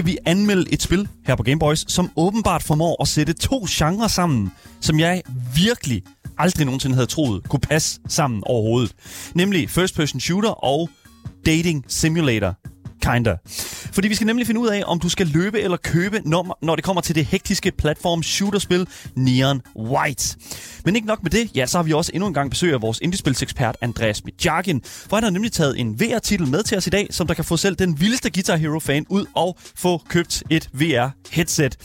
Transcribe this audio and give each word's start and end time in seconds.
skal 0.00 0.12
vi 0.12 0.18
anmelde 0.26 0.72
et 0.72 0.82
spil 0.82 1.08
her 1.26 1.34
på 1.34 1.42
Gameboys, 1.42 1.92
som 1.92 2.10
åbenbart 2.16 2.62
formår 2.62 3.02
at 3.02 3.08
sætte 3.08 3.32
to 3.32 3.66
genrer 3.68 4.08
sammen, 4.08 4.52
som 4.80 5.00
jeg 5.00 5.22
virkelig 5.56 6.02
aldrig 6.38 6.64
nogensinde 6.66 6.94
havde 6.94 7.06
troet 7.06 7.48
kunne 7.48 7.60
passe 7.60 8.00
sammen 8.08 8.42
overhovedet. 8.46 8.94
Nemlig 9.34 9.70
first 9.70 9.94
person 9.94 10.20
shooter 10.20 10.64
og 10.64 10.90
dating 11.46 11.84
simulator. 11.88 12.54
Kinda. 13.02 13.36
Fordi 13.92 14.08
vi 14.08 14.14
skal 14.14 14.26
nemlig 14.26 14.46
finde 14.46 14.60
ud 14.60 14.68
af, 14.68 14.82
om 14.86 15.00
du 15.00 15.08
skal 15.08 15.26
løbe 15.26 15.60
eller 15.60 15.76
købe, 15.76 16.20
når, 16.24 16.58
når 16.62 16.76
det 16.76 16.84
kommer 16.84 17.00
til 17.02 17.14
det 17.14 17.24
hektiske 17.24 17.72
platform 17.78 18.22
shooterspil 18.22 18.86
Neon 19.14 19.62
White. 19.76 20.36
Men 20.84 20.96
ikke 20.96 21.08
nok 21.08 21.22
med 21.22 21.30
det, 21.30 21.50
ja, 21.56 21.66
så 21.66 21.78
har 21.78 21.82
vi 21.82 21.92
også 21.92 22.10
endnu 22.14 22.26
en 22.26 22.34
gang 22.34 22.50
besøg 22.50 22.72
af 22.72 22.82
vores 22.82 22.98
indiespilsekspert 23.02 23.76
Andreas 23.80 24.24
Midjagin, 24.24 24.82
for 24.84 25.16
han 25.16 25.22
har 25.22 25.30
nemlig 25.30 25.52
taget 25.52 25.80
en 25.80 26.00
VR-titel 26.00 26.48
med 26.48 26.62
til 26.62 26.76
os 26.76 26.86
i 26.86 26.90
dag, 26.90 27.06
som 27.10 27.26
der 27.26 27.34
kan 27.34 27.44
få 27.44 27.56
selv 27.56 27.76
den 27.76 28.00
vildeste 28.00 28.30
Guitar 28.30 28.56
Hero-fan 28.56 29.06
ud 29.08 29.26
og 29.34 29.58
få 29.76 30.02
købt 30.08 30.42
et 30.50 30.68
VR-headset. 30.72 31.76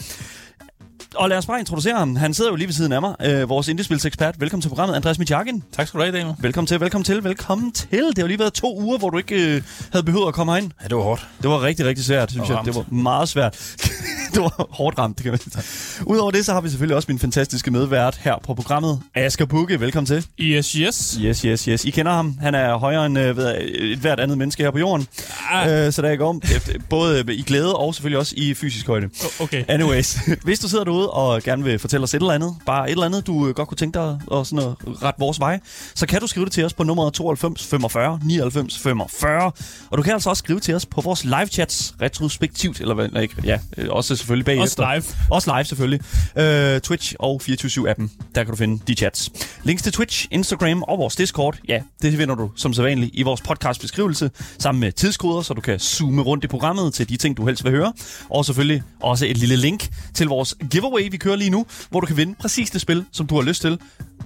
Og 1.16 1.30
lad 1.30 1.38
os 1.38 1.46
bare 1.46 1.60
introducere 1.60 1.98
ham. 1.98 2.16
Han 2.16 2.34
sidder 2.34 2.52
jo 2.52 2.56
lige 2.56 2.68
ved 2.68 2.74
siden 2.74 2.92
af 2.92 3.02
mig, 3.02 3.16
øh, 3.26 3.50
vores 3.50 3.68
indiespilsekspert. 3.68 4.42
Velkommen 4.42 4.62
til 4.62 4.70
programmet, 4.70 4.96
Andreas 4.96 5.20
Midjagin. 5.20 5.64
Tak 5.72 5.88
skal 5.88 6.00
du 6.00 6.04
have, 6.04 6.18
Daniel. 6.18 6.36
Velkommen 6.40 6.68
til, 6.68 6.80
velkommen 6.80 7.04
til, 7.04 7.24
velkommen 7.24 7.72
til. 7.72 7.88
Det 7.92 8.18
har 8.18 8.22
jo 8.24 8.28
lige 8.28 8.40
været 8.40 8.54
to 8.54 8.80
uger, 8.80 8.98
hvor 8.98 9.10
du 9.10 9.18
ikke 9.18 9.56
øh, 9.56 9.62
havde 9.92 10.04
behøvet 10.04 10.28
at 10.28 10.34
komme 10.34 10.52
herind. 10.52 10.72
Ja, 10.84 10.88
det 10.88 10.98
var 10.98 11.04
hårdt. 11.04 11.28
Det 11.42 11.50
var 11.50 11.62
rigtig, 11.62 11.86
rigtig 11.86 12.06
svært, 12.06 12.32
synes 12.32 12.50
jeg. 12.50 12.60
Det 12.66 12.76
var 12.76 12.86
meget 12.92 13.30
svært. 13.30 13.76
det 14.34 14.42
var 14.42 14.68
hårdt 14.70 15.00
ramt, 15.00 15.24
kan 15.24 15.32
man 15.32 15.40
sige. 15.40 16.06
Udover 16.06 16.32
det, 16.32 16.46
så 16.46 16.54
har 16.54 16.62
vi 16.62 16.70
selvfølgelig 16.70 16.96
også 16.96 17.06
min 17.10 17.20
fantastiske 17.20 17.72
medvært 17.72 18.20
her 18.24 18.36
på 18.44 18.54
programmet, 18.54 19.02
Asger 19.16 19.46
Bukke. 19.46 19.80
Velkommen 19.80 20.06
til. 20.06 20.26
Yes, 20.40 20.72
yes. 20.72 21.18
Yes, 21.22 21.42
yes, 21.42 21.66
yes. 21.66 21.86
I 21.86 21.90
kender 21.90 22.12
ham. 22.12 22.38
Han 22.42 22.56
er 22.56 22.78
højere 22.78 23.06
end 23.06 23.20
øh, 23.20 23.38
ved, 23.38 23.48
jeg, 23.48 23.62
et 23.64 23.98
hvert 23.98 24.20
andet 24.20 24.38
menneske 24.38 24.64
her 24.64 24.72
på 24.72 24.80
jorden. 24.80 25.08
Ah. 25.52 25.86
Øh, 25.86 25.94
så 25.94 26.02
der 26.02 26.10
er 26.10 26.24
om. 26.24 26.42
Både 26.90 27.34
i 27.34 27.42
glæde 27.42 27.76
og 27.76 27.96
selvfølgelig 27.96 28.20
også 28.20 28.34
i 28.38 28.54
fysisk 28.54 28.88
højde. 28.88 29.10
Okay. 29.40 29.64
Anyways, 29.68 30.20
hvis 30.46 30.60
du 30.60 30.70
sidder 30.70 30.84
derude 30.84 31.05
og 31.08 31.44
gerne 31.44 31.64
vil 31.64 31.80
fortælle 31.80 32.04
os 32.04 32.14
et 32.14 32.20
eller 32.20 32.34
andet, 32.34 32.56
bare 32.66 32.88
et 32.88 32.92
eller 32.92 33.06
andet, 33.06 33.28
du 33.28 33.48
øh, 33.48 33.56
godt 33.56 33.68
kunne 33.68 33.78
tænke 33.78 34.00
dig 34.00 34.20
at 34.32 34.48
sådan 34.48 34.70
at 34.70 35.04
rette 35.04 35.20
vores 35.20 35.40
vej, 35.40 35.60
så 35.96 36.08
kan 36.08 36.22
du 36.22 36.28
skrive 36.28 36.46
det 36.46 36.54
til 36.54 36.66
os 36.66 36.74
på 36.74 36.84
nummeret 36.84 37.14
92 37.14 37.66
45 37.66 38.20
99 38.24 38.80
45. 38.80 39.52
Og 39.90 39.98
du 39.98 40.04
kan 40.04 40.14
altså 40.14 40.30
også 40.30 40.40
skrive 40.40 40.60
til 40.60 40.76
os 40.76 40.86
på 40.86 41.02
vores 41.02 41.24
live 41.24 41.48
chats, 41.48 41.96
retrospektivt, 42.02 42.82
eller 42.82 42.94
hvad, 42.94 43.22
ikke, 43.22 43.36
ja, 43.44 43.60
øh, 43.78 43.88
også 43.90 44.16
selvfølgelig 44.16 44.46
bagefter. 44.46 44.88
Også 44.88 45.12
live. 45.12 45.28
Også 45.32 45.56
live 45.56 45.66
selvfølgelig. 45.66 46.02
Øh, 46.38 46.80
Twitch 46.82 47.16
og 47.20 47.42
24-7-appen, 47.44 48.10
der 48.36 48.44
kan 48.44 48.48
du 48.48 48.56
finde 48.56 48.84
de 48.88 48.94
chats. 48.94 49.32
Links 49.64 49.84
til 49.84 49.92
Twitch, 49.94 50.28
Instagram 50.32 50.84
og 50.84 51.00
vores 51.00 51.16
Discord, 51.16 51.58
ja, 51.68 51.82
det 52.02 52.18
finder 52.18 52.36
du 52.36 52.52
som 52.56 52.74
sædvanligt 52.74 53.12
i 53.14 53.22
vores 53.22 53.42
podcast 53.42 53.82
beskrivelse, 53.82 54.32
sammen 54.60 54.80
med 54.80 54.92
tidskoder, 54.92 55.42
så 55.42 55.54
du 55.54 55.62
kan 55.62 55.80
zoome 55.80 56.22
rundt 56.22 56.44
i 56.44 56.48
programmet 56.48 56.94
til 56.94 57.10
de 57.10 57.18
ting, 57.18 57.38
du 57.38 57.46
helst 57.46 57.64
vil 57.64 57.72
høre. 57.72 57.94
Og 58.30 58.46
selvfølgelig 58.46 58.84
også 59.02 59.26
et 59.26 59.38
lille 59.38 59.56
link 59.56 59.90
til 60.14 60.28
vores 60.28 60.56
giveaway, 60.70 60.95
vi 61.04 61.18
kører 61.18 61.36
lige 61.36 61.50
nu, 61.50 61.66
hvor 61.90 62.00
du 62.00 62.06
kan 62.08 62.18
vinde 62.18 62.36
præcis 62.40 62.70
det 62.70 62.82
spil, 62.82 63.06
som 63.12 63.28
du 63.28 63.36
har 63.36 63.42
lyst 63.42 63.62
til, 63.62 63.80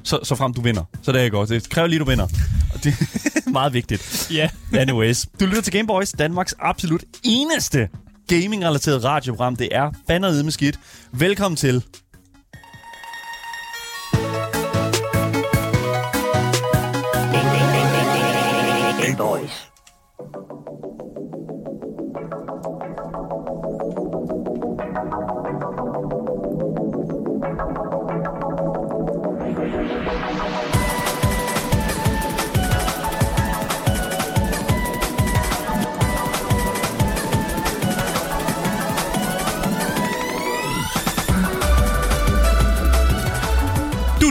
så, 0.03 0.20
så 0.23 0.36
frem 0.36 0.53
du 0.53 0.62
vinder. 0.62 0.84
Så 1.02 1.11
det 1.11 1.26
er 1.26 1.30
godt. 1.30 1.50
Det 1.50 1.70
kræver 1.70 1.88
lige, 1.88 2.00
du 2.00 2.06
vinder. 2.06 2.28
Og 2.73 2.84
det 2.84 2.94
er 3.45 3.50
meget 3.50 3.73
vigtigt. 3.73 4.28
Ja. 4.34 4.50
Anyways, 4.73 5.26
du 5.39 5.45
lytter 5.45 5.61
til 5.61 5.73
Gameboys, 5.73 6.11
Danmarks 6.11 6.55
absolut 6.60 7.04
eneste 7.23 7.89
gaming-relateret 8.27 9.04
radioprogram. 9.04 9.55
Det 9.55 9.70
er 9.71 9.92
fandme 10.08 10.43
med 10.43 10.52
skidt. 10.52 10.80
Velkommen 11.11 11.55
til. 11.55 11.83
Du 19.17 19.79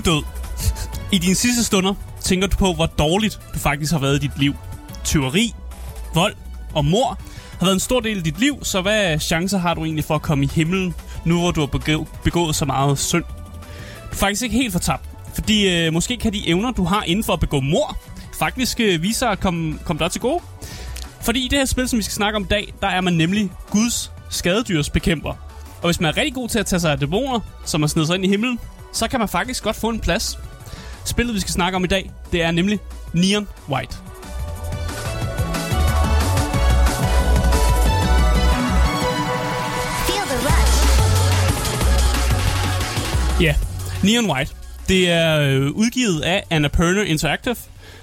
død. 0.09 0.23
I 1.13 1.19
dine 1.19 1.35
sidste 1.35 1.65
stunder 1.65 1.95
tænker 2.21 2.47
du 2.47 2.57
på, 2.57 2.73
hvor 2.73 2.87
dårligt 2.87 3.41
du 3.55 3.59
faktisk 3.59 3.93
har 3.93 3.99
været 3.99 4.17
i 4.17 4.19
dit 4.27 4.39
liv. 4.39 4.55
Tyveri, 5.05 5.55
vold 6.15 6.35
og 6.75 6.85
mor 6.85 7.19
har 7.59 7.67
været 7.67 7.75
en 7.75 7.81
stor 7.81 8.01
del 8.01 8.17
af 8.19 8.25
dit 8.25 8.41
liv, 8.41 8.59
så 8.63 8.81
hvad 8.81 9.19
chancer 9.19 9.59
har 9.59 9.75
du 9.75 9.85
egentlig 9.85 10.05
for 10.05 10.15
at 10.15 10.23
komme 10.23 10.45
i 10.45 10.49
himlen, 10.55 10.95
nu 11.25 11.41
hvor 11.41 11.51
du 11.51 11.61
har 11.61 12.07
begået 12.25 12.57
så 12.57 12.65
meget 12.65 12.99
synd? 12.99 13.25
Du 14.05 14.13
er 14.13 14.17
faktisk 14.17 14.43
ikke 14.43 14.57
helt 14.57 14.73
fortabt, 14.73 15.09
fordi 15.35 15.69
øh, 15.69 15.93
måske 15.93 16.17
kan 16.17 16.33
de 16.33 16.49
evner, 16.49 16.73
du 16.73 16.85
har 16.85 17.03
inden 17.03 17.25
for 17.25 17.33
at 17.33 17.41
begå 17.41 17.61
mor, 17.61 17.97
faktisk 18.39 18.81
øh, 18.81 19.03
vise 19.03 19.19
sig 19.19 19.31
at 19.31 19.41
komme, 19.41 19.79
komme 19.85 19.99
dig 19.99 20.11
til 20.11 20.21
gode. 20.21 20.41
Fordi 21.21 21.45
i 21.45 21.49
det 21.49 21.59
her 21.59 21.67
spil, 21.67 21.89
som 21.89 21.97
vi 21.97 22.03
skal 22.03 22.15
snakke 22.15 22.37
om 22.37 22.43
i 22.43 22.47
dag, 22.51 22.75
der 22.81 22.87
er 22.87 23.01
man 23.01 23.13
nemlig 23.13 23.51
Guds 23.71 24.13
skadedyrsbekæmper. 24.31 25.31
Og 25.83 25.85
hvis 25.85 26.01
man 26.01 26.09
er 26.09 26.17
rigtig 26.17 26.35
god 26.35 26.49
til 26.49 26.59
at 26.59 26.67
tage 26.67 26.81
sig 26.81 26.93
af 26.93 26.99
dæmoner, 26.99 27.41
som 27.65 27.83
har 27.83 27.87
snedet 27.87 28.07
sig 28.07 28.15
ind 28.15 28.25
i 28.25 28.29
himlen, 28.29 28.59
så 28.99 29.09
kan 29.09 29.19
man 29.19 29.29
faktisk 29.29 29.63
godt 29.63 29.77
få 29.77 29.89
en 29.89 30.01
plads. 30.01 30.39
Spillet, 31.05 31.35
vi 31.35 31.41
skal 31.41 31.53
snakke 31.53 31.77
om 31.77 31.85
i 31.85 31.87
dag, 31.87 32.11
det 32.33 32.43
er 32.43 32.51
nemlig 32.51 32.81
Neon 33.13 33.49
White. 33.69 33.97
Ja, 43.41 43.55
Neon 44.05 44.31
White. 44.31 44.55
Det 44.89 45.11
er 45.11 45.41
øh, 45.41 45.71
udgivet 45.71 46.21
af 46.21 46.45
Annapurna 46.51 47.03
Interactive, 47.03 47.57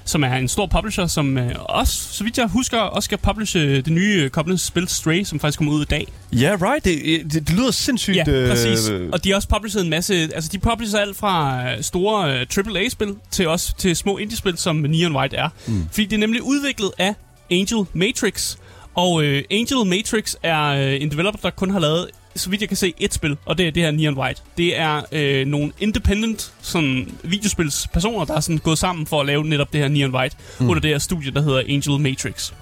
som 0.05 0.23
er 0.23 0.33
en 0.35 0.47
stor 0.47 0.65
publisher, 0.65 1.07
som 1.07 1.37
øh, 1.37 1.51
også, 1.59 1.93
så 2.11 2.23
vidt 2.23 2.37
jeg 2.37 2.47
husker, 2.47 2.77
også 2.77 3.05
skal 3.05 3.17
publishe 3.17 3.59
øh, 3.59 3.75
det 3.85 3.93
nye 3.93 4.21
øh, 4.23 4.29
kommende 4.29 4.57
spil 4.57 4.87
Stray, 4.87 5.23
som 5.23 5.39
faktisk 5.39 5.57
kommer 5.57 5.73
ud 5.73 5.81
i 5.81 5.85
dag. 5.85 6.07
Ja, 6.33 6.37
yeah, 6.37 6.61
right. 6.61 6.85
Det, 6.85 7.33
det, 7.33 7.47
det 7.47 7.55
lyder 7.55 7.71
sindssygt... 7.71 8.17
Ja, 8.17 8.23
præcis. 8.23 8.89
Øh, 8.89 9.09
Og 9.13 9.23
de 9.23 9.29
har 9.29 9.35
også 9.35 9.47
published 9.49 9.81
en 9.81 9.89
masse... 9.89 10.13
Altså, 10.13 10.49
de 10.53 10.59
publisher 10.59 10.99
alt 10.99 11.17
fra 11.17 11.63
øh, 11.71 11.81
store 11.83 12.39
øh, 12.39 12.45
AAA-spil 12.75 13.15
til 13.31 13.47
også 13.47 13.75
til 13.77 13.95
små 13.95 14.17
indie-spil, 14.17 14.57
som 14.57 14.75
Neon 14.75 15.15
White 15.15 15.35
er. 15.35 15.49
Mm. 15.67 15.85
Fordi 15.91 16.05
det 16.05 16.13
er 16.13 16.19
nemlig 16.19 16.41
udviklet 16.43 16.91
af 16.97 17.13
Angel 17.51 17.85
Matrix. 17.93 18.55
Og 18.95 19.23
øh, 19.23 19.43
Angel 19.51 19.87
Matrix 19.87 20.35
er 20.43 20.63
øh, 20.65 21.01
en 21.01 21.11
developer, 21.11 21.39
der 21.39 21.49
kun 21.49 21.69
har 21.69 21.79
lavet, 21.79 22.07
så 22.35 22.49
vidt 22.49 22.61
jeg 22.61 22.69
kan 22.69 22.77
se, 22.77 22.93
et 22.97 23.13
spil, 23.13 23.37
og 23.45 23.57
det 23.57 23.67
er 23.67 23.71
det 23.71 23.83
her 23.83 23.91
Neon 23.91 24.17
White. 24.17 24.41
Det 24.57 24.79
er 24.79 25.01
øh, 25.11 25.47
nogle 25.47 25.71
independent 25.79 26.53
sådan, 26.61 27.17
videospilspersoner, 27.23 28.25
der 28.25 28.33
er 28.33 28.39
sådan 28.39 28.57
gået 28.57 28.77
sammen 28.77 29.05
for 29.05 29.19
at 29.19 29.25
lave 29.25 29.43
netop 29.43 29.73
det 29.73 29.81
her 29.81 29.87
Neon 29.87 30.15
White, 30.15 30.35
mm. 30.59 30.69
under 30.69 30.81
det 30.81 30.89
her 30.89 30.99
studie, 30.99 31.31
der 31.31 31.41
hedder 31.41 31.59
Angel 31.59 31.99
Matrix. 31.99 32.53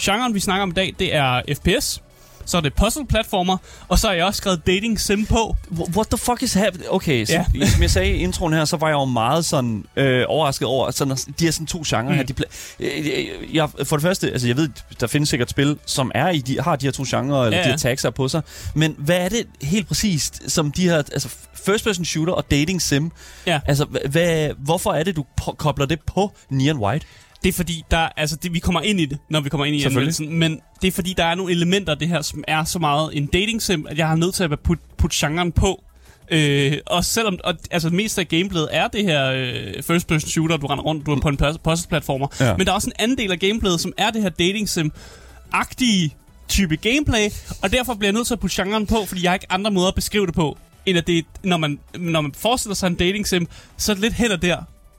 Genren, 0.00 0.34
vi 0.34 0.40
snakker 0.40 0.62
om 0.62 0.70
i 0.70 0.72
dag, 0.72 0.94
det 0.98 1.14
er 1.14 1.42
FPS, 1.54 2.02
så 2.46 2.56
er 2.56 2.60
det 2.60 2.74
puzzle-platformer, 2.74 3.56
og 3.88 3.98
så 3.98 4.06
har 4.06 4.14
jeg 4.14 4.24
også 4.24 4.38
skrevet 4.38 4.66
dating 4.66 5.00
sim 5.00 5.26
på. 5.26 5.56
What 5.96 6.06
the 6.08 6.18
fuck 6.18 6.42
is 6.42 6.54
happening? 6.54 6.90
Okay, 6.90 7.24
så, 7.24 7.32
Ja. 7.32 7.66
som 7.66 7.82
jeg 7.82 7.90
sagde 7.90 8.10
i 8.10 8.16
introen 8.16 8.52
her, 8.52 8.64
så 8.64 8.76
var 8.76 8.86
jeg 8.86 8.94
jo 8.94 9.04
meget 9.04 9.44
sådan 9.44 9.84
øh, 9.96 10.24
overrasket 10.28 10.68
over, 10.68 10.90
sådan, 10.90 11.12
at 11.12 11.26
de 11.38 11.44
her 11.44 11.52
sådan 11.52 11.66
to 11.66 11.82
genrer 11.86 12.08
mm. 12.10 12.14
her. 12.16 12.22
De 12.22 12.34
pla- 12.40 12.76
øh, 12.80 12.90
øh, 13.06 13.56
jeg, 13.56 13.68
for 13.84 13.96
det 13.96 14.02
første, 14.02 14.30
altså 14.32 14.46
jeg 14.46 14.56
ved, 14.56 14.68
der 15.00 15.06
findes 15.06 15.28
sikkert 15.28 15.50
spil, 15.50 15.78
som 15.86 16.10
er 16.14 16.28
i 16.28 16.38
de, 16.38 16.60
har 16.60 16.76
de 16.76 16.86
her 16.86 16.92
to 16.92 17.02
genrer, 17.06 17.42
eller 17.44 17.50
Ja, 17.50 17.62
ja, 17.62 17.64
de 17.64 17.70
her 17.70 17.76
tags 17.76 18.02
her 18.02 18.10
på 18.10 18.28
sig. 18.28 18.42
Men 18.74 18.94
hvad 18.98 19.16
er 19.16 19.28
det 19.28 19.46
helt 19.62 19.88
præcist, 19.88 20.50
som 20.50 20.72
de 20.72 20.82
her, 20.88 20.96
altså 20.96 21.28
first 21.64 21.84
person 21.84 22.04
shooter 22.04 22.32
og 22.32 22.50
dating 22.50 22.82
sim, 22.82 23.10
Ja. 23.46 23.60
altså 23.66 23.84
hva- 23.84 24.08
hvad, 24.08 24.50
hvorfor 24.58 24.92
er 24.92 25.02
det, 25.02 25.16
du 25.16 25.24
kobler 25.56 25.86
det 25.86 25.98
på 26.06 26.32
Neon 26.50 26.78
White? 26.78 27.06
Det 27.42 27.48
er 27.48 27.52
fordi, 27.52 27.84
der, 27.90 28.08
altså 28.16 28.36
det, 28.36 28.54
vi 28.54 28.58
kommer 28.58 28.80
ind 28.80 29.00
i 29.00 29.04
det, 29.06 29.18
når 29.30 29.40
vi 29.40 29.48
kommer 29.48 29.64
ind 29.64 29.76
i 29.76 29.78
anmeldelsen, 29.86 30.38
men 30.38 30.60
det 30.82 30.88
er 30.88 30.92
fordi, 30.92 31.14
der 31.16 31.24
er 31.24 31.34
nogle 31.34 31.52
elementer 31.52 31.92
af 31.92 31.98
det 31.98 32.08
her, 32.08 32.22
som 32.22 32.44
er 32.48 32.64
så 32.64 32.78
meget 32.78 33.10
en 33.16 33.26
dating 33.26 33.62
sim, 33.62 33.86
at 33.90 33.98
jeg 33.98 34.08
har 34.08 34.16
nødt 34.16 34.34
til 34.34 34.44
at 34.44 34.60
putte 34.64 34.84
put 34.98 35.10
genren 35.12 35.52
på. 35.52 35.82
Øh, 36.30 36.72
og 36.86 37.04
selvom, 37.04 37.38
og, 37.44 37.54
altså 37.70 37.90
mest 37.90 38.18
af 38.18 38.28
gameplayet 38.28 38.68
er 38.72 38.88
det 38.88 39.04
her 39.04 39.30
øh, 39.32 39.82
first 39.82 40.06
person 40.06 40.30
shooter, 40.30 40.56
du 40.56 40.66
render 40.66 40.84
rundt, 40.84 41.06
du 41.06 41.12
er 41.12 41.20
på 41.20 41.28
en 41.28 41.36
puzzle-platformer, 41.64 42.26
Ja. 42.40 42.56
men 42.56 42.66
der 42.66 42.72
er 42.72 42.76
også 42.76 42.88
en 42.88 42.92
anden 42.98 43.18
del 43.18 43.32
af 43.32 43.38
gameplayet, 43.38 43.80
som 43.80 43.92
er 43.98 44.10
det 44.10 44.22
her 44.22 44.28
dating 44.28 44.68
sim-agtige 44.68 46.10
type 46.48 46.76
gameplay, 46.76 47.28
og 47.62 47.72
derfor 47.72 47.94
bliver 47.94 48.08
jeg 48.08 48.12
nødt 48.12 48.26
til 48.26 48.34
at 48.34 48.40
putte 48.40 48.62
genren 48.62 48.86
på, 48.86 49.04
fordi 49.06 49.22
jeg 49.22 49.30
har 49.30 49.34
ikke 49.34 49.52
andre 49.52 49.70
måder 49.70 49.88
at 49.88 49.94
beskrive 49.94 50.26
det 50.26 50.34
på, 50.34 50.58
end 50.86 50.98
at 50.98 51.06
det, 51.06 51.24
når 51.42 51.56
man, 51.56 51.78
når 51.98 52.20
man 52.20 52.32
forestiller 52.36 52.74
sig 52.74 52.86
en 52.86 52.94
dating 52.94 53.26
sim, 53.28 53.46
så 53.76 53.92
er 53.92 53.94
det 53.94 54.02
lidt 54.02 54.14
heller 54.14 54.36
der. 54.36 54.56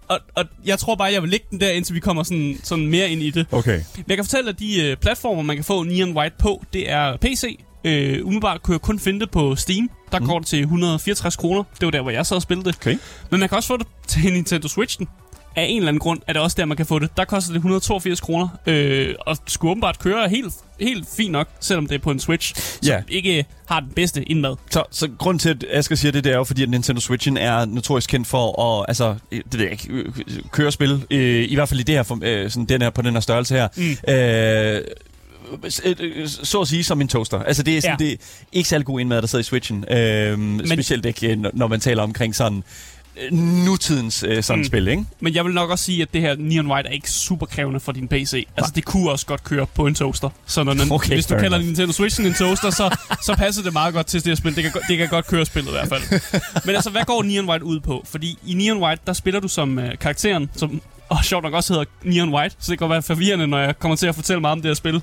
Og, 0.08 0.20
og 0.36 0.46
jeg 0.66 0.80
tror 0.80 0.96
bare, 0.96 1.14
jeg 1.14 1.22
vil 1.22 1.30
lægge 1.30 1.46
den 1.52 1.60
der, 1.60 1.70
indtil 1.70 1.96
vi 1.96 2.00
kommer 2.00 2.24
sådan, 2.24 2.60
sådan 2.64 2.88
mere 2.88 3.10
ind 3.10 3.22
i 3.22 3.30
det. 3.30 3.46
Okay. 3.52 3.82
Men 3.96 4.06
jeg 4.08 4.18
kan 4.18 4.26
fortælle, 4.26 4.50
at 4.50 4.60
de 4.60 4.82
øh, 4.82 4.98
platformer, 4.98 5.42
man 5.42 5.56
kan 5.56 5.66
få 5.66 5.84
Neon 5.84 6.18
White 6.18 6.36
på, 6.40 6.64
det 6.74 6.92
er 6.92 7.18
PC. 7.18 7.60
Øh, 7.86 8.26
umiddelbart 8.26 8.64
kunne 8.64 8.74
jeg 8.74 8.82
kun 8.82 9.00
finde 9.00 9.20
det 9.20 9.32
på 9.32 9.56
Steam. 9.56 9.90
Der 10.12 10.20
mm. 10.20 10.26
går 10.26 10.40
det 10.40 10.48
til 10.48 10.60
164 10.60 11.36
kroner. 11.36 11.64
Det 11.80 11.86
var 11.86 11.92
der, 11.92 12.02
hvor 12.02 12.12
jeg 12.12 12.26
sad 12.26 12.36
og 12.38 12.42
spillede 12.42 12.70
det. 12.70 12.76
Okay. 12.76 12.98
Men 13.32 13.40
man 13.40 13.50
kan 13.50 13.56
også 13.56 13.68
få 13.68 13.78
det 13.78 13.88
til 14.08 14.34
Nintendo 14.34 14.68
Switchen. 14.68 15.08
Af 15.56 15.66
en 15.70 15.78
eller 15.78 15.88
anden 15.88 16.00
grund 16.00 16.22
er 16.28 16.34
det 16.34 16.42
også 16.42 16.56
der, 16.60 16.66
man 16.66 16.78
kan 16.78 16.86
få 16.86 17.00
det. 17.00 17.10
Der 17.18 17.26
koster 17.26 17.52
det 17.52 17.58
182 17.58 18.20
kroner, 18.22 18.48
øh, 18.68 19.16
og 19.20 19.38
skulle 19.48 19.72
åbenbart 19.72 20.00
køre 20.00 20.30
helt, 20.30 20.54
helt 20.80 21.08
fint 21.18 21.32
nok, 21.32 21.48
selvom 21.60 21.88
det 21.88 21.96
er 21.96 22.00
på 22.00 22.12
en 22.12 22.20
Switch, 22.20 22.56
som 22.56 22.88
Ja. 22.88 23.02
ikke 23.10 23.46
har 23.68 23.80
den 23.80 23.90
bedste 23.90 24.24
indmad. 24.24 24.56
Så, 24.72 24.84
så 24.92 25.10
grund 25.18 25.40
til, 25.40 25.50
at 25.50 25.66
Asger 25.72 25.96
siger 25.96 26.12
det, 26.12 26.24
det 26.24 26.32
er 26.32 26.38
jo, 26.38 26.44
fordi 26.44 26.64
at 26.64 26.70
Nintendo 26.70 27.02
Switchen 27.02 27.38
er 27.38 27.66
notorisk 27.66 28.10
kendt 28.10 28.28
for 28.28 28.62
at 28.80 28.86
altså, 28.88 29.16
øh, 29.32 29.42
det 29.52 29.60
ved 29.60 29.62
jeg 29.66 29.72
ikke, 29.72 29.88
øh, 29.94 30.06
køre 30.52 30.72
spil, 30.72 31.04
øh, 31.12 31.52
i 31.52 31.56
hvert 31.56 31.70
fald 31.70 31.80
i 31.80 31.84
det 31.84 31.96
her, 31.96 32.20
øh, 32.24 32.50
sådan 32.52 32.66
den 32.66 32.82
her, 32.82 32.90
på 32.90 33.02
den 33.02 33.14
her 33.14 33.20
størrelse 33.20 33.56
her. 33.56 33.68
Mm. 33.78 34.14
Øh, 34.14 34.82
øh, 35.86 36.28
så 36.28 36.60
at 36.62 36.68
sige 36.68 36.84
som 36.84 37.02
en 37.02 37.08
toaster. 37.08 37.40
Altså 37.44 37.64
det 37.64 37.78
er, 37.78 37.82
sådan, 37.82 37.98
Ja. 38.00 38.06
det 38.06 38.12
er 38.14 38.18
ikke 38.54 38.70
særlig 38.70 38.86
god 38.86 39.00
indmad, 39.00 39.22
der 39.22 39.28
sidder 39.28 39.42
i 39.42 39.46
Switchen. 39.46 39.86
Øh, 39.92 40.40
Men, 40.40 40.68
specielt 40.68 41.06
ikke, 41.06 41.36
når- 41.54 41.68
man 41.68 41.80
taler 41.80 42.04
omkring 42.04 42.36
sådan 42.36 42.64
nutidens 43.32 44.24
øh, 44.28 44.44
sådan 44.44 44.60
Mm. 44.60 44.66
spil, 44.66 44.88
ikke? 44.88 45.06
Men 45.20 45.36
jeg 45.36 45.46
vil 45.46 45.54
nok 45.54 45.70
også 45.70 45.86
sige, 45.86 46.02
at 46.02 46.14
det 46.14 46.22
her 46.22 46.36
Neon 46.40 46.68
White 46.72 46.90
er 46.90 46.94
ikke 46.94 47.12
super 47.12 47.46
krævende 47.46 47.80
for 47.80 47.92
din 47.92 48.08
PC. 48.08 48.48
Altså, 48.58 48.72
det 48.76 48.86
kunne 48.86 49.12
også 49.12 49.26
godt 49.26 49.44
køre 49.44 49.66
på 49.68 49.88
en 49.88 49.96
toaster. 49.96 50.30
Så 50.46 50.64
når, 50.64 50.74
når, 50.74 50.84
Okay, 50.92 51.14
hvis 51.14 51.26
du 51.26 51.34
kalder 51.36 51.48
enough. 51.58 51.66
Nintendo 51.66 51.94
Switchen 51.94 52.28
en 52.28 52.34
toaster, 52.34 52.70
så, 52.70 52.98
så 53.26 53.36
passer 53.36 53.64
det 53.64 53.74
meget 53.74 53.94
godt 53.94 54.06
til 54.08 54.20
det 54.24 54.28
her 54.28 54.36
spil. 54.36 54.56
Det 54.56 54.64
kan, 54.64 54.72
det 54.88 54.98
kan 54.98 55.08
godt 55.10 55.28
køre 55.28 55.46
spillet 55.46 55.70
i 55.70 55.74
hvert 55.74 55.88
fald. 55.90 56.02
Men 56.66 56.76
altså, 56.76 56.90
hvad 56.90 57.04
går 57.06 57.24
Neon 57.24 57.50
White 57.50 57.66
ud 57.66 57.80
på? 57.80 58.06
Fordi 58.10 58.38
i 58.46 58.54
Neon 58.54 58.78
White, 58.84 59.02
der 59.08 59.14
spiller 59.14 59.40
du 59.40 59.48
som 59.48 59.80
øh, 59.80 59.98
karakteren, 59.98 60.50
som 60.56 60.82
og 61.10 61.26
sjovt 61.26 61.44
nok 61.44 61.54
også 61.54 61.74
hedder 61.74 61.86
Neon 62.04 62.34
White, 62.34 62.56
så 62.60 62.72
det 62.72 62.80
kan 62.80 62.90
være 62.90 63.02
forvirrende, 63.02 63.48
når 63.48 63.60
jeg 63.60 63.80
kommer 63.80 63.96
til 63.96 64.08
at 64.08 64.16
fortælle 64.16 64.42
meget 64.42 64.52
om 64.52 64.62
det 64.62 64.70
her 64.70 64.74
spil. 64.76 65.02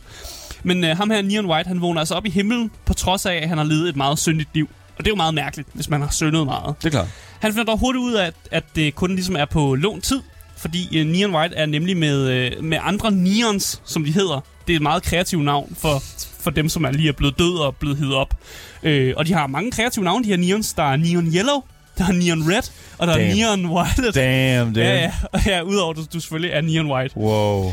Men 0.62 0.84
øh, 0.84 0.96
ham 0.96 1.10
her, 1.10 1.22
Neon 1.22 1.46
White, 1.46 1.68
han 1.68 1.80
vågner 1.80 2.00
altså 2.00 2.14
op 2.14 2.26
i 2.26 2.30
himlen, 2.30 2.70
på 2.84 2.94
trods 2.94 3.26
af, 3.26 3.34
at 3.34 3.48
han 3.48 3.58
har 3.58 3.64
levet 3.64 3.88
et 3.88 3.96
meget 3.96 4.18
syndigt 4.18 4.48
liv. 4.54 4.68
Og 5.00 5.04
det 5.04 5.10
er 5.10 5.12
jo 5.12 5.16
meget 5.16 5.34
mærkeligt, 5.34 5.68
hvis 5.72 5.88
man 5.88 6.00
har 6.00 6.08
syndet 6.10 6.46
meget. 6.46 6.74
Det 6.78 6.86
er 6.86 6.90
klart. 6.90 7.08
Han 7.40 7.52
finder 7.52 7.64
dog 7.64 7.78
hurtigt 7.78 8.02
ud 8.02 8.12
af, 8.12 8.26
at, 8.26 8.34
at 8.50 8.64
det 8.74 8.94
kun 8.94 9.14
ligesom 9.14 9.36
er 9.36 9.44
på 9.44 9.74
lån 9.74 10.00
tid, 10.00 10.20
fordi 10.56 11.00
uh, 11.00 11.06
Neon 11.06 11.34
White 11.34 11.54
er 11.54 11.66
nemlig 11.66 11.96
med, 11.96 12.52
uh, 12.58 12.64
med 12.64 12.78
andre 12.82 13.10
Neons, 13.10 13.82
som 13.84 14.04
de 14.04 14.12
hedder. 14.12 14.40
Det 14.66 14.72
er 14.72 14.76
et 14.76 14.82
meget 14.82 15.02
kreativt 15.02 15.44
navn 15.44 15.76
for, 15.78 16.02
for 16.40 16.50
dem, 16.50 16.68
som 16.68 16.84
er 16.84 16.90
lige 16.90 17.08
er 17.08 17.12
blevet 17.12 17.38
død 17.38 17.58
og 17.58 17.76
blevet 17.76 17.98
hivet 17.98 18.14
op. 18.14 18.34
Uh, 18.82 18.90
og 19.16 19.26
de 19.26 19.32
har 19.32 19.46
mange 19.46 19.70
kreative 19.70 20.04
navne, 20.04 20.24
de 20.24 20.28
her 20.28 20.36
Neons. 20.36 20.72
Der 20.72 20.82
er 20.82 20.96
Neon 20.96 21.26
Yellow, 21.26 21.62
der 22.00 22.08
er 22.08 22.12
Neon 22.12 22.52
Red, 22.52 22.62
og 22.98 23.06
der 23.06 23.14
Damn. 23.14 23.30
er 23.30 23.34
Neon 23.34 23.66
White. 23.66 24.20
Damn, 24.20 24.74
det 24.74 24.80
Ja, 24.80 24.94
ja, 24.94 25.12
ja, 25.46 25.62
udover 25.62 25.90
at 25.90 26.12
du 26.12 26.20
selvfølgelig 26.20 26.50
er 26.52 26.60
Neon 26.60 26.90
White. 26.90 27.16
Wow. 27.16 27.70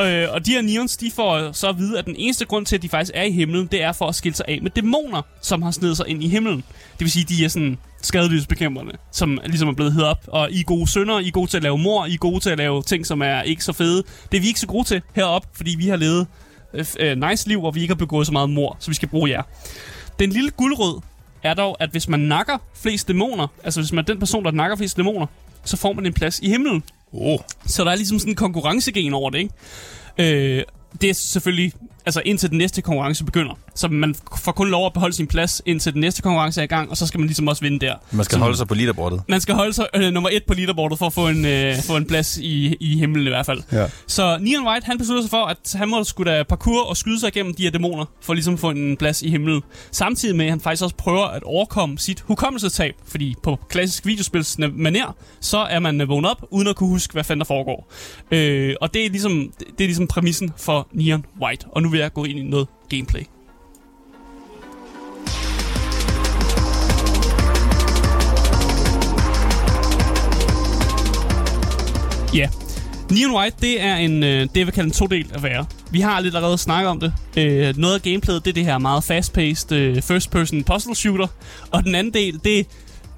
Øh, 0.00 0.26
og 0.30 0.46
de 0.46 0.50
her 0.50 0.62
Neons, 0.62 0.96
de 0.96 1.10
får 1.16 1.52
så 1.52 1.68
at 1.68 1.78
vide, 1.78 1.98
at 1.98 2.04
den 2.06 2.14
eneste 2.18 2.44
grund 2.44 2.66
til, 2.66 2.76
at 2.76 2.82
de 2.82 2.88
faktisk 2.88 3.12
er 3.14 3.22
i 3.22 3.30
himlen, 3.32 3.66
det 3.66 3.82
er 3.82 3.92
for 3.92 4.06
at 4.06 4.14
skille 4.14 4.36
sig 4.36 4.44
af 4.48 4.58
med 4.62 4.70
dæmoner, 4.70 5.22
som 5.42 5.62
har 5.62 5.70
snedet 5.70 5.96
sig 5.96 6.08
ind 6.08 6.24
i 6.24 6.28
himlen. 6.28 6.56
Det 6.56 7.00
vil 7.00 7.10
sige, 7.10 7.24
de 7.28 7.44
er 7.44 7.48
sådan 7.48 7.78
skadelysbekæmperne, 8.02 8.92
som 9.12 9.38
ligesom 9.46 9.68
er 9.68 9.72
blevet 9.72 9.92
hed 9.92 10.02
op. 10.02 10.18
Og 10.26 10.50
I 10.50 10.60
er 10.60 10.64
gode 10.64 10.90
sønder, 10.90 11.18
I 11.18 11.26
er 11.26 11.30
gode 11.30 11.50
til 11.50 11.56
at 11.56 11.62
lave 11.62 11.78
mor, 11.78 12.06
I 12.06 12.14
er 12.14 12.18
gode 12.18 12.40
til 12.40 12.50
at 12.50 12.58
lave 12.58 12.82
ting, 12.82 13.06
som 13.06 13.22
er 13.22 13.42
ikke 13.42 13.64
så 13.64 13.72
fede. 13.72 14.02
Det 14.32 14.36
er 14.36 14.40
vi 14.40 14.46
ikke 14.46 14.60
så 14.60 14.66
gode 14.66 14.84
til 14.84 15.02
herop, 15.14 15.46
fordi 15.54 15.74
vi 15.78 15.88
har 15.88 15.96
levet 15.96 16.26
øh, 16.74 16.84
øh, 17.00 17.28
nice 17.30 17.48
liv, 17.48 17.60
hvor 17.60 17.70
vi 17.70 17.80
ikke 17.80 17.92
har 17.94 17.98
begået 17.98 18.26
så 18.26 18.32
meget 18.32 18.50
mor, 18.50 18.76
så 18.80 18.90
vi 18.90 18.94
skal 18.94 19.08
bruge 19.08 19.30
jer. 19.30 19.42
Den 20.18 20.30
lille 20.30 20.50
guldrød 20.50 21.00
er 21.42 21.54
dog, 21.54 21.76
at 21.80 21.90
hvis 21.90 22.08
man 22.08 22.20
nakker 22.20 22.58
flest 22.74 23.08
dæmoner, 23.08 23.46
altså 23.64 23.80
hvis 23.80 23.92
man 23.92 23.98
er 23.98 24.06
den 24.06 24.18
person, 24.18 24.44
der 24.44 24.50
nakker 24.50 24.76
flest 24.76 24.96
dæmoner, 24.96 25.26
så 25.64 25.76
får 25.76 25.92
man 25.92 26.06
en 26.06 26.12
plads 26.12 26.40
i 26.40 26.48
himlen. 26.48 26.82
Oh. 27.12 27.38
Så 27.66 27.84
der 27.84 27.90
er 27.90 27.94
ligesom 27.94 28.18
sådan 28.18 28.32
en 28.32 28.36
konkurrencegen 28.36 29.14
over 29.14 29.30
det, 29.30 29.38
ikke? 29.38 30.56
Øh, 30.58 30.64
det 31.00 31.10
er 31.10 31.14
selvfølgelig, 31.14 31.72
altså 32.06 32.22
indtil 32.24 32.50
den 32.50 32.58
næste 32.58 32.82
konkurrence 32.82 33.24
begynder. 33.24 33.58
Så 33.74 33.88
man 33.88 34.14
får 34.38 34.52
kun 34.52 34.70
lov 34.70 34.86
at 34.86 34.92
beholde 34.92 35.16
sin 35.16 35.26
plads, 35.26 35.62
indtil 35.66 35.92
den 35.92 36.00
næste 36.00 36.22
konkurrence 36.22 36.60
er 36.60 36.64
i 36.64 36.66
gang, 36.66 36.90
og 36.90 36.96
så 36.96 37.06
skal 37.06 37.20
man 37.20 37.26
ligesom 37.26 37.48
også 37.48 37.62
vinde 37.62 37.86
der. 37.86 37.94
Man 38.10 38.24
skal 38.24 38.38
holde 38.38 38.56
sig 38.56 38.68
på 38.68 38.74
leaderboardet. 38.74 39.22
Man 39.28 39.40
skal 39.40 39.54
holde 39.54 39.72
sig 39.72 39.86
øh, 39.94 40.12
nummer 40.12 40.30
et 40.32 40.44
på 40.44 40.54
leaderboardet 40.54 40.98
for 40.98 41.06
at 41.06 41.12
få 41.12 41.28
en, 41.28 41.44
øh, 41.44 41.74
få 41.82 41.96
en 41.96 42.06
plads 42.06 42.38
i, 42.38 42.76
i 42.80 42.98
himlen 42.98 43.26
i 43.26 43.30
hvert 43.30 43.46
fald. 43.46 43.62
Ja. 43.72 43.86
Så 44.06 44.38
Neon 44.40 44.66
White, 44.66 44.86
han 44.86 44.98
beslutter 44.98 45.22
sig 45.22 45.30
for, 45.30 45.44
at 45.44 45.74
han 45.74 45.88
må 45.88 46.04
skulle 46.04 46.32
da 46.32 46.42
parkour 46.42 46.82
og 46.82 46.96
skyde 46.96 47.20
sig 47.20 47.28
igennem 47.28 47.54
de 47.54 47.62
her 47.62 47.70
dæmoner, 47.70 48.04
for 48.20 48.34
ligesom 48.34 48.54
at 48.54 48.60
få 48.60 48.70
en 48.70 48.96
plads 48.96 49.22
i 49.22 49.30
himlen. 49.30 49.62
Samtidig 49.90 50.36
med, 50.36 50.44
at 50.44 50.50
han 50.50 50.60
faktisk 50.60 50.82
også 50.82 50.96
prøver 50.96 51.24
at 51.24 51.42
overkomme 51.42 51.98
sit 51.98 52.20
hukommelsestab, 52.20 52.94
fordi 53.08 53.34
på 53.42 53.58
klassisk 53.68 54.06
videospils 54.06 54.58
manér, 54.58 55.12
så 55.40 55.58
er 55.58 55.78
man 55.78 56.08
vågnet 56.08 56.30
op, 56.30 56.44
uden 56.50 56.68
at 56.68 56.76
kunne 56.76 56.88
huske, 56.88 57.12
hvad 57.12 57.24
fanden 57.24 57.40
der 57.40 57.46
foregår. 57.46 57.92
Øh, 58.30 58.74
og 58.80 58.94
det 58.94 59.06
er, 59.06 59.10
ligesom, 59.10 59.52
det 59.58 59.84
er 59.84 59.88
ligesom 59.88 60.06
præmissen 60.06 60.52
for 60.56 60.88
Neon 60.92 61.24
White. 61.42 61.66
Og 61.72 61.82
nu 61.82 61.89
vil 61.90 62.00
jeg 62.00 62.12
gå 62.12 62.24
ind 62.24 62.38
i 62.38 62.42
noget 62.42 62.68
gameplay. 62.88 63.22
Ja. 72.34 72.48
Neon 73.10 73.34
White, 73.36 73.56
det 73.60 73.80
er 73.82 73.96
en, 73.96 74.22
øh, 74.22 74.40
det 74.40 74.56
jeg 74.56 74.66
vil 74.66 74.74
kalde 74.74 74.86
en 74.86 74.92
to-del 74.92 75.30
af 75.34 75.42
være. 75.42 75.66
Vi 75.90 76.00
har 76.00 76.20
lidt 76.20 76.34
allerede 76.36 76.58
snakket 76.58 76.90
om 76.90 77.00
det. 77.00 77.12
Øh, 77.36 77.76
noget 77.76 77.94
af 77.94 78.02
gameplayet, 78.02 78.44
det 78.44 78.50
er 78.50 78.54
det 78.54 78.64
her 78.64 78.78
meget 78.78 79.04
fast-paced 79.04 79.72
øh, 79.72 80.02
first-person 80.02 80.64
puzzle 80.64 80.94
shooter. 80.94 81.26
Og 81.70 81.84
den 81.84 81.94
anden 81.94 82.14
del, 82.14 82.40
det, 82.44 82.66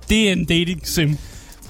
det 0.08 0.28
er 0.28 0.32
en 0.32 0.44
dating 0.44 0.86
sim. 0.88 1.18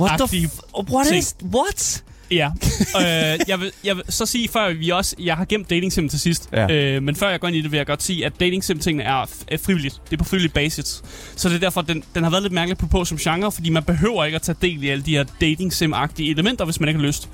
What 0.00 0.20
the 0.20 0.38
f- 0.48 0.82
What 0.92 1.10
is... 1.12 1.36
What? 1.54 2.04
Ja. 2.32 2.50
øh, 2.96 3.38
jeg, 3.48 3.60
vil, 3.60 3.72
jeg 3.84 3.96
vil 3.96 4.04
så 4.08 4.26
sige, 4.26 4.48
før 4.48 4.72
vi 4.72 4.90
også... 4.90 5.16
Jeg 5.18 5.36
har 5.36 5.44
gemt 5.44 5.70
dating 5.70 5.92
sim 5.92 6.08
til 6.08 6.20
sidst. 6.20 6.48
Ja. 6.52 6.70
Øh, 6.70 7.02
men 7.02 7.16
før 7.16 7.30
jeg 7.30 7.40
går 7.40 7.48
ind 7.48 7.56
i 7.56 7.60
det, 7.62 7.70
vil 7.72 7.76
jeg 7.76 7.86
godt 7.86 8.02
sige, 8.02 8.26
at 8.26 8.32
dating 8.40 8.64
sim 8.64 8.78
tingene 8.78 9.04
er, 9.04 9.26
er 9.48 9.56
frivilligt. 9.58 10.00
Det 10.10 10.12
er 10.12 10.16
på 10.16 10.28
frivillig 10.28 10.52
basis. 10.52 11.02
Så 11.36 11.48
det 11.48 11.54
er 11.54 11.60
derfor, 11.60 11.82
den, 11.82 12.04
den 12.14 12.22
har 12.22 12.30
været 12.30 12.42
lidt 12.42 12.52
mærkelig 12.52 12.78
på, 12.78 12.86
på 12.86 13.04
som 13.04 13.18
genre, 13.18 13.52
fordi 13.52 13.70
man 13.70 13.82
behøver 13.82 14.24
ikke 14.24 14.36
at 14.36 14.42
tage 14.42 14.56
del 14.62 14.82
i 14.82 14.88
alle 14.88 15.04
de 15.04 15.10
her 15.10 15.24
dating 15.40 15.72
sim-agtige 15.72 16.30
elementer, 16.30 16.64
hvis 16.64 16.80
man 16.80 16.88
ikke 16.88 17.00
har 17.00 17.06
lyst. 17.06 17.28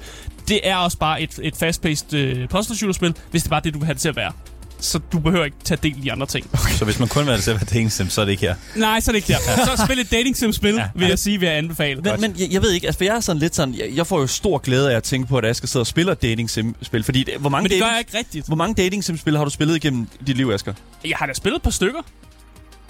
Det 0.48 0.60
er 0.62 0.76
også 0.76 0.98
bare 0.98 1.22
et, 1.22 1.38
et 1.42 1.56
fast-paced 1.56 2.14
øh, 2.14 2.48
puzzle 2.48 2.76
shooter-spil, 2.76 3.14
hvis 3.30 3.42
det 3.42 3.48
er 3.48 3.50
bare 3.50 3.60
det, 3.64 3.74
du 3.74 3.78
vil 3.78 3.86
have 3.86 3.94
det 3.94 4.00
til 4.00 4.08
at 4.08 4.16
være. 4.16 4.32
Så 4.80 4.98
du 5.12 5.18
behøver 5.18 5.44
ikke 5.44 5.56
tage 5.64 5.78
del 5.82 5.98
i 5.98 6.00
de 6.00 6.12
andre 6.12 6.26
ting. 6.26 6.50
Så 6.78 6.84
hvis 6.84 6.98
man 6.98 7.08
kun 7.08 7.26
vil 7.26 7.32
have 7.44 7.58
det 7.58 7.60
dating 7.70 7.92
sim, 7.92 8.08
så 8.10 8.20
er 8.20 8.24
det 8.24 8.32
ikke 8.32 8.40
her. 8.46 8.54
Nej, 8.76 9.00
så 9.00 9.10
er 9.10 9.12
det 9.12 9.16
ikke 9.30 9.32
der. 9.46 9.64
Så 9.76 9.82
spil 9.84 9.98
et 9.98 10.10
dating 10.10 10.36
sim-spil, 10.36 10.74
Ja. 10.74 10.80
ja. 10.80 10.88
vil 10.94 11.08
jeg 11.08 11.18
sige, 11.18 11.38
vil 11.40 11.46
jeg 11.46 11.58
anbefale. 11.58 12.00
Men, 12.00 12.20
men 12.20 12.34
jeg, 12.38 12.48
jeg 12.52 12.62
ved 12.62 12.72
ikke, 12.72 12.86
altså 12.86 12.98
for 12.98 13.04
jeg 13.04 13.16
er 13.16 13.20
sådan 13.20 13.40
lidt 13.40 13.54
sådan, 13.54 13.74
jeg, 13.74 13.90
jeg 13.94 14.06
får 14.06 14.20
jo 14.20 14.26
stor 14.26 14.58
glæde 14.58 14.92
af 14.92 14.96
at 14.96 15.02
tænke 15.02 15.28
på, 15.28 15.38
at 15.38 15.44
Asger 15.44 15.66
sidder 15.66 15.82
og 15.82 15.86
spiller 15.86 16.12
et 16.12 16.22
dating 16.22 16.50
sim-spil, 16.50 17.04
fordi 17.04 17.24
det, 17.24 17.34
hvor 17.38 17.50
mange, 17.50 17.62
men 17.62 17.70
det 17.70 17.78
gør 17.80 17.86
dating, 17.86 17.94
jeg 17.94 18.00
ikke 18.00 18.18
rigtigt. 18.18 18.46
hvor 18.46 18.56
mange 18.56 18.74
dating 18.82 19.04
sim-spil 19.04 19.36
har 19.36 19.44
du 19.44 19.50
spillet 19.50 19.76
igennem 19.76 20.08
dit 20.26 20.36
liv, 20.36 20.50
Asger? 20.50 20.72
Jeg 21.04 21.16
har 21.16 21.26
da 21.26 21.32
spillet 21.34 21.56
et 21.56 21.62
par 21.62 21.70
stykker. 21.70 22.00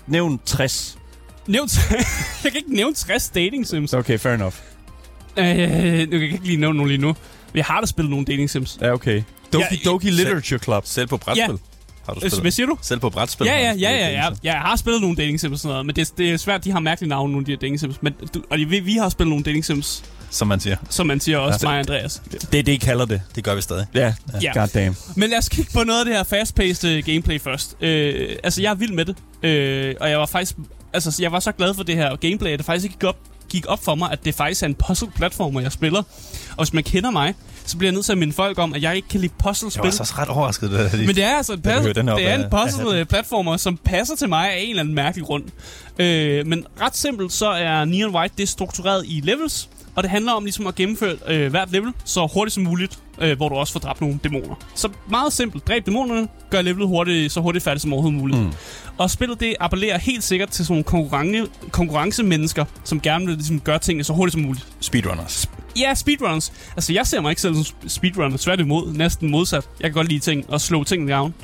Nævn 0.07 0.41
60. 0.47 0.99
Nævnt, 1.47 1.79
jeg 2.45 2.53
kan 2.53 2.57
ikke 2.57 2.75
nævne 2.75 2.95
60 2.95 3.29
dating 3.29 3.67
sims. 3.67 3.95
Okay, 3.95 4.19
fair 4.19 4.35
enough. 4.35 4.55
Øh, 5.37 5.45
nu 5.47 5.55
kan 5.55 6.12
jeg 6.12 6.23
ikke 6.23 6.39
lige 6.47 6.57
nævne 6.57 6.77
nogen 6.77 6.89
lige 6.89 7.01
nu. 7.01 7.17
Jeg 7.55 7.65
har 7.65 7.81
da 7.81 7.87
spillet 7.87 8.11
nogle 8.11 8.27
dating 8.27 8.51
sims. 8.51 8.79
Ja, 8.81 8.93
okay. 8.93 9.23
Doki, 9.53 9.65
Ja, 9.71 9.91
Doki 9.91 10.11
Literature 10.11 10.59
Club. 10.59 10.87
Selv 10.87 11.07
på 11.07 11.17
brætspil. 11.17 11.59
Har 12.09 12.15
du 12.15 12.21
Øh, 12.25 12.31
spillet? 12.31 12.41
Hvad 12.43 12.50
siger 12.50 12.67
du? 12.67 12.79
Selv 12.83 13.00
på 13.00 13.11
brætspil? 13.11 13.47
Ja, 13.47 13.57
ja, 13.59 13.73
ja, 13.73 13.91
ja, 13.91 14.09
ja, 14.09 14.25
ja. 14.25 14.29
Jeg 14.43 14.55
har 14.55 14.77
spillet 14.77 15.00
nogle 15.00 15.17
dating 15.17 15.41
sims 15.41 15.53
og 15.53 15.59
sådan 15.59 15.69
noget, 15.73 15.87
men 15.87 15.97
det, 15.97 16.12
det 16.19 16.31
er 16.31 16.37
svært, 16.37 16.65
de 16.65 16.71
har 16.73 16.81
mærkelige 16.81 17.09
navne, 17.09 17.33
nogle 17.33 17.43
af 17.43 17.47
de 17.47 17.53
her 17.53 17.57
dating 17.59 17.81
sims. 17.81 18.03
Men 18.03 18.15
du, 18.35 18.43
og 18.50 18.59
vi, 18.59 18.81
vi 18.81 18.93
har 18.95 19.09
spillet 19.09 19.29
nogle 19.31 19.45
dating 19.45 19.65
sims, 19.65 20.03
Som 20.31 20.49
man 20.49 20.61
siger. 20.61 20.77
som 20.91 21.07
man 21.07 21.21
siger 21.21 21.38
også, 21.38 21.59
Ja. 21.62 21.67
mig 21.69 21.73
og 21.75 21.79
Andreas. 21.79 22.23
Det 22.53 22.59
er 22.59 22.62
det, 22.62 22.69
I 22.73 22.77
kalder 22.77 23.05
det. 23.05 23.23
Det 23.35 23.45
gør 23.45 23.55
vi 23.55 23.61
stadig. 23.61 23.87
Ja, 23.95 24.15
Ja. 24.43 24.61
god 24.61 24.69
damn. 24.69 24.97
Men 25.17 25.31
lad 25.31 25.38
os 25.38 25.49
kigge 25.49 25.71
på 25.75 25.85
noget 25.85 26.00
af 26.00 26.05
det 26.07 26.15
her 26.15 26.23
fast-paced 26.25 26.88
øh, 26.88 27.03
gameplay 27.07 27.41
først. 27.41 27.77
Øh, 27.81 28.37
altså, 28.45 28.62
jeg 28.62 28.71
er 28.71 28.75
vild 28.75 28.93
med 28.93 29.05
det. 29.05 29.17
Øh, 29.43 29.95
og 30.00 30.11
jeg 30.11 30.19
var 30.19 30.27
faktisk... 30.27 30.55
Altså, 30.93 31.17
jeg 31.23 31.33
var 31.33 31.41
så 31.41 31.53
glad 31.53 31.75
for 31.75 31.83
det 31.83 31.97
her 31.97 32.17
gameplay, 32.17 32.50
at 32.50 32.59
det 32.59 32.67
faktisk 32.67 32.85
ikke 32.85 32.99
gik 32.99 33.09
op, 33.09 33.17
gik 33.49 33.65
op 33.69 33.85
for 33.85 33.95
mig, 33.95 34.12
at 34.12 34.25
det 34.25 34.35
faktisk 34.35 34.62
er 34.62 34.67
en 34.67 34.75
puzzle-platformer, 34.75 35.61
jeg 35.61 35.73
spiller. 35.73 35.99
Og 36.50 36.57
hvis 36.65 36.73
man 36.73 36.83
kender 36.85 37.11
mig, 37.11 37.35
så 37.71 37.77
bliver 37.77 37.89
jeg 37.89 37.95
nødt 37.95 38.05
til 38.05 38.13
at 38.13 38.19
minde 38.19 38.33
folk 38.33 38.59
om, 38.59 38.75
at 38.75 38.83
jeg 38.83 38.97
ikke 38.97 39.09
kan 39.09 39.21
lide 39.21 39.33
Jeg 39.39 39.45
puzzle-spil. 39.49 39.85
var 39.85 39.91
så 39.91 40.03
også 40.03 40.15
ret 40.19 40.29
overrasket. 40.29 40.73
Jeg 40.73 40.91
lige... 40.95 41.07
Men 41.07 41.17
det 41.17 41.25
er 41.25 41.37
altså 41.37 41.53
et 41.53 41.67
op 41.67 42.19
det 42.19 42.29
er 42.29 42.45
en 42.45 42.51
puzzle-platformer, 42.51 43.57
som 43.57 43.77
passer 43.77 44.17
til 44.17 44.29
mig 44.29 44.53
af 44.53 44.59
en 44.61 44.71
eller 44.71 44.83
anden 44.83 44.95
mærkelig 44.95 45.27
grund. 45.27 45.45
Øh, 45.99 46.47
men 46.47 46.67
ret 46.81 46.97
simpelt, 46.97 47.33
så 47.33 47.49
er 47.49 47.85
Neon 47.85 48.15
White 48.15 48.35
det 48.37 48.43
er 48.43 48.47
struktureret 48.47 49.05
i 49.07 49.21
levels, 49.25 49.69
og 49.95 50.03
det 50.03 50.11
handler 50.11 50.33
om 50.33 50.45
ligesom 50.45 50.67
at 50.67 50.75
gennemføre 50.75 51.17
øh, 51.29 51.51
hvert 51.51 51.73
level 51.73 51.93
så 52.05 52.29
hurtigt 52.35 52.55
som 52.55 52.63
muligt, 52.63 52.99
øh, 53.21 53.37
hvor 53.37 53.49
du 53.49 53.55
også 53.55 53.73
får 53.73 53.81
dræbt 53.81 54.01
nogle 54.01 54.19
dæmoner. 54.25 54.55
Så 54.75 54.89
meget 55.11 55.33
simpelt. 55.33 55.69
Dræb 55.69 55.87
dæmonerne, 55.87 56.29
gør 56.51 56.63
levelet 56.63 56.89
hurtigt, 56.89 57.33
så 57.33 57.41
hurtigt 57.41 57.65
færdigt 57.65 57.83
som 57.83 57.93
overhovedet 57.93 58.21
muligt. 58.21 58.41
Mm. 58.41 58.53
Og 58.99 59.11
spillet 59.11 59.41
det 59.41 59.57
appellerer 59.61 59.99
helt 59.99 60.25
sikkert 60.25 60.49
til 60.49 60.65
sådan 60.67 60.73
nogle 60.73 60.85
konkurrence, 60.85 61.47
konkurrencemennesker, 61.71 62.65
som 62.85 63.01
gerne 63.01 63.27
vil 63.27 63.35
ligesom, 63.35 63.61
gøre 63.61 63.79
tingene 63.79 64.05
så 64.05 64.13
hurtigt 64.13 64.33
som 64.33 64.43
muligt. 64.43 64.67
Speedrunners. 64.81 65.49
Ja, 65.77 65.95
speedruns. 65.95 66.53
Altså, 66.77 66.93
jeg 66.93 67.07
ser 67.07 67.21
mig 67.21 67.31
ikke 67.31 67.43
selv 67.43 67.55
som 67.55 67.63
sp- 67.63 67.89
speedrunner. 67.89 68.37
Tværtimod, 68.37 68.93
næsten 68.93 69.31
modsat. 69.31 69.65
Jeg 69.81 69.91
kan 69.91 69.95
godt 69.95 70.09
lide 70.09 70.21
ting 70.21 70.45
og 70.51 70.61
slå 70.61 70.85
ting 70.85 71.09
down. 71.11 71.35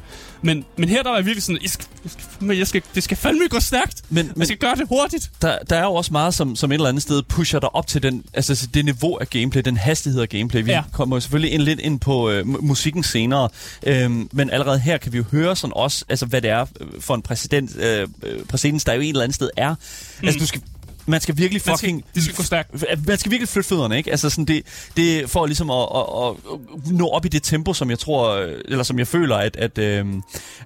Men, 0.43 0.64
men 0.76 0.88
her 0.88 1.02
der 1.02 1.11
var 1.11 1.16
jeg 1.16 1.26
virkelig 1.26 1.43
sådan, 1.43 1.59
jeg 1.62 1.71
skal, 1.71 1.87
jeg 2.04 2.11
skal, 2.11 2.25
men 2.47 2.59
jeg 2.59 2.66
skal, 2.66 2.83
det 2.95 3.02
skal 3.02 3.16
fandme 3.16 3.49
gå 3.50 3.61
stærkt. 3.61 4.02
Men, 4.11 4.26
Jeg 4.26 4.33
men 4.37 4.47
skal 4.47 4.59
gøre 4.59 4.75
det 4.75 4.88
hurtigt. 4.88 5.31
der, 5.43 5.59
der 5.71 5.76
er 5.76 5.83
jo 5.83 5.95
også 5.95 6.12
meget, 6.12 6.35
som, 6.35 6.57
som 6.57 6.71
et 6.73 6.75
eller 6.75 6.88
andet 6.88 7.02
sted 7.02 7.23
pusher 7.23 7.61
dig 7.61 7.75
op 7.75 7.87
til 7.87 8.02
den, 8.02 8.25
altså 8.35 8.69
det 8.75 8.85
niveau 8.85 9.16
af 9.16 9.31
gameplay, 9.31 9.62
den 9.64 9.76
hastighed 9.76 10.21
af 10.23 10.28
gameplay. 10.28 10.62
Vi 10.64 10.71
Ja. 10.71 10.83
kommer 10.93 11.16
jo 11.16 11.21
selvfølgelig 11.21 11.52
ind, 11.52 11.62
lidt 11.62 11.81
ind 11.81 12.00
på 12.00 12.31
øh, 12.31 12.40
mu- 12.47 12.61
musikken 12.61 13.02
senere, 13.02 13.49
øhm, 13.87 14.28
men 14.33 14.50
allerede 14.50 14.78
her 14.78 14.99
kan 14.99 15.12
vi 15.12 15.19
jo 15.19 15.25
høre 15.31 15.57
sådan 15.57 15.73
også, 15.76 16.04
altså 16.09 16.26
hvad 16.26 16.43
det 16.43 16.50
er 16.50 16.66
øh, 16.81 16.87
for 17.00 17.14
en 17.14 17.23
præsident, 17.23 17.76
øh, 17.76 18.09
øh, 18.23 18.45
præcedens, 18.45 18.85
der 18.85 18.93
jo 18.93 19.00
et 19.00 19.09
eller 19.09 19.23
andet 19.23 19.35
sted 19.35 19.50
er. 19.57 19.75
Mm. 20.23 20.26
Altså 20.26 20.40
du 20.40 20.47
skal 20.47 20.61
man 21.06 21.20
skal 21.20 21.38
virkelig 21.38 21.62
Man 21.66 21.76
skal, 21.76 21.88
fucking... 21.88 22.04
det 22.14 22.23
skal 22.23 22.37
gå 22.37 22.42
stærkt. 22.42 22.84
Man 23.06 23.18
skal 23.18 23.30
virkelig 23.30 23.49
flytte 23.49 23.68
fødderne, 23.68 23.96
ikke? 23.96 24.11
Altså 24.11 24.30
sådan 24.30 24.44
det, 24.44 24.62
det 24.96 25.30
for 25.30 25.46
ligesom 25.46 25.70
at, 25.70 25.87
at, 25.94 26.04
at, 26.25 26.92
nå 26.92 27.08
op 27.08 27.25
i 27.25 27.28
det 27.28 27.42
tempo, 27.42 27.75
som 27.75 27.90
jeg 27.90 27.99
tror, 27.99 28.37
eller 28.64 28.82
som 28.82 28.99
jeg 28.99 29.06
føler, 29.06 29.37
at, 29.37 29.56
at, 29.56 29.78
øh, 29.78 30.06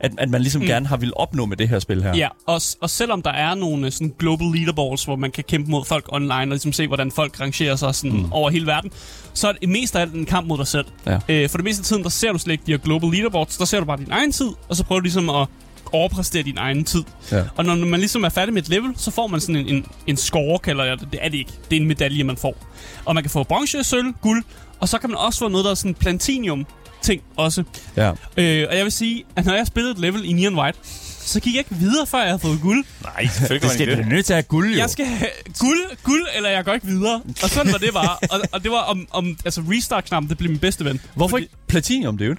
at, 0.01 0.13
at 0.19 0.31
man 0.31 0.41
ligesom 0.41 0.61
mm. 0.61 0.67
gerne 0.67 0.87
har 0.87 0.97
vil 0.97 1.13
opnå 1.17 1.47
med 1.47 1.57
det 1.57 1.69
her 1.69 1.79
spil 1.79 2.03
her. 2.03 2.17
Ja, 2.17 2.29
og, 2.47 2.61
og 2.81 2.91
selvom 2.91 3.23
der 3.23 3.31
er 3.31 3.55
nogle 3.55 3.87
øh, 3.87 3.93
sådan 3.93 4.15
global 4.19 4.47
leaderboards, 4.55 5.05
hvor 5.05 5.17
man 5.17 5.31
kan 5.31 5.45
kæmpe 5.45 5.71
mod 5.71 5.85
folk 5.85 6.05
online, 6.09 6.33
og 6.33 6.47
ligesom 6.47 6.73
se, 6.73 6.87
hvordan 6.87 7.13
folk 7.13 7.41
rangerer 7.41 7.77
sig 7.77 7.95
sådan 7.95 8.17
mm. 8.17 8.33
over 8.33 8.51
hele 8.51 8.67
verden, 8.67 8.91
så 9.35 9.49
er 9.49 9.53
det 9.53 9.69
mest 9.69 9.97
af 9.97 10.01
alt 10.01 10.15
en 10.15 10.27
kamp 10.27 10.47
mod 10.47 10.59
dig 10.59 10.67
selv. 10.67 10.87
Ja. 11.07 11.19
Øh, 11.29 11.49
for 11.49 11.59
det 11.59 11.65
meste 11.65 11.81
af 11.81 11.85
tiden, 11.85 12.03
der 12.03 12.09
ser 12.09 12.33
du 12.33 12.39
slet 12.39 12.53
ikke 12.53 12.65
de 12.67 12.71
her 12.71 12.79
global 12.79 13.11
leaderboards, 13.11 13.57
der 13.57 13.65
ser 13.65 13.81
du 13.81 13.87
bare 13.87 13.97
din 13.97 14.11
egen 14.11 14.33
tid, 14.33 14.51
og 14.69 14.77
så 14.77 14.85
prøver 14.85 15.01
du 15.01 15.05
ligesom 15.05 15.31
at 15.31 15.47
overpræstere 15.93 16.43
din 16.43 16.59
egen 16.59 16.85
tid. 16.85 17.03
Ja. 17.33 17.43
Og 17.57 17.65
når 17.65 17.75
man 17.75 18.01
ligesom 18.01 18.25
er 18.25 18.29
færdig 18.29 18.55
med 18.55 18.63
et 18.63 18.69
level, 18.69 18.93
så 18.97 19.11
får 19.11 19.27
man 19.27 19.41
sådan 19.41 19.57
en, 19.57 19.69
en, 19.69 19.87
en 20.07 20.17
score, 20.17 20.59
kalder 20.59 20.85
jeg 20.85 20.99
det. 21.01 21.09
Det 21.13 21.21
er 21.23 21.29
det 21.29 21.39
ikke. 21.39 21.53
Det 21.71 21.77
er 21.77 21.81
en 21.81 21.89
medalje, 21.89 22.25
man 22.25 22.37
får. 22.37 22.67
Og 23.05 23.15
man 23.15 23.23
kan 23.25 23.31
få 23.31 23.45
bronze, 23.45 23.85
sølv, 23.85 24.13
guld, 24.23 24.45
og 24.81 24.89
så 24.89 24.99
kan 24.99 25.11
man 25.11 25.19
også 25.19 25.39
få 25.39 25.49
noget, 25.49 25.65
der 25.65 25.71
er 25.71 25.75
sådan 25.75 25.95
platinium 25.95 26.67
ting 27.03 27.23
også. 27.37 27.65
ja. 27.97 28.09
Øh, 28.37 28.67
og 28.71 28.77
jeg 28.77 28.85
vil 28.85 28.93
sige, 28.93 29.25
at 29.37 29.45
når 29.47 29.55
jeg 29.55 29.67
spillede 29.67 29.93
et 29.93 29.99
level 29.99 30.25
i 30.25 30.33
Neon 30.33 30.59
White, 30.59 30.79
så 31.21 31.41
gik 31.41 31.55
jeg 31.55 31.59
ikke 31.59 31.75
videre, 31.75 32.07
før 32.07 32.19
jeg 32.19 32.27
havde 32.27 32.39
fået 32.39 32.59
guld. 32.63 32.85
Nej, 33.05 33.27
selvfølgelig 33.27 33.63
Det 33.63 33.71
skal 33.71 33.87
du 33.87 33.91
ikke 33.91 34.03
det. 34.03 34.13
nødt 34.13 34.27
til 34.27 34.33
at 34.33 34.37
have 34.37 34.43
guld, 34.43 34.71
jo. 34.73 34.79
Jeg 34.79 34.91
skal 34.91 35.07
have 35.07 35.31
guld, 35.59 35.79
guld, 36.03 36.23
eller 36.37 36.51
jeg 36.51 36.65
går 36.65 36.73
ikke 36.73 36.87
videre. 36.87 37.23
Og 37.43 37.51
sådan 37.51 37.73
var 37.73 37.79
det 37.79 37.93
bare. 37.93 38.17
Og, 38.31 38.41
og 38.53 38.63
det 38.63 38.71
var 38.71 38.79
om, 38.83 39.07
om 39.11 39.37
altså 39.45 39.63
restart-knappen, 39.71 40.29
det 40.31 40.39
blev 40.39 40.51
min 40.51 40.59
bedste 40.59 40.85
ven. 40.85 41.01
Hvorfor 41.15 41.31
Fordi 41.31 41.43
ikke 41.43 41.55
Platinum, 41.69 42.19
dude? 42.19 42.37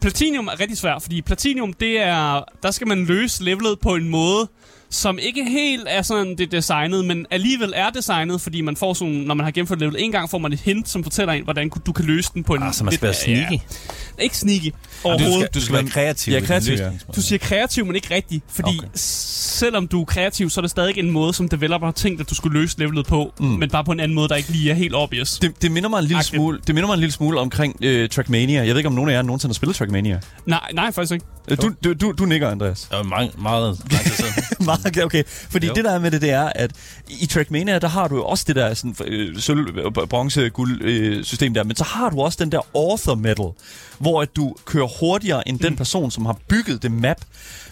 Platinum 0.00 0.46
er 0.46 0.60
rigtig 0.60 0.78
svært, 0.78 1.02
fordi 1.02 1.22
Platinum, 1.22 1.72
det 1.72 1.98
er, 1.98 2.44
der 2.62 2.70
skal 2.70 2.86
man 2.86 3.04
løse 3.04 3.44
levelet 3.44 3.80
på 3.80 3.94
en 3.94 4.08
måde, 4.08 4.48
som 4.94 5.18
ikke 5.22 5.44
helt 5.44 5.84
er 5.88 6.02
sådan 6.02 6.26
det 6.38 6.40
er 6.40 6.46
designet, 6.46 7.04
men 7.04 7.26
alligevel 7.30 7.72
er 7.76 7.90
designet, 7.90 8.40
fordi 8.40 8.60
man 8.60 8.76
får 8.76 8.94
sådan, 8.94 9.12
når 9.14 9.34
man 9.34 9.44
har 9.44 9.50
gennemført 9.50 9.78
level 9.80 9.96
en 9.98 10.12
gang, 10.12 10.30
får 10.30 10.38
man 10.38 10.52
et 10.52 10.60
hint, 10.60 10.88
som 10.88 11.02
fortæller 11.02 11.32
en, 11.32 11.44
hvordan 11.44 11.70
du 11.86 11.92
kan 11.92 12.04
løse 12.04 12.30
den 12.34 12.44
på 12.44 12.54
en... 12.54 12.62
Ah, 12.62 12.74
så 12.74 12.84
man 12.84 12.92
skal 12.94 13.02
være 13.06 13.14
sneaky. 13.14 13.52
Ja, 13.52 13.58
ikke 14.22 14.36
sneaky 14.36 14.64
Du 14.64 15.08
overhovedet. 15.08 15.34
skal, 15.40 15.48
du 15.54 15.60
skal 15.60 15.74
være 15.74 15.86
kreativ. 15.86 16.34
Ja, 16.34 16.40
kreativ, 16.40 16.74
ja. 16.74 16.90
Du 17.16 17.22
siger 17.22 17.38
kreativ, 17.38 17.86
men 17.86 17.94
ikke 17.94 18.14
rigtig. 18.14 18.42
Fordi 18.48 18.78
Okay. 18.78 18.88
selvom 18.94 19.88
du 19.88 20.00
er 20.00 20.04
kreativ, 20.04 20.50
så 20.50 20.60
er 20.60 20.62
det 20.62 20.70
stadig 20.70 20.98
en 20.98 21.10
måde, 21.10 21.34
som 21.34 21.48
developer 21.48 21.86
har 21.86 21.92
tænkt, 21.92 22.20
at 22.20 22.30
du 22.30 22.34
skulle 22.34 22.60
løse 22.60 22.78
levelet 22.78 23.06
på. 23.06 23.32
Mm. 23.40 23.46
Men 23.46 23.70
bare 23.70 23.84
på 23.84 23.92
en 23.92 24.00
anden 24.00 24.14
måde, 24.14 24.28
der 24.28 24.34
ikke 24.34 24.50
lige 24.50 24.70
er 24.70 24.74
helt 24.74 24.94
obvious. 24.94 25.38
Det, 25.38 25.62
det, 25.62 25.72
minder 25.72 25.88
mig 25.88 25.98
en 25.98 26.04
lille 26.04 26.18
Agtigt. 26.18 26.34
smule, 26.36 26.58
det 26.66 26.74
minder 26.74 26.86
mig 26.86 26.94
en 26.94 27.00
lille 27.00 27.12
smule 27.12 27.40
omkring 27.40 27.76
øh, 27.82 28.08
Trackmania. 28.08 28.58
Jeg 28.60 28.68
ved 28.68 28.76
ikke, 28.76 28.88
om 28.88 28.92
nogen 28.94 29.10
af 29.10 29.14
jer 29.14 29.22
nogensinde 29.22 29.52
har 29.52 29.54
spillet 29.54 29.76
Trackmania. 29.76 30.20
Nej, 30.46 30.60
nej, 30.74 30.92
faktisk 30.92 31.12
ikke. 31.12 31.26
Øh, 31.48 31.56
Du, 31.62 31.72
du, 31.84 31.92
du, 31.92 32.12
du 32.12 32.24
nikker, 32.24 32.48
Andreas. 32.50 32.88
Var 32.90 33.02
meget, 33.02 33.38
meget 33.42 33.78
lang 33.90 34.02
tid 34.04 34.10
siden. 34.12 34.32
Meget 34.66 34.83
okay, 34.88 35.02
okay. 35.02 35.22
Fordi 35.26 35.66
jo. 35.66 35.72
Det 35.74 35.84
der 35.84 35.90
er 35.90 35.98
med 35.98 36.10
det, 36.10 36.22
det 36.22 36.30
er, 36.30 36.52
at 36.54 36.70
i 37.08 37.26
Trackmania, 37.26 37.78
der 37.78 37.88
har 37.88 38.08
du 38.08 38.16
jo 38.16 38.24
også 38.24 38.44
det 38.48 38.56
der 38.56 38.74
sådan, 38.74 38.96
øh, 39.06 39.38
sølv, 39.38 39.78
øh, 39.78 39.92
bronze, 40.08 40.48
guld 40.48 40.82
øh, 40.82 41.24
system 41.24 41.54
der, 41.54 41.64
men 41.64 41.76
så 41.76 41.84
har 41.84 42.10
du 42.10 42.20
også 42.20 42.38
den 42.40 42.52
der 42.52 42.60
author 42.76 43.14
medal, 43.14 43.46
hvor 43.98 44.22
at 44.22 44.36
du 44.36 44.54
kører 44.64 44.86
hurtigere 45.00 45.48
end 45.48 45.58
den 45.58 45.76
person, 45.76 46.10
som 46.10 46.26
har 46.26 46.38
bygget 46.48 46.82
det 46.82 46.92
map, 46.92 47.16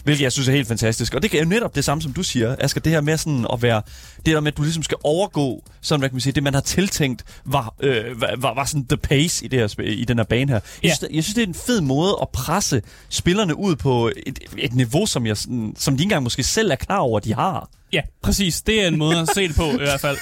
hvilket 0.03 0.23
jeg 0.23 0.31
synes 0.31 0.47
er 0.47 0.51
helt 0.51 0.67
fantastisk. 0.67 1.13
Og 1.13 1.21
det 1.21 1.33
er 1.33 1.39
jo 1.39 1.45
netop 1.45 1.75
det 1.75 1.83
samme, 1.83 2.01
som 2.01 2.13
du 2.13 2.23
siger, 2.23 2.55
Asger, 2.59 2.81
det 2.81 2.91
her 2.91 3.01
med 3.01 3.17
sådan 3.17 3.45
at 3.53 3.61
være, 3.61 3.81
det 4.25 4.33
der 4.33 4.39
med, 4.39 4.51
at 4.51 4.57
du 4.57 4.61
ligesom 4.63 4.83
skal 4.83 4.97
overgå, 5.03 5.63
sådan 5.81 5.99
hvad 5.99 6.09
kan 6.09 6.15
man 6.15 6.21
sige, 6.21 6.33
det 6.33 6.43
man 6.43 6.53
har 6.53 6.61
tiltænkt, 6.61 7.23
var, 7.45 7.73
øh, 7.79 8.21
var, 8.21 8.33
var, 8.37 8.53
var 8.53 8.65
sådan 8.65 8.85
the 8.87 8.97
pace 8.97 9.45
i, 9.45 9.47
det 9.47 9.59
her, 9.59 9.81
i 9.83 10.05
den 10.05 10.17
her 10.17 10.23
bane 10.25 10.51
her. 10.51 10.55
Jeg, 10.55 10.63
Ja. 10.89 10.95
synes, 10.95 11.13
jeg 11.15 11.23
synes, 11.23 11.35
det 11.35 11.43
er 11.43 11.47
en 11.47 11.53
fed 11.53 11.81
måde 11.81 12.17
at 12.21 12.29
presse 12.29 12.81
spillerne 13.09 13.57
ud 13.57 13.75
på 13.75 14.11
et, 14.25 14.39
et 14.57 14.73
niveau, 14.73 15.05
som, 15.05 15.25
jeg, 15.25 15.37
sådan, 15.37 15.73
som 15.77 15.93
de 15.97 16.01
ikke 16.01 16.05
engang 16.05 16.23
måske 16.23 16.43
selv 16.43 16.71
er 16.71 16.75
klar 16.75 16.99
over, 17.03 17.19
de 17.19 17.33
har. 17.33 17.69
Ja, 17.93 18.01
præcis. 18.21 18.61
Det 18.61 18.83
er 18.83 18.87
en 18.87 18.97
måde 18.97 19.19
at 19.19 19.29
se 19.35 19.47
det 19.47 19.55
på, 19.55 19.71
i 19.71 19.77
hvert 19.77 19.99
fald. 19.99 20.17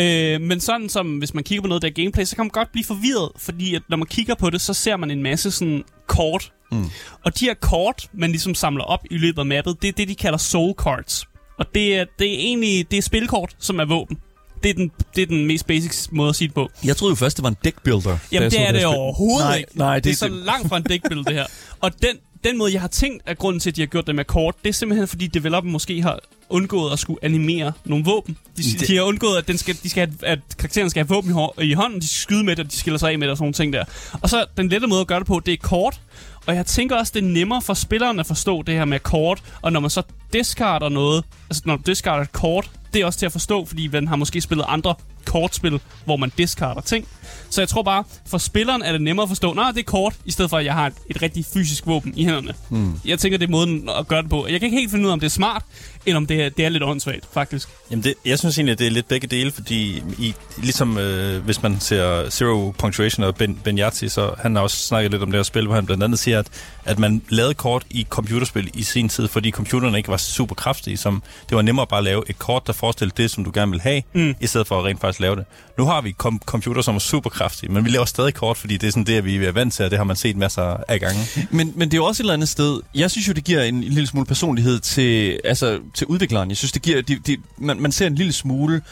Øh, 0.00 0.40
men 0.40 0.60
sådan 0.60 0.88
som, 0.88 1.18
hvis 1.18 1.34
man 1.34 1.44
kigger 1.44 1.62
på 1.62 1.68
noget 1.68 1.84
af 1.84 1.90
det 1.90 2.02
gameplay, 2.02 2.24
så 2.24 2.36
kan 2.36 2.44
man 2.44 2.50
godt 2.50 2.72
blive 2.72 2.84
forvirret, 2.84 3.30
fordi 3.36 3.74
at 3.74 3.82
når 3.90 3.96
man 3.96 4.06
kigger 4.06 4.34
på 4.34 4.50
det, 4.50 4.60
så 4.60 4.74
ser 4.74 4.96
man 4.96 5.10
en 5.10 5.22
masse 5.22 5.50
sådan 5.50 5.84
kort. 6.06 6.52
Mm. 6.72 6.84
Og 7.24 7.40
de 7.40 7.44
her 7.44 7.54
kort, 7.54 8.08
man 8.12 8.30
ligesom 8.30 8.54
samler 8.54 8.84
op 8.84 9.00
i 9.10 9.18
løbet 9.18 9.38
af 9.38 9.46
mappet, 9.46 9.82
det 9.82 9.88
er 9.88 9.92
det, 9.92 10.08
de 10.08 10.14
kalder 10.14 10.38
soul 10.38 10.74
cards. 10.74 11.24
Og 11.58 11.66
det 11.74 11.96
er, 11.96 12.04
det 12.18 12.34
er 12.34 12.38
egentlig 12.38 12.90
det 12.90 12.96
er 12.96 13.02
spilkort, 13.02 13.56
som 13.58 13.78
er 13.80 13.84
våben. 13.84 14.18
Det 14.62 14.70
er, 14.70 14.74
den, 14.74 14.90
det 15.16 15.22
er 15.22 15.26
den 15.26 15.46
mest 15.46 15.66
basic 15.66 16.08
måde 16.12 16.28
at 16.28 16.36
sige 16.36 16.48
det 16.48 16.54
på. 16.54 16.70
Jeg 16.84 16.96
troede 16.96 17.12
jo 17.12 17.16
først, 17.16 17.36
det 17.36 17.42
var 17.42 17.48
en 17.48 17.56
deckbuilder. 17.64 18.18
Jamen, 18.32 18.50
det 18.50 18.60
er 18.60 18.72
det 18.72 18.80
spil. 18.80 18.86
overhovedet 18.86 19.48
nej, 19.48 19.56
ikke. 19.56 19.78
Nej, 19.78 19.94
det, 19.94 20.04
det 20.04 20.10
er 20.10 20.14
så 20.14 20.28
langt 20.28 20.68
fra 20.68 20.76
en 20.76 20.82
dækbillede, 20.82 21.24
det 21.24 21.34
her. 21.34 21.46
Og 21.80 22.02
den, 22.02 22.16
den 22.44 22.58
måde, 22.58 22.72
jeg 22.72 22.80
har 22.80 22.88
tænkt, 22.88 23.22
at 23.26 23.38
grunden 23.38 23.60
til, 23.60 23.70
at 23.70 23.76
de 23.76 23.80
har 23.80 23.86
gjort 23.86 24.06
det 24.06 24.14
med 24.14 24.24
kort, 24.24 24.54
det 24.62 24.68
er 24.68 24.72
simpelthen, 24.72 25.08
fordi 25.08 25.26
developer 25.26 25.70
måske 25.70 26.02
har 26.02 26.18
undgået 26.48 26.92
at 26.92 26.98
skulle 26.98 27.18
animere 27.22 27.72
nogle 27.84 28.04
våben. 28.04 28.36
De, 28.56 28.62
Det- 28.62 28.88
de 28.88 28.96
har 28.96 29.02
undgået, 29.02 29.36
at, 29.38 29.48
den 29.48 29.58
skal, 29.58 29.76
de 29.82 29.90
skal 29.90 30.06
have, 30.08 30.30
at 30.32 30.38
karakteren 30.58 30.90
skal 30.90 31.00
have 31.06 31.14
våben 31.14 31.30
i, 31.30 31.32
hår- 31.34 31.60
i 31.62 31.72
hånden, 31.72 32.00
de 32.00 32.08
skal 32.08 32.18
skyde 32.22 32.44
med 32.44 32.56
det, 32.56 32.64
og 32.64 32.70
de 32.72 32.76
skiller 32.76 32.98
sig 32.98 33.10
af 33.12 33.18
med 33.18 33.26
det 33.26 33.30
og 33.30 33.36
sådan 33.36 33.44
nogle 33.44 33.54
ting 33.54 33.72
der. 33.72 33.84
Og 34.22 34.28
så 34.30 34.44
den 34.56 34.68
lette 34.68 34.86
måde 34.86 35.00
at 35.00 35.06
gøre 35.06 35.18
det 35.18 35.26
på, 35.26 35.40
det 35.46 35.52
er 35.52 35.56
kort. 35.62 36.00
Og 36.46 36.54
jeg 36.54 36.66
tænker 36.66 36.96
også, 36.96 37.12
det 37.14 37.22
er 37.24 37.28
nemmere 37.28 37.62
for 37.62 37.74
spilleren 37.74 38.20
at 38.20 38.26
forstå 38.26 38.62
det 38.62 38.74
her 38.74 38.84
med 38.84 39.00
kort. 39.00 39.42
Og 39.62 39.72
når 39.72 39.80
man 39.80 39.90
så 39.90 40.02
discarder 40.32 40.88
noget, 40.88 41.24
altså 41.50 41.62
når 41.66 41.76
du 41.76 41.82
discarder 41.86 42.22
et 42.22 42.32
kort, 42.32 42.70
det 42.92 43.00
er 43.02 43.06
også 43.06 43.18
til 43.18 43.26
at 43.26 43.32
forstå, 43.32 43.64
fordi 43.64 43.88
man 43.88 44.08
har 44.08 44.16
måske 44.16 44.40
spillet 44.40 44.64
andre 44.68 44.94
kortspil, 45.24 45.80
hvor 46.04 46.16
man 46.16 46.32
discarder 46.38 46.80
ting. 46.80 47.08
Så 47.50 47.60
jeg 47.60 47.68
tror 47.68 47.82
bare, 47.82 48.04
for 48.26 48.38
spilleren 48.38 48.82
er 48.82 48.92
det 48.92 49.00
nemmere 49.00 49.22
at 49.22 49.28
forstå, 49.28 49.54
nej, 49.54 49.70
det 49.70 49.78
er 49.78 49.84
kort, 49.84 50.14
i 50.24 50.30
stedet 50.30 50.50
for 50.50 50.56
at 50.58 50.64
jeg 50.64 50.74
har 50.74 50.86
et, 50.86 50.94
et 51.10 51.22
rigtig 51.22 51.44
fysisk 51.54 51.86
våben 51.86 52.12
i 52.16 52.24
hænderne. 52.24 52.54
Mm. 52.70 53.00
Jeg 53.04 53.18
tænker, 53.18 53.38
det 53.38 53.46
er 53.46 53.50
måden 53.50 53.88
at 53.98 54.08
gøre 54.08 54.22
det 54.22 54.30
på. 54.30 54.46
Jeg 54.46 54.60
kan 54.60 54.66
ikke 54.66 54.78
helt 54.78 54.90
finde 54.90 55.04
ud 55.04 55.08
af, 55.08 55.12
om 55.12 55.20
det 55.20 55.26
er 55.26 55.30
smart, 55.30 55.64
eller 56.06 56.16
om 56.16 56.26
det 56.26 56.42
er, 56.42 56.48
det 56.48 56.64
er 56.64 56.68
lidt 56.68 56.82
åndssvagt, 56.82 57.24
faktisk. 57.32 57.68
Jamen 57.90 58.04
det, 58.04 58.14
jeg 58.24 58.38
synes 58.38 58.58
egentlig, 58.58 58.72
at 58.72 58.78
det 58.78 58.86
er 58.86 58.90
lidt 58.90 59.08
begge 59.08 59.26
dele, 59.26 59.52
fordi 59.52 60.02
i, 60.18 60.34
ligesom 60.58 60.98
øh, 60.98 61.44
hvis 61.44 61.62
man 61.62 61.80
ser 61.80 62.30
Zero 62.30 62.74
Punctuation 62.78 63.24
og 63.24 63.34
Ben, 63.34 63.54
ben 63.64 63.78
Yatzy, 63.78 64.04
så 64.04 64.34
han 64.38 64.56
har 64.56 64.62
også 64.62 64.76
snakket 64.76 65.10
lidt 65.10 65.22
om 65.22 65.30
det 65.30 65.38
her 65.38 65.42
spil, 65.42 65.66
hvor 65.66 65.74
han 65.74 65.86
blandt 65.86 66.02
andet 66.02 66.18
siger, 66.18 66.38
at, 66.38 66.46
at 66.84 66.98
man 66.98 67.22
lavede 67.28 67.54
kort 67.54 67.84
i 67.90 68.06
computerspil 68.10 68.70
i 68.74 68.82
sin 68.82 69.08
tid, 69.08 69.28
fordi 69.28 69.50
computerne 69.50 69.96
ikke 69.96 70.08
var 70.08 70.16
super 70.16 70.54
kraftige, 70.54 70.96
som 70.96 71.22
det 71.48 71.56
var 71.56 71.62
nemmere 71.62 71.86
bare 71.86 71.98
at 71.98 72.04
lave 72.04 72.22
et 72.30 72.38
kort, 72.38 72.66
der 72.66 72.72
forestillede 72.72 73.22
det, 73.22 73.30
som 73.30 73.44
du 73.44 73.50
gerne 73.54 73.70
vil 73.70 73.80
have, 73.80 74.02
mm. 74.12 74.34
i 74.40 74.46
stedet 74.46 74.66
for 74.66 74.78
at 74.78 74.84
rent 74.84 75.00
faktisk 75.00 75.20
lave 75.20 75.36
det. 75.36 75.44
Nu 75.78 75.84
har 75.84 76.00
vi 76.00 76.10
kom- 76.10 76.40
computer, 76.46 76.82
som 76.82 76.94
er 76.94 76.98
super 76.98 77.30
kraftige, 77.30 77.72
men 77.72 77.84
vi 77.84 77.90
laver 77.90 78.04
stadig 78.04 78.34
kort, 78.34 78.56
fordi 78.56 78.76
det 78.76 78.86
er 78.86 78.90
sådan 78.90 79.04
det, 79.04 79.24
vi 79.24 79.36
er 79.36 79.52
vant 79.52 79.74
til, 79.74 79.84
og 79.84 79.90
det 79.90 79.98
har 79.98 80.04
man 80.04 80.16
set 80.16 80.36
masser 80.36 80.76
af 80.88 81.00
gange. 81.00 81.20
Men, 81.50 81.72
men 81.76 81.88
det 81.88 81.94
er 81.94 81.98
jo 81.98 82.04
også 82.04 82.22
et 82.22 82.24
eller 82.24 82.34
andet 82.34 82.48
sted. 82.48 82.80
Jeg 82.94 83.10
synes 83.10 83.28
jo, 83.28 83.32
det 83.32 83.44
giver 83.44 83.62
en, 83.62 83.74
en 83.74 83.82
lille 83.82 84.06
smule 84.06 84.26
personlighed 84.26 84.80
til, 84.80 85.40
altså, 85.44 85.78
til 85.94 86.06
udvikleren. 86.06 86.48
Jeg 86.48 86.56
synes, 86.56 86.72
det 86.72 86.82
giver... 86.82 87.02
De, 87.02 87.18
de, 87.26 87.36
man, 87.58 87.80
man 87.80 87.92
ser 87.92 88.06
en 88.06 88.14
lille 88.14 88.32
smule 88.32 88.82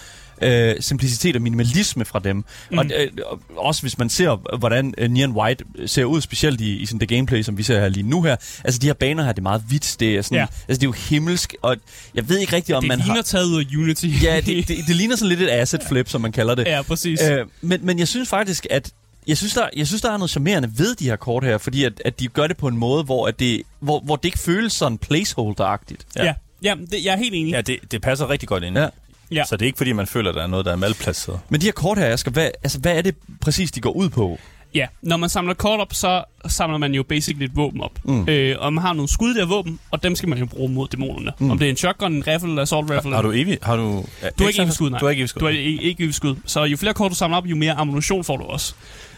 øh, 0.42 0.74
simplicitet 0.80 1.36
og 1.36 1.42
minimalisme 1.42 2.04
fra 2.04 2.18
dem. 2.18 2.36
Mm. 2.70 2.78
Og, 2.78 2.84
øh, 2.84 3.08
og 3.28 3.40
også 3.56 3.82
hvis 3.82 3.98
man 3.98 4.08
ser, 4.10 4.56
hvordan 4.58 4.94
øh, 4.98 5.10
Neon 5.10 5.32
White 5.32 5.64
ser 5.86 6.04
ud, 6.04 6.20
specielt 6.20 6.60
i, 6.60 6.76
i 6.76 6.86
sådan 6.86 7.00
det 7.00 7.08
gameplay, 7.08 7.42
som 7.42 7.58
vi 7.58 7.62
ser 7.62 7.80
her 7.80 7.88
lige 7.88 8.02
nu 8.08 8.22
her. 8.22 8.36
Altså, 8.64 8.78
de 8.80 8.86
her 8.86 8.94
baner 8.94 9.24
her, 9.24 9.32
det 9.32 9.38
er 9.38 9.42
meget 9.42 9.62
hvidt. 9.68 9.96
Det 10.00 10.16
er, 10.16 10.22
sådan, 10.22 10.38
Ja. 10.38 10.42
altså, 10.68 10.80
det 10.80 10.82
er 10.82 10.86
jo 10.88 10.92
himmelsk, 10.92 11.54
og 11.62 11.76
jeg 12.14 12.28
ved 12.28 12.38
ikke 12.38 12.56
rigtigt, 12.56 12.76
om 12.76 12.82
Det 12.82 12.88
man 12.88 12.98
ligner 12.98 13.14
har... 13.14 13.22
taget 13.22 13.44
ud 13.44 13.60
af 13.64 13.76
Unity. 13.76 14.06
Ja, 14.22 14.36
det, 14.40 14.68
det, 14.68 14.76
det 14.86 14.96
ligner 14.96 15.16
sådan 15.16 15.28
lidt 15.28 15.40
et 15.42 15.50
asset 15.50 15.80
flip, 15.88 16.08
som 16.08 16.20
man 16.20 16.32
kalder 16.32 16.54
det. 16.54 16.64
ja, 16.66 16.82
præcis. 16.82 17.22
Øh, 17.22 17.46
men, 17.60 17.80
men 17.86 17.98
jeg 17.98 18.08
synes 18.08 18.28
faktisk, 18.28 18.66
at 18.70 18.90
jeg 19.26 19.36
synes, 19.36 19.54
der, 19.54 19.68
jeg 19.76 19.86
synes, 19.86 20.02
der 20.02 20.10
er 20.12 20.16
noget 20.16 20.30
charmerende 20.30 20.70
ved 20.76 20.94
de 20.94 21.04
her 21.04 21.16
kort 21.16 21.44
her, 21.44 21.58
fordi 21.58 21.84
at, 21.84 21.92
at 22.04 22.20
de 22.20 22.28
gør 22.28 22.46
det 22.46 22.56
på 22.56 22.68
en 22.68 22.76
måde, 22.76 23.04
hvor, 23.04 23.26
at 23.28 23.38
det, 23.40 23.62
hvor, 23.80 24.00
hvor 24.00 24.16
det 24.16 24.24
ikke 24.24 24.38
føles 24.38 24.72
sådan 24.72 24.98
placeholder-agtigt. 25.06 26.04
ja. 26.16 26.24
ja. 26.24 26.34
Ja 26.62 26.74
det, 26.90 27.04
jeg 27.04 27.12
er 27.12 27.16
helt 27.18 27.34
enig. 27.34 27.52
Ja, 27.52 27.60
det, 27.60 27.78
det 27.90 28.02
passer 28.02 28.30
rigtig 28.30 28.48
godt 28.48 28.64
ind. 28.64 28.78
Ja. 28.78 28.88
Ja. 29.32 29.44
Så 29.44 29.56
det 29.56 29.62
er 29.62 29.66
ikke, 29.66 29.76
fordi 29.76 29.92
man 29.92 30.06
føler, 30.06 30.28
at 30.30 30.36
der 30.36 30.42
er 30.42 30.46
noget, 30.46 30.66
der 30.66 30.72
er 30.72 30.76
malplaceret. 30.76 31.40
Men 31.48 31.60
de 31.60 31.66
her 31.66 31.72
kort 31.72 31.98
her, 31.98 32.06
Asger, 32.06 32.30
hvad, 32.30 32.50
altså, 32.62 32.78
hvad 32.78 32.96
er 32.96 33.02
det 33.02 33.14
præcis, 33.40 33.70
de 33.72 33.80
går 33.80 33.90
ud 33.90 34.08
på? 34.08 34.38
Ja, 34.74 34.86
når 35.02 35.16
man 35.16 35.28
samler 35.28 35.54
kort 35.54 35.80
op, 35.80 35.94
så 35.94 36.24
samler 36.48 36.78
man 36.78 36.94
jo 36.94 37.02
basically 37.02 37.44
et 37.44 37.56
våben 37.56 37.80
op. 37.80 37.92
Mm. 38.04 38.28
Øh, 38.28 38.56
og 38.58 38.72
man 38.72 38.82
har 38.82 38.92
nogle 38.92 39.08
skud 39.08 39.34
der 39.34 39.46
våben, 39.46 39.78
og 39.90 40.02
dem 40.02 40.14
skal 40.16 40.28
man 40.28 40.38
jo 40.38 40.46
bruge 40.46 40.68
mod 40.72 40.88
dæmonerne. 40.88 41.32
Mm. 41.38 41.50
Om 41.50 41.58
det 41.58 41.66
er 41.66 41.70
en 41.70 41.76
shotgun, 41.76 42.12
en 42.12 42.26
rifle 42.26 42.48
eller 42.48 42.62
assault 42.62 42.90
rifle. 42.90 43.14
Har 43.14 43.22
du 43.22 43.32
evig... 43.32 43.58
Har 43.62 43.76
du, 43.76 43.82
Du 43.82 44.04
har 44.38 44.48
ikke 44.48 44.62
evigt 44.62 44.74
skud, 44.74 44.90
nej. 44.90 44.98
Du 44.98 45.04
har 45.04 45.10
ikke 45.10 45.20
evigt 45.20 45.30
skud. 45.30 45.40
Du 45.40 45.46
har 45.46 45.52
ikke, 45.52 45.82
ikke 45.82 46.02
evigt 46.02 46.16
skud. 46.16 46.36
Så 46.46 46.64
jo 46.64 46.76
flere 46.76 46.94
kort 46.94 47.10
du 47.10 47.16
samler 47.16 47.36
op, 47.36 47.46
jo 47.46 47.56
mere 47.56 47.72
ammunition 47.72 48.24
får 48.24 48.36
du 48.36 48.44
også. 48.44 48.74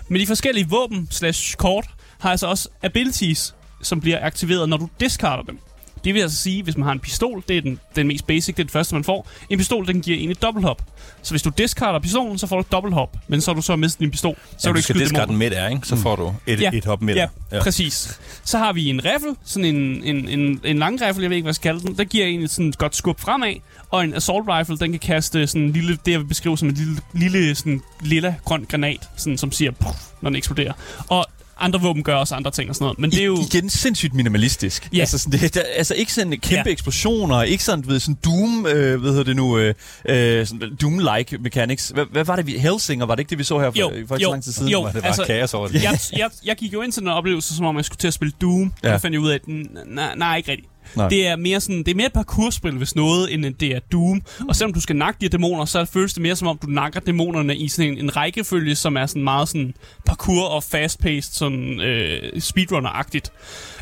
Men 0.08 0.20
de 0.20 0.26
forskellige 0.26 0.68
våben 0.68 1.08
slash 1.10 1.56
kort 1.56 1.86
har 2.18 2.30
altså 2.30 2.46
også 2.46 2.68
abilities, 2.82 3.54
som 3.82 4.00
bliver 4.00 4.26
aktiveret, 4.26 4.68
når 4.68 4.76
du 4.76 4.88
discarder 5.00 5.42
dem. 5.42 5.58
Det 6.04 6.14
vil 6.14 6.20
altså 6.20 6.36
sige, 6.36 6.62
hvis 6.62 6.76
man 6.76 6.84
har 6.84 6.92
en 6.92 7.00
pistol, 7.00 7.42
det 7.48 7.56
er 7.56 7.60
den, 7.60 7.80
den 7.96 8.06
mest 8.06 8.26
basic, 8.26 8.54
det 8.54 8.62
er 8.62 8.64
det 8.64 8.72
første, 8.72 8.94
man 8.94 9.04
får. 9.04 9.28
En 9.50 9.58
pistol, 9.58 9.86
den 9.86 10.00
giver 10.00 10.18
en 10.18 10.30
et 10.30 10.42
dobbelthop. 10.42 10.82
Så 11.22 11.30
hvis 11.32 11.42
du 11.42 11.50
discarder 11.58 11.98
pistolen, 12.00 12.38
så 12.38 12.46
får 12.46 12.56
du 12.56 12.60
et 12.60 12.72
dobbelthop. 12.72 13.16
Men 13.28 13.40
så 13.40 13.50
har 13.50 13.54
du 13.54 13.62
så 13.62 13.76
mistet 13.76 14.00
din 14.00 14.10
pistol, 14.10 14.36
så 14.58 14.68
ja, 14.68 14.72
du 14.72 14.76
ikke 14.76 14.82
skal 14.82 14.94
skyde 14.94 15.04
discard 15.04 15.20
dæmoner. 15.20 15.26
den 15.26 15.38
midt 15.38 15.54
er, 15.54 15.68
ikke? 15.68 15.86
Så 15.86 15.96
får 15.96 16.16
du 16.16 16.34
et, 16.46 16.60
Ja. 16.60 16.70
et 16.74 16.84
hop 16.84 17.02
midt. 17.02 17.16
Ja, 17.18 17.26
ja, 17.52 17.62
præcis. 17.62 18.20
Så 18.44 18.58
har 18.58 18.72
vi 18.72 18.88
en 18.90 19.04
rifle, 19.04 19.36
sådan 19.44 19.64
en, 19.76 20.04
en, 20.04 20.28
en, 20.28 20.60
en 20.64 20.78
lang 20.78 21.02
rifle, 21.02 21.22
jeg 21.22 21.30
ved 21.30 21.36
ikke, 21.36 21.44
hvad 21.44 21.50
jeg 21.50 21.54
skal 21.54 21.70
kalde 21.72 21.86
den. 21.86 21.98
Der 21.98 22.04
giver 22.04 22.26
en 22.26 22.48
sådan 22.48 22.68
et 22.68 22.78
godt 22.78 22.96
skub 22.96 23.20
fremad. 23.20 23.54
Og 23.90 24.04
en 24.04 24.14
assault 24.14 24.48
rifle, 24.48 24.78
den 24.78 24.90
kan 24.90 25.00
kaste 25.00 25.46
sådan 25.46 25.62
en 25.62 25.72
lille, 25.72 25.98
det 26.06 26.12
jeg 26.12 26.20
vil 26.20 26.26
beskrive 26.26 26.58
som 26.58 26.68
en 26.68 26.74
lille, 26.74 26.96
lille 27.14 27.54
sådan 27.54 27.80
lilla 28.00 28.34
grøn 28.44 28.66
granat, 28.70 29.08
sådan, 29.16 29.38
som 29.38 29.52
siger, 29.52 29.70
puff, 29.70 29.98
når 30.20 30.30
den 30.30 30.36
eksploderer. 30.36 30.72
Og 31.08 31.26
andre 31.62 31.80
våben 31.80 32.02
gør 32.02 32.14
også 32.14 32.34
andre 32.34 32.50
ting 32.50 32.68
og 32.68 32.74
sådan 32.74 32.84
noget. 32.84 32.98
Men 32.98 33.10
det 33.10 33.20
er 33.20 33.24
jo... 33.24 33.38
Igen 33.54 33.70
sindssygt 33.70 34.14
minimalistisk. 34.14 34.88
Ja. 34.92 35.00
Altså, 35.00 35.18
sådan, 35.18 35.40
det, 35.40 35.54
der, 35.54 35.62
altså 35.76 35.94
ikke 35.94 36.12
sådan 36.12 36.30
kæmpe 36.32 36.68
Ja. 36.68 36.72
eksplosioner, 36.72 37.42
ikke 37.42 37.64
sådan, 37.64 37.84
ved, 37.86 38.00
sådan 38.00 38.18
Doom, 38.24 38.66
øh, 38.66 39.00
hvad 39.00 39.10
hedder 39.10 39.24
det 39.24 39.36
nu, 39.36 39.58
øh, 39.58 39.74
øh, 40.08 40.46
sådan 40.46 40.70
Doom-like 40.82 41.38
mechanics. 41.42 41.88
Hvad, 41.88 42.04
hvad 42.12 42.24
var 42.24 42.36
det, 42.36 42.46
vi, 42.46 42.58
Hellsinger, 42.58 43.06
var 43.06 43.14
det 43.14 43.20
ikke 43.20 43.30
det, 43.30 43.38
vi 43.38 43.44
så 43.44 43.58
her 43.58 43.70
for, 43.70 43.78
Jo, 43.78 43.88
for 43.88 43.94
ikke 43.96 44.08
så 44.08 44.16
jo, 44.22 44.30
lang 44.30 44.44
tid 44.44 44.52
siden? 44.52 44.68
jo. 44.68 44.80
Var 44.82 44.90
det 44.92 45.02
bare 45.02 45.06
Altså, 45.06 45.24
kaos 45.26 45.54
over 45.54 45.68
det? 45.68 45.82
jeg, 45.82 45.98
jeg, 46.18 46.30
jeg 46.44 46.56
gik 46.56 46.72
jo 46.72 46.82
ind 46.82 46.92
til 46.92 47.00
den 47.00 47.08
oplevelse, 47.08 47.56
som 47.56 47.66
om 47.66 47.76
jeg 47.76 47.84
skulle 47.84 47.98
til 47.98 48.08
at 48.08 48.14
spille 48.14 48.32
Doom. 48.40 48.72
Ja. 48.84 48.94
Og 48.94 49.00
fandt 49.00 49.12
jeg 49.14 49.20
ud 49.20 49.30
af, 49.30 49.34
at 49.34 49.40
n- 49.48 49.94
nej, 49.94 50.14
nej, 50.16 50.36
ikke 50.36 50.50
rigtigt. 50.50 50.71
Nej. 50.96 51.08
Det 51.08 51.26
er 51.26 51.36
mere 51.36 51.60
sådan, 51.60 51.78
det 51.78 51.88
er 51.88 51.94
mere 51.94 52.06
et 52.06 52.12
parkourspil, 52.12 52.72
hvis 52.72 52.94
noget, 52.94 53.34
end 53.34 53.54
det 53.54 53.76
er 53.76 53.80
Doom. 53.92 54.22
Og 54.48 54.56
selvom 54.56 54.72
du 54.72 54.80
skal 54.80 54.96
nakke 54.96 55.18
de 55.20 55.24
her 55.24 55.30
dæmoner, 55.30 55.64
så 55.64 55.84
føles 55.84 56.14
det 56.14 56.22
mere 56.22 56.36
som 56.36 56.48
om, 56.48 56.58
du 56.58 56.66
nakker 56.66 57.00
dæmonerne 57.00 57.56
i 57.56 57.68
sådan 57.68 57.92
en, 57.92 57.98
en 57.98 58.16
rækkefølge, 58.16 58.74
som 58.74 58.96
er 58.96 59.06
sådan 59.06 59.24
meget 59.24 59.48
sådan 59.48 59.74
parkour 60.06 60.48
og 60.48 60.62
fast-paced, 60.62 61.32
sådan 61.32 61.80
øh, 61.80 62.32
speedrunner-agtigt. 62.38 63.30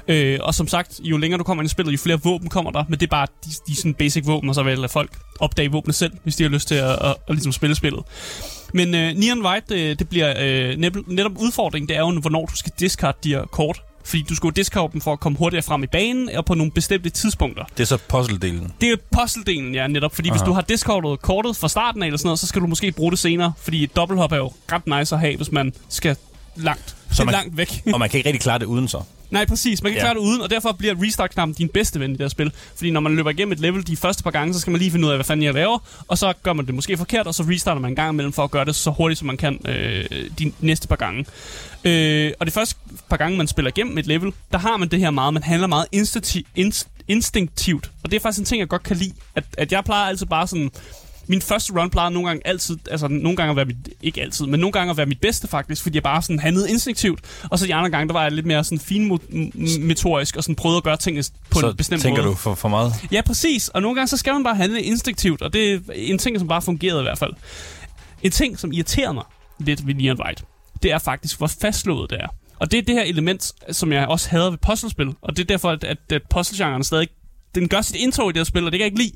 Øh, 0.09 0.39
og 0.43 0.55
som 0.55 0.69
sagt, 0.69 1.01
jo 1.05 1.17
længere 1.17 1.39
du 1.39 1.45
kommer 1.45 1.63
ind 1.63 1.67
i 1.67 1.71
spillet, 1.71 1.93
jo 1.93 1.99
flere 1.99 2.21
våben 2.23 2.49
kommer 2.49 2.71
der, 2.71 2.85
men 2.89 3.01
det 3.01 3.07
er 3.07 3.11
bare 3.11 3.27
de, 3.45 3.51
de 3.67 3.77
sådan 3.77 3.95
basic 3.95 4.27
våben, 4.27 4.49
og 4.49 4.55
så 4.55 4.63
vil 4.63 4.79
jeg 4.81 4.91
folk 4.91 5.11
opdage 5.41 5.71
våbne 5.71 5.93
selv, 5.93 6.13
hvis 6.23 6.37
de 6.37 6.43
har 6.43 6.51
lyst 6.51 6.69
til 6.69 6.75
at, 6.75 6.91
at, 6.91 6.99
at, 7.05 7.17
at 7.29 7.35
ligesom 7.35 7.53
spille 7.53 7.77
spillet. 7.77 8.03
Men 8.75 8.95
øh, 8.95 9.15
Neon 9.15 9.47
White, 9.47 9.75
det, 9.75 9.99
det 9.99 10.09
bliver 10.09 10.35
øh, 10.39 10.77
netop 11.07 11.33
udfordringen, 11.39 11.89
det 11.89 11.97
er 11.97 12.01
jo, 12.01 12.21
hvornår 12.21 12.47
du 12.47 12.57
skal 12.57 12.73
discard 12.81 13.17
de 13.25 13.29
her 13.29 13.43
kort. 13.43 13.83
Fordi 14.05 14.23
du 14.23 14.35
skal 14.35 14.47
jo 14.47 14.51
discard 14.51 14.93
dem 14.93 15.01
for 15.01 15.13
at 15.13 15.21
komme 15.21 15.39
hurtigere 15.39 15.63
frem 15.63 15.83
i 15.83 15.87
banen, 15.87 16.29
og 16.37 16.45
på 16.45 16.55
nogle 16.55 16.73
bestemte 16.73 17.11
tidspunkter. 17.11 17.65
Det 17.77 17.81
er 17.81 17.87
så 17.87 17.99
puzzle-delen. 18.13 18.73
Det 18.81 18.89
er 18.93 18.97
puzzle-delen, 19.17 19.73
ja, 19.75 19.87
netop. 19.87 20.15
Fordi 20.15 20.29
Aha. 20.29 20.37
hvis 20.39 20.43
du 20.47 20.53
har 20.53 20.61
discordet 20.61 21.23
kortet 21.23 21.57
fra 21.57 21.69
starten 21.69 22.03
af, 22.03 22.07
eller 22.07 22.19
sådan 22.19 22.27
noget, 22.27 22.39
så 22.39 22.47
skal 22.47 22.63
du 22.63 22.67
måske 22.67 22.93
bruge 22.93 23.11
det 23.11 23.19
senere. 23.19 23.53
Fordi 23.63 23.85
et 23.85 23.97
dobbelthop 23.97 24.33
er 24.33 24.37
jo 24.37 24.53
ret 24.73 24.87
nice 24.87 25.15
at 25.15 25.21
have, 25.21 25.37
hvis 25.37 25.53
man 25.53 25.73
skal 25.89 26.17
langt. 26.57 26.89
Så 26.89 27.15
Så 27.17 27.25
man- 27.25 27.33
langt 27.33 27.57
væk. 27.57 27.83
Og 27.93 27.99
man 28.01 28.11
kan 28.11 28.19
ikke 28.19 28.29
rigtig 28.29 28.41
klare 28.43 28.59
det 28.59 28.67
uden 28.67 28.89
så. 28.89 29.03
Nej, 29.31 29.47
præcis. 29.47 29.83
Man 29.83 29.93
kan 29.93 29.97
Ja. 29.97 30.03
klare 30.03 30.15
det 30.15 30.21
uden, 30.21 30.41
og 30.41 30.51
derfor 30.51 30.73
bliver 30.73 30.95
restart-knappen 31.03 31.55
din 31.55 31.69
bedste 31.69 32.01
ven 32.01 32.11
i 32.11 32.13
det 32.13 32.21
her 32.21 32.29
spil. 32.29 32.53
Fordi 32.77 32.91
når 32.91 33.01
man 33.01 33.17
løber 33.17 33.31
igennem 33.31 33.53
et 33.53 33.61
level 33.61 33.87
de 33.87 33.97
første 33.97 34.23
par 34.23 34.31
gange, 34.31 34.55
så 34.55 34.61
skal 34.61 34.71
man 34.71 34.79
lige 34.79 34.91
finde 34.91 35.07
ud 35.07 35.11
af, 35.11 35.17
hvad 35.17 35.25
fanden 35.25 35.45
jeg 35.45 35.55
laver, 35.55 35.79
og 36.09 36.19
så 36.19 36.33
gør 36.43 36.53
man 36.53 36.67
det 36.67 36.75
måske 36.75 36.97
forkert, 36.97 37.27
og 37.27 37.35
så 37.35 37.43
restarter 37.43 37.81
man 37.81 37.91
en 37.91 37.97
gang 37.97 38.11
imellem 38.13 38.33
for 38.33 38.45
at 38.45 38.51
gøre 38.51 38.65
det 38.65 38.75
så 38.75 38.91
hurtigt, 38.91 39.19
som 39.19 39.27
man 39.27 39.37
kan 39.37 39.59
øh, 39.69 40.05
de 40.39 40.53
næste 40.61 40.89
par 40.89 40.97
gange. 40.97 41.25
Øh, 41.85 42.33
og 42.41 42.47
det 42.47 42.55
første 42.55 42.75
par 43.11 43.17
gange, 43.17 43.39
man 43.39 43.47
spiller 43.49 43.69
igennem 43.69 43.99
et 43.99 44.07
level, 44.07 44.33
der 44.53 44.59
har 44.59 44.77
man 44.77 44.89
det 44.89 44.99
her 44.99 45.11
meget, 45.11 45.35
man 45.35 45.43
handler 45.43 45.67
meget 45.67 45.87
instinkti- 45.97 46.43
inst- 46.59 46.89
instinktivt. 47.09 47.91
Og 48.05 48.11
det 48.11 48.17
er 48.17 48.21
faktisk 48.21 48.39
en 48.41 48.45
ting, 48.45 48.61
jeg 48.61 48.69
godt 48.69 48.83
kan 48.83 48.97
lide. 48.97 49.13
At, 49.35 49.45
at 49.59 49.73
jeg 49.73 49.85
plejer 49.85 50.07
altid 50.09 50.27
bare 50.27 50.47
sådan 50.47 50.71
min 51.31 51.43
første 51.43 51.73
run 51.73 51.91
plejede 51.91 52.15
nogle 52.15 52.29
gange 52.29 52.47
altid, 52.47 52.79
altså 52.91 53.09
nogle 53.09 53.37
gange 53.37 53.51
at 53.51 53.57
være 53.57 53.65
mit, 53.65 53.89
ikke 54.03 54.23
altid, 54.23 54.47
men 54.47 54.61
nogle 54.61 54.73
gange 54.73 54.91
at 54.91 54.97
være 54.97 55.07
mit 55.07 55.21
bedste 55.21 55.49
faktisk, 55.49 55.83
fordi 55.83 55.97
jeg 55.97 56.03
bare 56.03 56.23
sådan 56.23 56.39
handlede 56.39 56.71
instinktivt, 56.71 57.21
og 57.51 57.59
så 57.59 57.67
de 57.67 57.75
andre 57.75 57.91
gange, 57.91 58.09
der 58.09 58.13
var 58.13 58.23
jeg 58.23 58.33
lidt 58.33 58.47
mere 58.47 58.65
sådan 58.65 58.79
finmotorisk, 58.79 60.37
og 60.37 60.43
sådan 60.43 60.55
prøvede 60.55 60.77
at 60.77 60.83
gøre 60.85 60.97
tingene 60.97 61.25
på 61.51 61.61
så 61.61 61.71
en 61.71 61.77
bestemt 61.77 62.03
tænker 62.03 62.23
måde. 62.23 62.33
du 62.33 62.37
for, 62.37 62.55
for 62.55 62.69
meget. 62.69 62.93
Ja, 63.13 63.21
præcis, 63.23 63.69
og 63.69 63.83
nogle 63.83 63.95
gange 63.95 64.09
så 64.09 64.17
skal 64.17 64.33
man 64.33 64.45
bare 64.45 64.55
handle 64.55 64.83
instinktivt, 64.83 65.43
og 65.43 65.53
det 65.53 65.75
er 65.75 65.79
en 65.95 66.19
ting, 66.19 66.39
som 66.39 66.49
bare 66.49 66.63
fungerede 66.63 67.01
i 67.01 67.03
hvert 67.03 67.19
fald. 67.19 67.33
En 68.23 68.31
ting, 68.31 68.59
som 68.59 68.73
irriterer 68.73 69.13
mig 69.13 69.25
lidt 69.59 69.87
ved 69.87 69.95
Neon 69.95 70.23
White, 70.25 70.43
det 70.83 70.93
er 70.93 70.99
faktisk, 70.99 71.39
hvor 71.39 71.47
fastslået 71.61 72.11
det 72.11 72.19
er. 72.21 72.27
Og 72.59 72.71
det 72.71 72.79
er 72.79 72.83
det 72.83 72.95
her 72.95 73.03
element, 73.03 73.53
som 73.71 73.93
jeg 73.93 74.07
også 74.07 74.31
hader 74.31 74.51
ved 74.51 74.59
puzzlespil, 74.59 75.15
og 75.23 75.37
det 75.37 75.43
er 75.43 75.47
derfor, 75.47 75.71
at, 75.71 75.85
at, 75.85 75.99
at 76.13 76.23
puzzlegenren 76.31 76.85
stadig, 76.85 77.09
den 77.55 77.69
gør 77.69 77.81
sit 77.81 77.97
indtog 77.97 78.31
i 78.31 78.33
det 78.33 78.39
her 78.39 78.45
spil, 78.45 78.67
og 78.67 78.73
det 78.73 78.79
kan 78.79 78.85
jeg 78.85 78.93
ikke 78.93 79.03
lide. 79.03 79.13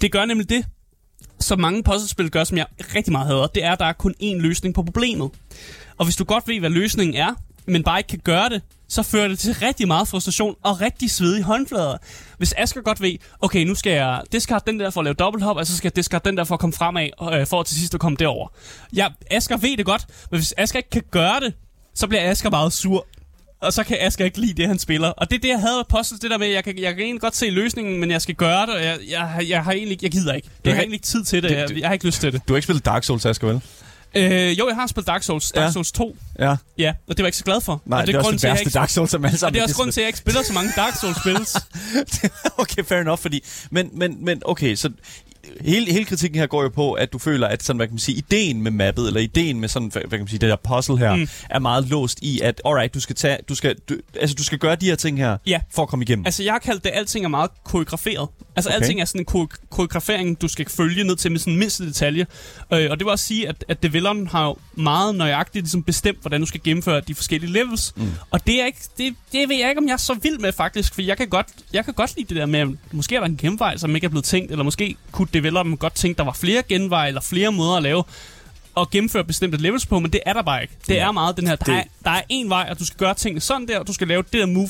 Det 0.00 0.12
gør 0.12 0.24
nemlig 0.24 0.48
det, 0.48 0.64
som 1.40 1.60
mange 1.60 1.82
puzzlespil 1.82 2.30
gør, 2.30 2.44
som 2.44 2.58
jeg 2.58 2.66
rigtig 2.94 3.12
meget 3.12 3.26
hader, 3.26 3.46
det 3.46 3.64
er, 3.64 3.72
at 3.72 3.78
der 3.78 3.84
er 3.84 3.92
kun 3.92 4.14
én 4.22 4.36
løsning 4.36 4.74
på 4.74 4.82
problemet. 4.82 5.30
Og 5.98 6.04
hvis 6.04 6.16
du 6.16 6.24
godt 6.24 6.48
ved, 6.48 6.60
hvad 6.60 6.70
løsningen 6.70 7.16
er, 7.16 7.34
men 7.66 7.82
bare 7.82 7.98
ikke 7.98 8.08
kan 8.08 8.20
gøre 8.24 8.48
det, 8.48 8.62
så 8.88 9.02
fører 9.02 9.28
det 9.28 9.38
til 9.38 9.54
rigtig 9.54 9.86
meget 9.86 10.08
frustration 10.08 10.56
og 10.62 10.80
rigtig 10.80 11.10
svedige 11.10 11.42
håndflader. 11.42 11.96
Hvis 12.38 12.54
Asger 12.56 12.80
godt 12.80 13.00
ved, 13.00 13.16
okay, 13.40 13.64
nu 13.64 13.74
skal 13.74 13.92
jeg 13.92 14.22
discard 14.32 14.62
den 14.66 14.80
der 14.80 14.90
for 14.90 15.00
at 15.00 15.04
lave 15.04 15.14
dobbelthop, 15.14 15.56
og 15.56 15.66
så 15.66 15.76
skal 15.76 15.88
jeg 15.88 15.96
discard 15.96 16.24
den 16.24 16.36
der 16.36 16.44
for 16.44 16.54
at 16.54 16.60
komme 16.60 16.72
fremad, 16.72 17.08
øh, 17.32 17.46
for 17.46 17.60
at 17.60 17.66
til 17.66 17.76
sidst 17.76 17.94
at 17.94 18.00
komme 18.00 18.16
derover. 18.16 18.48
Ja, 18.96 19.08
Asger 19.30 19.56
ved 19.56 19.76
det 19.76 19.86
godt, 19.86 20.06
men 20.30 20.40
hvis 20.40 20.54
Asger 20.56 20.76
ikke 20.76 20.90
kan 20.90 21.02
gøre 21.10 21.40
det, 21.40 21.54
så 21.94 22.06
bliver 22.06 22.30
Asger 22.30 22.50
meget 22.50 22.72
sur. 22.72 23.06
Og 23.60 23.72
så 23.72 23.84
kan 23.84 23.96
Asger 24.00 24.24
ikke 24.24 24.40
lide 24.40 24.52
det, 24.54 24.68
han 24.68 24.78
spiller. 24.78 25.08
Og 25.08 25.30
det 25.30 25.36
er 25.36 25.40
det, 25.40 25.48
jeg 25.48 25.60
havde 25.60 25.84
puzzles, 25.88 26.20
det 26.20 26.30
der 26.30 26.38
med, 26.38 26.46
jeg 26.48 26.64
kan, 26.64 26.78
jeg 26.78 26.94
kan 26.94 27.04
egentlig 27.04 27.20
godt 27.20 27.36
se 27.36 27.50
løsningen, 27.50 28.00
men 28.00 28.10
jeg 28.10 28.22
skal 28.22 28.34
gøre 28.34 28.66
det, 28.66 28.74
og 28.74 28.82
jeg, 28.84 28.98
jeg, 29.10 29.44
jeg 29.48 29.64
har 29.64 29.72
egentlig 29.72 30.02
jeg 30.02 30.10
gider 30.10 30.32
ikke. 30.32 30.48
Jeg 30.64 30.72
har 30.74 30.80
egentlig 30.80 30.94
ikke 30.96 31.06
tid 31.06 31.24
til 31.24 31.42
det, 31.42 31.50
Det- 31.50 31.56
jeg, 31.56 31.68
det- 31.68 31.78
jeg 31.80 31.88
har 31.88 31.92
ikke 31.92 32.06
lyst 32.06 32.20
til 32.20 32.32
det. 32.32 32.42
Du 32.48 32.52
har 32.52 32.56
ikke 32.56 32.64
spillet 32.64 32.84
Dark 32.84 33.04
Souls, 33.04 33.26
Asger, 33.26 33.46
vel? 33.46 33.60
Øh, 34.14 34.58
jo, 34.58 34.68
jeg 34.68 34.76
har 34.76 34.86
spillet 34.86 35.06
Dark 35.06 35.22
Souls, 35.22 35.50
Dark 35.52 35.64
Ja. 35.64 35.70
Souls 35.72 35.92
2, 35.92 36.16
Ja. 36.38 36.56
ja, 36.78 36.88
og 37.08 37.16
det 37.16 37.18
var 37.18 37.24
jeg 37.24 37.26
ikke 37.28 37.38
så 37.38 37.44
glad 37.44 37.60
for. 37.60 37.82
Nej, 37.86 38.00
og 38.00 38.06
det, 38.06 38.14
er 38.14 38.18
også 38.18 38.30
det 38.30 38.40
til, 38.40 38.46
at 38.46 38.48
jeg 38.48 38.54
værste 38.54 38.62
ikke- 38.68 38.74
Dark 38.74 38.90
Souls, 38.90 39.10
som 39.10 39.24
alle 39.24 39.34
Og 39.34 39.38
sammen. 39.38 39.54
det 39.54 39.60
er 39.60 39.64
også 39.64 39.76
grunden 39.76 39.92
til, 39.92 40.00
at 40.00 40.02
jeg 40.02 40.08
ikke 40.08 40.18
spiller 40.18 40.42
så 40.42 40.52
mange 40.52 40.72
Dark 40.76 40.94
Souls-spils. 40.94 41.58
okay, 42.62 42.84
fair 42.84 43.00
enough, 43.00 43.18
fordi... 43.20 43.44
Men, 43.70 43.90
men, 43.92 44.24
men 44.24 44.42
okay, 44.44 44.74
så 44.74 44.90
hele, 45.60 45.92
hele 45.92 46.04
kritikken 46.04 46.38
her 46.40 46.46
går 46.46 46.62
jo 46.62 46.68
på, 46.68 46.92
at 46.92 47.12
du 47.12 47.18
føler, 47.18 47.46
at 47.48 47.62
sådan, 47.62 47.76
hvad 47.76 47.86
kan 47.86 47.92
man 47.94 47.98
sige, 47.98 48.18
ideen 48.18 48.62
med 48.62 48.70
mappet, 48.70 49.06
eller 49.06 49.20
ideen 49.20 49.60
med 49.60 49.68
sådan, 49.68 49.88
hvad 49.88 50.02
kan 50.02 50.18
man 50.18 50.28
sige, 50.28 50.38
det 50.38 50.48
der 50.48 50.56
puzzle 50.74 50.98
her, 50.98 51.16
Mm. 51.16 51.28
er 51.50 51.58
meget 51.58 51.88
låst 51.88 52.18
i, 52.22 52.40
at 52.40 52.60
alright, 52.64 52.94
du 52.94 53.00
skal 53.00 53.16
tage, 53.16 53.38
du 53.48 53.54
skal, 53.54 53.76
du, 53.88 53.96
altså 54.20 54.34
du 54.36 54.44
skal 54.44 54.58
gøre 54.58 54.76
de 54.76 54.86
her 54.86 54.96
ting 54.96 55.18
her, 55.18 55.36
Ja. 55.46 55.60
for 55.70 55.82
at 55.82 55.88
komme 55.88 56.02
igennem. 56.02 56.26
altså, 56.26 56.42
jeg 56.42 56.52
har 56.52 56.58
kaldt 56.58 56.84
det, 56.84 56.90
at 56.90 56.98
alting 56.98 57.24
er 57.24 57.28
meget 57.28 57.50
koreograferet. 57.64 58.28
Altså, 58.56 58.70
okay. 58.70 58.76
Alting 58.80 59.00
er 59.00 59.04
sådan 59.04 59.20
en 59.20 59.24
ko- 59.24 59.48
koreografering, 59.70 60.40
du 60.40 60.48
skal 60.48 60.68
følge 60.68 61.04
ned 61.04 61.16
til 61.16 61.30
med 61.32 61.38
sådan 61.40 61.52
en 61.52 61.58
mindste 61.58 61.86
detalje. 61.86 62.26
Øh, 62.72 62.90
og 62.90 62.98
det 62.98 63.04
vil 63.04 63.08
også 63.08 63.24
sige, 63.24 63.48
at, 63.48 63.64
at 63.68 63.82
developeren 63.82 64.26
har 64.26 64.44
jo 64.44 64.56
meget 64.74 65.14
nøjagtigt 65.14 65.62
ligesom 65.64 65.82
bestemt, 65.82 66.18
hvordan 66.20 66.40
du 66.40 66.46
skal 66.46 66.60
gennemføre 66.64 67.00
de 67.00 67.14
forskellige 67.14 67.52
levels. 67.52 67.92
Mm. 67.96 68.10
Og 68.30 68.46
det, 68.46 68.60
er 68.62 68.66
ikke, 68.66 68.78
det, 68.98 69.14
det 69.32 69.48
ved 69.48 69.56
jeg 69.56 69.68
ikke, 69.68 69.78
om 69.78 69.86
jeg 69.86 69.92
er 69.92 69.96
så 69.96 70.14
vild 70.22 70.38
med, 70.38 70.52
faktisk. 70.52 70.94
For 70.94 71.02
jeg 71.02 71.16
kan 71.16 71.28
godt, 71.28 71.46
jeg 71.72 71.84
kan 71.84 71.94
godt 71.94 72.16
lide 72.16 72.28
det 72.28 72.36
der 72.36 72.46
med, 72.46 72.60
at 72.60 72.68
måske 72.92 73.16
er 73.16 73.20
der 73.20 73.26
en 73.26 73.36
genvej, 73.36 73.76
som 73.76 73.94
ikke 73.94 74.04
er 74.04 74.08
blevet 74.08 74.24
tænkt, 74.24 74.50
eller 74.50 74.64
måske 74.64 74.96
kunne 75.12 75.28
developeren 75.42 75.76
godt 75.76 75.94
tænke, 75.94 76.18
der 76.18 76.24
var 76.24 76.32
flere 76.32 76.62
genveje, 76.62 77.08
eller 77.08 77.20
flere 77.20 77.52
måder 77.52 77.76
at 77.76 77.82
lave 77.82 78.04
og 78.74 78.90
gennemføre 78.90 79.24
bestemte 79.24 79.58
levels 79.58 79.86
på, 79.86 79.98
men 79.98 80.12
det 80.12 80.20
er 80.26 80.32
der 80.32 80.42
bare 80.42 80.62
ikke. 80.62 80.74
Det 80.88 81.00
er 81.00 81.12
meget 81.12 81.36
den 81.36 81.46
her, 81.46 81.56
der, 81.56 81.64
Det- 81.64 81.74
er, 81.74 81.82
der 82.04 82.10
er 82.10 82.22
en 82.28 82.48
vej, 82.50 82.66
og 82.70 82.78
du 82.78 82.84
skal 82.86 82.98
gøre 82.98 83.14
tingene 83.14 83.40
sådan 83.40 83.68
der, 83.68 83.78
og 83.78 83.86
du 83.86 83.92
skal 83.92 84.08
lave 84.08 84.22
det 84.22 84.32
der 84.32 84.46
move 84.46 84.68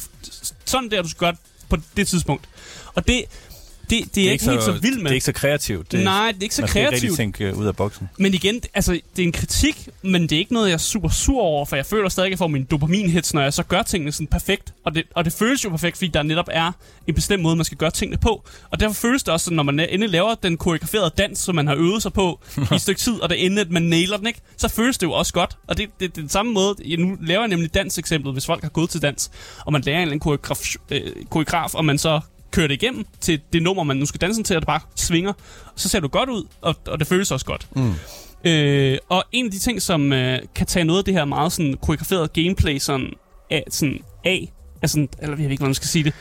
sådan 0.65 0.91
der, 0.91 0.99
og 0.99 1.05
du 1.05 1.09
skal 1.11 1.19
gøre 1.21 1.33
det 1.33 1.39
på 1.69 1.77
det 1.97 2.09
tidspunkt. 2.09 2.49
Og 2.95 3.09
det, 3.09 3.25
det, 3.91 4.05
det, 4.05 4.15
det 4.15 4.21
er 4.21 4.25
jeg 4.25 4.33
ikke 4.33 4.45
helt 4.51 4.63
så 4.63 4.73
vild 4.73 4.97
med. 4.97 5.05
Det 5.05 5.11
er 5.11 5.15
ikke 5.15 5.25
så 5.25 5.33
kreativt. 5.33 5.93
Det, 5.93 6.05
Nej, 6.05 6.33
det 6.33 6.39
er 6.39 6.43
ikke 6.43 6.55
så 6.55 6.63
man 6.63 6.69
skal 6.69 6.81
ikke 6.81 6.89
kreativt. 6.91 7.03
rigtig 7.03 7.17
tænke 7.17 7.45
øh, 7.45 7.59
ud 7.59 7.67
af 7.67 7.77
boksen. 7.77 8.09
Men 8.19 8.35
igen, 8.35 8.61
altså, 8.75 8.93
det 8.93 9.23
er 9.23 9.27
en 9.27 9.33
kritik, 9.33 9.89
men 10.03 10.23
det 10.23 10.33
er 10.33 10.39
ikke 10.39 10.53
noget, 10.53 10.69
jeg 10.69 10.75
er 10.75 10.79
super 10.79 11.09
sur 11.09 11.41
over, 11.43 11.65
for 11.65 11.77
jeg 11.77 11.87
føler 11.87 12.09
stadig, 12.09 12.27
at 12.27 12.31
jeg 12.31 12.39
får 12.39 12.47
min 12.47 12.65
dopaminhits, 12.65 13.35
når 13.35 13.43
jeg 13.43 13.53
så 13.53 13.63
gør 13.63 13.83
tingene 13.83 14.13
sådan 14.13 14.27
perfekt. 14.27 14.75
Og 14.85 14.95
det, 14.95 15.05
og 15.15 15.25
det 15.25 15.33
føles 15.33 15.65
jo 15.65 15.71
perfekt, 15.71 15.97
fordi 15.97 16.09
der 16.09 16.23
netop 16.23 16.49
er 16.51 16.73
en 17.07 17.15
bestemt 17.15 17.43
måde, 17.43 17.57
man 17.57 17.65
skal 17.65 17.79
gøre 17.79 17.91
tingene 17.91 18.19
på. 18.19 18.45
Og 18.71 18.81
derfor 18.81 18.95
føles 18.95 19.23
det 19.23 19.35
også, 19.35 19.45
sådan, 19.45 19.57
når 19.57 19.63
man 19.63 19.81
endelig 19.81 20.09
laver 20.09 20.35
den 20.35 20.57
koreograferede 20.57 21.11
dans, 21.19 21.39
som 21.39 21.55
man 21.55 21.67
har 21.67 21.75
øvet 21.75 22.03
sig 22.03 22.13
på 22.13 22.41
i 22.73 22.75
et 22.75 22.81
stykke 22.81 23.01
tid, 23.01 23.13
og 23.23 23.29
det 23.29 23.47
ender, 23.47 23.63
at 23.65 23.71
man 23.71 23.83
nailer 23.83 24.17
den, 24.17 24.27
ikke? 24.27 24.41
så 24.57 24.69
føles 24.69 24.99
det 24.99 25.07
jo 25.07 25.13
også 25.13 25.33
godt. 25.33 25.57
Og 25.67 25.77
det, 25.79 25.89
det, 26.01 26.01
det 26.01 26.19
er 26.19 26.23
den 26.23 26.29
samme 26.29 26.53
måde, 26.53 26.75
ja, 26.85 26.97
nu 26.97 27.17
laver 27.21 27.41
jeg 27.41 27.49
nemlig 27.49 27.75
dans-eksemplet, 27.75 28.33
hvis 28.33 28.47
folk 28.47 28.63
har 28.63 28.71
gået 28.71 28.91
til 28.91 29.03
dans, 29.03 29.31
og 29.67 29.73
man 29.73 29.83
lærer 29.83 29.97
en 29.97 30.03
eller 30.03 30.13
anden 30.13 30.21
koreograf, 30.21 30.75
øh, 30.91 31.01
koreograf 31.31 31.75
og 31.75 31.85
man 31.85 31.99
så 31.99 32.21
kører 32.51 32.67
det 32.67 32.75
igennem 32.75 33.07
til 33.21 33.41
det 33.53 33.63
nummer, 33.63 33.83
man 33.83 33.97
nu 33.97 34.07
skal 34.07 34.21
danse 34.21 34.43
til, 34.43 34.57
og 34.57 34.63
det 34.63 34.67
bare 34.67 34.81
svinger, 34.97 35.33
så 35.77 35.89
ser 35.89 36.01
du 36.01 36.09
godt 36.09 36.29
ud, 36.29 36.45
og, 36.61 36.77
og 36.87 36.99
det 36.99 37.07
føles 37.07 37.31
også 37.31 37.47
godt. 37.47 37.69
Mm. 37.77 37.95
Øh, 38.45 38.99
og 39.09 39.25
en 39.33 39.45
af 39.45 39.51
de 39.51 39.59
ting, 39.59 39.83
som 39.83 40.13
øh, 40.13 40.39
kan 40.55 40.67
tage 40.67 40.85
noget 40.85 40.99
af 40.99 41.05
det 41.05 41.15
her 41.15 41.25
meget 41.25 41.53
sådan 41.53 41.75
koreograferede 41.83 42.29
gameplay 42.29 42.79
sådan 42.79 43.13
af, 43.51 43.65
sådan 43.71 44.01
af 44.25 44.53
altså, 44.83 45.07
eller 45.19 45.37
jeg 45.37 45.39
ved 45.39 45.51
ikke, 45.51 45.61
hvordan 45.61 45.69
man 45.69 45.75
skal 45.75 45.89
sige 45.89 46.05
det. 46.05 46.13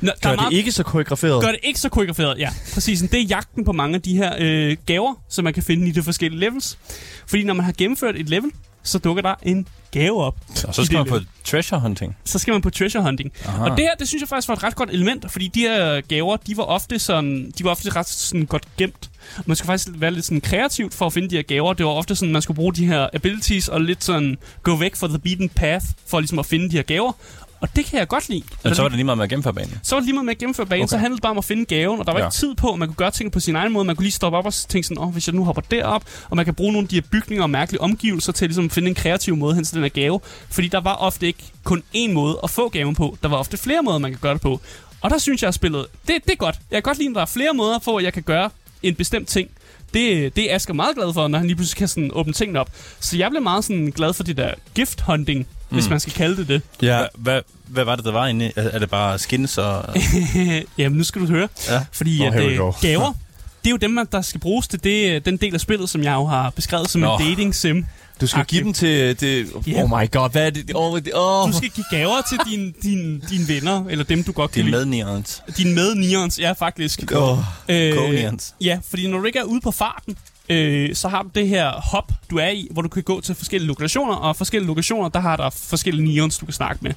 Nå, 0.00 0.12
Gør 0.22 0.30
er 0.30 0.34
det 0.34 0.40
meget, 0.40 0.52
ikke 0.52 0.72
så 0.72 0.82
koreograferet? 0.82 1.42
gør 1.42 1.50
det 1.50 1.60
ikke 1.62 1.80
så 1.80 1.88
koreograferet, 1.88 2.38
ja. 2.38 2.50
Præcis, 2.74 3.00
det 3.00 3.14
er 3.14 3.24
jagten 3.24 3.64
på 3.64 3.72
mange 3.72 3.94
af 3.94 4.02
de 4.02 4.16
her 4.16 4.34
øh, 4.38 4.76
gaver, 4.86 5.14
som 5.28 5.44
man 5.44 5.54
kan 5.54 5.62
finde 5.62 5.88
i 5.88 5.90
de 5.90 6.02
forskellige 6.02 6.40
levels. 6.40 6.78
Fordi 7.26 7.44
når 7.44 7.54
man 7.54 7.64
har 7.64 7.72
gennemført 7.72 8.16
et 8.16 8.28
level, 8.28 8.50
så 8.82 8.98
dukker 8.98 9.22
der 9.22 9.34
en 9.42 9.68
gave 9.98 10.24
op. 10.24 10.36
Og 10.68 10.74
så 10.74 10.84
skal 10.84 10.98
man 10.98 11.06
på 11.06 11.18
treasure 11.44 11.80
hunting. 11.80 12.16
Så 12.24 12.38
skal 12.38 12.52
man 12.52 12.62
på 12.62 12.70
treasure 12.70 13.02
hunting. 13.02 13.32
Aha. 13.44 13.64
Og 13.64 13.70
det 13.70 13.78
her, 13.78 13.94
det 13.98 14.08
synes 14.08 14.20
jeg 14.20 14.28
faktisk 14.28 14.48
var 14.48 14.54
et 14.54 14.62
ret 14.62 14.74
godt 14.76 14.90
element, 14.90 15.30
fordi 15.32 15.48
de 15.48 15.60
her 15.60 16.00
gaver, 16.00 16.36
de 16.36 16.56
var 16.56 16.62
ofte 16.62 16.98
sådan, 16.98 17.52
de 17.58 17.64
var 17.64 17.70
ofte 17.70 17.90
ret 17.96 18.08
sådan 18.08 18.46
godt 18.46 18.68
gemt. 18.76 19.10
Man 19.46 19.56
skulle 19.56 19.66
faktisk 19.66 19.88
være 20.00 20.10
lidt 20.10 20.24
sådan 20.24 20.40
kreativt 20.40 20.94
for 20.94 21.06
at 21.06 21.12
finde 21.12 21.30
de 21.30 21.36
her 21.36 21.42
gaver. 21.42 21.72
Det 21.72 21.86
var 21.86 21.92
ofte 21.92 22.16
sådan, 22.16 22.32
man 22.32 22.42
skulle 22.42 22.54
bruge 22.54 22.74
de 22.74 22.86
her 22.86 23.08
abilities 23.12 23.68
og 23.68 23.80
lidt 23.80 24.04
sådan 24.04 24.38
gå 24.62 24.76
væk 24.76 24.96
fra 24.96 25.08
the 25.08 25.18
beaten 25.18 25.48
path 25.48 25.86
for 26.06 26.20
ligesom 26.20 26.38
at 26.38 26.46
finde 26.46 26.70
de 26.70 26.76
her 26.76 26.82
gaver. 26.82 27.12
Og 27.60 27.76
det 27.76 27.84
kan 27.84 27.98
jeg 27.98 28.08
godt 28.08 28.28
lide. 28.28 28.42
Men 28.64 28.74
så 28.74 28.82
var 28.82 28.88
det 28.88 28.96
lige 28.96 29.04
meget 29.04 29.18
med 29.18 29.24
at 29.24 29.30
gennemføre 29.30 29.54
banen. 29.54 29.80
så 29.82 29.94
var 29.94 30.00
det 30.00 30.06
lige 30.06 30.14
meget 30.14 30.24
med 30.24 30.32
at 30.34 30.38
gennemføre 30.38 30.66
banen, 30.66 30.82
okay. 30.82 30.90
Så 30.90 30.96
handlede 30.96 31.16
det 31.16 31.22
bare 31.22 31.30
om 31.30 31.38
at 31.38 31.44
finde 31.44 31.64
gaven, 31.64 32.00
og 32.00 32.06
der 32.06 32.12
var 32.12 32.20
ja. 32.20 32.26
Ikke 32.26 32.34
tid 32.34 32.54
på, 32.54 32.72
at 32.72 32.78
man 32.78 32.88
kunne 32.88 32.96
gøre 32.96 33.10
ting 33.10 33.32
på 33.32 33.40
sin 33.40 33.56
egen 33.56 33.72
måde. 33.72 33.84
Man 33.84 33.96
kunne 33.96 34.04
lige 34.04 34.12
stoppe 34.12 34.38
op 34.38 34.46
og 34.46 34.54
tænke 34.54 34.86
sådan, 34.88 35.02
åh, 35.02 35.12
hvis 35.12 35.26
jeg 35.28 35.34
nu 35.34 35.44
hopper 35.44 35.62
derop, 35.62 36.04
og 36.30 36.36
man 36.36 36.44
kan 36.44 36.54
bruge 36.54 36.72
nogle 36.72 36.84
af 36.84 36.88
de 36.88 36.94
her 36.96 37.02
bygninger 37.10 37.42
og 37.42 37.50
mærkelige 37.50 37.80
omgivelser 37.80 38.32
til 38.32 38.44
at 38.44 38.48
ligesom 38.48 38.70
finde 38.70 38.88
en 38.88 38.94
kreativ 38.94 39.36
måde 39.36 39.54
hen 39.54 39.64
til 39.64 39.74
den 39.74 39.82
her 39.82 39.88
gave. 39.88 40.20
Fordi 40.50 40.68
der 40.68 40.80
var 40.80 40.94
ofte 40.94 41.26
ikke 41.26 41.44
kun 41.64 41.82
én 41.96 42.12
måde 42.12 42.38
at 42.42 42.50
få 42.50 42.68
gaven 42.68 42.94
på, 42.94 43.16
der 43.22 43.28
var 43.28 43.36
ofte 43.36 43.56
flere 43.56 43.82
måder, 43.82 43.98
man 43.98 44.10
kan 44.10 44.20
gøre 44.20 44.34
det 44.34 44.42
på. 44.42 44.60
Og 45.00 45.10
der 45.10 45.18
synes 45.18 45.42
jeg, 45.42 45.48
at 45.48 45.54
spillet, 45.54 45.86
det, 46.06 46.14
det 46.24 46.32
er 46.32 46.36
godt. 46.36 46.56
Jeg 46.70 46.76
kan 46.76 46.82
godt 46.82 46.98
lide, 46.98 47.08
at 47.08 47.14
der 47.14 47.20
er 47.20 47.26
flere 47.26 47.54
måder 47.54 47.78
på, 47.78 47.96
at 47.96 48.04
jeg 48.04 48.12
kan 48.12 48.22
gøre 48.22 48.50
en 48.82 48.94
bestemt 48.94 49.28
ting. 49.28 49.50
Det, 49.94 50.36
det 50.36 50.50
er 50.50 50.54
Asger 50.54 50.74
meget 50.74 50.96
glad 50.96 51.12
for, 51.14 51.28
når 51.28 51.38
han 51.38 51.46
lige 51.46 51.56
pludselig 51.56 51.78
kan 51.78 51.88
sådan 51.88 52.10
åbne 52.12 52.32
tingene 52.32 52.60
op. 52.60 52.70
Så 53.00 53.16
jeg 53.16 53.30
blev 53.30 53.42
meget 53.42 53.64
sådan 53.64 53.90
glad 53.90 54.12
for 54.12 54.22
det 54.22 54.36
der 54.36 54.54
gift 54.74 55.00
hunting 55.00 55.46
mm. 55.70 55.76
hvis 55.76 55.88
man 55.88 56.00
skal 56.00 56.12
kalde 56.12 56.36
det 56.36 56.48
det. 56.48 56.62
Ja. 56.82 56.98
Hva, 56.98 57.32
hvad, 57.32 57.40
hvad 57.66 57.84
var 57.84 57.96
det, 57.96 58.04
der 58.04 58.12
var 58.12 58.26
inde? 58.26 58.52
Er, 58.56 58.62
er 58.62 58.78
det 58.78 58.90
bare 58.90 59.18
skins 59.18 59.58
og... 59.58 59.84
Jamen, 60.78 60.98
nu 60.98 61.04
skal 61.04 61.22
du 61.22 61.26
høre. 61.26 61.48
Ja. 61.68 61.84
Fordi 61.92 62.20
Oh, 62.20 62.26
at, 62.36 62.42
øh, 62.44 62.58
gaver, 62.82 63.12
det 63.64 63.66
er 63.66 63.70
jo 63.70 63.76
dem, 63.76 63.90
man- 63.90 64.06
der 64.12 64.22
skal 64.22 64.40
bruges 64.40 64.68
til 64.68 64.84
det, 64.84 65.26
den 65.26 65.36
del 65.36 65.54
af 65.54 65.60
spillet, 65.60 65.90
som 65.90 66.02
jeg 66.02 66.14
jo 66.14 66.24
har 66.26 66.50
beskrevet 66.50 66.90
som 66.90 67.00
Nå. 67.00 67.16
en 67.18 67.28
dating 67.28 67.54
sim. 67.54 67.86
Du 68.20 68.26
skal 68.26 68.44
give 68.44 68.64
dem 68.64 68.72
til... 68.72 69.20
Det, 69.20 69.46
Ja. 69.66 69.82
Oh 69.82 69.90
my 70.00 70.10
god, 70.10 70.30
hvad 70.32 70.46
er 70.46 70.50
det? 70.50 70.72
Oh, 70.74 71.00
det 71.00 71.12
oh. 71.14 71.52
Du 71.52 71.56
skal 71.56 71.68
give 71.70 71.84
gaver 71.90 72.22
til 72.28 72.38
dine 72.50 72.72
din, 72.82 73.22
din 73.30 73.48
venner, 73.48 73.84
eller 73.90 74.04
dem, 74.04 74.24
du 74.24 74.32
godt 74.32 74.50
kan 74.50 74.62
Din 74.64 74.70
lide. 74.70 74.86
medneons. 74.86 75.42
Dine 75.56 75.74
med-neons, 75.74 76.38
ja, 76.38 76.52
faktisk. 76.52 77.12
Oh. 77.16 77.38
Øh, 77.68 78.32
ja, 78.60 78.78
fordi 78.90 79.06
når 79.06 79.18
du 79.18 79.24
ikke 79.24 79.38
er 79.38 79.42
ude 79.42 79.60
på 79.60 79.70
farten, 79.70 80.16
øh, 80.48 80.94
så 80.94 81.08
har 81.08 81.22
du 81.22 81.28
det 81.34 81.48
her 81.48 81.70
hop, 81.70 82.12
du 82.30 82.36
er 82.38 82.48
i, 82.48 82.68
hvor 82.70 82.82
du 82.82 82.88
kan 82.88 83.02
gå 83.02 83.20
til 83.20 83.34
forskellige 83.34 83.68
lokationer, 83.68 84.14
og 84.14 84.36
forskellige 84.36 84.66
lokationer, 84.66 85.08
der 85.08 85.20
har 85.20 85.36
der 85.36 85.50
forskellige 85.50 86.14
neons, 86.14 86.38
du 86.38 86.46
kan 86.46 86.52
snakke 86.52 86.84
med. 86.84 86.92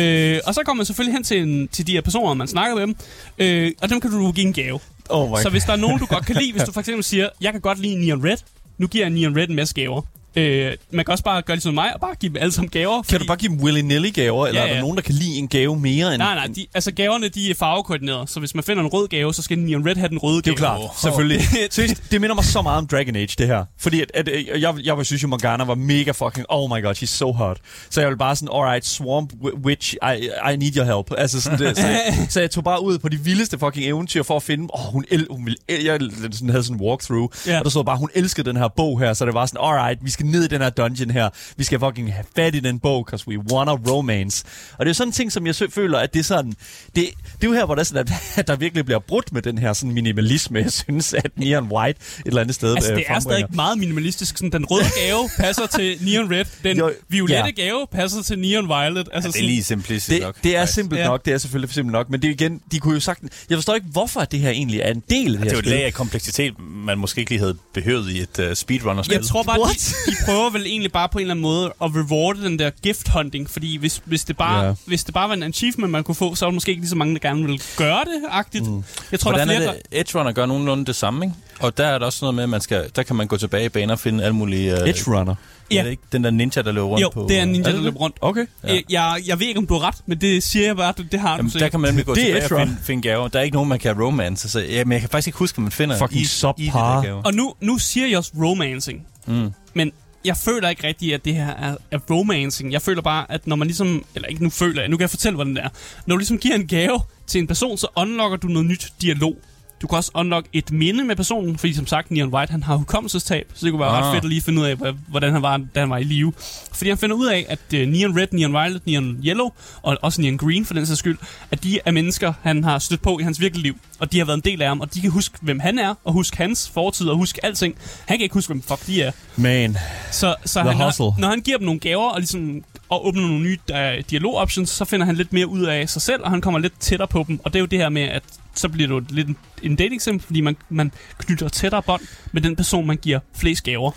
Øh, 0.00 0.40
og 0.46 0.54
så 0.54 0.60
kommer 0.64 0.78
man 0.80 0.86
selvfølgelig 0.86 1.14
hen 1.14 1.24
til, 1.24 1.42
en, 1.42 1.68
til 1.68 1.86
de 1.86 1.92
her 1.92 2.00
personer, 2.00 2.34
man 2.34 2.48
snakker 2.48 2.76
med 2.76 2.82
dem, 2.82 2.96
øh, 3.38 3.72
og 3.82 3.90
dem 3.90 4.00
kan 4.00 4.10
du 4.10 4.32
give 4.32 4.46
en 4.46 4.52
gave. 4.52 4.80
Oh 5.08 5.38
Så 5.42 5.50
hvis 5.50 5.64
der 5.64 5.72
er 5.72 5.76
nogen, 5.76 5.98
du 5.98 6.06
godt 6.06 6.26
kan 6.26 6.36
lide, 6.36 6.52
hvis 6.52 6.62
du 6.62 6.72
for 6.76 6.80
eksempel 6.80 7.04
siger, 7.04 7.28
jeg 7.40 7.52
kan 7.52 7.60
godt 7.60 7.78
lide 7.78 8.06
Neon 8.06 8.24
Red, 8.24 8.36
nu 8.78 8.86
giver 8.86 9.04
jeg 9.04 9.10
Neon 9.10 9.36
Red 9.36 9.48
en 9.48 9.54
masse 9.54 9.74
gaver. 9.74 10.02
Øh, 10.36 10.72
man 10.90 11.04
kan 11.04 11.12
også 11.12 11.24
bare 11.24 11.42
gøre 11.42 11.56
ligesom 11.56 11.74
mig, 11.74 11.94
og 11.94 12.00
bare 12.00 12.14
give 12.20 12.28
dem 12.32 12.36
alle 12.42 12.52
sammen 12.52 12.70
gaver. 12.70 13.02
Kan 13.02 13.20
du 13.20 13.26
bare 13.26 13.36
give 13.36 13.52
dem 13.52 13.60
willy-nilly 13.60 14.10
gaver, 14.10 14.46
eller 14.46 14.60
Ja, 14.60 14.66
er 14.66 14.68
der 14.68 14.74
ja. 14.74 14.80
nogen, 14.80 14.96
der 14.96 15.02
kan 15.02 15.14
lide 15.14 15.36
en 15.38 15.48
gave 15.48 15.76
mere 15.80 16.08
end... 16.14 16.18
Nej, 16.22 16.34
nej, 16.34 16.46
de, 16.56 16.66
altså 16.74 16.92
gaverne, 16.92 17.28
de 17.28 17.50
er 17.50 17.54
farvekoordineret, 17.54 18.30
så 18.30 18.40
hvis 18.40 18.54
man 18.54 18.64
finder 18.64 18.82
en 18.82 18.88
rød 18.88 19.08
gave, 19.08 19.34
så 19.34 19.42
skal 19.42 19.58
Neon 19.58 19.86
Red 19.88 19.96
have 19.96 20.08
den 20.08 20.18
røde 20.18 20.36
Det 20.36 20.40
er 20.40 20.50
gave. 20.50 20.56
klart, 20.56 20.80
selvfølgelig. 21.02 21.40
Seriøst, 21.70 22.02
det 22.10 22.20
minder 22.20 22.34
mig 22.34 22.44
så 22.44 22.62
meget 22.62 22.78
om 22.78 22.86
Dragon 22.86 23.16
Age, 23.16 23.34
det 23.38 23.46
her. 23.46 23.64
Fordi 23.78 24.00
at, 24.00 24.10
at, 24.14 24.28
at 24.28 24.62
jeg, 24.62 24.74
jeg 24.84 24.96
vil 24.96 25.04
synes 25.04 25.22
jo, 25.22 25.28
Morgana 25.28 25.64
var 25.64 25.74
mega 25.74 26.10
fucking... 26.10 26.46
Oh 26.48 26.70
my 26.76 26.82
god, 26.82 26.94
she's 26.96 27.06
so 27.06 27.32
hot. 27.32 27.56
Så 27.90 28.00
jeg 28.00 28.10
vil 28.10 28.16
bare 28.16 28.36
sådan, 28.36 28.48
alright, 28.54 28.86
Swamp 28.86 29.32
Wi- 29.32 29.60
Witch, 29.64 29.94
I, 29.94 30.28
I 30.52 30.56
need 30.56 30.76
your 30.76 30.84
help. 30.96 31.12
Altså 31.18 31.40
sådan 31.40 31.58
det, 31.58 31.76
så, 31.76 31.86
jeg, 31.86 32.26
så 32.28 32.40
jeg 32.40 32.50
tog 32.50 32.64
bare 32.64 32.82
ud 32.84 32.98
på 32.98 33.08
de 33.08 33.16
vildeste 33.20 33.58
fucking 33.58 33.86
eventyr 33.86 34.22
for 34.22 34.36
at 34.36 34.42
finde... 34.42 34.68
Åh, 34.74 34.86
oh, 34.86 34.92
hun, 34.92 35.04
el, 35.10 35.26
hun 35.30 35.46
vil, 35.46 35.56
jeg 35.68 35.98
sådan, 36.32 36.48
havde 36.50 36.62
sådan 36.64 36.76
en 36.80 36.86
walkthrough, 36.86 37.28
Ja. 37.46 37.58
og 37.58 37.64
der 37.64 37.70
stod 37.70 37.84
bare, 37.84 37.96
hun 37.96 38.08
elskede 38.14 38.48
den 38.48 38.56
her 38.56 38.68
bog 38.76 39.00
her, 39.00 39.12
så 39.12 39.26
det 39.26 39.34
var 39.34 39.46
sådan, 39.46 39.60
alright, 39.64 40.04
vi 40.04 40.10
skal 40.10 40.21
ned 40.26 40.44
i 40.44 40.48
den 40.48 40.60
her 40.60 40.70
dungeon 40.70 41.10
her. 41.10 41.28
Vi 41.56 41.64
skal 41.64 41.78
fucking 41.80 42.12
have 42.14 42.24
fat 42.36 42.54
i 42.54 42.60
den 42.60 42.78
bog, 42.78 43.06
because 43.06 43.28
we 43.28 43.38
want 43.52 43.70
a 43.70 43.72
romance. 43.72 44.44
Og 44.72 44.78
det 44.78 44.84
er 44.86 44.90
jo 44.90 44.94
sådan 44.94 45.08
en 45.08 45.12
ting, 45.12 45.32
som 45.32 45.46
jeg 45.46 45.54
føler, 45.70 45.98
at 45.98 46.12
det 46.14 46.20
er 46.20 46.24
sådan... 46.24 46.52
Det, 46.52 46.94
det 46.94 47.04
er 47.42 47.46
jo 47.46 47.52
her, 47.52 47.64
hvor 47.64 47.74
der, 47.74 47.80
er 47.80 47.84
sådan, 47.84 48.00
at, 48.08 48.12
at 48.38 48.46
der 48.48 48.56
virkelig 48.56 48.84
bliver 48.84 48.98
brudt 48.98 49.32
med 49.32 49.42
den 49.42 49.58
her 49.58 49.72
sådan 49.72 49.92
minimalisme, 49.94 50.58
jeg 50.58 50.72
synes, 50.72 51.14
at 51.14 51.30
Neon 51.36 51.68
White 51.72 51.98
et 52.20 52.26
eller 52.26 52.40
andet 52.40 52.54
sted 52.54 52.74
Altså, 52.74 52.90
øh, 52.92 52.96
det 52.98 53.04
er 53.08 53.14
frembringer. 53.14 53.38
stadig 53.46 53.56
meget 53.56 53.78
minimalistisk. 53.78 54.36
Sådan, 54.38 54.52
den 54.52 54.64
røde 54.64 54.84
gave 55.06 55.28
passer 55.38 55.66
til 55.66 55.96
Neon 56.00 56.30
Red. 56.32 56.44
Den 56.64 56.76
Jo, 56.78 56.90
violette 57.08 57.52
ja. 57.58 57.62
gave 57.62 57.86
passer 57.92 58.22
til 58.22 58.38
Neon 58.38 58.68
Violet. 58.68 59.08
Altså, 59.12 59.30
Det 59.30 59.38
er 59.40 59.42
lige 59.44 59.64
simplistisk 59.64 60.10
Det, 60.10 60.22
nok. 60.22 60.36
det 60.42 60.56
er 60.56 60.60
faktisk. 60.60 60.74
simpelt 60.74 61.00
Ja. 61.00 61.06
nok, 61.06 61.24
det 61.24 61.32
er 61.32 61.38
selvfølgelig 61.38 61.74
simpelt 61.74 61.92
nok, 61.92 62.10
men 62.10 62.22
det 62.22 62.28
er 62.28 62.32
igen, 62.32 62.60
de 62.72 62.78
kunne 62.78 62.94
jo 62.94 63.00
sagt, 63.00 63.22
jeg 63.50 63.56
forstår 63.56 63.74
ikke, 63.74 63.86
hvorfor 63.90 64.20
det 64.24 64.40
her 64.40 64.50
egentlig 64.50 64.80
er 64.80 64.90
en 64.90 65.02
del 65.10 65.34
af 65.34 65.40
det 65.40 65.40
Det 65.40 65.46
er 65.46 65.50
her 65.50 65.52
jo 65.52 65.58
et 65.58 65.66
lag 65.66 65.84
af 65.84 65.92
kompleksitet, 65.94 66.54
man 66.60 66.98
måske 66.98 67.18
ikke 67.18 67.30
lige 67.30 67.40
havde 67.40 67.56
behøvet 67.74 68.10
i 68.10 68.20
et 68.20 68.38
uh, 68.38 68.54
speedrunner-spil. 68.54 69.14
Jeg 69.14 69.24
tror 69.24 69.42
bare, 69.42 69.58
de? 69.58 70.11
De 70.12 70.24
prøver 70.24 70.50
vel 70.50 70.66
egentlig 70.66 70.92
bare 70.92 71.08
på 71.08 71.18
en 71.18 71.22
eller 71.22 71.34
anden 71.34 71.42
måde 71.42 71.72
at 71.82 71.90
rewarde 71.94 72.42
den 72.44 72.58
der 72.58 72.70
gift 72.70 73.08
hunting, 73.08 73.50
fordi 73.50 73.76
hvis, 73.76 74.02
hvis, 74.04 74.24
det 74.24 74.36
bare, 74.36 74.64
yeah. 74.64 74.76
hvis 74.86 75.04
det 75.04 75.14
bare 75.14 75.28
var 75.28 75.34
en 75.34 75.42
achievement, 75.42 75.90
man 75.92 76.04
kunne 76.04 76.14
få, 76.14 76.34
så 76.34 76.44
var 76.44 76.50
der 76.50 76.54
måske 76.54 76.70
ikke 76.70 76.82
lige 76.82 76.90
så 76.90 76.96
mange, 76.96 77.14
der 77.14 77.20
gerne 77.20 77.42
ville 77.42 77.60
gøre 77.76 78.00
det, 78.04 78.22
agtigt. 78.30 78.70
Mm. 78.70 78.84
Jeg 79.12 79.20
tror, 79.20 79.30
Hvordan 79.30 79.48
der 79.48 79.54
er 79.54 79.58
er 79.58 79.62
flere, 79.62 79.74
det? 79.90 80.00
Edge 80.00 80.18
Runner 80.18 80.32
gør 80.32 80.46
nogenlunde 80.46 80.84
det 80.84 80.96
samme, 80.96 81.24
ikke? 81.24 81.36
Og 81.60 81.78
der 81.78 81.86
er 81.86 81.98
der 81.98 82.06
også 82.06 82.18
noget 82.24 82.34
med, 82.34 82.42
at 82.42 82.48
man 82.48 82.60
skal, 82.60 82.90
der 82.96 83.02
kan 83.02 83.16
man 83.16 83.26
gå 83.26 83.36
tilbage 83.36 83.64
i 83.64 83.68
baner 83.68 83.92
og 83.94 84.00
finde 84.00 84.24
alle 84.24 84.36
mulige... 84.36 84.72
Uh, 84.82 84.88
Edge 84.88 85.02
Runner. 85.06 85.34
Ja. 85.70 85.78
Er 85.78 85.82
det 85.82 85.90
ikke 85.90 86.02
den 86.12 86.24
der 86.24 86.30
ninja, 86.30 86.62
der 86.62 86.72
løber 86.72 86.86
rundt 86.86 87.02
der... 87.04 87.10
på? 87.10 87.20
Jo, 87.20 87.28
det 87.28 87.38
er 87.38 87.42
en 87.42 87.48
ninja, 87.48 87.58
det 87.58 87.66
der 87.66 87.72
det? 87.72 87.84
løber 87.84 87.98
rundt. 88.00 88.16
Okay. 88.20 88.46
Ja. 88.64 88.80
Jeg, 88.90 89.22
jeg 89.26 89.40
ved 89.40 89.46
ikke, 89.46 89.58
om 89.58 89.66
du 89.66 89.74
har 89.74 89.88
ret, 89.88 89.94
men 90.06 90.20
det 90.20 90.42
siger 90.42 90.66
jeg 90.66 90.76
bare, 90.76 90.94
det, 90.96 91.12
det 91.12 91.20
har 91.20 91.30
Jamen, 91.30 91.42
du 91.42 91.46
der 91.46 91.52
sikkert. 91.52 91.70
kan 91.70 91.80
man 91.80 91.90
nemlig 91.90 92.06
gå 92.06 92.14
Det 92.14 92.22
er 92.22 92.40
tilbage 92.40 92.62
og 92.62 92.66
finde, 92.66 92.80
finde 92.82 93.02
gaver. 93.02 93.28
Der 93.28 93.38
er 93.38 93.42
ikke 93.42 93.54
nogen, 93.54 93.68
man 93.68 93.78
kan 93.78 94.02
romance. 94.02 94.48
Så, 94.48 94.60
ja, 94.60 94.84
men 94.84 94.92
jeg 94.92 95.00
kan 95.00 95.10
faktisk 95.10 95.28
ikke 95.28 95.38
huske, 95.38 95.56
hvad 95.56 95.62
man 95.62 95.72
finder 95.72 95.98
Fucking 95.98 96.18
i, 96.20 96.22
i 96.22 96.24
de 96.24 96.28
subpar. 96.28 96.94
der 96.96 97.02
gaver. 97.02 97.22
Og 97.22 97.34
nu, 97.34 97.54
nu 97.60 97.78
siger 97.78 98.06
jeg 98.06 98.18
også 98.18 98.32
romancing. 98.42 99.06
Mm. 99.26 99.50
Men 99.74 99.92
jeg 100.24 100.36
føler 100.36 100.68
ikke 100.68 100.86
rigtigt, 100.86 101.14
at 101.14 101.24
det 101.24 101.34
her 101.34 101.46
er, 101.46 101.76
er 101.90 101.98
romancing. 102.10 102.72
Jeg 102.72 102.82
føler 102.82 103.02
bare, 103.02 103.32
at 103.32 103.46
når 103.46 103.56
man 103.56 103.68
ligesom... 103.68 104.04
Eller 104.14 104.28
ikke 104.28 104.42
nu 104.42 104.50
føler 104.50 104.82
jeg, 104.82 104.88
nu 104.88 104.96
kan 104.96 105.02
jeg 105.02 105.10
fortælle, 105.10 105.34
hvordan 105.34 105.56
det 105.56 105.64
er. 105.64 105.68
Når 106.06 106.14
du 106.14 106.18
ligesom 106.18 106.38
giver 106.38 106.54
en 106.54 106.66
gave 106.66 107.00
til 107.26 107.38
en 107.38 107.46
person, 107.46 107.78
så 107.78 107.86
unlocker 107.96 108.36
du 108.36 108.46
noget 108.46 108.68
nyt 108.68 108.92
dialog. 109.02 109.36
Du 109.82 109.86
kan 109.86 109.96
også 109.96 110.10
unlock 110.14 110.46
et 110.52 110.72
minde 110.72 111.04
med 111.04 111.16
personen, 111.16 111.58
fordi 111.58 111.74
som 111.74 111.86
sagt, 111.86 112.10
Neon 112.10 112.34
White 112.34 112.50
han 112.50 112.62
har 112.62 112.76
hukommelsestab, 112.76 113.46
så 113.54 113.66
det 113.66 113.72
kunne 113.72 113.80
være 113.80 113.88
ah. 113.88 114.04
Ret 114.04 114.14
fedt 114.14 114.24
at 114.24 114.30
lige 114.30 114.42
finde 114.42 114.62
ud 114.62 114.66
af, 114.66 114.76
hvordan 115.08 115.32
han 115.32 115.42
var, 115.42 115.60
da 115.74 115.80
han 115.80 115.90
var 115.90 115.98
i 115.98 116.04
live. 116.04 116.32
Fordi 116.72 116.88
han 116.88 116.98
finder 116.98 117.16
ud 117.16 117.26
af, 117.26 117.46
at 117.48 117.58
uh, 117.74 117.80
Neon 117.80 118.18
Red, 118.18 118.26
Neon 118.32 118.52
Violet, 118.52 118.86
Neon 118.86 119.18
Yellow, 119.24 119.50
og 119.82 119.98
også 120.02 120.20
Neon 120.20 120.36
Green 120.36 120.64
for 120.64 120.74
den 120.74 120.86
sags 120.86 120.98
skyld, 120.98 121.18
at 121.50 121.64
de 121.64 121.78
er 121.84 121.90
mennesker, 121.90 122.32
han 122.42 122.64
har 122.64 122.78
stødt 122.78 123.02
på 123.02 123.18
i 123.18 123.22
hans 123.22 123.40
virkelige 123.40 123.62
liv. 123.62 123.76
Og 123.98 124.12
de 124.12 124.18
har 124.18 124.24
været 124.24 124.36
en 124.36 124.42
del 124.44 124.62
af 124.62 124.68
ham, 124.68 124.80
og 124.80 124.94
de 124.94 125.00
kan 125.00 125.10
huske, 125.10 125.38
hvem 125.42 125.60
han 125.60 125.78
er, 125.78 125.94
og 126.04 126.12
huske 126.12 126.36
hans 126.36 126.70
fortid, 126.74 127.08
og 127.08 127.16
huske 127.16 127.44
alting. 127.44 127.74
Han 128.06 128.18
kan 128.18 128.22
ikke 128.22 128.34
huske, 128.34 128.48
hvem 128.48 128.62
fuck 128.62 128.86
de 128.86 129.02
er. 129.02 129.12
Man. 129.36 129.76
Så, 130.10 130.34
så 130.44 130.60
han, 130.62 130.76
når, 130.76 131.20
når 131.20 131.28
han 131.28 131.40
giver 131.40 131.58
dem 131.58 131.64
nogle 131.64 131.80
gaver 131.80 132.10
og, 132.10 132.20
ligesom, 132.20 132.64
og 132.88 133.06
åbner 133.06 133.22
nogle 133.22 133.40
nye 133.40 133.58
uh, 133.72 134.04
dialog-options, 134.10 134.70
så 134.70 134.84
finder 134.84 135.06
han 135.06 135.16
lidt 135.16 135.32
mere 135.32 135.46
ud 135.46 135.62
af 135.62 135.88
sig 135.88 136.02
selv, 136.02 136.22
og 136.22 136.30
han 136.30 136.40
kommer 136.40 136.60
lidt 136.60 136.80
tættere 136.80 137.08
på 137.08 137.24
dem. 137.28 137.40
Og 137.44 137.52
det 137.52 137.58
er 137.58 137.60
jo 137.60 137.66
det 137.66 137.78
her 137.78 137.88
med, 137.88 138.02
at 138.02 138.22
så 138.54 138.68
bliver 138.68 138.88
jo 138.88 139.02
lidt 139.08 139.28
en, 139.62 139.76
dating 139.76 140.02
sim, 140.02 140.20
fordi 140.20 140.40
man, 140.40 140.56
man 140.68 140.92
knytter 141.18 141.48
tættere 141.48 141.82
bånd 141.82 142.02
med 142.32 142.42
den 142.42 142.56
person, 142.56 142.86
man 142.86 142.96
giver 142.96 143.18
flest 143.34 143.64
gaver. 143.64 143.90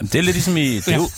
Jamen, 0.00 0.08
Det 0.12 0.14
er 0.14 0.22
lidt 0.22 0.36
ligesom 0.36 0.56
i... 0.56 0.76
Det 0.76 0.88
er, 0.88 0.96
jo, 0.96 1.08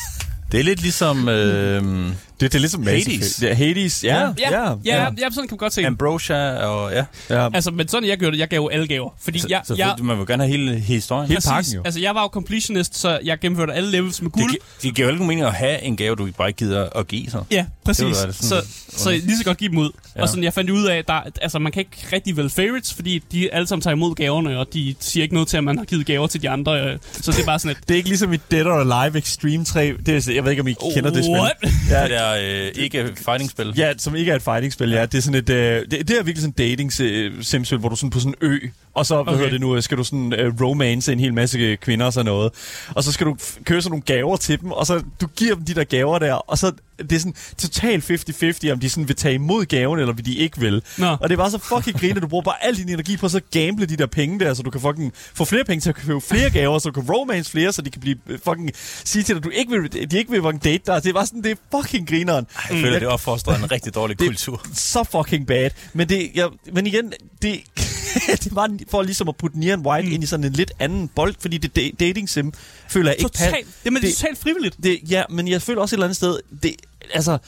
det 0.52 0.60
er 0.60 0.64
lidt 0.64 0.82
ligesom 0.82 1.28
øh, 1.28 2.12
Det, 2.40 2.52
det 2.52 2.54
er 2.54 2.58
ligesom 2.60 2.86
Hades. 2.86 3.06
Effect. 3.06 3.42
Ja, 3.42 3.54
Hades, 3.54 4.04
ja. 4.04 4.16
ja, 4.20 4.30
ja, 4.38 4.62
ja, 4.62 4.74
ja, 4.84 5.02
ja 5.02 5.08
sådan 5.30 5.30
kan 5.30 5.46
man 5.50 5.56
godt 5.58 5.72
se 5.72 5.80
det. 5.80 5.86
Ambrosia 5.86 6.64
og... 6.66 6.92
Ja, 6.92 7.04
ja. 7.30 7.48
Altså, 7.54 7.70
men 7.70 7.88
sådan 7.88 8.08
jeg 8.08 8.18
gjorde 8.18 8.32
det, 8.32 8.40
jeg 8.40 8.48
gav 8.48 8.56
jo 8.56 8.68
alle 8.68 8.86
gaver. 8.86 9.10
Fordi 9.20 9.38
så, 9.38 9.46
jeg, 9.50 9.60
så 9.64 9.74
jeg, 9.74 9.94
man 10.02 10.18
vil 10.18 10.26
gerne 10.26 10.42
have 10.42 10.50
hele 10.58 10.78
historien. 10.80 11.28
Hele 11.28 11.40
pakken 11.48 11.72
jo. 11.74 11.82
Altså, 11.84 12.00
jeg 12.00 12.14
var 12.14 12.22
jo 12.22 12.28
completionist, 12.28 12.98
så 12.98 13.18
jeg 13.24 13.38
gennemførte 13.40 13.72
alle 13.72 13.90
levels 13.90 14.22
med 14.22 14.30
Det, 14.30 14.40
guld. 14.40 14.50
gi- 14.52 14.58
det 14.88 14.94
giver 14.94 15.08
jo 15.08 15.12
ikke 15.12 15.18
nogen 15.24 15.28
mening 15.28 15.46
at 15.46 15.52
have 15.54 15.82
en 15.82 15.96
gave, 15.96 16.16
du 16.16 16.28
bare 16.38 16.48
ikke 16.48 16.58
gider 16.58 16.88
at 16.98 17.08
give, 17.08 17.30
så. 17.30 17.42
Ja, 17.50 17.66
præcis. 17.84 18.16
Det 18.16 18.24
være 18.24 18.32
så, 18.32 18.62
så 18.88 19.10
lige 19.10 19.38
så 19.38 19.44
godt 19.44 19.58
give 19.58 19.70
dem 19.70 19.78
ud. 19.78 19.90
Ja. 20.16 20.22
Og 20.22 20.28
sådan, 20.28 20.44
jeg 20.44 20.52
fandt 20.54 20.70
ud 20.70 20.84
af, 20.86 20.96
at 20.96 21.08
der, 21.08 21.20
altså, 21.42 21.58
man 21.58 21.72
kan 21.72 21.80
ikke 21.80 22.06
rigtig 22.16 22.36
vælge 22.36 22.50
favorites, 22.50 22.94
fordi 22.94 23.22
de 23.32 23.54
alle 23.54 23.66
sammen 23.66 23.82
tager 23.82 23.94
imod 23.94 24.14
gaverne, 24.14 24.58
og 24.58 24.66
de 24.72 24.94
siger 25.00 25.22
ikke 25.22 25.34
noget 25.34 25.48
til, 25.48 25.56
at 25.56 25.64
man 25.64 25.78
har 25.78 25.84
givet 25.84 26.06
gaver 26.06 26.26
til 26.26 26.42
de 26.42 26.48
andre. 26.50 26.80
øh, 26.92 26.98
Så 27.12 27.32
det 27.32 27.40
er 27.40 27.44
bare 27.46 27.58
sådan 27.58 27.70
et... 27.76 27.88
Det 27.88 27.94
er 27.94 27.96
ikke 27.96 28.08
ligesom 28.08 28.32
i 28.32 28.36
Dead 28.50 28.66
or 28.66 28.94
Alive 29.02 29.18
Extreme 29.18 29.64
3. 29.64 29.94
Det 30.06 30.28
er, 30.28 30.32
jeg 30.34 30.44
ved 30.44 30.50
ikke, 30.50 30.60
om 30.62 30.68
I 30.68 30.74
kender 30.94 31.10
det 31.10 31.24
spil. 31.24 31.32
What? 31.40 31.52
Ja, 31.90 32.04
Det 32.08 32.16
der 32.26 32.64
øh, 32.66 32.72
ikke 32.74 33.12
fighting-spil. 33.16 33.72
Ja, 33.76 33.92
som 33.98 34.16
ikke 34.16 34.32
er 34.32 34.36
et 34.36 34.42
fighting-spil, 34.42 34.90
ja. 34.90 35.06
Det 35.06 35.14
er 35.18 35.22
sådan 35.22 35.38
et, 35.40 35.50
øh, 35.50 35.80
det, 35.90 35.90
det 35.90 36.10
er 36.10 36.22
virkelig 36.22 36.38
sådan 36.38 36.50
et 36.50 36.58
dating 36.58 37.00
øh, 37.00 37.42
simspil, 37.42 37.78
hvor 37.78 37.88
du 37.88 37.92
er 37.92 37.96
sådan 37.96 38.10
på 38.10 38.20
sådan 38.20 38.34
en 38.42 38.48
ø, 38.48 38.58
og 38.94 39.06
så, 39.06 39.22
hvad 39.22 39.32
Okay. 39.34 39.36
hedder 39.38 39.50
det 39.50 39.60
nu, 39.60 39.80
skal 39.80 39.98
du 39.98 40.04
sådan 40.04 40.32
øh, 40.32 40.52
romance 40.60 41.12
en 41.12 41.20
hel 41.20 41.34
masse 41.34 41.58
øh, 41.58 41.76
kvinder 41.76 42.06
og 42.06 42.12
sådan 42.12 42.26
noget. 42.26 42.52
Og 42.94 43.04
så 43.04 43.12
skal 43.12 43.26
du 43.26 43.36
købe 43.64 43.82
sådan 43.82 43.90
nogle 43.90 44.02
gaver 44.02 44.36
til 44.36 44.60
dem, 44.60 44.72
og 44.72 44.86
så 44.86 45.02
du 45.20 45.26
giver 45.36 45.54
dem 45.54 45.64
de 45.64 45.74
der 45.74 45.84
gaver 45.84 46.18
der, 46.18 46.34
og 46.34 46.58
så 46.58 46.72
det 46.98 47.12
er 47.12 47.18
sådan 47.18 47.34
totalt 47.58 48.10
50-50, 48.10 48.72
om 48.72 48.80
de 48.80 48.90
sådan 48.90 49.08
vil 49.08 49.16
tage 49.16 49.34
imod 49.34 49.64
gaven, 49.66 49.98
eller 50.00 50.12
vil 50.14 50.26
de 50.26 50.34
ikke 50.34 50.60
vil. 50.60 50.82
Nå. 50.98 51.06
Og 51.06 51.28
det 51.28 51.32
er 51.32 51.36
bare 51.36 51.50
så 51.50 51.58
fucking 51.58 52.00
griner, 52.00 52.20
du 52.20 52.26
bruger 52.28 52.42
bare 52.42 52.64
al 52.64 52.76
din 52.76 52.88
energi 52.88 53.16
på 53.16 53.26
at 53.26 53.32
så 53.32 53.40
gamble 53.50 53.86
de 53.86 53.96
der 53.96 54.06
penge 54.06 54.40
der, 54.40 54.54
så 54.54 54.62
du 54.62 54.70
kan 54.70 54.80
fucking 54.80 55.12
få 55.34 55.44
flere 55.44 55.64
penge 55.64 55.80
til 55.80 55.88
at 55.88 55.94
købe 55.94 56.20
flere 56.20 56.50
gaver, 56.50 56.78
så 56.78 56.88
du 56.90 57.00
kan 57.02 57.10
romance 57.14 57.50
flere, 57.50 57.72
så 57.72 57.82
de 57.82 57.90
kan 57.90 58.00
blive 58.00 58.16
øh, 58.26 58.38
fucking 58.44 58.70
sige 59.04 59.22
til 59.22 59.34
dig, 59.34 59.40
at 59.40 59.44
du 59.44 59.50
ikke 59.50 59.70
vil, 59.70 60.10
de 60.10 60.18
ikke 60.18 60.30
vil 60.30 60.42
fucking 60.42 60.64
date 60.64 60.82
dig. 60.86 61.02
Det 61.02 61.08
er 61.08 61.12
bare 61.12 61.26
sådan, 61.26 61.42
det 61.42 61.50
er 61.50 61.56
fucking 61.80 62.08
grineren. 62.08 62.46
Jeg 62.70 62.78
føler, 62.80 62.98
det 62.98 63.08
opfostrer 63.08 63.56
en 63.56 63.70
rigtig 63.72 63.94
dårlig 63.94 64.18
Det- 64.18 64.26
kultur. 64.26 64.62
så 64.74 65.04
fucking 65.04 65.46
bad. 65.46 65.70
Men, 65.92 66.08
det, 66.08 66.30
jeg, 66.34 66.48
men 66.72 66.86
igen, 66.86 67.12
det, 67.42 67.60
det 68.44 68.54
var 68.54 68.76
for 68.90 69.02
ligesom 69.02 69.28
at 69.28 69.36
putte 69.36 69.60
Neon 69.60 69.86
White 69.86 70.08
mm. 70.08 70.14
ind 70.14 70.22
i 70.22 70.26
sådan 70.26 70.44
en 70.44 70.52
lidt 70.52 70.72
anden 70.78 71.08
bold, 71.08 71.34
fordi 71.38 71.58
det 71.58 71.76
da- 71.76 72.04
dating 72.06 72.28
sim 72.28 72.52
føler 72.88 73.10
jeg 73.10 73.16
ikke 73.18 73.28
Totalt. 73.28 73.54
pas- 73.54 73.66
Det, 73.84 73.92
men 73.92 74.02
det 74.02 74.08
er 74.08 74.10
det- 74.10 74.16
totalt 74.18 74.38
frivilligt. 74.38 74.76
det, 74.82 74.98
ja, 75.10 75.22
men 75.30 75.48
jeg 75.48 75.62
føler 75.62 75.80
også 75.80 75.94
et 75.94 75.96
eller 75.96 76.06
andet 76.06 76.16
sted, 76.16 76.38
det, 76.62 76.74
altså, 77.14 77.38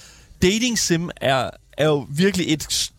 dating 0.42 0.78
sim 0.78 1.10
er, 1.16 1.50
er 1.78 1.86
jo 1.86 2.06
virkelig 2.10 2.52
et... 2.52 2.90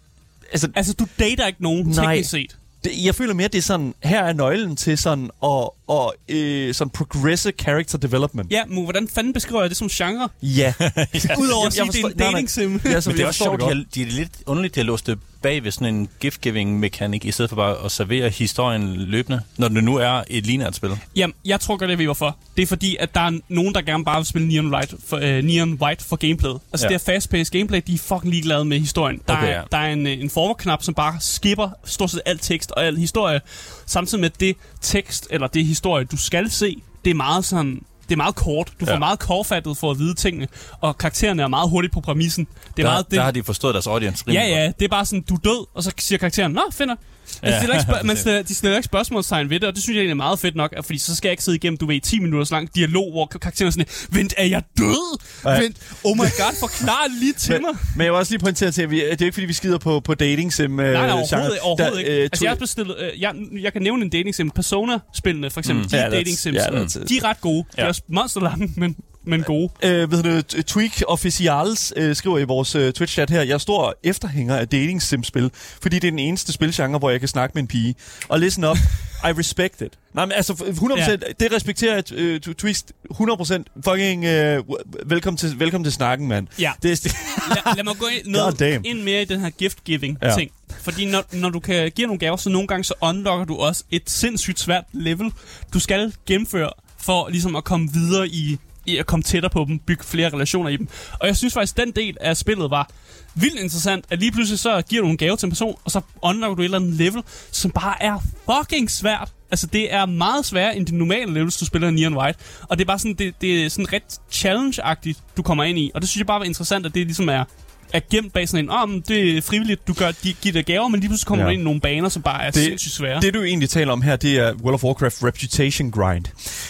Altså, 0.52 0.70
Altså, 0.76 0.94
du 0.94 1.08
dater 1.20 1.48
ikke 1.48 1.64
nogen, 1.64 1.86
Nej. 1.88 2.06
teknisk 2.16 2.30
set. 2.30 2.58
det, 2.84 2.92
jeg 3.04 3.16
føler 3.16 3.34
mere, 3.34 3.48
det 3.48 3.58
er 3.58 3.62
sådan, 3.62 3.94
her 4.04 4.24
er 4.24 4.34
nøglen 4.34 4.76
til 4.76 4.98
sådan 4.98 5.30
at, 5.44 5.70
og, 5.90 6.14
øh, 6.30 6.74
sådan 6.74 6.90
progressive 6.90 7.54
character 7.62 7.98
development. 7.98 8.52
Ja, 8.52 8.66
men 8.66 8.84
hvordan 8.84 9.08
fanden 9.08 9.34
beskriver 9.34 9.62
jeg 9.62 9.70
det 9.70 9.78
som 9.78 9.88
genre? 9.88 10.30
Ja. 10.42 10.74
Udover 11.42 11.68
at 11.68 11.74
sige, 11.74 11.86
det 11.86 11.96
er 11.96 12.00
en 12.00 12.04
forstår- 12.04 12.08
nej, 12.10 12.14
nej. 12.18 12.32
dating 12.32 12.50
sim. 12.50 12.82
ja 12.86 13.02
så 13.02 13.10
Men 13.10 13.18
det 13.18 13.24
er 13.24 13.28
også 13.28 13.44
sjovt, 13.44 13.62
de, 13.62 13.86
de 13.96 14.02
er 14.02 14.06
lidt 14.06 14.32
underligt, 14.46 14.76
de 14.76 14.80
har 14.80 14.86
låst 14.86 15.08
det 15.08 15.20
bag 15.42 15.64
ved 15.64 15.72
sådan 15.72 15.96
en 15.96 16.10
gift-giving-mekanik, 16.20 17.26
i 17.26 17.32
stedet 17.32 17.50
for 17.50 17.56
bare 17.56 17.86
at 17.86 17.92
servere 17.92 18.30
historien 18.30 18.96
løbende, 18.96 19.42
når 19.58 19.68
det 19.68 19.84
nu 19.84 19.96
er 19.96 20.24
et 20.28 20.46
lineært 20.46 20.76
spil. 20.76 20.90
Jamen, 21.16 21.34
jeg 21.46 21.60
tror 21.60 21.78
godt, 21.78 21.90
jeg 21.90 21.98
ved 21.98 22.06
hvorfor. 22.06 22.38
Det 22.58 22.64
er 22.64 22.68
fordi, 22.68 22.96
at 23.00 23.16
der 23.16 23.22
er 23.22 23.40
nogen, 23.50 23.74
der 23.76 23.82
gerne 23.82 24.06
bare 24.06 24.18
vil 24.18 24.26
spille 24.26 24.48
Neon 24.48 24.74
White 24.74 24.96
for, 25.08 25.18
uh, 25.18 25.24
Neon 25.24 25.74
White 25.82 26.04
for 26.06 26.16
gameplayet. 26.16 26.60
Altså, 26.74 26.88
Ja. 26.88 26.94
det 26.94 27.08
er 27.08 27.14
fast-paced 27.14 27.52
gameplay, 27.52 27.82
de 27.88 27.94
er 27.94 27.98
fucking 27.98 28.34
ligeglade 28.34 28.66
med 28.66 28.80
historien. 28.80 29.22
Der, 29.28 29.34
Okay, 29.38 29.48
er, 29.48 29.52
ja. 29.52 29.62
der 29.72 29.78
er 29.78 29.94
en, 29.94 30.08
øh, 30.08 30.14
en 30.14 30.30
forward-knap, 30.30 30.84
som 30.84 30.94
bare 30.94 31.18
skipper 31.22 31.70
stort 31.86 32.12
set 32.12 32.22
alt 32.26 32.42
tekst 32.42 32.72
og 32.72 32.86
al 32.86 32.98
historie. 32.98 33.42
Samtidig 33.90 34.22
med 34.22 34.30
det 34.30 34.56
tekst, 34.82 35.28
eller 35.30 35.48
det 35.48 35.66
historie, 35.66 36.06
du 36.06 36.18
skal 36.18 36.52
se, 36.52 36.82
det 37.06 37.12
er 37.12 37.16
meget 37.16 37.46
sådan 37.46 37.82
det 38.10 38.16
er 38.16 38.18
meget 38.18 38.36
kort. 38.36 38.72
Du 38.80 38.86
får 38.86 38.92
Ja. 38.94 39.00
meget 39.00 39.20
kortfattet 39.20 39.78
for 39.78 39.92
at 39.92 40.00
vide 40.00 40.14
tingene, 40.14 40.48
og 40.82 40.98
karaktererne 40.98 41.44
er 41.44 41.48
meget 41.48 41.70
hurtigt 41.70 41.94
på 41.94 42.02
præmissen. 42.02 42.46
Det 42.46 42.84
er 42.84 42.88
Der, 42.88 42.92
meget, 42.94 43.06
det, 43.06 43.12
der 43.18 43.24
har 43.24 43.32
de 43.32 43.44
forstået 43.44 43.74
deres 43.74 43.88
audience 43.88 44.24
Ja, 44.28 44.32
rimelig 44.32 44.50
ja, 44.56 44.72
det 44.80 44.86
er 44.86 44.90
bare 44.90 45.06
sådan, 45.06 45.22
du 45.22 45.34
er 45.36 45.40
død, 45.40 45.66
og 45.74 45.84
så 45.84 45.92
siger 46.00 46.20
karakteren, 46.20 46.52
nå, 46.52 46.62
finder. 46.72 46.96
Ja. 47.44 47.48
Ja. 47.50 47.54
De, 47.56 47.60
stiller 47.60 47.76
ikke 47.76 47.84
spørg- 47.92 48.06
man 48.12 48.18
stiller, 48.18 48.42
de 48.42 48.56
stiller 48.56 48.78
ikke 48.78 48.86
spørgsmålstegn 48.86 49.50
ved 49.50 49.60
det, 49.60 49.68
og 49.70 49.76
det 49.76 49.84
synes 49.84 49.96
jeg 49.96 50.02
egentlig 50.02 50.12
er 50.12 50.16
meget 50.16 50.40
fedt 50.40 50.56
nok, 50.56 50.74
fordi 50.86 51.00
så 51.00 51.16
skal 51.16 51.28
jeg 51.30 51.34
ikke 51.34 51.44
sidde 51.44 51.56
igennem, 51.56 51.78
du 51.78 51.86
ved, 51.86 52.02
10 52.02 52.20
minutters 52.20 52.52
lang 52.52 52.76
dialog, 52.76 53.12
hvor 53.12 53.26
karakteren 53.26 53.68
er 53.68 53.72
sådan, 53.72 53.86
vent, 54.12 54.34
er 54.38 54.46
jeg 54.46 54.64
død? 54.78 55.20
Ja. 55.46 55.62
Vent, 55.62 55.78
oh 56.04 56.16
my 56.18 56.20
god, 56.20 56.60
forklar 56.60 57.06
lige 57.20 57.34
til 57.34 57.62
mig. 57.62 57.72
Men 57.96 58.06
jeg 58.06 58.12
vil 58.14 58.20
også 58.20 58.32
lige 58.34 58.40
pointere 58.40 58.72
til, 58.72 58.82
at 58.82 58.92
vi, 58.92 58.96
det 59.00 59.04
er 59.06 59.16
jo 59.22 59.26
ikke, 59.26 59.34
fordi 59.34 59.46
vi 59.46 59.54
skider 59.54 59.78
på, 59.78 60.00
på 60.00 60.14
dating 60.16 60.54
sim 60.54 60.80
øh, 60.80 60.94
Nej, 60.94 61.08
nej, 61.08 61.16
genre. 61.16 61.18
overhovedet, 61.24 61.54
ikke, 61.54 61.62
overhovedet 61.64 61.94
Der, 61.94 62.00
ikke. 62.00 62.18
øh, 62.18 62.24
Altså, 62.24 62.46
jeg 62.46 62.52
har 62.52 62.56
bestillet, 62.56 62.96
øh, 63.00 63.22
jeg, 63.22 63.34
jeg 63.62 63.74
kan 63.74 63.82
nævne 63.82 64.04
en 64.04 64.10
dating 64.10 64.36
sim. 64.36 64.50
Persona-spillene, 64.52 65.50
for 65.50 65.60
eksempel, 65.60 65.84
Mm. 65.84 65.90
de 65.90 65.98
Ja, 65.98 66.10
dating 66.10 66.38
sims, 66.38 66.56
ja, 66.56 66.62
de 67.10 67.18
er 67.18 67.24
ret 67.24 67.42
gode. 67.42 67.58
De 67.76 67.78
er 67.78 67.84
Ja. 67.84 67.88
også 67.88 68.02
monsterlange, 68.08 68.74
men, 68.78 68.96
men 69.30 69.44
gode. 69.44 69.70
Øh, 69.84 70.12
ved 70.12 70.24
du, 70.24 70.62
Tweak 70.62 70.92
Officials 71.08 71.94
øh, 71.96 72.16
skriver 72.16 72.38
i 72.40 72.44
vores 72.44 72.76
øh, 72.76 72.94
Twitch-chat 73.02 73.30
her, 73.30 73.42
jeg 73.42 73.54
er 73.54 73.58
stor 73.58 73.96
efterhænger 74.04 74.56
af 74.56 74.68
dating 74.68 75.02
sim-spil, 75.02 75.52
fordi 75.82 75.96
det 76.00 76.08
er 76.08 76.12
den 76.12 76.20
eneste 76.20 76.54
spilgenre, 76.54 77.00
hvor 77.00 77.10
jeg 77.10 77.20
kan 77.20 77.30
snakke 77.30 77.52
med 77.54 77.64
en 77.64 77.68
pige. 77.68 77.96
Og 78.30 78.40
listen 78.40 78.64
up, 78.64 78.78
I 79.24 79.28
respect 79.28 79.82
it. 79.82 79.94
Nej, 80.14 80.26
men 80.26 80.32
altså, 80.32 80.54
100%, 80.54 81.10
ja. 81.10 81.16
det 81.40 81.54
respekterer 81.56 81.94
jeg, 81.96 82.04
øh, 82.14 82.40
T- 82.48 82.54
Twist, 82.54 82.92
100% 83.14 83.64
fucking, 83.86 84.26
øh, 84.26 84.64
velkommen, 85.06 85.38
til, 85.38 85.60
velkommen 85.60 85.84
til 85.86 85.94
snakken, 85.94 86.28
mand. 86.28 86.48
Ja. 86.60 86.72
Det, 86.84 86.92
er- 86.92 87.10
lad, 87.66 87.76
lad 87.76 87.84
mig 87.84 87.96
gå 88.00 88.06
ind, 88.06 88.28
noget, 88.28 88.60
ind 88.86 89.04
mere 89.04 89.22
i 89.22 89.26
den 89.26 89.40
her 89.40 89.50
gift-giving-ting. 89.50 90.52
Fordi 90.82 91.06
når, 91.06 91.24
når 91.32 91.50
du 91.50 91.60
kan 91.60 91.92
give 91.92 92.08
nogle 92.08 92.20
gaver, 92.20 92.38
så 92.38 92.50
nogle 92.50 92.68
gange 92.68 92.84
så 92.84 92.94
unlocker 93.02 93.46
du 93.46 93.56
også 93.56 93.84
et 93.92 94.02
sindssygt 94.10 94.60
svært 94.60 94.84
level, 94.94 95.32
du 95.74 95.80
skal 95.80 96.14
gennemføre 96.28 96.70
for 96.98 97.30
ligesom 97.30 97.56
at 97.56 97.64
komme 97.64 97.90
videre 97.94 98.28
i, 98.28 98.58
i 98.86 98.98
at 98.98 99.06
komme 99.06 99.24
tættere 99.24 99.50
på 99.50 99.66
dem, 99.68 99.80
bygge 99.80 100.04
flere 100.04 100.30
relationer 100.30 100.70
i 100.70 100.78
dem. 100.78 100.88
Og 101.20 101.28
jeg 101.28 101.38
synes 101.38 101.54
faktisk, 101.54 101.78
den 101.78 101.92
del 101.92 102.18
af 102.22 102.38
spillet 102.38 102.72
var 102.72 102.90
vildt 103.36 103.60
interessant, 103.60 104.06
at 104.10 104.20
lige 104.20 104.32
pludselig 104.32 104.60
så 104.60 104.82
giver 104.82 105.02
du 105.02 105.10
en 105.10 105.18
gave 105.18 105.38
til 105.38 105.46
en 105.46 105.52
person, 105.52 105.76
og 105.86 105.92
så 105.92 106.02
unlocker 106.22 106.56
du 106.56 106.62
et 106.62 106.66
eller 106.66 106.80
andet 106.80 106.94
level, 106.94 107.24
som 107.52 107.72
bare 107.72 108.04
er 108.04 108.20
fucking 108.46 108.92
svært. 108.92 109.32
Altså, 109.52 109.68
det 109.68 109.94
er 109.94 110.06
meget 110.06 110.46
sværere 110.46 110.76
end 110.78 110.86
de 110.86 110.98
normale 110.98 111.34
levels, 111.34 111.58
du 111.58 111.66
spiller 111.66 111.88
i 111.88 111.92
Neon 111.92 112.18
White. 112.18 112.40
Og 112.62 112.78
det 112.78 112.84
er 112.84 112.88
bare 112.88 113.00
sådan, 113.00 113.14
det, 113.14 113.42
det 113.42 113.66
er 113.66 113.70
sådan 113.70 113.94
ret 113.94 114.20
challenge-agtigt, 114.32 115.20
du 115.38 115.42
kommer 115.42 115.64
ind 115.64 115.80
i. 115.80 115.92
Og 115.94 116.02
det 116.02 116.10
synes 116.10 116.20
jeg 116.20 116.28
bare 116.28 116.40
var 116.40 116.46
interessant, 116.46 116.86
at 116.86 116.94
det 116.94 117.06
ligesom 117.06 117.30
er 117.30 117.44
er 117.94 118.00
gemt 118.12 118.34
bag 118.34 118.50
sådan 118.50 118.66
en, 118.66 118.70
om 118.70 118.94
oh, 118.96 119.02
det 119.08 119.38
er 119.38 119.42
frivilligt, 119.42 119.88
du 119.88 119.94
gør, 119.94 120.12
de, 120.24 120.34
giver 120.34 120.54
dig 120.54 120.66
gaver, 120.66 120.88
men 120.88 121.00
lige 121.00 121.10
pludselig 121.10 121.28
kommer 121.28 121.46
Ja. 121.46 121.50
du 121.50 121.54
ind 121.54 121.62
i 121.62 121.64
nogle 121.64 121.80
baner, 121.82 122.10
som 122.10 122.22
bare 122.22 122.44
er 122.46 122.52
Det- 122.52 122.64
sindssygt 122.64 122.94
svære. 122.96 123.22
Det, 123.22 123.34
du 123.34 123.44
egentlig 123.44 123.70
taler 123.70 123.92
om 123.94 124.02
her, 124.02 124.16
det 124.16 124.38
er 124.40 124.54
World 124.54 124.74
of 124.74 124.84
Warcraft 124.84 125.24
Reputation 125.24 125.92
Grind. 125.92 126.26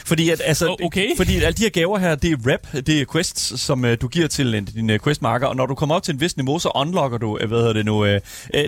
Fordi, 0.06 0.30
at, 0.30 0.42
altså, 0.46 0.68
Oh, 0.70 0.76
okay. 0.86 1.08
fordi 1.18 1.36
alle 1.36 1.54
de 1.58 1.62
her 1.64 1.70
gaver 1.70 1.98
her, 2.00 2.16
det 2.16 2.32
er 2.32 2.36
rep, 2.54 2.86
det 2.86 3.02
er 3.02 3.06
quests, 3.14 3.62
som 3.62 3.84
uh, 3.84 3.90
du 4.02 4.08
giver 4.08 4.28
til 4.28 4.56
en, 4.56 4.66
din 4.66 4.90
uh, 4.90 4.96
questmarker, 5.04 5.48
og 5.48 5.56
når 5.56 5.66
du 5.66 5.76
kommer 5.76 5.96
op 5.96 6.04
til 6.04 6.14
en 6.14 6.22
vis 6.22 6.38
niveau, 6.38 6.60
så 6.60 6.72
unlocker 6.76 7.18
du, 7.18 7.38
uh, 7.44 7.48
hvad 7.48 7.58
hedder 7.60 7.74
det 7.74 7.86
nu, 7.86 7.94
uh, 8.06 8.10
uh, 8.10 8.18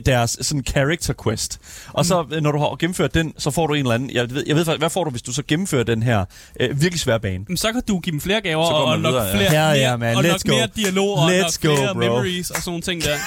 deres 0.05 0.37
sådan 0.41 0.63
character 0.67 1.13
quest. 1.23 1.59
Og 1.93 2.05
så, 2.05 2.21
uh, 2.21 2.31
når 2.43 2.51
du 2.51 2.57
har 2.59 2.75
gennemført 2.75 3.13
den, 3.13 3.33
så 3.37 3.51
får 3.51 3.67
du 3.67 3.73
en 3.73 3.79
eller 3.79 3.95
anden, 3.95 4.09
jeg 4.11 4.29
ved, 4.33 4.43
jeg 4.47 4.55
ved 4.55 4.77
hvad 4.77 4.89
får 4.89 5.03
du, 5.03 5.09
hvis 5.09 5.21
du 5.21 5.33
så 5.33 5.43
gennemfører 5.47 5.83
den 5.83 6.03
her 6.03 6.25
uh, 6.63 6.81
virkelig 6.81 6.99
svære 6.99 7.19
bane? 7.19 7.45
Men 7.47 7.57
så 7.57 7.71
kan 7.71 7.81
du 7.87 7.99
give 7.99 8.11
dem 8.11 8.21
flere 8.21 8.41
gaver, 8.41 8.65
Så 8.65 8.71
og 8.71 8.85
unlock 8.93 9.13
videre, 9.13 9.25
ja. 9.27 9.35
flere, 9.37 9.51
Ja, 9.65 9.71
ja, 9.71 9.97
mere, 9.97 9.97
man. 9.97 10.17
unlock 10.17 10.35
Let's 10.35 10.49
go. 10.51 10.55
mere 10.55 10.67
dialog, 10.75 11.17
og 11.17 11.29
Let's 11.39 11.57
go, 11.67 11.75
flere 11.75 11.93
bro. 11.93 12.21
Memories 12.41 12.51
og 12.51 12.57
sådan 12.57 12.69
nogle 12.71 12.81
ting 12.81 13.01
der. 13.03 13.17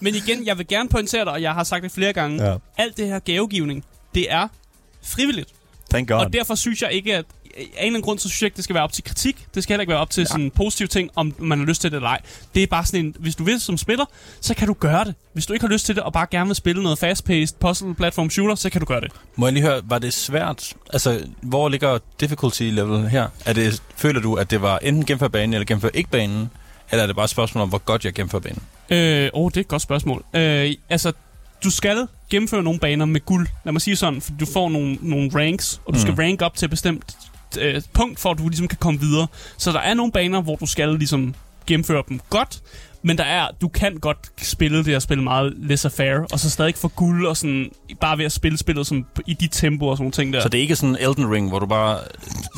Men 0.00 0.14
igen, 0.14 0.46
jeg 0.46 0.58
vil 0.58 0.66
gerne 0.66 0.88
pointere 0.88 1.24
dig, 1.24 1.32
og 1.32 1.42
jeg 1.42 1.52
har 1.54 1.64
sagt 1.64 1.82
det 1.82 1.92
flere 1.92 2.12
gange, 2.12 2.44
Ja. 2.50 2.56
alt 2.78 2.96
det 2.96 3.08
her 3.08 3.18
gavegivning, 3.18 3.84
det 4.14 4.32
er 4.32 4.48
frivilligt. 5.02 5.48
Thank 5.90 6.08
God. 6.08 6.16
Og 6.16 6.32
derfor 6.32 6.54
synes 6.54 6.82
jeg 6.82 6.92
ikke, 6.92 7.14
at 7.16 7.24
af 7.56 7.60
en 7.60 7.66
eller 7.76 7.86
anden 7.86 8.02
grund, 8.02 8.18
så 8.18 8.28
synes 8.28 8.42
jeg 8.42 8.46
ikke, 8.46 8.56
det 8.56 8.64
skal 8.64 8.74
være 8.74 8.82
op 8.84 8.92
til 8.92 9.04
kritik. 9.04 9.46
Det 9.54 9.62
skal 9.62 9.72
heller 9.74 9.80
ikke 9.82 9.90
være 9.90 10.00
op 10.00 10.10
til 10.10 10.20
ja. 10.20 10.24
sådan 10.26 10.50
positive 10.50 10.88
ting, 10.88 11.10
om 11.16 11.34
man 11.38 11.58
har 11.58 11.66
lyst 11.66 11.80
til 11.80 11.90
det 11.90 11.96
eller 11.96 12.08
ej. 12.08 12.20
Det 12.54 12.62
er 12.62 12.66
bare 12.66 12.84
sådan 12.84 13.04
en, 13.04 13.16
hvis 13.18 13.36
du 13.36 13.44
vil 13.44 13.60
som 13.60 13.78
spiller, 13.78 14.04
så 14.40 14.54
kan 14.54 14.66
du 14.68 14.72
gøre 14.74 15.04
det. 15.04 15.14
Hvis 15.32 15.46
du 15.46 15.52
ikke 15.52 15.66
har 15.66 15.72
lyst 15.72 15.86
til 15.86 15.94
det, 15.94 16.02
og 16.02 16.12
bare 16.12 16.26
gerne 16.30 16.46
vil 16.46 16.56
spille 16.56 16.82
noget 16.82 16.98
fast-paced 16.98 17.54
puzzle 17.60 17.94
platform 17.94 18.30
shooter, 18.30 18.54
så 18.54 18.70
kan 18.70 18.80
du 18.80 18.86
gøre 18.86 19.00
det. 19.00 19.12
Må 19.36 19.46
jeg 19.46 19.52
lige 19.52 19.62
høre, 19.62 19.80
var 19.84 19.98
det 19.98 20.14
svært? 20.14 20.74
Altså, 20.92 21.26
hvor 21.42 21.68
ligger 21.68 21.98
difficulty 22.20 22.62
level 22.62 23.08
her? 23.08 23.28
Er 23.46 23.52
det, 23.52 23.82
føler 23.96 24.20
du, 24.20 24.34
at 24.34 24.50
det 24.50 24.62
var 24.62 24.78
enten 24.78 25.04
gennemføre 25.06 25.30
banen, 25.30 25.54
eller 25.54 25.64
gennemføre 25.66 25.96
ikke 25.96 26.10
banen? 26.10 26.50
Eller 26.90 27.02
er 27.02 27.06
det 27.06 27.16
bare 27.16 27.24
et 27.24 27.30
spørgsmål 27.30 27.62
om, 27.62 27.68
hvor 27.68 27.78
godt 27.78 28.04
jeg 28.04 28.12
gennemfører 28.12 28.42
banen? 28.42 28.62
Øh, 28.90 29.30
oh, 29.32 29.50
det 29.50 29.56
er 29.56 29.60
et 29.60 29.68
godt 29.68 29.82
spørgsmål. 29.82 30.24
Øh, 30.34 30.72
altså, 30.88 31.12
du 31.64 31.70
skal 31.70 32.08
gennemføre 32.30 32.62
nogle 32.62 32.78
baner 32.80 33.04
med 33.04 33.20
guld. 33.20 33.46
Lad 33.64 33.72
mig 33.72 33.82
sige 33.82 33.96
sådan, 33.96 34.20
for 34.20 34.32
du 34.40 34.46
får 34.46 34.68
nogle, 34.68 34.98
nogle 35.00 35.30
ranks, 35.34 35.80
og 35.86 35.94
du 35.94 35.98
mm. 35.98 36.02
skal 36.02 36.14
rank 36.14 36.42
op 36.42 36.56
til 36.56 36.66
et 36.66 36.70
bestemt 36.70 37.16
øh, 37.58 37.82
punkt, 37.92 38.20
for 38.20 38.30
at 38.30 38.38
du 38.38 38.48
ligesom 38.48 38.68
kan 38.68 38.78
komme 38.78 39.00
videre. 39.00 39.26
Så 39.58 39.72
der 39.72 39.80
er 39.80 39.94
nogle 39.94 40.12
baner, 40.12 40.40
hvor 40.40 40.56
du 40.56 40.66
skal 40.66 40.88
ligesom 40.88 41.34
gennemføre 41.66 42.02
dem 42.08 42.20
godt, 42.30 42.62
men 43.04 43.18
der 43.18 43.24
er, 43.24 43.48
du 43.60 43.68
kan 43.68 43.96
godt 43.96 44.18
spille 44.38 44.84
det 44.84 44.96
og 44.96 45.02
spille 45.02 45.24
meget 45.24 45.54
laissez-faire, 45.56 46.26
og 46.32 46.40
så 46.40 46.50
stadig 46.50 46.74
få 46.74 46.88
guld 46.88 47.26
og 47.26 47.36
sådan, 47.36 47.70
bare 48.00 48.18
ved 48.18 48.24
at 48.24 48.32
spille 48.32 48.58
spillet 48.58 48.86
som, 48.86 49.06
i 49.26 49.34
de 49.34 49.48
tempo 49.48 49.86
og 49.86 49.96
sådan 49.96 50.02
nogle 50.02 50.12
ting 50.12 50.32
der. 50.32 50.40
Så 50.40 50.48
det 50.48 50.58
er 50.58 50.62
ikke 50.62 50.76
sådan 50.76 50.96
Elden 51.00 51.30
Ring, 51.32 51.48
hvor 51.48 51.58
du 51.58 51.66
bare 51.66 51.98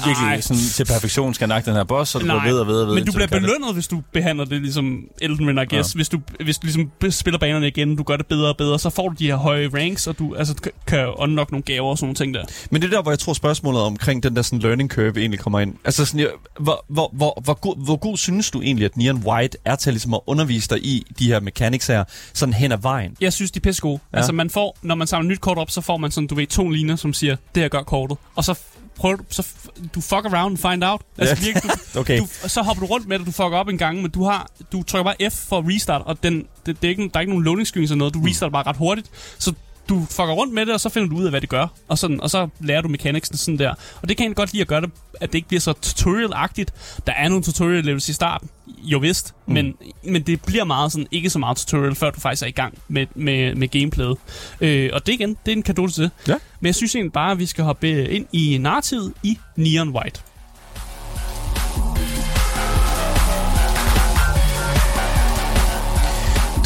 virkelig 0.07 0.29
Nej. 0.29 0.41
sådan, 0.41 0.63
til 0.63 0.85
perfektion 0.85 1.35
skal 1.35 1.49
nakke 1.49 1.67
den 1.67 1.77
her 1.77 1.85
boss, 1.85 2.15
og 2.15 2.21
du 2.21 2.27
går 2.27 2.35
Nej, 2.35 2.49
ved 2.49 2.59
og 2.59 2.67
ved 2.67 2.81
og 2.81 2.87
ved. 2.87 2.95
Men 2.95 3.07
du 3.07 3.13
bliver 3.13 3.27
kan 3.27 3.43
det. 3.43 3.43
belønnet, 3.43 3.75
hvis 3.75 3.89
du 3.89 4.03
behandler 4.13 4.45
det 4.45 4.61
ligesom 4.63 5.05
Elden 5.23 5.49
Ring, 5.49 5.63
I 5.63 5.75
guess. 5.75 5.95
Ja. 5.95 5.99
Hvis, 5.99 6.09
du, 6.09 6.21
hvis 6.45 6.59
du 6.59 6.67
ligesom 6.67 6.91
spiller 7.11 7.39
banerne 7.39 7.69
igen, 7.69 7.97
du 7.97 8.03
gør 8.03 8.17
det 8.17 8.27
bedre 8.27 8.49
og 8.49 8.57
bedre, 8.57 8.79
så 8.79 8.91
får 8.91 9.09
du 9.09 9.15
de 9.19 9.27
her 9.27 9.37
høje 9.37 9.71
ranks, 9.75 10.07
og 10.07 10.19
du 10.19 10.35
altså, 10.35 10.55
kan 10.87 11.09
unlock 11.17 11.53
nogle 11.53 11.63
gaver 11.63 11.91
og 11.91 11.99
sådan 11.99 12.07
nogle 12.07 12.15
ting 12.15 12.35
der. 12.35 12.45
Men 12.71 12.83
det 12.83 12.89
er 12.89 12.97
der, 12.97 13.03
hvor 13.03 13.11
jeg 13.11 13.19
tror 13.19 13.33
spørgsmålet 13.33 13.83
omkring 13.83 14.23
den 14.23 14.37
der 14.37 14.43
sådan 14.43 14.59
learning 14.59 14.91
curve 14.91 15.21
egentlig 15.21 15.41
kommer 15.41 15.61
ind. 15.61 15.75
Altså 15.85 16.05
sådan, 16.05 16.21
jeg, 16.21 16.29
hvor, 16.61 16.85
hvor, 16.89 17.11
hvor, 17.13 17.41
hvor, 17.45 17.55
god, 17.55 17.85
hvor 17.85 17.97
god 17.97 18.17
synes 18.17 18.51
du 18.51 18.63
egentlig, 18.63 18.85
at 18.85 18.97
Neon 18.97 19.23
White 19.27 19.59
er 19.65 19.77
til 19.77 19.93
ligesom 19.93 20.15
at 20.15 20.21
undervise 20.37 20.69
dig 20.69 20.85
i 20.87 21.07
de 21.19 21.27
her 21.27 21.41
mechanics 21.41 21.87
her, 21.87 22.05
sådan 22.33 22.53
hen 22.53 22.73
ad 22.73 22.79
vejen? 22.79 23.17
Jeg 23.21 23.33
synes, 23.33 23.51
de 23.51 23.59
er 23.59 23.61
pisse 23.61 23.83
gode. 23.83 24.01
Ja. 24.13 24.17
Altså, 24.17 24.33
man 24.33 24.51
får, 24.51 24.77
når 24.83 24.95
man 24.95 25.07
samler 25.07 25.29
nyt 25.31 25.41
kort 25.41 25.59
op, 25.59 25.71
så 25.71 25.81
får 25.81 25.97
man 25.97 26.11
sådan, 26.11 26.27
du 26.29 26.35
ved, 26.35 26.47
to 26.47 26.69
linjer, 26.69 26.97
som 26.97 27.13
siger, 27.13 27.37
det 27.55 27.63
her 27.63 27.69
gør 27.69 27.83
kortet. 27.83 28.17
Og 28.35 28.45
så 28.45 28.59
prøver 28.97 29.17
du, 29.17 29.25
så 29.31 29.47
du 29.95 30.01
fuck 30.01 30.13
around 30.25 30.37
and 30.65 30.71
find 30.73 30.85
out. 30.85 31.01
Altså, 31.19 31.35
Ja. 31.41 31.45
virkelig, 31.53 31.73
du, 31.95 31.99
Okay. 32.01 32.19
du, 32.21 32.27
så 32.47 32.63
hopper 32.63 32.87
du 32.87 32.93
rundt 32.93 33.09
med 33.09 33.19
det, 33.19 33.27
du 33.27 33.33
fucker 33.33 33.57
op 33.57 33.69
en 33.69 33.79
gang, 33.79 34.03
men 34.03 34.11
du 34.11 34.25
har, 34.25 34.51
du 34.73 34.83
trykker 34.83 35.05
bare 35.05 35.31
F 35.31 35.35
for 35.49 35.65
restart, 35.75 36.03
og 36.05 36.23
den, 36.23 36.47
det, 36.67 36.83
det 36.83 36.85
er 36.85 36.91
ikke, 36.91 37.03
der 37.03 37.11
er 37.15 37.21
ikke 37.21 37.33
nogen 37.33 37.45
loading 37.45 37.67
screens 37.67 37.91
eller 37.91 37.99
noget, 37.99 38.15
du 38.15 38.21
restarter 38.27 38.53
bare 38.53 38.67
ret 38.67 38.77
hurtigt. 38.77 39.11
Så 39.39 39.53
du 39.89 40.07
fucker 40.11 40.33
rundt 40.33 40.55
med 40.55 40.67
det, 40.67 40.75
og 40.75 40.81
så 40.81 40.89
finder 40.89 41.09
du 41.09 41.17
ud 41.17 41.25
af, 41.25 41.31
hvad 41.33 41.41
det 41.41 41.49
gør. 41.49 41.67
Og, 41.89 41.99
sådan, 41.99 42.21
og 42.21 42.31
så 42.31 42.49
lærer 42.61 42.81
du 42.81 42.89
mechanicsene 42.89 43.39
sådan 43.39 43.59
der. 43.59 43.75
Og 44.03 44.09
det 44.09 44.17
kan 44.17 44.27
jeg 44.29 44.37
godt 44.37 44.53
lide 44.53 44.61
at 44.61 44.69
gøre 44.69 44.81
det, 44.81 44.91
at 45.21 45.29
det 45.33 45.35
ikke 45.35 45.49
bliver 45.49 45.61
så 45.61 45.75
tutorial-agtigt. 45.83 46.71
Der 47.07 47.13
er 47.13 47.29
nogle 47.29 47.45
tutorial 47.45 47.85
levels 47.85 48.09
i 48.09 48.13
starten, 48.13 48.49
jo 48.87 48.99
vist, 48.99 49.35
mm. 49.47 49.55
men, 49.55 49.75
men 50.05 50.23
det 50.23 50.43
bliver 50.43 50.65
meget 50.65 50.93
sådan, 50.93 51.07
ikke 51.11 51.31
så 51.31 51.39
meget 51.39 51.57
tutorial, 51.57 51.95
før 51.95 52.11
du 52.11 52.21
faktisk 52.21 52.43
er 52.43 52.47
i 52.47 52.51
gang 52.51 52.79
med, 52.89 53.07
med, 53.15 53.55
med 53.55 53.69
gameplayet. 53.69 54.17
Øh, 54.61 54.91
og 54.93 55.07
det 55.07 55.13
igen, 55.13 55.37
det 55.47 55.53
er 55.53 55.57
en 55.57 55.63
kado 55.63 55.87
til 55.87 56.03
det. 56.03 56.11
Ja. 56.29 56.35
Men 56.61 56.67
jeg 56.67 56.75
synes 56.75 56.95
egentlig 56.95 57.13
bare, 57.13 57.33
at 57.33 57.39
vi 57.39 57.47
skal 57.47 57.65
hoppe 57.65 58.09
ind 58.09 58.27
i 58.33 58.59
narrativet 58.59 59.13
i 59.23 59.39
Neon 59.57 59.89
White. 59.89 60.21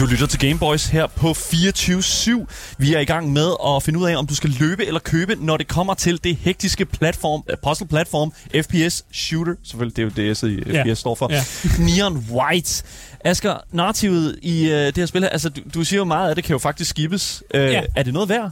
Du 0.01 0.07
lytter 0.07 0.27
til 0.27 0.39
Gameboys 0.39 0.87
her 0.87 1.07
på 1.07 1.31
24-7. 1.31 2.47
Vi 2.79 2.95
er 2.95 3.01
i 3.01 3.05
gang 3.05 3.33
med 3.33 3.51
at 3.67 3.83
finde 3.83 3.99
ud 3.99 4.07
af, 4.09 4.17
om 4.17 4.27
du 4.27 4.35
skal 4.35 4.51
løbe 4.61 4.87
eller 4.87 5.01
købe, 5.01 5.37
når 5.41 5.57
det 5.57 5.69
kommer 5.69 5.95
til 5.95 6.25
det 6.25 6.37
hektiske 6.37 6.85
platform, 6.85 7.43
uh, 7.49 7.55
puzzle-platform, 7.69 8.33
FPS 8.63 9.05
Shooter. 9.13 9.55
Selvfølgelig, 9.65 9.97
det 9.97 10.03
er 10.19 10.25
jo 10.25 10.29
det, 10.29 10.37
siger, 10.37 10.73
Ja. 10.73 10.83
FPS 10.93 10.99
står 10.99 11.15
for. 11.15 11.33
Ja. 11.33 11.43
Neon 11.97 12.25
White. 12.31 12.83
Asger, 13.25 13.57
narrativet 13.73 14.39
i 14.43 14.65
uh, 14.67 14.71
det 14.73 14.97
her 14.99 15.07
spil 15.07 15.23
her, 15.23 15.29
altså 15.29 15.49
du, 15.49 15.61
du 15.75 15.85
siger 15.85 15.99
jo 15.99 16.05
meget 16.05 16.29
af 16.29 16.35
det 16.35 16.45
kan 16.45 16.53
jo 16.53 16.59
faktisk 16.59 16.91
skippes. 16.91 17.43
Uh, 17.55 17.61
Ja. 17.61 17.83
Er 17.97 18.03
det 18.03 18.13
noget 18.15 18.29
værd? 18.29 18.51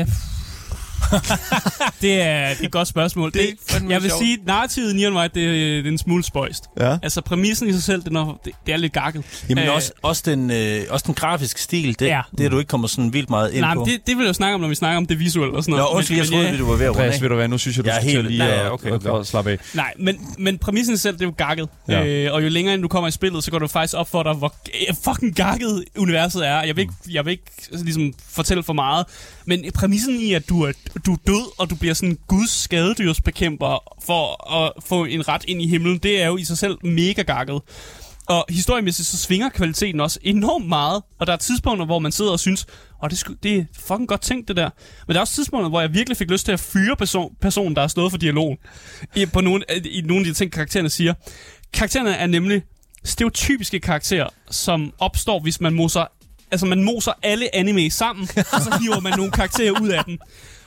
Øh, 0.00 0.06
det, 2.02 2.22
er, 2.22 2.48
det 2.48 2.60
er 2.60 2.64
et 2.64 2.70
godt 2.70 2.88
spørgsmål. 2.88 3.32
Det 3.32 3.40
Det, 3.68 3.90
jeg 3.90 4.02
vil 4.02 4.10
sjovt. 4.10 4.22
sige, 4.22 4.32
at 4.34 4.46
narrativet 4.46 4.92
i 4.92 4.96
Neon 4.96 5.16
White, 5.16 5.34
det, 5.40 5.46
er- 5.48 5.52
det 5.76 5.86
er 5.86 5.90
en 5.90 5.98
smule 5.98 6.24
spøjst. 6.24 6.64
Ja. 6.80 6.96
Altså, 7.02 7.20
præmissen 7.20 7.68
i 7.68 7.72
sig 7.72 7.82
selv, 7.82 8.02
den 8.02 8.16
er, 8.16 8.40
det, 8.44 8.52
det 8.66 8.72
er 8.72 8.76
lidt 8.76 8.92
gakket. 8.92 9.24
Jamen 9.48 9.64
Øh, 9.64 9.74
også, 9.74 9.92
også, 10.02 10.22
den, 10.26 10.50
øh, 10.50 10.80
også 10.90 11.04
den 11.06 11.14
grafiske 11.14 11.60
stil, 11.60 11.98
det, 11.98 12.06
Ja. 12.06 12.20
det 12.38 12.46
er 12.46 12.50
du 12.50 12.58
ikke 12.58 12.68
kommer 12.68 12.88
sådan 12.88 13.12
vildt 13.12 13.30
meget 13.30 13.52
ind 13.52 13.60
Nej, 13.60 13.74
på. 13.74 13.84
det, 13.88 14.06
det 14.06 14.16
vil 14.16 14.22
jeg 14.22 14.28
jo 14.28 14.32
snakke 14.32 14.54
om, 14.54 14.60
når 14.60 14.68
vi 14.68 14.74
snakker 14.74 14.96
om 14.96 15.06
det 15.06 15.18
visuelle 15.18 15.54
og 15.56 15.62
sådan 15.64 15.72
Nå, 15.72 15.76
noget. 15.78 15.96
undskyld, 15.96 16.16
jeg 16.16 16.26
troede, 16.26 16.48
at 16.48 16.58
du 16.58 16.66
var 16.66 16.76
ved 16.76 16.86
at 16.86 16.90
runde 16.96 17.04
af. 17.14 17.20
ved 17.22 17.28
du 17.28 17.34
hvad, 17.34 17.48
nu 17.48 17.58
synes 17.58 17.76
jeg, 17.76 17.84
du 17.84 17.90
Jeg 17.90 17.96
er 17.96 18.00
skal 18.00 18.10
helt- 18.12 18.26
til 18.28 18.30
lige 18.36 18.44
ja, 18.44 18.54
ja, 18.60 18.64
at- 18.66 18.72
okay, 18.72 18.90
okay. 18.90 19.20
at 19.20 19.26
slappe 19.26 19.50
af. 19.50 19.58
Nej, 19.74 19.92
men, 19.98 20.16
men 20.38 20.58
præmissen 20.58 20.94
i 20.94 20.96
sig 20.96 21.02
selv, 21.02 21.14
det 21.14 21.22
er 21.22 21.26
jo 21.26 21.34
gakket. 21.36 21.68
Ja. 21.88 22.00
Ja. 22.02 22.06
Øh, 22.06 22.34
og 22.34 22.42
jo 22.44 22.48
længere 22.48 22.74
ind 22.74 22.82
du 22.82 22.88
kommer 22.88 23.08
i 23.08 23.10
spillet, 23.10 23.44
så 23.44 23.50
går 23.50 23.58
du 23.58 23.66
faktisk 23.66 23.94
op 23.96 24.10
for 24.10 24.22
dig, 24.22 24.32
hvor 24.32 24.54
fucking 25.04 25.36
gakket 25.36 25.84
universet 25.98 26.46
er. 26.48 26.62
Jeg 26.62 26.76
vil 26.76 26.82
ikke, 26.82 26.94
jeg 27.10 27.24
vil 27.24 27.30
ikke 27.30 27.44
altså, 27.70 27.84
ligesom, 27.84 28.12
fortælle 28.30 28.62
for 28.62 28.72
meget. 28.72 29.06
Men 29.44 29.64
præmissen 29.74 30.20
i, 30.20 30.32
at 30.32 30.48
du 30.48 30.62
er, 30.62 30.72
du 31.06 31.12
er 31.12 31.16
død, 31.26 31.58
og 31.58 31.70
du 31.70 31.74
bliver 31.74 31.94
sådan 31.94 32.18
guds 32.26 32.50
skadedyrsbekæmper 32.50 33.94
for 34.04 34.52
at 34.54 34.72
få 34.86 35.04
en 35.04 35.28
ret 35.28 35.44
ind 35.48 35.62
i 35.62 35.66
himlen, 35.66 35.98
det 35.98 36.22
er 36.22 36.26
jo 36.26 36.36
i 36.36 36.44
sig 36.44 36.58
selv 36.58 36.86
mega 36.86 37.22
gakket. 37.22 37.60
Og 38.26 38.44
historiemæssigt 38.48 39.08
så 39.08 39.16
svinger 39.16 39.48
kvaliteten 39.48 40.00
også 40.00 40.18
enormt 40.22 40.68
meget. 40.68 41.02
Og 41.18 41.26
der 41.26 41.32
er 41.32 41.36
tidspunkter, 41.36 41.86
hvor 41.86 41.98
man 41.98 42.12
sidder 42.12 42.30
og 42.30 42.40
synes, 42.40 42.66
åh, 43.02 43.10
det, 43.10 43.18
sku, 43.18 43.32
det 43.42 43.58
er 43.58 43.64
fucking 43.78 44.08
godt 44.08 44.20
tænkt, 44.20 44.48
det 44.48 44.56
der. 44.56 44.70
Men 45.06 45.14
der 45.14 45.20
er 45.20 45.20
også 45.20 45.34
tidspunkter, 45.34 45.68
hvor 45.68 45.80
jeg 45.80 45.94
virkelig 45.94 46.16
fik 46.16 46.30
lyst 46.30 46.44
til 46.44 46.52
at 46.52 46.60
fyre 46.60 46.96
person, 46.96 47.36
personen, 47.40 47.74
der 47.74 47.80
har 47.80 47.88
stået 47.88 48.10
for 48.10 48.18
dialogen. 48.18 48.58
I, 49.16 49.26
på 49.26 49.40
nogle, 49.40 49.64
I 49.84 50.00
nogle 50.00 50.20
af 50.20 50.24
de 50.24 50.32
ting, 50.32 50.52
karaktererne 50.52 50.90
siger. 50.90 51.14
Karaktererne 51.72 52.14
er 52.14 52.26
nemlig 52.26 52.62
stereotypiske 53.04 53.80
karakterer, 53.80 54.28
som 54.50 54.92
opstår, 54.98 55.40
hvis 55.40 55.60
man 55.60 55.74
moser, 55.74 56.06
altså 56.52 56.66
man 56.66 56.82
moser 56.82 57.12
alle 57.22 57.54
anime 57.54 57.90
sammen, 57.90 58.28
og 58.52 58.60
så 58.60 58.78
hiver 58.82 59.00
man 59.00 59.12
nogle 59.16 59.32
karakterer 59.32 59.80
ud 59.82 59.88
af 59.88 60.04
den. 60.04 60.18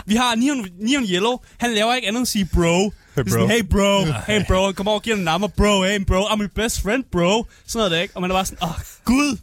Vi 0.05 0.15
har 0.15 0.35
Neon, 0.35 0.67
Neon 0.79 1.03
Yellow, 1.03 1.37
han 1.57 1.73
laver 1.73 1.93
ikke 1.93 2.07
andet 2.07 2.19
end 2.19 2.23
at 2.23 2.27
sige 2.27 2.49
bro. 2.53 2.93
Hey 3.15 3.23
bro. 3.23 3.29
Sådan, 3.29 3.49
hey 3.49 3.63
bro, 3.63 4.05
hey 4.27 4.45
bro, 4.47 4.71
kom 4.71 4.87
over 4.87 4.97
og 4.97 5.03
giver 5.03 5.15
den 5.15 5.25
nummer, 5.25 5.47
bro, 5.47 5.83
hey 5.83 6.05
bro, 6.05 6.21
I'm 6.25 6.39
your 6.41 6.49
best 6.55 6.81
friend, 6.81 7.03
bro. 7.11 7.45
Sådan 7.67 7.79
noget 7.79 7.91
der, 7.91 7.99
ikke? 7.99 8.15
Og 8.15 8.21
man 8.21 8.31
er 8.31 8.35
bare 8.35 8.45
sådan, 8.45 8.63
åh, 8.63 8.69
oh, 8.69 8.75
gud, 9.05 9.37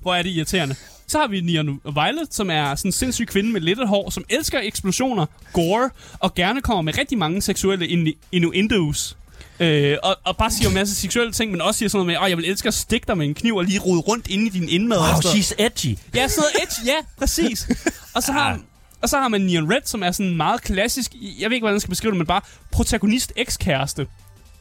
hvor 0.00 0.14
er 0.14 0.22
det 0.22 0.30
irriterende. 0.30 0.74
Så 1.06 1.18
har 1.18 1.26
vi 1.26 1.40
Neon 1.40 1.80
Violet, 1.84 2.28
som 2.34 2.50
er 2.50 2.74
sådan 2.74 2.88
en 2.88 2.92
sindssyg 2.92 3.26
kvinde 3.26 3.52
med 3.52 3.60
lidt 3.60 3.88
hår, 3.88 4.10
som 4.10 4.24
elsker 4.30 4.60
eksplosioner, 4.62 5.26
gore, 5.52 5.90
og 6.18 6.34
gerne 6.34 6.62
kommer 6.62 6.82
med 6.82 6.98
rigtig 6.98 7.18
mange 7.18 7.42
seksuelle 7.42 7.86
innu- 7.86 8.18
innuendos. 8.32 9.16
Øh, 9.60 9.96
og, 10.02 10.16
og 10.24 10.36
bare 10.36 10.50
siger 10.50 10.68
en 10.68 10.74
masse 10.74 10.94
seksuelle 10.94 11.32
ting, 11.32 11.50
men 11.52 11.60
også 11.60 11.78
siger 11.78 11.88
sådan 11.88 12.06
noget 12.06 12.20
med, 12.20 12.24
at 12.26 12.30
jeg 12.30 12.36
vil 12.36 12.50
elske 12.50 12.68
at 12.68 12.74
stikke 12.74 13.06
dig 13.06 13.18
med 13.18 13.26
en 13.26 13.34
kniv 13.34 13.56
og 13.56 13.64
lige 13.64 13.78
rode 13.80 14.00
rundt 14.00 14.26
inde 14.28 14.46
i 14.46 14.48
din 14.48 14.68
indmad. 14.68 14.96
og 14.96 15.02
Wow, 15.02 15.10
noget. 15.12 15.26
she's 15.26 15.52
edgy. 15.58 15.98
Ja, 16.14 16.28
sådan 16.28 16.40
noget 16.54 16.62
edge, 16.62 16.74
ja, 16.92 16.96
præcis. 17.18 17.68
Og 18.14 18.22
så 18.22 18.32
har, 18.32 18.58
og 19.02 19.08
så 19.08 19.18
har 19.18 19.28
man 19.28 19.40
Neon 19.40 19.72
Red, 19.72 19.80
som 19.84 20.02
er 20.02 20.10
sådan 20.12 20.36
meget 20.36 20.62
klassisk, 20.62 21.14
jeg 21.38 21.50
ved 21.50 21.54
ikke, 21.54 21.62
hvordan 21.64 21.74
jeg 21.74 21.80
skal 21.80 21.90
beskrive 21.90 22.10
det, 22.10 22.18
men 22.18 22.26
bare 22.26 22.40
protagonist 22.72 23.32
ekskæreste. 23.36 24.06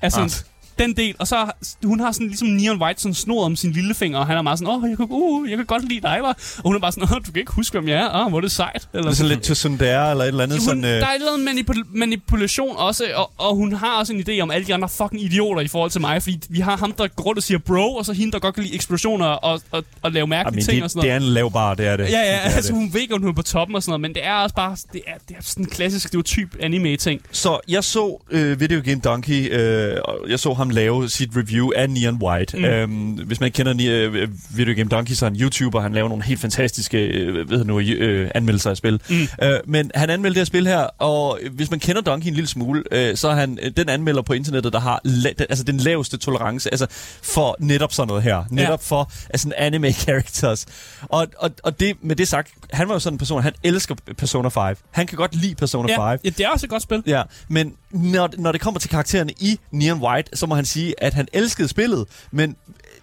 Altså 0.02 0.20
Ah. 0.22 0.30
Den 0.80 0.94
del, 0.94 1.16
og 1.20 1.28
så 1.28 1.52
hun 1.84 2.00
har 2.00 2.12
sådan 2.12 2.28
ligesom 2.28 2.48
Neon 2.48 2.82
White 2.82 3.02
sådan 3.02 3.14
snor 3.16 3.46
om 3.46 3.56
sin 3.56 3.72
lillefinger, 3.72 4.20
og 4.20 4.28
han 4.28 4.38
er 4.38 4.42
meget 4.42 4.60
sådan, 4.60 4.74
åh, 4.74 4.90
jeg 4.90 4.98
kan, 4.98 5.08
uh, 5.10 5.50
jeg 5.50 5.58
kan 5.58 5.66
godt 5.66 5.90
lide 5.90 6.02
dig, 6.02 6.18
var. 6.22 6.38
Og 6.58 6.64
hun 6.64 6.76
er 6.76 6.80
bare 6.80 6.92
sådan, 6.92 7.04
åh, 7.04 7.18
du 7.26 7.32
kan 7.32 7.40
ikke 7.40 7.52
huske, 7.52 7.80
hvem 7.80 7.90
jeg 7.90 8.00
er, 8.00 8.24
åh, 8.24 8.30
hvor 8.30 8.38
er 8.38 8.42
det 8.42 8.52
sejt. 8.52 8.88
Eller 8.94 9.04
Det 9.04 9.12
er 9.12 9.16
sådan 9.16 9.30
lidt 9.30 9.42
til 9.42 9.56
Sundere 9.56 10.12
eller 10.12 10.24
et 10.24 10.28
eller 10.28 10.44
andet 10.44 10.58
hun, 10.60 10.66
sådan... 10.66 10.84
der 10.84 10.90
Øh, 10.90 11.02
er 11.02 11.08
et 11.08 11.16
eller 11.16 11.34
andet 11.34 11.48
manipul- 11.50 11.98
manipulation 11.98 12.76
også, 12.78 13.04
og, 13.16 13.32
og 13.38 13.56
hun 13.56 13.74
har 13.74 14.00
også 14.00 14.14
en 14.14 14.24
idé 14.30 14.40
om 14.42 14.52
alle 14.52 14.68
de 14.68 14.74
andre 14.74 14.90
fucking 14.90 15.22
idioter 15.24 15.62
i 15.62 15.68
forhold 15.68 15.92
til 15.92 16.02
mig, 16.02 16.24
fordi 16.24 16.40
vi 16.50 16.60
har 16.60 16.78
ham, 16.78 16.92
der 16.92 17.08
går 17.08 17.24
rundt 17.24 17.38
og 17.38 17.44
siger 17.44 17.58
bro, 17.58 17.96
og 17.96 18.06
så 18.06 18.14
hende, 18.14 18.32
der 18.32 18.40
godt 18.40 18.56
kan 18.56 18.64
lide 18.64 18.76
eksplosioner 18.76 19.26
og, 19.26 19.62
og, 19.72 19.84
og 20.02 20.12
lave 20.12 20.28
mærkelige 20.28 20.56
men 20.56 20.66
ting 20.66 20.78
og 20.78 20.84
det, 20.84 20.92
sådan 20.92 21.00
noget. 21.10 21.22
det 21.22 21.26
er 21.26 21.28
en 21.30 21.34
lav 21.34 21.52
bar, 21.52 21.74
det 21.74 21.88
er 21.88 21.98
det. 21.98 22.04
Ja, 22.04 22.10
ja, 22.10 22.20
det 22.20 22.34
er 22.34 22.40
altså 22.40 22.72
det. 22.72 22.80
hun 22.80 22.94
ved 22.94 23.10
godt, 23.10 23.22
hun 23.22 23.30
er 23.30 23.34
på 23.34 23.42
toppen 23.42 23.76
og 23.76 23.84
sådan 23.84 23.92
noget, 23.92 24.02
men 24.02 24.14
det 24.14 24.26
er 24.26 24.34
også 24.34 24.56
bare, 24.56 24.78
det 24.94 25.02
er, 25.08 25.14
det 25.30 25.38
er 25.38 25.42
sådan 25.42 25.66
en 25.66 25.70
klassisk 25.70 26.08
stereotyp 26.08 26.56
anime-ting. 26.60 27.22
Så 27.32 27.60
jeg 27.68 27.84
så 27.84 28.22
øh, 28.32 28.60
Video 28.60 28.82
Game 28.86 29.00
Donkey, 29.04 29.54
øh, 29.60 29.98
og 30.06 30.18
jeg 30.30 30.40
så 30.40 30.54
ham 30.54 30.69
lave 30.72 31.10
sit 31.10 31.30
review 31.36 31.70
af 31.76 31.90
Neon 31.90 32.20
White. 32.24 32.58
Mm. 32.58 32.64
Øhm, 32.66 33.12
hvis 33.14 33.40
man 33.40 33.52
kender 33.52 33.74
øh, 33.90 34.30
Video 34.56 34.74
Game 34.78 34.90
Donkey, 34.90 35.14
så 35.14 35.26
er 35.26 35.30
han 35.30 35.40
YouTuber, 35.42 35.82
han 35.82 35.94
laver 35.94 36.10
nogle 36.10 36.24
helt 36.24 36.40
fantastiske 36.40 36.98
øh, 37.08 37.50
ved 37.50 37.66
nu, 37.66 37.80
øh, 37.80 38.32
anmeldelser 38.36 38.70
af 38.70 38.78
spil. 38.78 39.02
Mm. 39.10 39.16
Øh, 39.44 39.60
men 39.66 39.92
han 39.96 40.10
anmeldte 40.10 40.34
det 40.36 40.40
her 40.40 40.46
spil 40.46 40.68
her, 40.68 40.80
og 40.98 41.40
hvis 41.52 41.72
man 41.72 41.80
kender 41.80 42.02
Donkey 42.02 42.28
en 42.28 42.34
lille 42.34 42.48
smule, 42.48 42.84
øh, 42.92 43.18
så 43.18 43.28
er 43.30 43.34
han 43.36 43.60
den 43.78 43.90
anmelder 43.90 44.22
på 44.22 44.34
internettet, 44.34 44.74
der 44.74 44.80
har 44.80 45.02
la- 45.08 45.34
den, 45.38 45.46
altså 45.50 45.64
den 45.64 45.78
laveste 45.78 46.18
tolerance 46.18 46.72
altså 46.72 46.88
for 47.24 47.56
netop 47.60 47.94
sådan 47.94 48.08
noget 48.08 48.24
her. 48.24 48.44
Netop 48.50 48.70
Ja. 48.70 48.76
for 48.76 49.12
altså, 49.30 49.52
anime 49.58 49.92
characters. 50.04 50.66
Og, 51.02 51.28
og, 51.38 51.52
og 51.64 51.80
det, 51.80 51.94
med 52.02 52.16
det 52.16 52.28
sagt, 52.28 52.52
han 52.74 52.88
var 52.88 52.94
jo 52.94 53.00
sådan 53.00 53.14
en 53.14 53.18
person, 53.18 53.44
han 53.44 53.54
elsker 53.64 53.96
Persona 54.18 54.50
5. 54.50 54.76
Han 54.92 55.08
kan 55.08 55.18
godt 55.18 55.36
lide 55.36 55.56
Persona 55.56 55.94
5. 55.94 56.00
Ja, 56.02 56.10
ja, 56.12 56.16
det 56.30 56.40
er 56.40 56.50
også 56.50 56.66
et 56.66 56.70
godt 56.70 56.84
spil. 56.84 57.04
Ja, 57.08 57.24
men 57.48 57.74
når, 57.92 58.30
når 58.38 58.52
det 58.52 58.62
kommer 58.62 58.80
til 58.80 58.90
karaktererne 58.90 59.32
i 59.40 59.60
Neon 59.72 60.00
White, 60.02 60.30
så 60.38 60.46
må 60.50 60.56
han 60.56 60.66
sige, 60.66 61.04
at 61.04 61.14
han 61.14 61.28
elskede 61.34 61.68
spillet, 61.68 62.06
men 62.32 62.56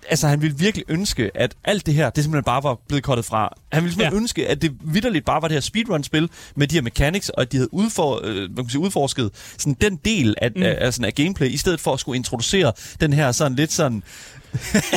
altså, 0.09 0.29
han 0.29 0.43
ville 0.43 0.59
virkelig 0.59 0.85
ønske, 0.89 1.31
at 1.35 1.55
alt 1.65 1.87
det 1.87 1.95
her, 1.95 2.11
det 2.11 2.25
simpelthen 2.25 2.45
bare 2.45 2.63
var 2.63 2.79
blevet 2.89 3.05
kottet 3.05 3.25
fra. 3.25 3.55
Han 3.73 3.83
ville 3.83 3.93
simpelthen 3.93 4.15
Ja. 4.15 4.21
ønske, 4.21 4.49
at 4.49 4.63
det 4.63 4.73
vidderligt 4.85 5.25
bare 5.25 5.43
var 5.43 5.49
det 5.49 5.55
her 5.55 5.61
speedrun-spil 5.61 6.31
med 6.57 6.67
de 6.67 6.75
her 6.75 6.83
mechanics, 6.83 7.29
og 7.29 7.43
at 7.43 7.53
de 7.53 7.57
havde 7.57 7.75
udfor, 7.75 8.21
øh, 8.25 8.35
hvad 8.35 8.47
kan 8.47 8.55
man 8.57 8.69
sige, 8.69 8.81
udforsket 8.81 9.31
sådan 9.59 9.77
den 9.81 9.97
del 10.05 10.35
af, 10.43 10.51
mm. 10.57 10.63
af, 10.63 10.77
af, 10.81 10.95
sådan 10.95 11.05
af 11.05 11.15
gameplay, 11.15 11.49
i 11.49 11.57
stedet 11.57 11.81
for 11.81 11.93
at 11.93 12.01
skulle 12.01 12.17
introducere 12.17 12.73
den 13.01 13.13
her 13.13 13.33
sådan 13.33 13.57
lidt 13.57 13.73
sådan 13.73 14.03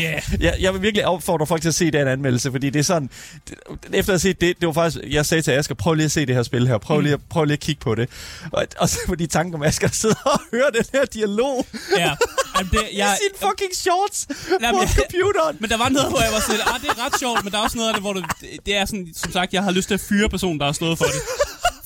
Yeah. 0.01 0.21
jeg, 0.45 0.55
jeg 0.59 0.73
vil 0.73 0.81
virkelig 0.81 1.05
opfordre 1.05 1.45
folk 1.47 1.61
til 1.61 1.67
at 1.67 1.75
se 1.75 1.91
den 1.91 2.07
anmeldelse, 2.07 2.51
fordi 2.51 2.69
det 2.69 2.79
er 2.79 2.83
sådan... 2.83 3.09
Det, 3.49 3.55
efter 3.93 3.99
at 3.99 4.05
have 4.07 4.19
set 4.19 4.41
det, 4.41 4.59
det 4.59 4.67
var 4.67 4.73
faktisk... 4.73 5.05
Jeg 5.09 5.25
sagde 5.25 5.41
til 5.41 5.51
Asger, 5.51 5.75
prøv 5.75 5.93
lige 5.93 6.05
at 6.05 6.11
se 6.11 6.25
det 6.25 6.35
her 6.35 6.43
spil 6.43 6.67
her. 6.67 6.77
Prøv, 6.77 6.97
mm. 6.97 7.03
lige, 7.03 7.13
at, 7.13 7.19
prøv 7.29 7.43
lige 7.45 7.53
at 7.53 7.59
kigge 7.59 7.79
på 7.79 7.95
det. 7.95 8.09
Og, 8.51 8.65
og 8.77 8.89
så 8.89 8.99
på 9.07 9.15
de 9.15 9.27
tanker 9.27 9.57
om, 9.57 9.63
Asger 9.63 9.87
sidder 9.87 10.15
og 10.25 10.39
hører 10.53 10.69
den 10.69 10.85
her 10.93 11.05
dialog 11.05 11.65
Ja. 11.97 12.11
Jamen, 12.59 12.71
det, 12.71 12.81
i 12.95 12.97
jeg, 12.97 13.17
sine 13.21 13.35
fucking 13.49 13.73
shorts 13.85 14.19
Jamen, 14.63 14.75
på 14.75 14.81
jeg- 14.81 14.89
computeren. 14.99 15.57
men 15.61 15.69
der 15.69 15.77
var 15.77 15.89
noget, 15.89 16.09
hvor 16.09 16.21
jeg 16.27 16.31
var 16.33 16.39
sådan 16.47 16.61
ah, 16.73 16.77
det 16.81 16.89
er 16.89 17.05
ret 17.05 17.15
sjovt, 17.19 17.43
men 17.43 17.49
der 17.53 17.57
er 17.59 17.63
også 17.67 17.77
noget 17.77 17.89
af 17.89 17.93
det, 17.97 18.03
hvor 18.03 18.13
det, 18.13 18.23
det 18.65 18.73
er 18.75 18.85
sådan, 18.85 19.07
som 19.23 19.31
sagt, 19.31 19.53
jeg 19.53 19.63
har 19.63 19.71
lyst 19.71 19.87
til 19.87 19.93
at 19.99 20.03
fyre 20.09 20.29
personen, 20.29 20.59
der 20.59 20.65
har 20.65 20.73
stået 20.81 20.97
for 20.97 21.05
det. 21.05 21.21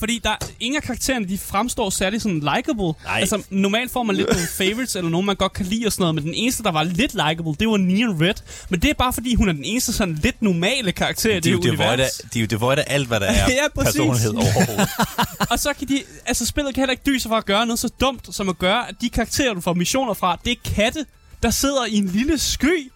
Fordi 0.04 0.18
der, 0.24 0.34
ingen 0.60 0.76
af 0.76 0.82
karaktererne, 0.82 1.28
de 1.28 1.38
fremstår 1.38 1.90
særlig 1.90 2.22
sådan 2.22 2.40
likable. 2.40 2.84
Nej. 3.04 3.20
Altså, 3.20 3.42
normalt 3.50 3.90
får 3.92 4.02
man 4.02 4.16
lidt 4.16 4.28
nogle 4.30 4.46
favorites, 4.46 4.96
eller 4.96 5.10
nogen, 5.10 5.26
man 5.26 5.36
godt 5.36 5.52
kan 5.52 5.66
lide 5.66 5.86
og 5.86 5.92
sådan 5.92 6.02
noget, 6.02 6.14
men 6.14 6.24
den 6.24 6.34
eneste, 6.34 6.62
der 6.62 6.70
var 6.72 6.82
lidt 6.82 7.14
likable, 7.14 7.54
det 7.60 7.68
var 7.68 7.76
Neon 7.76 8.22
Red. 8.22 8.34
Men 8.68 8.82
det 8.82 8.90
er 8.90 8.94
bare 8.94 9.12
fordi, 9.12 9.34
hun 9.34 9.48
er 9.48 9.52
den 9.52 9.64
eneste 9.64 9.92
sådan 9.92 10.14
lidt 10.22 10.42
normale 10.42 10.92
karakter 10.92 11.36
i 11.36 11.40
De 11.40 11.48
er 11.48 11.52
jo 11.52 11.58
det 11.58 11.72
devoid 11.72 11.88
af, 11.88 11.92
univers. 11.92 12.20
de 12.34 12.38
er 12.38 12.40
jo 12.40 12.46
devoid 12.46 12.78
af 12.78 12.84
alt, 12.86 13.08
hvad 13.08 13.20
der 13.20 13.26
er 13.26 13.50
Ja, 13.50 13.68
præcis. 13.74 13.92
personlighed 13.92 14.30
overhovedet. 14.34 14.88
Og 15.52 15.58
så 15.58 15.72
kan 15.78 15.88
de, 15.88 16.02
altså 16.26 16.46
spillet 16.46 16.74
kan 16.74 16.80
heller 16.80 16.92
ikke 16.92 17.02
dyse 17.06 17.28
for 17.28 17.36
at 17.36 17.44
gøre 17.46 17.66
noget 17.66 17.78
så 17.78 17.88
dumt, 18.00 18.34
som 18.34 18.48
at 18.48 18.58
gøre, 18.58 18.88
at 18.88 18.94
de 19.00 19.10
karakterer, 19.10 19.54
du 19.54 19.60
får 19.60 19.74
missioner 19.74 20.14
fra, 20.14 20.38
det 20.44 20.50
er 20.50 20.70
katte, 20.74 21.06
der 21.42 21.50
sidder 21.50 21.84
i 21.88 21.96
en 21.96 22.06
lille 22.06 22.38
sky. 22.38 22.90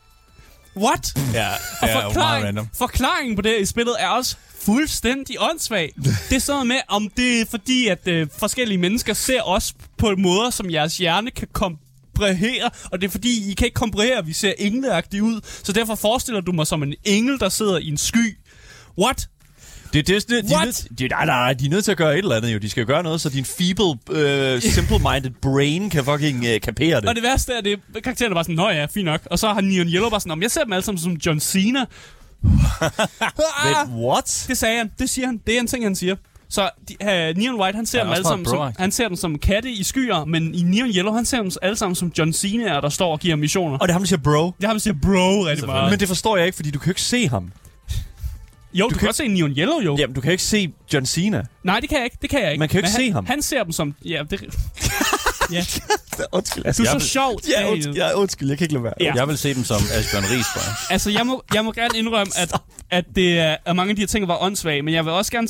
What? 0.76 1.12
Ja, 1.34 1.48
Og 1.48 1.88
det 1.88 1.90
er 1.90 1.94
jo 1.94 2.00
meget 2.00 2.04
forklaring, 2.12 2.44
random. 2.46 2.68
forklaringen 2.78 3.36
på 3.36 3.42
det 3.42 3.60
i 3.60 3.64
spillet 3.66 3.94
er 3.98 4.08
også 4.08 4.36
fuldstændig 4.60 5.36
åndssvag. 5.40 5.92
det 6.28 6.36
er 6.36 6.40
sådan 6.40 6.68
med, 6.68 6.80
om 6.88 7.10
det 7.16 7.40
er 7.40 7.44
fordi, 7.50 7.88
at 7.88 8.08
øh, 8.08 8.26
forskellige 8.38 8.78
mennesker 8.78 9.14
ser 9.14 9.42
os 9.42 9.74
på 9.96 10.14
måder, 10.18 10.50
som 10.50 10.70
jeres 10.70 10.96
hjerne 10.96 11.30
kan 11.30 11.48
komprehere, 11.52 12.70
og 12.92 13.00
det 13.00 13.06
er 13.06 13.10
fordi, 13.10 13.50
I 13.50 13.54
kan 13.54 13.64
ikke 13.64 13.74
komprehere, 13.74 14.18
at 14.18 14.26
vi 14.26 14.32
ser 14.32 14.52
engleagtige 14.58 15.22
ud, 15.22 15.40
så 15.62 15.72
derfor 15.72 15.94
forestiller 15.94 16.40
du 16.40 16.52
mig 16.52 16.66
som 16.66 16.82
en 16.82 16.94
engel, 17.04 17.40
der 17.40 17.48
sidder 17.48 17.78
i 17.78 17.88
en 17.88 17.98
sky. 17.98 18.38
What? 18.98 19.28
Det, 19.92 20.06
det, 20.06 20.28
det, 20.28 20.48
de, 20.48 20.54
er 20.54 20.64
nødt, 20.64 20.98
de, 20.98 21.08
nej, 21.08 21.26
nej, 21.26 21.52
de 21.52 21.66
er 21.66 21.70
nødt 21.70 21.84
til 21.84 21.90
at 21.90 21.96
gøre 21.96 22.12
et 22.12 22.18
eller 22.18 22.36
andet 22.36 22.54
jo. 22.54 22.58
De 22.58 22.70
skal 22.70 22.86
gøre 22.86 23.02
noget, 23.02 23.20
så 23.20 23.28
din 23.28 23.44
feeble, 23.44 23.98
øh, 24.10 24.62
simple-minded 24.62 25.30
brain 25.42 25.90
kan 25.90 26.04
fucking 26.04 26.44
øh, 26.44 26.60
kapere 26.60 27.00
det. 27.00 27.08
Og 27.08 27.14
det 27.14 27.22
værste 27.22 27.52
er, 27.52 27.60
det 27.60 27.72
er, 27.72 28.00
karakteren 28.00 28.32
er 28.32 28.34
bare 28.34 28.44
sådan, 28.44 28.56
nå 28.56 28.68
ja, 28.68 28.86
fint 28.86 29.04
nok. 29.04 29.20
Og 29.24 29.38
så 29.38 29.48
har 29.48 29.60
Neon 29.60 29.86
Yellow 29.86 30.10
bare 30.10 30.20
sådan, 30.20 30.32
om 30.32 30.42
jeg 30.42 30.50
ser 30.50 30.64
dem 30.64 30.72
alle 30.72 30.84
sammen 30.84 31.00
som 31.00 31.12
John 31.12 31.40
Cena. 31.40 31.84
Wait, 33.64 33.88
what? 34.06 34.44
Det 34.48 34.58
sagde 34.58 34.78
han. 34.78 34.90
Det 34.98 35.10
siger 35.10 35.26
han. 35.26 35.40
Det 35.46 35.56
er 35.56 35.60
en 35.60 35.66
ting, 35.66 35.84
han 35.84 35.94
siger. 35.96 36.16
Så 36.50 36.70
de, 36.88 36.96
uh, 37.00 37.38
Neon 37.38 37.60
White, 37.60 37.76
han 37.76 37.86
ser, 37.86 37.98
dem 38.00 38.08
er 38.08 38.14
alle 38.14 38.24
sammen 38.24 38.46
som, 38.46 38.72
han 38.78 38.92
ser 38.92 39.08
dem 39.08 39.16
som 39.16 39.38
katte 39.38 39.70
i 39.70 39.82
skyer, 39.82 40.24
men 40.24 40.54
i 40.54 40.62
Neon 40.62 40.88
Yellow, 40.88 41.14
han 41.14 41.24
ser 41.24 41.42
dem 41.42 41.50
alle 41.62 41.76
sammen 41.76 41.94
som 41.96 42.12
John 42.18 42.32
Cena, 42.32 42.80
der 42.80 42.88
står 42.88 43.12
og 43.12 43.20
giver 43.20 43.36
missioner. 43.36 43.78
Og 43.78 43.88
det 43.88 43.92
er 43.92 43.92
ham, 43.92 44.02
der 44.02 44.06
siger 44.06 44.20
bro. 44.20 44.52
Jeg 44.60 44.68
har 44.68 44.74
vil 44.74 44.80
sige 44.80 44.94
bro 45.02 45.46
rigtig 45.46 45.66
meget. 45.66 45.90
Men 45.90 46.00
det 46.00 46.08
forstår 46.08 46.36
jeg 46.36 46.46
ikke, 46.46 46.56
fordi 46.56 46.70
du 46.70 46.78
kan 46.78 46.86
jo 46.86 46.90
ikke 46.90 47.00
se 47.02 47.28
ham. 47.28 47.52
jo, 48.74 48.84
du, 48.84 48.88
du 48.88 48.88
kan 48.88 48.98
kan- 48.98 49.06
godt 49.06 49.16
se 49.16 49.28
Neon 49.28 49.50
Yellow, 49.50 49.80
jo. 49.80 49.96
Jamen, 49.98 50.14
du 50.14 50.20
kan 50.20 50.28
jo 50.28 50.32
ikke 50.32 50.42
se 50.42 50.72
John 50.92 51.06
Cena. 51.06 51.44
Nej, 51.64 51.80
det 51.80 51.88
kan 51.88 51.98
jeg 51.98 52.04
ikke. 52.04 52.18
Det 52.22 52.30
kan 52.30 52.42
jeg 52.42 52.50
ikke. 52.50 52.58
Man 52.60 52.68
kan 52.68 52.80
jo 52.80 52.86
ikke 52.86 52.88
Men 52.88 52.96
se 52.96 53.04
han, 53.04 53.12
ham. 53.12 53.26
Han 53.26 53.42
ser 53.42 53.62
dem 53.64 53.72
som... 53.72 53.94
Ja, 54.04 54.22
det... 54.30 54.40
ja. 55.52 55.64
Undskyld, 56.32 56.62
Du 56.64 56.68
er 56.68 56.72
så 57.00 57.06
sjovt. 57.06 57.48
Ja, 57.48 57.52
Daniel. 57.60 57.72
undskyld, 57.74 57.94
ja, 57.94 58.12
undskyld, 58.14 58.48
jeg 58.48 58.58
kan 58.58 58.64
ikke 58.64 58.74
lade 58.74 58.84
være. 58.84 58.94
Ja. 59.00 59.12
Jeg 59.14 59.28
vil 59.28 59.38
se 59.38 59.54
dem 59.54 59.64
som 59.64 59.76
Asbjørn 59.94 60.22
Ries, 60.24 60.46
jeg. 60.54 60.62
Altså, 60.90 61.10
jeg 61.10 61.26
må, 61.26 61.42
jeg 61.54 61.64
må 61.64 61.72
gerne 61.72 61.98
indrømme, 61.98 62.32
at, 62.36 62.52
at, 62.90 63.04
det 63.16 63.38
er, 63.38 63.56
at 63.64 63.76
mange 63.76 63.90
af 63.90 63.96
de 63.96 64.02
her 64.02 64.06
ting 64.06 64.28
var 64.28 64.42
åndssvage, 64.42 64.82
men 64.82 64.94
jeg 64.94 65.04
vil 65.04 65.12
også 65.12 65.32
gerne 65.32 65.48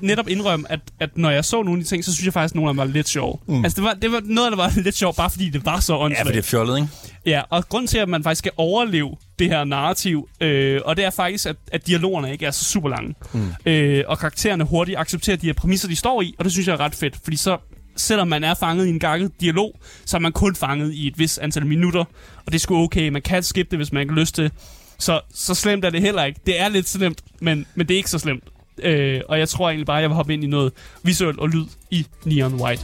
netop 0.00 0.28
indrømme, 0.28 0.72
at, 0.72 0.80
at 1.00 1.10
når 1.16 1.30
jeg 1.30 1.44
så 1.44 1.62
nogle 1.62 1.78
af 1.78 1.84
de 1.84 1.90
ting, 1.90 2.04
så 2.04 2.14
synes 2.14 2.24
jeg 2.24 2.32
faktisk, 2.32 2.52
at 2.52 2.56
nogle 2.56 2.68
af 2.68 2.72
dem 2.74 2.78
var 2.78 2.84
lidt 2.84 3.08
sjove. 3.08 3.38
Mm. 3.46 3.64
Altså, 3.64 3.76
det 3.76 3.84
var, 3.84 3.94
det 3.94 4.12
var 4.12 4.20
noget, 4.24 4.52
der 4.52 4.56
var 4.56 4.72
lidt 4.84 4.96
sjovt, 4.96 5.16
bare 5.16 5.30
fordi 5.30 5.48
det 5.50 5.66
var 5.66 5.80
så 5.80 5.92
Ja, 5.92 5.98
åndssvagt. 6.04 6.26
for 6.28 6.32
det 6.32 6.38
er 6.38 6.42
fjollet, 6.42 6.76
ikke? 6.76 6.88
Ja, 7.26 7.42
og 7.50 7.68
grund 7.68 7.88
til, 7.88 7.98
at 7.98 8.08
man 8.08 8.22
faktisk 8.22 8.38
skal 8.38 8.52
overleve 8.56 9.16
det 9.38 9.48
her 9.48 9.64
narrativ, 9.64 10.28
øh, 10.40 10.80
og 10.84 10.96
det 10.96 11.04
er 11.04 11.10
faktisk, 11.10 11.46
at, 11.46 11.56
at 11.72 11.86
dialogerne 11.86 12.32
ikke 12.32 12.46
er 12.46 12.50
så 12.50 12.64
super 12.64 12.88
lange. 12.88 13.14
Mm. 13.32 13.52
Øh, 13.66 14.04
og 14.06 14.18
karaktererne 14.18 14.64
hurtigt 14.64 14.98
accepterer 14.98 15.36
de 15.36 15.46
her 15.46 15.52
præmisser, 15.52 15.88
de 15.88 15.96
står 15.96 16.22
i, 16.22 16.34
og 16.38 16.44
det 16.44 16.52
synes 16.52 16.66
jeg 16.68 16.72
er 16.74 16.80
ret 16.80 16.94
fedt, 16.94 17.16
fordi 17.24 17.36
så, 17.36 17.56
selvom 17.96 18.28
man 18.28 18.44
er 18.44 18.54
fanget 18.54 18.86
i 18.86 18.90
en 18.90 18.98
gakket 18.98 19.32
dialog, 19.40 19.78
så 20.04 20.16
er 20.16 20.20
man 20.20 20.32
kun 20.32 20.54
fanget 20.56 20.94
i 20.94 21.06
et 21.06 21.18
vis 21.18 21.38
antal 21.38 21.66
minutter, 21.66 22.00
og 22.46 22.46
det 22.46 22.54
er 22.54 22.58
sgu 22.58 22.76
okay, 22.82 23.08
man 23.08 23.22
kan 23.22 23.42
skippe 23.42 23.70
det, 23.70 23.78
hvis 23.78 23.92
man 23.92 24.00
ikke 24.00 24.12
har 24.14 24.20
lyst 24.20 24.34
til. 24.34 24.50
Så, 24.98 25.20
så 25.34 25.54
slemt 25.54 25.84
er 25.84 25.90
det 25.90 26.00
heller 26.00 26.24
ikke. 26.24 26.40
Det 26.46 26.60
er 26.60 26.68
lidt 26.68 26.88
slemt, 26.88 27.20
men, 27.40 27.66
men 27.74 27.88
det 27.88 27.94
er 27.94 27.98
ikke 27.98 28.10
så 28.10 28.18
slemt. 28.18 28.44
Øh, 28.82 29.20
og 29.28 29.38
jeg 29.38 29.48
tror 29.48 29.68
egentlig 29.68 29.86
bare, 29.86 29.96
at 29.98 30.02
jeg 30.02 30.10
vil 30.10 30.14
hoppe 30.14 30.34
ind 30.34 30.44
i 30.44 30.46
noget 30.46 30.72
visuelt 31.02 31.38
og 31.38 31.48
lyd 31.48 31.64
i 31.90 32.06
Neon 32.24 32.54
White. 32.54 32.82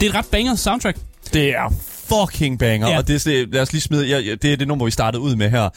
Det 0.00 0.06
er 0.06 0.10
et 0.10 0.14
ret 0.14 0.26
banger 0.30 0.54
soundtrack. 0.54 0.96
Det 1.32 1.48
er 1.54 1.72
fucking 2.08 2.58
banger, 2.58 2.88
Ja. 2.88 2.98
og 2.98 3.08
det, 3.08 3.26
er 3.26 3.46
lad 3.52 3.62
os 3.62 3.72
lige 3.72 3.82
smide, 3.82 4.06
ja, 4.06 4.34
det 4.34 4.52
er 4.52 4.56
det 4.56 4.68
nummer, 4.68 4.84
vi 4.84 4.90
startede 4.90 5.22
ud 5.22 5.36
med 5.36 5.50
her. 5.50 5.68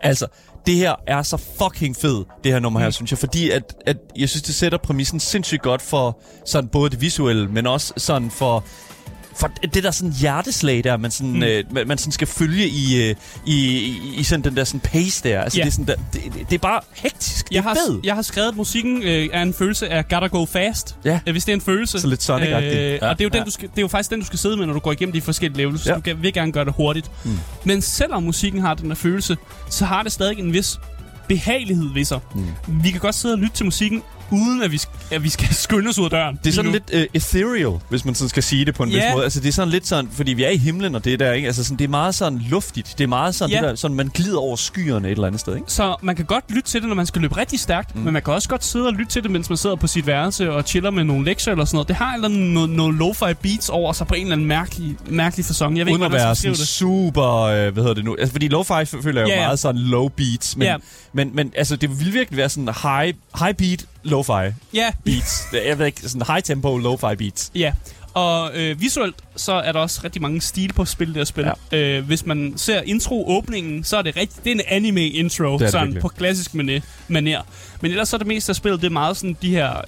Altså, 0.00 0.26
det 0.66 0.74
her 0.74 0.94
er 1.06 1.22
så 1.22 1.36
fucking 1.36 1.96
fed, 1.96 2.24
det 2.44 2.52
her 2.52 2.58
nummer 2.60 2.80
her, 2.80 2.90
synes 2.90 3.10
jeg, 3.10 3.18
fordi 3.18 3.50
at, 3.50 3.74
at 3.86 3.96
jeg 4.16 4.28
synes, 4.28 4.42
det 4.42 4.54
sætter 4.54 4.78
præmissen 4.78 5.20
sindssygt 5.20 5.62
godt 5.62 5.82
for 5.82 6.18
sådan 6.44 6.68
både 6.68 6.90
det 6.90 7.00
visuelle, 7.00 7.48
men 7.48 7.66
også 7.66 7.92
sådan 7.96 8.30
for 8.30 8.64
for 9.38 9.50
det 9.74 9.84
der 9.84 9.90
sådan 9.90 10.12
hjerteslag 10.12 10.84
der, 10.84 10.96
man 10.96 11.10
sådan, 11.10 11.32
mm. 11.32 11.42
øh, 11.42 11.64
man, 11.70 11.88
man 11.88 11.98
sådan 11.98 12.12
skal 12.12 12.26
følge 12.26 12.68
i, 12.68 13.02
øh, 13.08 13.14
i, 13.46 13.54
i, 13.78 14.14
i 14.16 14.22
sådan 14.22 14.44
den 14.44 14.56
der 14.56 14.64
sådan 14.64 14.80
pace 14.80 15.28
der. 15.28 15.40
Altså, 15.42 15.58
Ja. 15.58 15.64
det, 15.64 15.68
er 15.68 15.72
sådan 15.72 15.86
der, 15.86 15.94
det, 16.12 16.22
det, 16.34 16.50
det 16.50 16.54
er 16.54 16.58
bare 16.58 16.80
hektisk. 16.94 17.48
Det 17.48 17.54
Jeg 17.54 17.58
er 17.58 17.62
har, 17.62 17.74
fed. 17.88 18.00
jeg 18.04 18.14
har 18.14 18.22
skrevet, 18.22 18.48
at 18.48 18.56
musikken 18.56 19.02
øh, 19.02 19.28
er 19.32 19.42
en 19.42 19.54
følelse 19.54 19.88
af 19.88 20.08
gotta 20.08 20.26
go 20.26 20.44
fast. 20.44 20.96
Ja. 21.04 21.20
Øh, 21.26 21.32
hvis 21.32 21.44
det 21.44 21.52
er 21.52 21.56
en 21.56 21.60
følelse. 21.60 22.00
Så 22.00 22.06
lidt 22.06 22.30
Sonic-agtigt. 22.30 22.76
Øh, 22.76 22.92
Ja. 23.02 23.08
og 23.10 23.18
det 23.18 23.24
er, 23.24 23.24
jo 23.24 23.28
den, 23.28 23.38
Ja. 23.38 23.44
du 23.44 23.50
skal, 23.50 23.68
det 23.68 23.78
er 23.78 23.82
jo 23.82 23.88
faktisk 23.88 24.10
den, 24.10 24.20
du 24.20 24.26
skal 24.26 24.38
sidde 24.38 24.56
med, 24.56 24.66
når 24.66 24.72
du 24.72 24.78
går 24.80 24.92
igennem 24.92 25.12
de 25.12 25.20
forskellige 25.20 25.58
levels. 25.58 25.86
Ja. 25.86 25.94
Du 25.94 26.16
vil 26.20 26.32
gerne 26.32 26.52
gøre 26.52 26.64
det 26.64 26.74
hurtigt. 26.76 27.10
Mm. 27.24 27.38
Men 27.64 27.82
selvom 27.82 28.22
musikken 28.22 28.60
har 28.60 28.74
den 28.74 28.86
her 28.86 28.94
følelse, 28.94 29.36
så 29.70 29.84
har 29.84 30.02
det 30.02 30.12
stadig 30.12 30.38
en 30.38 30.52
vis 30.52 30.78
behagelighed 31.28 31.92
ved 31.94 32.04
sig. 32.04 32.18
Mm. 32.34 32.46
Vi 32.82 32.90
kan 32.90 33.00
godt 33.00 33.14
sidde 33.14 33.34
og 33.34 33.38
lytte 33.38 33.54
til 33.56 33.64
musikken, 33.64 34.02
uden 34.30 34.62
at 34.62 34.72
vi, 34.72 34.80
at 35.10 35.22
vi 35.24 35.28
skal 35.28 35.54
skynde 35.64 35.88
os 35.88 35.98
ud 35.98 36.04
af 36.04 36.10
døren. 36.10 36.38
Det 36.44 36.50
er 36.50 36.54
sådan 36.54 36.70
nu. 36.70 36.72
lidt 36.72 36.90
uh, 36.94 37.00
ethereal, 37.14 37.80
hvis 37.88 38.04
man 38.04 38.14
sådan 38.14 38.28
skal 38.28 38.42
sige 38.42 38.64
det 38.64 38.74
på 38.74 38.82
en 38.82 38.88
Ja. 38.90 38.96
vis 39.06 39.12
måde. 39.14 39.24
Altså 39.24 39.40
det 39.40 39.48
er 39.48 39.52
sådan 39.52 39.68
lidt 39.70 39.86
sådan, 39.86 40.10
fordi 40.12 40.32
vi 40.32 40.44
er 40.44 40.50
i 40.50 40.56
himlen 40.56 40.94
og 40.94 41.04
det 41.04 41.20
der, 41.20 41.32
ikke? 41.32 41.46
Altså 41.46 41.64
sådan, 41.64 41.76
det 41.78 41.84
er 41.84 41.88
meget 41.88 42.14
sådan 42.14 42.38
luftigt. 42.38 42.94
Det 42.98 43.04
er 43.04 43.08
meget 43.08 43.34
sådan, 43.34 43.50
Ja. 43.50 43.60
det 43.60 43.68
der, 43.68 43.74
sådan 43.74 43.96
man 43.96 44.08
glider 44.14 44.38
over 44.38 44.56
skyerne 44.56 45.08
et 45.08 45.12
eller 45.12 45.26
andet 45.26 45.40
sted, 45.40 45.54
ikke? 45.56 45.72
Så 45.72 45.96
man 46.02 46.16
kan 46.16 46.24
godt 46.24 46.44
lytte 46.48 46.68
til 46.70 46.80
det, 46.80 46.88
når 46.88 46.96
man 46.96 47.06
skal 47.06 47.22
løbe 47.22 47.36
rigtig 47.36 47.60
stærkt, 47.60 47.94
mm. 47.94 48.00
men 48.00 48.12
man 48.12 48.22
kan 48.22 48.34
også 48.34 48.48
godt 48.48 48.64
sidde 48.64 48.86
og 48.86 48.92
lytte 48.92 49.12
til 49.12 49.22
det, 49.22 49.30
mens 49.30 49.48
man 49.50 49.56
sidder 49.56 49.76
på 49.76 49.86
sit 49.86 50.06
værelse 50.06 50.52
og 50.52 50.62
chiller 50.66 50.90
med 50.90 51.04
nogle 51.04 51.24
lektier 51.24 51.52
eller 51.52 51.64
sådan 51.64 51.76
noget. 51.76 51.88
Det 51.88 51.96
har 51.96 52.14
eller 52.14 52.28
noget, 52.28 52.70
noget 52.70 52.94
lo-fi 52.94 53.32
beats 53.32 53.68
over 53.68 53.92
sig 53.92 54.06
på 54.06 54.14
en 54.14 54.22
eller 54.22 54.32
anden 54.32 54.46
mærkelig, 54.46 54.96
mærkelig 55.08 55.46
fasong. 55.46 55.78
Jeg 55.78 55.86
ved 55.86 55.92
Uden 55.92 56.02
ikke, 56.02 56.16
at 56.16 56.22
være 56.24 56.34
sådan 56.34 56.52
det. 56.56 56.68
super, 56.68 57.40
øh, 57.42 57.72
hvad 57.72 57.82
hedder 57.82 57.94
det 57.94 58.04
nu? 58.04 58.16
Altså 58.18 58.32
fordi 58.32 58.48
lo-fi 58.48 58.84
føler 59.02 59.20
jeg 59.20 59.28
jo 59.28 59.32
Ja, 59.34 59.40
ja. 59.40 59.46
meget 59.46 59.58
sådan 59.58 59.80
low 59.80 60.08
beats, 60.08 60.56
men, 60.56 60.66
Ja. 60.66 60.76
men, 61.12 61.30
men 61.34 61.52
altså 61.56 61.76
det 61.76 61.90
vil 62.04 62.12
virkelig 62.14 62.36
være 62.36 62.48
sådan 62.48 62.68
high, 62.82 63.14
high 63.38 63.54
beat 63.54 63.84
lo-fi 64.10 64.52
Ja, 64.74 64.90
beats. 65.04 65.42
jeg 65.66 65.78
ved 65.78 65.86
ikke, 65.86 66.08
sådan 66.08 66.22
high 66.26 66.42
tempo 66.42 66.76
lo-fi 66.78 67.14
beats. 67.14 67.50
Ja, 67.54 67.72
og 68.14 68.50
øh, 68.54 68.80
visuelt 68.80 69.16
så 69.36 69.52
er 69.52 69.72
der 69.72 69.80
også 69.80 70.00
rigtig 70.04 70.22
mange 70.22 70.40
stil 70.40 70.72
på 70.72 70.84
spil, 70.84 71.06
det 71.08 71.16
her 71.16 71.24
spil. 71.24 71.50
Ja. 71.72 71.76
Øh, 71.78 72.04
hvis 72.04 72.26
man 72.26 72.52
ser 72.56 72.80
intro-åbningen, 72.82 73.84
så 73.84 73.96
er 73.96 74.02
det 74.02 74.16
rigtig, 74.16 74.44
det 74.44 74.50
er 74.50 74.54
en 74.54 74.62
anime-intro, 74.68 75.58
det 75.58 75.70
sådan 75.70 75.86
virkelig. 75.86 76.02
på 76.02 76.08
klassisk 76.08 76.54
manér. 76.54 76.80
Men 77.08 77.26
ellers 77.82 78.08
så 78.08 78.16
er 78.16 78.18
det 78.18 78.26
meste 78.26 78.50
af 78.50 78.56
spillet, 78.56 78.80
det 78.80 78.86
er 78.86 78.90
meget 78.92 79.16
sådan 79.16 79.36
de 79.42 79.50
her 79.50 79.80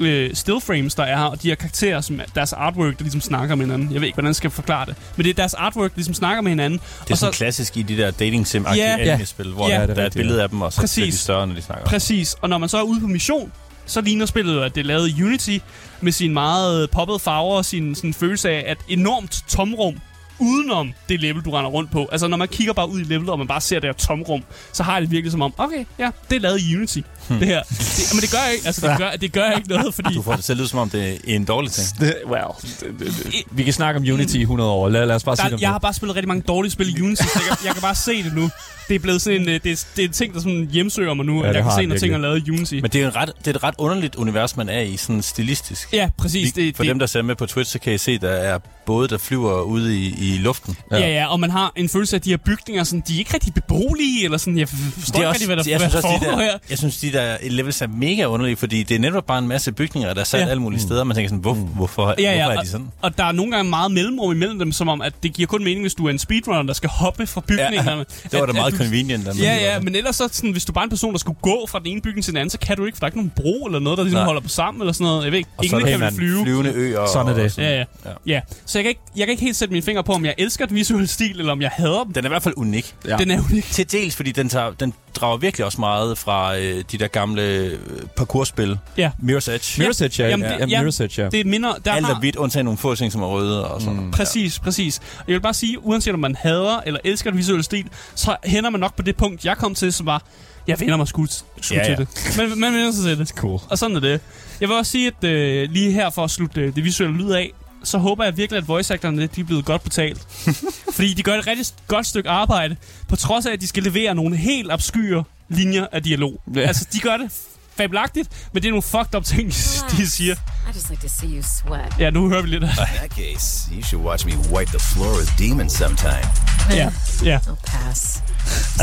øh, 0.00 0.34
still 0.34 0.60
frames, 0.66 0.94
der 0.94 1.02
er 1.02 1.16
her, 1.16 1.24
og 1.24 1.42
de 1.42 1.48
her 1.48 1.54
karakterer, 1.54 2.00
som 2.00 2.20
er- 2.20 2.24
deres 2.34 2.52
artwork, 2.52 2.98
der 2.98 3.02
ligesom 3.02 3.20
snakker 3.20 3.54
med 3.54 3.66
hinanden. 3.66 3.92
Jeg 3.92 4.00
ved 4.00 4.06
ikke, 4.06 4.16
hvordan 4.16 4.26
jeg 4.28 4.36
skal 4.36 4.50
forklare 4.50 4.86
det. 4.86 4.94
Men 5.16 5.24
det 5.24 5.30
er 5.30 5.34
deres 5.34 5.54
artwork, 5.54 5.90
der 5.90 5.96
ligesom 5.96 6.14
snakker 6.14 6.42
med 6.42 6.50
hinanden. 6.50 6.78
Det 6.78 7.08
er 7.10 7.14
og 7.14 7.18
sådan 7.18 7.32
klassisk 7.32 7.76
i 7.76 7.82
de 7.82 7.96
der 7.96 8.10
dating 8.10 8.46
sim 8.46 8.66
Ja. 8.76 8.96
anime-spil, 8.98 9.48
hvor 9.52 9.68
Ja, 9.68 9.74
der, 9.74 9.80
det 9.80 9.90
er 9.90 9.94
der 9.94 10.02
er 10.02 10.06
et 10.06 10.12
billede 10.12 10.42
af 10.42 10.48
dem, 10.48 10.62
og 10.62 10.72
så 10.72 10.80
Præcis. 10.80 10.94
bliver 10.96 11.10
de 11.10 11.16
større, 11.16 11.46
når 11.46 11.54
de 11.54 11.62
snakker. 11.62 11.84
Præcis. 11.86 12.34
Og 12.40 12.48
når 12.48 12.58
man 12.58 12.68
så 12.68 12.78
er 12.78 12.82
ude 12.82 13.00
på 13.00 13.06
mission, 13.06 13.52
så 13.86 14.00
ligner 14.00 14.26
spillet 14.26 14.54
jo, 14.54 14.62
at 14.62 14.74
det 14.74 14.80
er 14.80 14.84
lavet 14.84 15.08
i 15.08 15.22
Unity 15.22 15.58
med 16.00 16.12
sin 16.12 16.32
meget 16.32 16.90
poppede 16.90 17.18
farver 17.18 17.56
og 17.56 17.64
sin 17.64 17.94
sådan 17.94 18.14
følelse 18.14 18.50
af 18.50 18.72
et 18.72 18.78
enormt 18.98 19.44
tomrum 19.48 19.94
udenom 20.38 20.92
det 21.08 21.20
level, 21.20 21.42
du 21.42 21.50
render 21.50 21.70
rundt 21.70 21.90
på. 21.90 22.08
Altså, 22.12 22.28
når 22.28 22.36
man 22.36 22.48
kigger 22.48 22.72
bare 22.72 22.90
ud 22.90 23.00
i 23.00 23.02
levelet, 23.04 23.30
og 23.30 23.38
man 23.38 23.46
bare 23.48 23.60
ser 23.60 23.80
det 23.80 23.88
her 23.88 23.92
tomrum, 23.92 24.44
så 24.72 24.82
har 24.82 24.92
jeg 24.92 25.02
det 25.02 25.10
virkelig 25.10 25.32
som 25.32 25.42
om, 25.42 25.54
okay, 25.58 25.84
ja, 25.98 26.10
det 26.30 26.36
er 26.36 26.40
lavet 26.40 26.60
i 26.60 26.76
Unity, 26.76 26.98
Hmm. 27.28 27.38
det 27.38 27.48
her. 27.48 27.62
Det, 27.62 28.10
men 28.14 28.20
det 28.20 28.30
gør 28.30 28.44
ikke, 28.54 28.66
altså, 28.66 28.88
det 28.88 28.98
gør, 28.98 29.10
det 29.10 29.32
gør 29.32 29.50
ikke 29.50 29.68
noget, 29.68 29.94
fordi... 29.94 30.14
Du 30.14 30.22
får 30.22 30.34
det 30.36 30.44
selv 30.44 30.60
ud, 30.60 30.66
som 30.66 30.78
om 30.78 30.90
det 30.90 31.10
er 31.12 31.14
en 31.24 31.44
dårlig 31.44 31.70
ting. 31.72 31.86
Det, 32.00 32.14
well, 32.26 32.44
det, 32.80 32.80
det, 32.98 33.06
det. 33.24 33.34
vi 33.50 33.62
kan 33.62 33.72
snakke 33.72 33.98
om 34.00 34.04
Unity 34.12 34.34
i 34.34 34.40
100 34.40 34.70
år. 34.70 34.88
Lad, 34.88 35.06
lad 35.06 35.14
os 35.16 35.24
bare 35.24 35.36
sige 35.36 35.50
det 35.50 35.60
jeg 35.60 35.70
har 35.70 35.78
bare 35.78 35.94
spillet 35.94 36.16
rigtig 36.16 36.28
mange 36.28 36.42
dårlige 36.48 36.72
spil 36.72 36.98
i 36.98 37.02
Unity, 37.02 37.22
så 37.22 37.28
jeg 37.48 37.56
kan, 37.58 37.66
jeg 37.66 37.72
kan 37.74 37.82
bare 37.82 37.94
se 37.94 38.22
det 38.22 38.34
nu. 38.34 38.50
Det 38.88 38.94
er 38.94 38.98
blevet 38.98 39.22
sådan 39.22 39.40
en, 39.40 39.48
øh, 39.48 39.60
det 39.64 39.72
er, 39.72 39.84
det 39.96 40.02
er 40.04 40.06
en 40.08 40.12
ting, 40.12 40.34
der 40.34 40.40
sådan 40.40 40.68
hjemsøger 40.72 41.14
mig 41.14 41.26
nu, 41.26 41.42
Ja, 41.42 41.48
at 41.48 41.54
jeg 41.54 41.62
kan 41.62 41.70
har 41.72 41.78
se, 41.80 41.86
når 41.86 41.96
ting 41.96 42.14
er 42.14 42.18
lavet 42.18 42.46
i 42.46 42.50
Unity. 42.50 42.74
Men 42.74 42.84
det 42.90 42.94
er 43.02 43.06
en 43.08 43.16
ret, 43.16 43.32
det 43.38 43.46
er 43.46 43.50
et 43.50 43.62
ret 43.62 43.74
underligt 43.78 44.14
univers, 44.14 44.56
man 44.56 44.68
er 44.68 44.80
i, 44.80 44.96
sådan 44.96 45.22
stilistisk. 45.22 45.88
ja, 45.92 46.08
præcis. 46.18 46.56
Vi- 46.56 46.66
Det, 46.66 46.76
For 46.76 46.82
det, 46.82 46.88
dem, 46.90 46.98
der 46.98 47.06
ser 47.06 47.22
med 47.22 47.34
på 47.34 47.46
Twitch, 47.46 47.72
så 47.72 47.78
kan 47.78 47.92
I 47.92 47.98
se, 47.98 48.18
der 48.18 48.28
er 48.30 48.58
både, 48.86 49.08
der 49.08 49.18
flyver 49.18 49.60
ude 49.62 49.98
i, 49.98 50.14
i 50.34 50.38
luften. 50.38 50.76
Ja. 50.90 50.98
ja, 50.98 51.08
ja, 51.08 51.26
og 51.26 51.40
man 51.40 51.50
har 51.50 51.72
en 51.76 51.88
følelse 51.88 52.16
af, 52.16 52.20
at 52.20 52.24
de 52.24 52.30
her 52.30 52.36
bygninger, 52.36 52.84
sådan, 52.84 53.02
de 53.08 53.14
er 53.14 53.18
ikke 53.18 53.34
rigtig 53.34 53.54
beboelige, 53.54 54.24
eller 54.24 54.38
sådan, 54.38 54.58
jeg 54.58 54.68
forstår 54.68 55.18
ikke 55.20 55.30
rigtig, 55.30 55.46
hvad 55.46 55.56
der, 55.56 55.62
jeg, 55.66 55.78
hvad 55.78 55.90
synes 55.90 56.02
der 56.04 56.08
også, 56.12 56.26
de 56.26 56.30
der, 56.30 56.36
her. 56.42 56.58
jeg 56.70 56.78
synes, 56.78 56.96
de 56.98 57.12
der 57.14 57.36
levels 57.50 57.82
er 57.82 57.86
mega 57.86 58.24
underlige, 58.24 58.56
fordi 58.56 58.82
det 58.82 58.94
er 58.94 58.98
netop 58.98 59.26
bare 59.26 59.38
en 59.38 59.48
masse 59.48 59.72
bygninger, 59.72 60.14
der 60.14 60.20
er 60.20 60.24
sat 60.24 60.38
Ja. 60.38 60.44
ja. 60.44 60.50
alle 60.50 60.62
mulige 60.62 60.80
steder. 60.80 61.04
Man 61.04 61.14
tænker 61.14 61.28
sådan, 61.28 61.40
hvor, 61.40 61.54
hvorfor, 61.54 62.14
Ja, 62.18 62.22
ja, 62.22 62.36
hvorfor 62.36 62.52
er 62.52 62.58
og, 62.58 62.64
de 62.64 62.68
sådan? 62.70 62.86
og 63.02 63.18
der 63.18 63.24
er 63.24 63.32
nogle 63.32 63.52
gange 63.52 63.70
meget 63.70 63.92
mellemrum 63.92 64.32
imellem 64.32 64.58
dem, 64.58 64.72
som 64.72 64.88
om, 64.88 65.02
at 65.02 65.12
det 65.22 65.32
giver 65.32 65.46
kun 65.46 65.64
mening, 65.64 65.80
hvis 65.80 65.94
du 65.94 66.06
er 66.06 66.10
en 66.10 66.18
speedrunner, 66.18 66.62
der 66.62 66.72
skal 66.72 66.90
hoppe 66.90 67.26
fra 67.26 67.40
bygningerne. 67.48 68.04
Det 68.30 68.40
var 68.40 68.46
da 68.46 68.52
meget 68.52 68.72
at 68.72 68.78
convenient. 68.78 69.24
man 69.26 69.36
Ja, 69.36 69.54
ja, 69.56 69.74
det. 69.74 69.84
men 69.84 69.94
ellers 69.94 70.16
så 70.16 70.28
sådan, 70.32 70.50
hvis 70.50 70.64
du 70.64 70.72
bare 70.72 70.82
er 70.82 70.86
en 70.86 70.90
person, 70.90 71.12
der 71.12 71.18
skulle 71.18 71.38
gå 71.42 71.66
fra 71.68 71.78
den 71.78 71.86
ene 71.86 72.00
bygning 72.00 72.24
til 72.24 72.32
den 72.32 72.38
anden, 72.40 72.50
så 72.50 72.58
kan 72.58 72.76
du 72.76 72.84
ikke, 72.84 72.96
for 72.96 73.00
der 73.00 73.04
er 73.04 73.08
ikke 73.08 73.18
nogen 73.18 73.32
bro 73.36 73.66
eller 73.66 73.78
noget, 73.78 73.96
der 73.98 74.04
ligesom 74.04 74.18
Nej. 74.18 74.24
holder 74.26 74.40
på 74.40 74.48
sammen 74.48 74.80
eller 74.82 74.92
sådan 74.92 75.04
noget. 75.04 75.24
Jeg 75.24 75.32
ved 75.32 75.38
ikke, 75.38 75.50
Og 75.56 75.64
så 75.64 75.76
ingen 75.76 75.90
kan 75.92 76.00
vel 76.00 76.14
flyve. 76.14 76.42
flyvende 76.44 76.72
øer. 76.74 77.06
Sådan 77.06 77.26
er 77.28 77.30
og- 77.32 77.36
det. 77.40 77.58
og. 77.58 77.64
Ja, 77.64 77.70
ja, 77.78 77.84
Ja. 78.04 78.10
ja. 78.26 78.40
Så 78.66 78.78
jeg 78.78 78.84
kan, 78.84 78.88
ikke, 78.88 79.00
jeg 79.16 79.26
kan 79.26 79.30
ikke 79.30 79.42
helt 79.44 79.56
sætte 79.56 79.72
mine 79.72 79.84
fingre 79.84 80.04
på, 80.04 80.12
om 80.12 80.24
jeg 80.24 80.34
elsker 80.38 80.66
den 80.66 80.76
visuelle 80.76 81.06
stil, 81.06 81.38
eller 81.40 81.52
om 81.52 81.62
jeg 81.62 81.70
hader 81.72 82.04
dem. 82.04 82.12
Den 82.12 82.24
er 82.24 82.28
i 82.28 82.32
hvert 82.32 82.42
fald 82.42 82.54
unik. 82.56 82.94
Ja. 83.08 83.16
Den 83.16 83.30
er 83.30 83.40
unik. 83.50 83.64
Til 83.64 83.92
dels, 83.92 84.16
fordi 84.16 84.32
den, 84.32 84.48
tager, 84.48 84.70
den 84.80 84.94
drager 85.14 85.36
virkelig 85.36 85.66
også 85.66 85.80
meget 85.80 86.18
fra 86.18 86.56
øh, 86.58 86.84
de 86.92 86.98
der 86.98 87.03
gamle 87.08 87.42
øh, 87.42 87.78
parkourspil. 88.16 88.78
Ja. 88.96 89.10
Mirror's 89.22 89.50
Edge. 89.50 89.84
Mirror's 89.84 90.04
Edge, 90.04 90.22
ja. 90.22 90.28
Jamen, 90.28 90.46
ja, 90.46 90.52
det- 90.54 90.60
ja, 90.60 90.66
ja. 90.82 90.88
Mirror's 90.88 91.02
Edge, 91.02 91.22
ja. 91.22 91.28
Det 91.28 91.46
minder... 91.46 91.74
Der 91.84 91.92
Alt 91.92 92.06
har, 92.06 92.14
er 92.14 92.18
hvidt, 92.18 92.36
undtagen 92.36 92.64
nogle 92.64 92.78
få 92.78 92.94
ting, 92.94 93.12
som 93.12 93.22
er 93.22 93.26
røde 93.26 93.68
og 93.68 93.80
sådan 93.82 94.00
Mm. 94.00 94.10
Præcis, 94.10 94.58
præcis. 94.58 94.98
Og 94.98 95.24
jeg 95.28 95.34
vil 95.34 95.40
bare 95.40 95.54
sige, 95.54 95.84
uanset 95.84 96.14
om 96.14 96.20
man 96.20 96.36
hader 96.36 96.80
eller 96.86 97.00
elsker 97.04 97.30
den 97.30 97.38
visuelle 97.38 97.62
stil, 97.62 97.86
så 98.14 98.36
hænder 98.44 98.70
man 98.70 98.80
nok 98.80 98.96
på 98.96 99.02
det 99.02 99.16
punkt, 99.16 99.44
jeg 99.44 99.56
kom 99.56 99.74
til, 99.74 99.92
som 99.92 100.06
var, 100.06 100.22
jeg 100.66 100.80
vender 100.80 100.96
mig 100.96 101.08
sgu, 101.08 101.26
sgu 101.26 101.74
Ja, 101.74 101.84
til 101.84 101.90
ja. 101.90 101.96
det. 101.96 102.08
Man, 102.36 102.58
man 102.58 102.72
vender 102.72 102.92
sig 102.92 103.04
til 103.04 103.18
det. 103.18 103.28
Cool. 103.28 103.60
Og 103.70 103.78
sådan 103.78 103.96
er 103.96 104.00
det. 104.00 104.20
Jeg 104.60 104.68
vil 104.68 104.76
også 104.76 104.92
sige, 104.92 105.12
at 105.22 105.28
øh, 105.28 105.70
lige 105.70 105.92
her 105.92 106.10
for 106.10 106.24
at 106.24 106.30
slutte 106.30 106.60
øh, 106.60 106.74
det 106.76 106.84
visuelle 106.84 107.16
lyd 107.16 107.30
af, 107.30 107.52
så 107.84 107.98
håber 107.98 108.24
jeg 108.24 108.36
virkelig, 108.36 108.58
at 108.58 108.68
voice 108.68 108.94
actorerne 108.94 109.26
de 109.26 109.40
er 109.40 109.44
blevet 109.44 109.64
godt 109.64 109.82
betalt. 109.84 110.26
Fordi 110.96 111.14
de 111.14 111.22
gør 111.22 111.34
et 111.38 111.46
rigtig 111.46 111.66
godt 111.88 112.06
stykke 112.06 112.30
arbejde, 112.30 112.76
på 113.08 113.16
trods 113.16 113.46
af, 113.46 113.52
at 113.52 113.60
de 113.60 113.66
skal 113.66 113.82
levere 113.82 114.14
nogle 114.14 114.36
helt 114.36 114.72
obskyre 114.72 115.24
linjer 115.48 115.86
af 115.92 116.02
dialog. 116.02 116.40
Ja. 116.54 116.60
Altså, 116.60 116.84
de 116.92 116.98
gør 117.00 117.16
det 117.16 117.30
fabelagtigt, 117.76 118.28
men 118.52 118.62
det 118.62 118.68
er 118.68 118.72
nogle 118.72 118.82
fucked 118.82 119.14
up 119.14 119.24
ting, 119.24 119.48
de 119.98 120.10
siger. 120.10 120.34
I 120.34 120.38
just 120.74 120.90
like 120.90 121.02
to 121.02 121.08
see 121.20 121.28
you 121.28 121.42
sweat. 121.42 121.92
Ja, 121.98 122.10
nu 122.10 122.28
hører 122.28 122.42
vi 122.42 122.48
lidt 122.48 122.64
af 122.64 122.68
In 122.68 122.74
that 122.76 123.10
case, 123.10 123.74
you 123.74 123.82
should 123.82 124.06
watch 124.06 124.26
me 124.26 124.32
wipe 124.52 124.70
the 124.70 124.78
floor 124.78 125.18
with 125.18 125.38
demons 125.38 125.72
sometime. 125.72 126.24
Ja, 126.70 126.90
ja. 127.24 127.38
I'll 127.38 127.54
pass. 127.66 128.22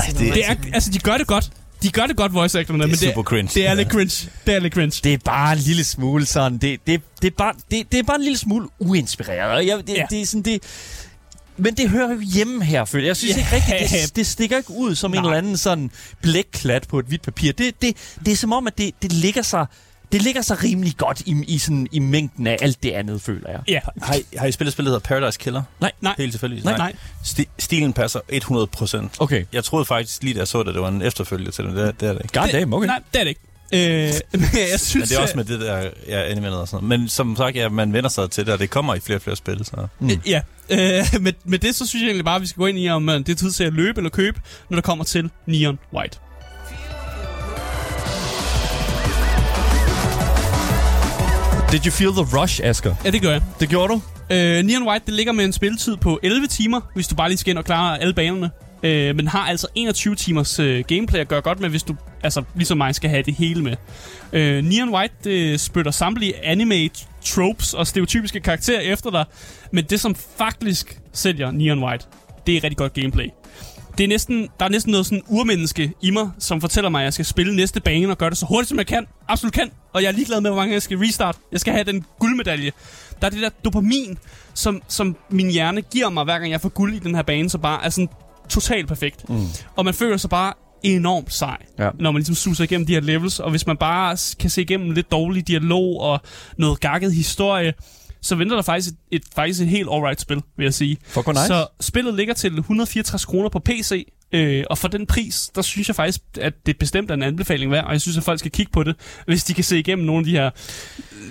det- 0.07 0.19
Det 0.19 0.49
er, 0.49 0.55
altså, 0.73 0.91
de 0.91 0.99
gør 0.99 1.17
det 1.17 1.27
godt. 1.27 1.49
De 1.83 1.91
gør 1.91 2.05
det 2.05 2.17
godt, 2.17 2.33
voice 2.33 2.59
actorerne, 2.59 2.83
men 2.87 2.89
det, 2.91 2.99
super 2.99 3.23
cringe. 3.23 3.51
det 3.53 3.67
er 3.67 3.73
lidt 3.73 3.89
cringe. 3.91 4.29
Det 4.45 4.55
er 4.55 4.59
lidt 4.59 4.73
cringe. 4.73 4.99
Det 5.03 5.13
er 5.13 5.17
bare 5.25 5.53
en 5.53 5.59
lille 5.59 5.83
smule 5.83 6.25
sådan, 6.25 6.57
det, 6.57 6.79
det, 6.87 7.01
det, 7.21 7.27
er, 7.27 7.31
bare, 7.37 7.53
det, 7.71 7.91
det 7.91 7.99
er 7.99 8.03
bare 8.03 8.15
en 8.15 8.23
lille 8.23 8.37
smule 8.37 8.67
uinspireret. 8.79 9.67
Jeg, 9.67 9.77
det, 9.77 9.89
Ja. 9.89 9.93
ja. 9.95 10.05
det 10.09 10.21
er 10.21 10.25
sådan, 10.25 10.41
det... 10.41 10.61
Men 11.57 11.73
det 11.75 11.89
hører 11.89 12.13
jo 12.13 12.19
hjemme 12.19 12.63
her, 12.65 12.85
føler 12.85 13.03
jeg. 13.03 13.07
Jeg 13.09 13.17
synes 13.17 13.37
Ja. 13.37 13.41
ikke 13.55 13.71
rigtigt, 13.73 14.01
det, 14.03 14.15
det 14.15 14.27
stikker 14.27 14.57
ikke 14.57 14.71
ud 14.71 14.95
som 14.95 15.11
Nej. 15.11 15.19
en 15.19 15.25
eller 15.25 15.37
anden 15.37 15.57
sådan 15.57 15.91
blækklat 16.21 16.87
på 16.87 16.99
et 16.99 17.05
hvidt 17.05 17.21
papir. 17.21 17.51
Det, 17.51 17.81
det, 17.81 17.97
det 18.25 18.31
er 18.31 18.35
som 18.37 18.53
om, 18.53 18.67
at 18.67 18.77
det, 18.77 18.91
det 19.01 19.13
ligger 19.13 19.41
sig... 19.41 19.65
Det 20.11 20.21
ligger 20.21 20.41
sig 20.41 20.63
rimelig 20.63 20.97
godt 20.97 21.21
i, 21.25 21.43
i, 21.47 21.57
sådan, 21.57 21.87
i 21.91 21.99
mængden 21.99 22.47
af 22.47 22.57
alt 22.61 22.83
det 22.83 22.91
andet, 22.91 23.21
føler 23.21 23.49
jeg. 23.49 23.59
Ja. 23.67 23.79
Har 24.01 24.13
I, 24.15 24.23
har 24.37 24.45
I 24.47 24.51
spillet 24.51 24.73
spillet, 24.73 24.91
der 24.91 24.95
hedder 24.97 25.07
Paradise 25.07 25.39
Killer? 25.39 25.63
Nej, 25.79 25.91
nej. 26.01 26.15
Helt 26.17 26.31
tilfældigt? 26.33 26.65
Nej, 26.65 26.77
nej. 26.77 26.93
Sti- 27.23 27.49
stilen 27.59 27.93
passer 27.93 28.19
100%. 29.13 29.15
Okay. 29.19 29.45
Jeg 29.53 29.63
troede 29.63 29.85
faktisk 29.85 30.23
lige, 30.23 30.33
da 30.33 30.39
jeg 30.39 30.47
så 30.47 30.63
det, 30.63 30.67
at 30.69 30.73
det 30.73 30.81
var 30.81 30.87
en 30.89 31.01
efterfølger 31.01 31.51
til 31.51 31.65
det. 31.65 31.75
Det, 31.75 31.99
det 32.01 32.09
er 32.09 32.13
det 32.13 32.21
ikke. 32.23 32.39
God 32.39 32.47
damn, 32.51 32.73
okay. 32.73 32.87
Nej, 32.87 32.99
det 33.13 33.19
er 33.19 33.23
det 33.23 33.29
ikke. 33.29 33.41
Øh, 33.73 33.79
men 34.31 34.49
jeg 34.53 34.79
synes, 34.79 34.95
Men 34.95 35.01
det 35.01 35.17
er 35.17 35.21
også 35.21 35.33
øh, 35.33 35.37
med 35.37 35.45
det 35.45 35.61
der 35.61 35.89
ja, 36.07 36.21
animeret 36.23 36.55
og 36.55 36.67
sådan 36.67 36.85
noget. 36.85 36.99
Men 36.99 37.09
som 37.09 37.35
sagt, 37.35 37.55
ja, 37.55 37.69
man 37.69 37.93
vender 37.93 38.09
sig 38.09 38.31
til 38.31 38.45
det, 38.45 38.53
og 38.53 38.59
det 38.59 38.69
kommer 38.69 38.95
i 38.95 38.99
flere 38.99 39.17
og 39.17 39.21
flere 39.21 39.35
spil. 39.35 39.65
Så. 39.65 39.87
Mm. 39.99 40.09
Ja, 40.25 40.41
øh, 40.69 41.05
med, 41.21 41.33
med 41.43 41.59
det 41.59 41.75
så 41.75 41.87
synes 41.87 42.01
jeg 42.01 42.07
egentlig 42.07 42.25
bare, 42.25 42.35
at 42.35 42.41
vi 42.41 42.47
skal 42.47 42.59
gå 42.59 42.65
ind 42.65 42.79
i, 42.79 42.89
om 42.89 43.09
øh, 43.09 43.17
det 43.19 43.29
er 43.29 43.35
tid 43.35 43.51
til 43.51 43.63
at 43.63 43.73
løbe 43.73 43.99
eller 43.99 44.09
købe, 44.09 44.39
når 44.69 44.75
det 44.75 44.83
kommer 44.83 45.03
til 45.03 45.29
Neon 45.45 45.79
White. 45.93 46.19
Did 51.71 51.85
you 51.85 51.91
feel 51.91 52.11
the 52.11 52.41
rush, 52.41 52.59
Asger? 52.63 52.95
Ja, 53.05 53.09
det 53.09 53.21
gør 53.21 53.31
jeg. 53.31 53.41
Det 53.59 53.69
gjorde 53.69 53.93
du? 53.93 54.01
Øh, 54.31 54.63
Neon 54.63 54.87
White, 54.87 55.05
det 55.05 55.13
ligger 55.13 55.33
med 55.33 55.45
en 55.45 55.53
spilletid 55.53 55.97
på 55.97 56.19
11 56.23 56.47
timer, 56.47 56.81
hvis 56.93 57.07
du 57.07 57.15
bare 57.15 57.29
lige 57.29 57.37
skal 57.37 57.51
ind 57.51 57.57
og 57.57 57.65
klare 57.65 58.01
alle 58.01 58.13
banerne. 58.13 58.49
Øh, 58.83 59.15
men 59.15 59.27
har 59.27 59.47
altså 59.47 59.67
21 59.75 60.15
timers 60.15 60.59
øh, 60.59 60.83
gameplay 60.87 61.19
at 61.19 61.27
gøre 61.27 61.41
godt 61.41 61.59
med, 61.59 61.69
hvis 61.69 61.83
du, 61.83 61.95
altså 62.23 62.43
ligesom 62.55 62.77
mig, 62.77 62.95
skal 62.95 63.09
have 63.09 63.23
det 63.23 63.33
hele 63.33 63.63
med. 63.63 63.75
Øh, 64.33 64.63
Neon 64.63 64.89
White 64.89 65.13
øh, 65.25 65.57
spytter 65.57 65.91
samtlige 65.91 66.45
anime 66.45 66.89
tropes 67.25 67.73
og 67.73 67.87
stereotypiske 67.87 68.39
karakterer 68.39 68.79
efter 68.79 69.11
dig, 69.11 69.25
men 69.71 69.85
det 69.85 69.99
som 69.99 70.15
faktisk 70.15 70.99
sælger 71.13 71.51
Neon 71.51 71.83
White, 71.83 72.05
det 72.47 72.57
er 72.57 72.63
rigtig 72.63 72.77
godt 72.77 72.93
gameplay. 72.93 73.27
Det 73.97 74.03
er 74.03 74.07
næsten, 74.07 74.49
der 74.59 74.65
er 74.65 74.69
næsten 74.69 74.91
noget 74.91 75.05
sådan 75.05 75.23
urmenneske 75.27 75.93
i 76.01 76.11
mig, 76.11 76.29
som 76.39 76.61
fortæller 76.61 76.89
mig, 76.89 76.99
at 76.99 77.03
jeg 77.03 77.13
skal 77.13 77.25
spille 77.25 77.55
næste 77.55 77.81
bane 77.81 78.09
og 78.09 78.17
gøre 78.17 78.29
det 78.29 78.37
så 78.37 78.45
hurtigt, 78.45 78.69
som 78.69 78.77
jeg 78.77 78.87
kan. 78.87 79.07
Absolut 79.27 79.53
kan. 79.53 79.71
Og 79.93 80.01
jeg 80.01 80.07
er 80.07 80.11
ligeglad 80.11 80.41
med, 80.41 80.49
hvor 80.49 80.59
mange 80.59 80.73
jeg 80.73 80.81
skal 80.81 80.97
restart. 80.97 81.37
Jeg 81.51 81.59
skal 81.59 81.73
have 81.73 81.83
den 81.83 82.05
guldmedalje. 82.19 82.71
Der 83.21 83.27
er 83.27 83.29
det 83.29 83.41
der 83.41 83.49
dopamin, 83.49 84.17
som, 84.53 84.81
som 84.87 85.15
min 85.29 85.49
hjerne 85.49 85.81
giver 85.81 86.09
mig, 86.09 86.23
hver 86.23 86.39
gang 86.39 86.51
jeg 86.51 86.61
får 86.61 86.69
guld 86.69 86.93
i 86.93 86.99
den 86.99 87.15
her 87.15 87.21
bane, 87.21 87.49
så 87.49 87.57
bare 87.57 87.85
er 87.85 87.89
sådan 87.89 88.09
totalt 88.51 88.87
perfekt. 88.87 89.29
Mm. 89.29 89.45
Og 89.75 89.85
man 89.85 89.93
føler 89.93 90.17
sig 90.17 90.29
bare 90.29 90.53
enormt 90.83 91.33
sej, 91.33 91.57
Ja. 91.79 91.89
når 91.99 92.11
man 92.11 92.19
ligesom 92.19 92.35
suser 92.35 92.63
igennem 92.63 92.87
de 92.87 92.93
her 92.93 92.99
levels. 93.01 93.39
Og 93.39 93.49
hvis 93.51 93.67
man 93.67 93.77
bare 93.77 94.17
kan 94.39 94.49
se 94.49 94.61
igennem 94.61 94.91
lidt 94.91 95.11
dårlig 95.11 95.47
dialog 95.47 96.01
og 96.01 96.19
noget 96.57 96.79
gakket 96.79 97.13
historie, 97.13 97.73
så 98.21 98.35
venter 98.35 98.55
der 98.55 98.63
faktisk 98.63 98.89
et, 98.91 98.97
et, 99.11 99.21
faktisk 99.35 99.61
et 99.61 99.67
helt 99.67 99.89
alright 99.93 100.21
spil, 100.21 100.41
vil 100.57 100.63
jeg 100.63 100.73
sige. 100.73 100.97
Nice. 101.33 101.47
Så 101.47 101.67
spillet 101.81 102.13
ligger 102.13 102.33
til 102.33 102.57
164 102.57 103.25
kroner 103.25 103.49
på 103.49 103.59
PC, 103.59 104.07
øh, 104.33 104.63
og 104.69 104.77
for 104.77 104.87
den 104.87 105.05
pris, 105.05 105.49
der 105.55 105.61
synes 105.61 105.87
jeg 105.87 105.95
faktisk, 105.95 106.21
at 106.41 106.53
det 106.65 106.77
bestemt 106.77 107.09
er 107.11 107.15
en 107.15 107.23
anbefaling 107.23 107.71
værd, 107.71 107.85
og 107.85 107.91
jeg 107.91 108.01
synes, 108.01 108.17
at 108.17 108.23
folk 108.23 108.39
skal 108.39 108.51
kigge 108.51 108.71
på 108.71 108.83
det, 108.83 108.95
hvis 109.25 109.43
de 109.43 109.53
kan 109.53 109.63
se 109.63 109.79
igennem 109.79 110.05
nogle 110.05 110.19
af 110.19 110.25
de 110.25 110.31
her 110.31 110.49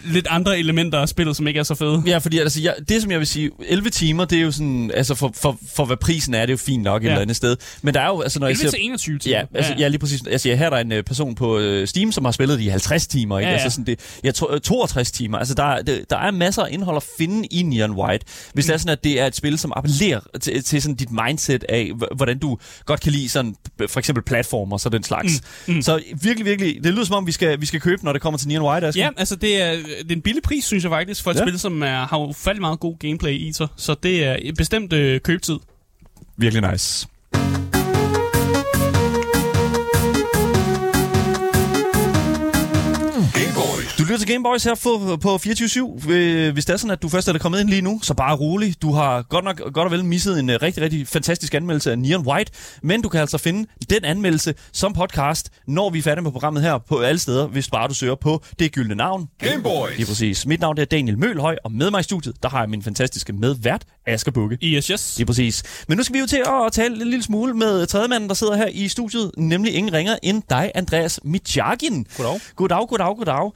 lidt 0.05 0.27
andre 0.31 0.59
elementer 0.59 0.99
af 0.99 1.09
spillet, 1.09 1.37
som 1.37 1.47
ikke 1.47 1.61
er 1.61 1.65
så 1.65 1.75
fede. 1.75 2.03
Ja, 2.07 2.19
fordi 2.19 2.39
altså, 2.39 2.61
jeg, 2.61 2.75
det 2.89 3.03
som 3.03 3.11
jeg 3.11 3.19
vil 3.19 3.27
sige, 3.27 3.51
11 3.67 3.91
timer, 3.91 4.25
det 4.25 4.39
er 4.39 4.43
jo 4.43 4.51
sådan, 4.53 4.91
altså 4.95 5.15
for, 5.15 5.33
for, 5.37 5.59
for 5.75 5.85
hvad 5.85 5.97
prisen 5.97 6.35
er, 6.35 6.41
det 6.41 6.49
er 6.49 6.53
jo 6.53 6.57
fint 6.57 6.83
nok 6.83 7.03
et 7.03 7.07
Ja. 7.07 7.11
eller 7.11 7.23
andet 7.23 7.37
sted. 7.37 7.57
Men 7.83 7.95
der 7.95 8.01
er 8.01 8.07
jo, 8.07 8.21
altså 8.21 8.41
når 8.41 8.47
jeg 8.47 8.53
11 8.53 8.63
ser... 8.71 8.71
til 8.71 8.85
21 8.87 9.19
timer. 9.19 9.37
Ja, 9.37 9.45
altså, 9.55 9.73
ja. 9.73 9.79
ja, 9.79 9.89
lige 9.89 9.99
præcis. 9.99 10.21
Altså, 10.31 10.49
ja, 10.49 10.57
her 10.57 10.67
er 10.67 10.71
der 10.71 10.77
en 10.79 10.93
uh, 10.93 10.99
person 11.07 11.35
på 11.35 11.59
uh, 11.59 11.85
Steam, 11.85 12.13
som 12.13 12.25
har 12.25 12.33
spillet 12.33 12.59
det 12.59 12.65
i 12.65 12.69
50 12.69 13.07
timer. 13.07 13.39
Ikke? 13.39 13.47
Ja, 13.51 13.57
ja. 13.57 13.63
Altså, 13.63 13.77
sådan 13.77 13.87
det, 13.87 14.01
jeg 14.25 14.35
tror, 14.35 14.55
øh, 14.55 14.61
62 14.61 15.11
timer. 15.13 15.39
Altså, 15.39 15.55
der, 15.55 15.63
er- 15.65 15.83
det, 15.83 16.11
der 16.11 16.17
er 16.17 16.31
masser 16.31 16.63
af 16.63 16.69
indhold 16.73 16.97
at 16.97 17.05
finde 17.19 17.47
i 17.51 17.63
Neon 17.63 17.91
White. 17.91 18.25
Hvis 18.55 18.67
det 18.67 18.73
er 18.75 18.79
sådan, 18.79 18.93
at 18.93 19.05
det 19.05 19.21
er 19.21 19.27
et 19.27 19.37
spil, 19.37 19.59
som 19.59 19.73
appellerer 19.77 20.21
til, 20.41 20.65
til 20.65 20.83
sådan 20.83 20.97
dit 20.97 21.09
mindset 21.11 21.65
af, 21.69 21.91
hvordan 22.17 22.39
du 22.39 22.59
godt 22.91 23.01
kan 23.01 23.13
lide 23.13 23.29
sådan, 23.29 23.55
for 23.89 23.99
eksempel 23.99 24.25
platformer 24.25 24.83
og 24.87 24.93
den 24.93 25.03
slags. 25.03 25.43
Mm, 25.69 25.75
mm. 25.75 25.83
Så 25.83 26.03
virkelig, 26.23 26.47
virkelig, 26.47 26.85
det 26.85 26.93
lyder 26.95 27.05
som 27.05 27.17
om, 27.17 27.27
vi 27.27 27.33
skal, 27.33 27.61
vi 27.61 27.67
skal 27.67 27.81
købe, 27.81 28.05
når 28.05 28.13
det 28.13 28.23
kommer 28.23 28.39
til 28.39 28.49
Neon 28.49 28.65
White, 28.65 28.87
Asger. 28.87 29.03
Ja, 29.05 29.11
altså 29.17 29.37
det 29.37 29.63
er, 29.63 29.73
det 29.77 30.11
er 30.13 30.17
en 30.17 30.23
billig 30.23 30.43
pris, 30.43 30.65
synes 30.65 30.85
jeg 30.85 30.91
faktisk, 30.91 31.23
for 31.23 31.31
et 31.31 31.37
Ja. 31.37 31.45
spil, 31.45 31.59
som 31.59 31.83
er, 31.83 32.07
har 32.07 32.19
ufattelig 32.19 32.61
meget 32.61 32.81
god 32.81 32.99
gameplay 32.99 33.33
i 33.33 33.53
sig. 33.53 33.69
Så 33.77 33.95
det 34.03 34.25
er 34.25 34.37
bestemt 34.57 34.93
øh, 34.93 35.21
købtid. 35.21 35.59
Virkelig 36.37 36.71
nice. 36.73 37.07
Lytter 44.11 44.27
til 44.27 44.33
Gameboys 44.35 44.65
her 44.65 44.75
på, 44.75 45.17
på 45.17 45.35
24-7. 45.35 46.11
Øh, 46.11 46.53
Hvis 46.53 46.65
det 46.65 46.73
er 46.73 46.77
sådan, 46.77 46.91
at 46.91 47.03
du 47.03 47.09
først 47.09 47.29
er 47.29 47.33
der 47.33 47.39
kommet 47.39 47.61
ind 47.61 47.69
lige 47.69 47.83
nu, 47.83 48.01
så 48.03 48.15
bare 48.15 48.37
rolig. 48.37 48.83
Du 48.83 48.93
har 48.93 49.23
godt 49.23 49.45
nok 49.45 49.59
godt 49.59 49.77
og 49.79 49.91
vel 49.91 50.05
misset 50.05 50.39
en 50.39 50.51
uh, 50.51 50.57
rigtig, 50.63 50.83
rigtig 50.83 51.09
fantastisk 51.09 51.55
anmeldelse 51.55 51.91
af 51.91 51.99
Neon 51.99 52.27
White. 52.27 52.53
Men 52.83 53.03
du 53.03 53.09
kan 53.09 53.21
altså 53.21 53.39
finde 53.39 53.69
den 53.91 54.05
anmeldelse 54.05 54.55
som 54.73 54.93
podcast, 54.93 55.51
når 55.67 55.91
vi 55.91 55.99
er 55.99 56.03
færdige 56.03 56.23
med 56.23 56.33
programmet 56.33 56.63
her 56.63 56.79
på 56.79 56.99
alle 56.99 57.19
steder, 57.19 57.47
hvis 57.47 57.71
bare 57.71 57.89
du 57.89 57.95
søger 57.95 58.15
på 58.15 58.43
det 58.59 58.73
gyldne 58.73 58.95
navn. 58.95 59.29
Gameboys. 59.39 59.97
Lige 59.97 60.07
præcis. 60.07 60.47
Mit 60.47 60.61
navn 60.61 60.77
det 60.77 60.83
er 60.83 60.87
Daniel 60.87 61.19
Mølhøj, 61.19 61.57
og 61.65 61.73
med 61.73 61.91
mig 61.91 62.01
i 62.01 62.03
studiet, 62.03 62.35
der 62.43 62.49
har 62.49 62.61
jeg 62.61 62.71
min 62.71 62.83
fantastiske 62.83 63.33
medvært, 63.33 63.83
Asger 64.07 64.33
Bukke. 64.33 64.59
Yes, 64.63 64.87
yes. 64.87 65.17
Lige 65.17 65.27
præcis. 65.27 65.63
Men 65.89 65.97
nu 65.97 66.03
skal 66.03 66.15
vi 66.15 66.19
jo 66.19 66.27
til 66.27 66.43
at 66.67 66.73
tale 66.73 67.03
en 67.03 67.09
lille 67.09 67.23
smule 67.23 67.55
med 67.55 67.87
tredjemanden, 67.87 68.29
der 68.29 68.35
sidder 68.35 68.57
her 68.57 68.69
i 68.69 68.89
studiet, 68.89 69.31
nemlig 69.37 69.75
ingen 69.75 69.93
ringer 69.93 70.17
end 70.23 70.43
dig, 70.51 70.73
Andreas 70.75 71.21
Mitjagin. 71.25 72.07
Goddag. 72.17 72.41
Goddag, 72.57 72.89
goddag, 72.89 73.17
goddag. 73.17 73.51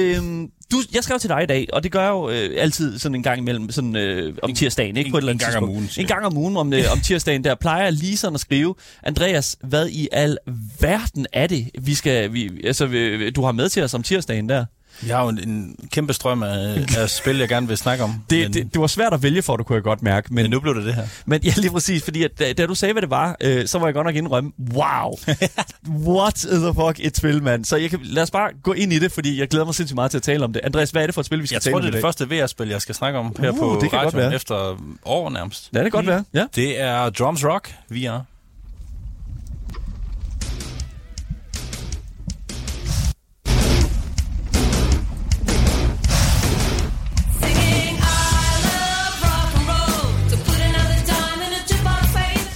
Øhm, 0.00 0.50
du, 0.72 0.76
jeg 0.94 1.02
skrev 1.04 1.18
til 1.18 1.30
dig 1.30 1.42
i 1.42 1.46
dag, 1.46 1.66
og 1.72 1.82
det 1.82 1.92
gør 1.92 2.00
jeg 2.00 2.10
jo 2.10 2.30
øh, 2.30 2.50
altid 2.62 2.98
sådan 2.98 3.14
en 3.14 3.22
gang 3.22 3.38
imellem, 3.38 3.70
sådan 3.70 3.96
øh, 3.96 4.34
om 4.42 4.54
tirsdagen, 4.54 4.96
ikke? 4.96 5.08
en- 5.08 5.12
På 5.12 5.16
et 5.18 5.20
eller 5.20 5.32
andet 5.32 5.46
en 5.46 5.52
gang 5.52 5.64
om 5.64 5.70
ugen, 5.70 5.88
En 5.98 6.06
gang 6.06 6.26
om 6.26 6.36
ugen 6.36 6.56
om, 6.56 6.72
øh, 6.72 6.82
om 6.92 7.00
tirsdagen, 7.00 7.44
der 7.44 7.54
plejer 7.54 7.90
lige 7.90 8.16
sådan 8.16 8.34
at 8.34 8.40
skrive, 8.40 8.74
Andreas, 9.02 9.56
hvad 9.64 9.88
i 9.88 10.08
al 10.12 10.38
verden 10.80 11.26
er 11.32 11.46
det, 11.46 11.70
vi 11.80 11.94
skal, 11.94 12.32
vi, 12.32 12.50
altså, 12.64 12.86
vi, 12.86 13.30
du 13.30 13.42
har 13.42 13.52
med 13.52 13.68
til 13.68 13.82
os 13.82 13.94
om 13.94 14.02
tirsdagen 14.02 14.48
der? 14.48 14.64
Jeg 15.06 15.16
har 15.16 15.22
jo 15.22 15.28
en, 15.28 15.48
en 15.48 15.76
kæmpe 15.92 16.12
strøm 16.12 16.42
af, 16.42 16.86
af 16.98 17.10
spil, 17.10 17.38
jeg 17.38 17.48
gerne 17.48 17.68
vil 17.68 17.76
snakke 17.76 18.04
om. 18.04 18.14
Det, 18.30 18.42
men, 18.44 18.52
det, 18.54 18.72
det 18.74 18.80
var 18.80 18.86
svært 18.86 19.12
at 19.12 19.22
vælge 19.22 19.42
for, 19.42 19.56
det 19.56 19.66
kunne 19.66 19.76
jeg 19.76 19.82
godt 19.82 20.02
mærke. 20.02 20.34
Men, 20.34 20.42
men 20.42 20.50
nu 20.50 20.60
blev 20.60 20.74
det 20.74 20.84
det 20.84 20.94
her. 20.94 21.06
Men 21.26 21.40
ja, 21.42 21.52
lige 21.56 21.70
præcis, 21.70 22.02
fordi 22.04 22.24
at, 22.24 22.30
da, 22.38 22.52
da 22.52 22.66
du 22.66 22.74
sagde, 22.74 22.92
hvad 22.92 23.02
det 23.02 23.10
var, 23.10 23.36
øh, 23.40 23.66
så 23.66 23.78
var 23.78 23.86
jeg 23.86 23.94
godt 23.94 24.06
nok 24.06 24.14
indrømme, 24.14 24.52
wow, 24.74 25.18
what 26.16 26.34
the 26.34 26.74
fuck 26.74 27.06
et 27.06 27.16
spil, 27.16 27.42
mand. 27.42 27.64
Så 27.64 27.76
jeg 27.76 27.90
kan, 27.90 27.98
lad 28.02 28.22
os 28.22 28.30
bare 28.30 28.50
gå 28.62 28.72
ind 28.72 28.92
i 28.92 28.98
det, 28.98 29.12
fordi 29.12 29.40
jeg 29.40 29.48
glæder 29.48 29.64
mig 29.64 29.74
sindssygt 29.74 29.94
meget 29.94 30.10
til 30.10 30.18
at 30.18 30.22
tale 30.22 30.44
om 30.44 30.52
det. 30.52 30.60
Andreas, 30.64 30.90
hvad 30.90 31.02
er 31.02 31.06
det 31.06 31.14
for 31.14 31.20
et 31.20 31.26
spil, 31.26 31.42
vi 31.42 31.46
skal 31.46 31.54
Jeg 31.54 31.62
tale 31.62 31.72
tror, 31.72 31.78
om 31.78 31.82
det 31.82 31.88
er 31.88 31.92
det 31.92 32.02
første 32.02 32.28
VR-spil, 32.28 32.68
jeg 32.68 32.82
skal 32.82 32.94
snakke 32.94 33.18
om 33.18 33.36
her 33.40 33.50
Uh, 33.50 33.58
på 33.58 33.78
det 33.80 33.90
kan 33.90 33.98
godt 33.98 34.06
radioen 34.06 34.16
være. 34.24 34.34
efter 34.34 34.76
år 35.04 35.30
nærmest. 35.30 35.68
Ja, 35.74 35.78
det 35.78 35.84
kan 35.84 35.90
godt 35.90 36.06
være. 36.06 36.24
Ja. 36.34 36.44
Det 36.56 36.80
er 36.80 37.10
Drums 37.10 37.44
Rock 37.44 37.74
VR. 37.90 38.18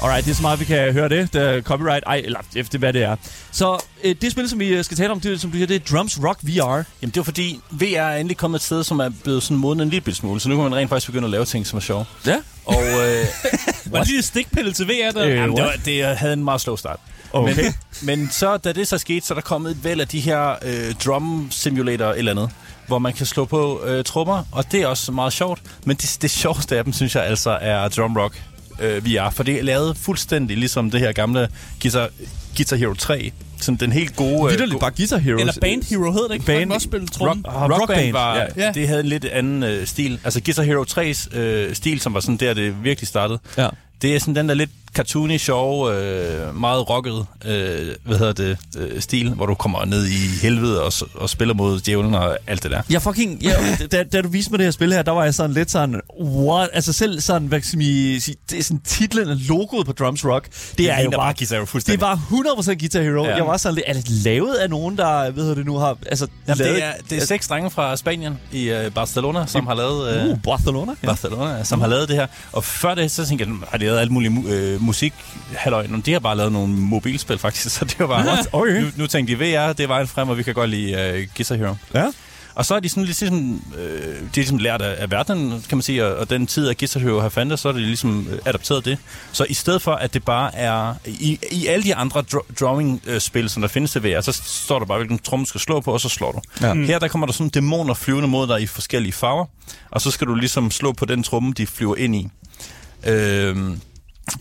Alright, 0.05 0.25
det 0.25 0.31
er 0.31 0.35
så 0.35 0.43
meget, 0.43 0.61
vi 0.61 0.65
kan 0.65 0.93
høre 0.93 1.09
det. 1.09 1.33
det 1.33 1.43
er 1.43 1.63
copyright, 1.63 2.05
ej, 2.07 2.23
eller 2.25 2.41
efter 2.57 2.79
hvad 2.79 2.93
det 2.93 3.03
er. 3.03 3.17
Så 3.53 3.85
øh, 4.05 4.15
det 4.21 4.33
spil, 4.33 4.49
som 4.49 4.61
vi 4.61 4.69
øh, 4.69 4.85
skal 4.85 4.97
tale 4.97 5.13
om, 5.13 5.21
det, 5.21 5.33
er, 5.33 5.39
som 5.39 5.51
du 5.51 5.57
siger, 5.57 5.67
det 5.67 5.77
er 5.77 5.97
Drums 5.97 6.21
Rock 6.25 6.39
VR. 6.43 6.61
Jamen 6.73 6.87
det 7.03 7.17
var 7.17 7.23
fordi, 7.23 7.61
VR 7.71 7.85
er 7.85 8.17
endelig 8.17 8.37
kommet 8.37 8.59
et 8.59 8.65
sted, 8.65 8.85
som 8.85 9.01
er 9.01 9.11
blevet 9.23 9.43
sådan 9.43 9.57
modnet 9.57 9.85
en 9.85 9.91
lille 9.91 10.15
smule, 10.15 10.41
så 10.41 10.49
nu 10.49 10.55
kan 10.57 10.65
man 10.65 10.75
rent 10.75 10.89
faktisk 10.89 11.07
begynde 11.07 11.25
at 11.25 11.31
lave 11.31 11.45
ting, 11.45 11.67
som 11.67 11.77
er 11.77 11.81
sjove. 11.81 12.05
Ja. 12.27 12.37
Og 12.65 12.83
øh, 12.83 13.27
Var 13.91 13.99
det 13.99 14.09
lige 14.09 14.19
et 14.19 14.25
stikpille 14.25 14.73
til 14.73 14.87
VR 14.87 15.11
der? 15.13 15.25
Øh, 15.25 15.35
jamen, 15.35 15.57
det, 15.57 15.65
var, 15.65 15.73
det 15.85 16.17
havde 16.17 16.33
en 16.33 16.45
meget 16.45 16.61
slow 16.61 16.77
start. 16.77 17.01
Okay. 17.33 17.65
Men, 17.65 17.75
men 18.03 18.31
så, 18.31 18.57
da 18.57 18.73
det 18.73 18.89
så 18.89 18.99
skete, 18.99 19.27
så 19.27 19.35
er 19.35 19.37
der 19.37 19.43
kommet 19.43 19.71
et 19.71 19.85
væld 19.85 20.01
af 20.01 20.09
de 20.09 20.21
her 20.21 20.55
øh, 20.63 20.95
drum 21.05 21.49
simulator 21.51 22.07
eller 22.07 22.31
andet, 22.31 22.51
hvor 22.87 22.99
man 22.99 23.13
kan 23.13 23.27
slå 23.27 23.45
på 23.45 23.85
øh, 23.85 24.05
trommer, 24.05 24.45
og 24.53 24.73
det 24.73 24.83
er 24.83 24.87
også 24.87 25.13
meget 25.13 25.33
sjovt. 25.33 25.63
Men 25.85 25.97
det, 25.97 26.19
det 26.23 26.31
sjoveste 26.31 26.79
af 26.79 26.85
dem, 26.85 26.93
synes 26.93 27.15
jeg 27.15 27.25
altså, 27.25 27.59
er 27.61 27.89
Drum 27.89 28.17
Rock 28.17 28.43
øh, 28.81 29.07
VR, 29.07 29.31
for 29.31 29.43
det 29.43 29.59
er 29.59 29.63
lavet 29.63 29.97
fuldstændig 29.97 30.57
ligesom 30.57 30.91
det 30.91 31.01
her 31.01 31.13
gamle 31.13 31.49
Guitar, 31.83 32.09
Guitar 32.57 32.77
Hero 32.77 32.95
3. 32.95 33.33
Sådan 33.61 33.77
den 33.79 33.93
helt 33.93 34.17
gode... 34.17 34.45
øh, 34.45 34.51
Vitterligt 34.51 34.81
bare 34.81 34.91
Guitar 34.97 35.19
Heroes. 35.19 35.41
Eller 35.41 35.53
Band 35.61 35.83
Hero 35.91 36.13
hed 36.13 36.23
det 36.29 36.35
ikke? 36.35 36.47
Band- 36.47 36.73
også 36.73 36.85
spille 36.85 37.07
tromme. 37.07 37.43
Rock- 37.49 37.63
Rock, 37.63 37.73
Rock 37.81 37.89
Band 37.89 38.01
Band, 38.01 38.13
var, 38.13 38.37
ja. 38.37 38.45
ja. 38.57 38.73
det 38.75 38.89
havde 38.89 39.01
en 39.01 39.07
lidt 39.07 39.25
anden 39.25 39.63
øh, 39.63 39.87
stil. 39.87 40.19
Altså 40.25 40.41
Guitar 40.45 40.63
Hero 40.63 40.85
3's 40.91 41.39
øh, 41.39 41.75
stil, 41.75 42.01
som 42.01 42.15
var 42.15 42.21
sådan 42.21 42.37
der, 42.37 42.55
det 42.55 42.85
virkelig 42.85 43.09
startede. 43.09 43.39
Ja. 43.59 43.69
Det 44.03 44.15
er 44.15 44.21
sådan 44.21 44.35
den 44.37 44.49
der 44.49 44.55
lidt 44.55 44.71
cartoony, 44.95 45.37
sjove, 45.37 45.95
øh, 45.97 46.61
meget 46.61 46.91
rocket, 46.91 47.27
øh, 47.45 47.95
hvad 48.05 48.19
hedder 48.19 48.33
det, 48.33 48.57
øh, 48.79 49.01
stil, 49.01 49.31
hvor 49.35 49.47
du 49.47 49.55
kommer 49.55 49.85
ned 49.85 50.07
i 50.07 50.39
helvede 50.43 50.83
og, 50.83 50.93
og 51.15 51.31
spiller 51.31 51.55
mod 51.55 51.81
djævlen 51.81 52.15
og 52.15 52.37
alt 52.47 52.63
det 52.63 52.71
der. 52.71 52.83
Jeg 52.91 53.03
fucking, 53.03 53.43
jeg, 53.45 53.79
da, 53.93 54.03
da 54.03 54.21
du 54.23 54.29
viste 54.29 54.51
mig 54.51 54.59
det 54.59 54.67
her 54.67 54.71
spil 54.71 54.93
her, 54.93 55.03
der 55.03 55.13
var 55.13 55.25
jeg 55.25 55.35
sådan 55.35 55.53
lidt 55.53 55.71
sådan, 55.71 56.01
what? 56.25 56.69
Altså 56.73 56.93
selv 56.93 57.21
sådan, 57.21 57.49
hvad 57.49 57.61
skal 57.61 57.79
vi 57.79 58.21
sige, 58.21 58.37
det 58.51 58.59
er 58.59 58.63
sådan 58.63 58.81
titlen 58.85 59.29
og 59.29 59.37
logoet 59.37 59.87
på 59.87 59.93
Drums 59.93 60.25
Rock, 60.25 60.49
det, 60.79 60.91
er 60.91 60.95
jo 60.97 61.01
ligner 61.03 61.19
bare, 61.19 61.35
Guitar 61.39 61.55
Hero 61.57 61.61
det 61.63 61.69
fuldstændig. 61.69 62.03
er 62.03 62.07
bare 62.07 62.21
100% 62.75 62.79
Guitar 62.79 63.01
Hero. 63.03 63.25
Ja. 63.25 63.31
Ja. 63.31 63.37
Jeg 63.37 63.47
var 63.47 63.57
sådan 63.57 63.75
lidt, 63.75 63.85
er 63.89 63.93
det 63.93 64.11
lavet 64.11 64.55
af 64.55 64.71
nogen, 64.71 64.97
der, 64.99 65.31
ved 65.31 65.49
du 65.49 65.55
det 65.55 65.67
nu, 65.67 65.77
har, 65.77 65.99
altså, 66.07 66.27
Jamen, 66.49 66.59
lavet, 66.59 66.75
det, 66.77 66.85
er, 66.85 66.93
det 67.11 67.23
er 67.23 67.27
seks 67.27 67.49
drenge 67.49 67.71
fra 67.71 67.97
Spanien 67.97 68.39
i 68.53 68.71
øh, 68.71 68.91
Barcelona, 68.91 69.47
som 69.47 69.67
har 69.67 69.75
lavet... 69.75 70.17
Øh, 70.17 70.25
Uh, 70.25 70.39
Barcelona. 70.43 70.93
Ja. 71.03 71.07
Barcelona, 71.07 71.65
som 71.65 71.81
har 71.81 71.89
lavet 71.89 72.09
det 72.09 72.17
her. 72.17 72.27
Og 72.53 72.65
før 72.65 72.95
det, 72.95 73.11
så 73.11 73.27
tænkte 73.27 73.45
jeg, 73.49 73.55
har 73.69 73.79
de 73.79 73.85
lavet 73.85 73.99
alt 73.99 74.11
muligt 74.11 74.33
mu- 74.35 74.49
øh, 74.49 74.81
musik? 74.85 75.15
Halløj, 75.57 75.87
Nå, 75.87 75.97
de 75.97 76.13
har 76.13 76.19
bare 76.21 76.37
lavet 76.37 76.53
nogle 76.53 76.75
mobilspil 76.75 77.39
faktisk, 77.39 77.75
så 77.77 77.85
det 77.85 77.99
var 77.99 78.07
bare... 78.07 78.27
What? 78.27 78.49
Okay. 78.53 78.81
Nu, 78.83 78.89
nu 78.97 79.07
tænkte 79.07 79.35
de, 79.35 79.39
VR, 79.39 79.73
det 79.73 79.81
er 79.81 79.87
vejen 79.87 80.07
frem, 80.07 80.29
og 80.29 80.39
vi 80.39 80.43
kan 80.43 80.55
godt 80.55 80.71
lide 80.71 80.93
øh, 80.93 81.27
Guitar 81.37 81.55
Hero. 81.55 81.75
Ja. 81.95 82.07
Og 82.55 82.67
så 82.67 82.75
er 82.75 82.81
de 82.81 82.89
sådan 82.89 83.05
lidt 83.05 83.21
ligesom, 83.21 83.63
øh, 83.79 84.05
de 84.05 84.19
er 84.19 84.29
ligesom 84.35 84.59
lært 84.59 84.83
af, 84.83 85.03
af 85.03 85.11
verden, 85.11 85.65
kan 85.69 85.79
man 85.79 85.83
sige, 85.83 86.07
og, 86.07 86.15
og 86.17 86.31
den 86.31 86.47
tid, 86.47 86.69
at 86.69 86.79
Guitar 86.79 87.01
Hero 87.01 87.21
har 87.21 87.29
fandt, 87.29 87.59
så 87.59 87.69
er 87.69 87.73
de 87.73 87.79
ligesom 87.81 88.27
øh, 88.31 88.39
adopteret 88.45 88.85
det. 88.85 88.99
Så 89.33 89.47
i 89.49 89.55
stedet 89.55 89.83
for, 89.83 89.93
at 89.93 90.15
det 90.15 90.25
bare 90.25 90.55
er, 90.55 90.95
i, 91.07 91.39
i 91.53 91.67
alle 91.67 91.85
de 91.85 91.95
andre 91.95 92.25
dr- 92.35 92.55
drawing-spil, 92.61 93.51
som 93.51 93.61
der 93.61 93.69
findes 93.69 93.93
til 93.93 94.03
VR, 94.03 94.21
så 94.21 94.33
står 94.45 94.79
der 94.79 94.87
bare, 94.87 94.99
hvilken 94.99 95.19
tromme 95.19 95.45
du 95.45 95.49
skal 95.49 95.61
slå 95.61 95.81
på, 95.81 95.93
og 95.93 96.01
så 96.01 96.09
slår 96.09 96.33
du. 96.33 96.67
Ja. 96.67 96.75
Her 96.75 96.99
der 96.99 97.09
kommer 97.09 97.27
der 97.27 97.33
sådan 97.33 97.49
dæmoner 97.49 97.95
flyvende 97.95 98.29
mod 98.29 98.47
dig 98.47 98.63
i 98.63 98.67
forskellige 98.67 99.13
farver, 99.13 99.47
og 99.91 100.01
så 100.01 100.11
skal 100.11 100.27
du 100.27 100.35
ligesom 100.35 100.71
slå 100.71 100.93
på 100.93 101.05
den 101.05 101.23
tromme, 101.23 101.53
de 101.53 101.67
flyver 101.67 101.97
ind 101.97 102.17
i. 102.17 102.29
Øhm, 103.07 103.81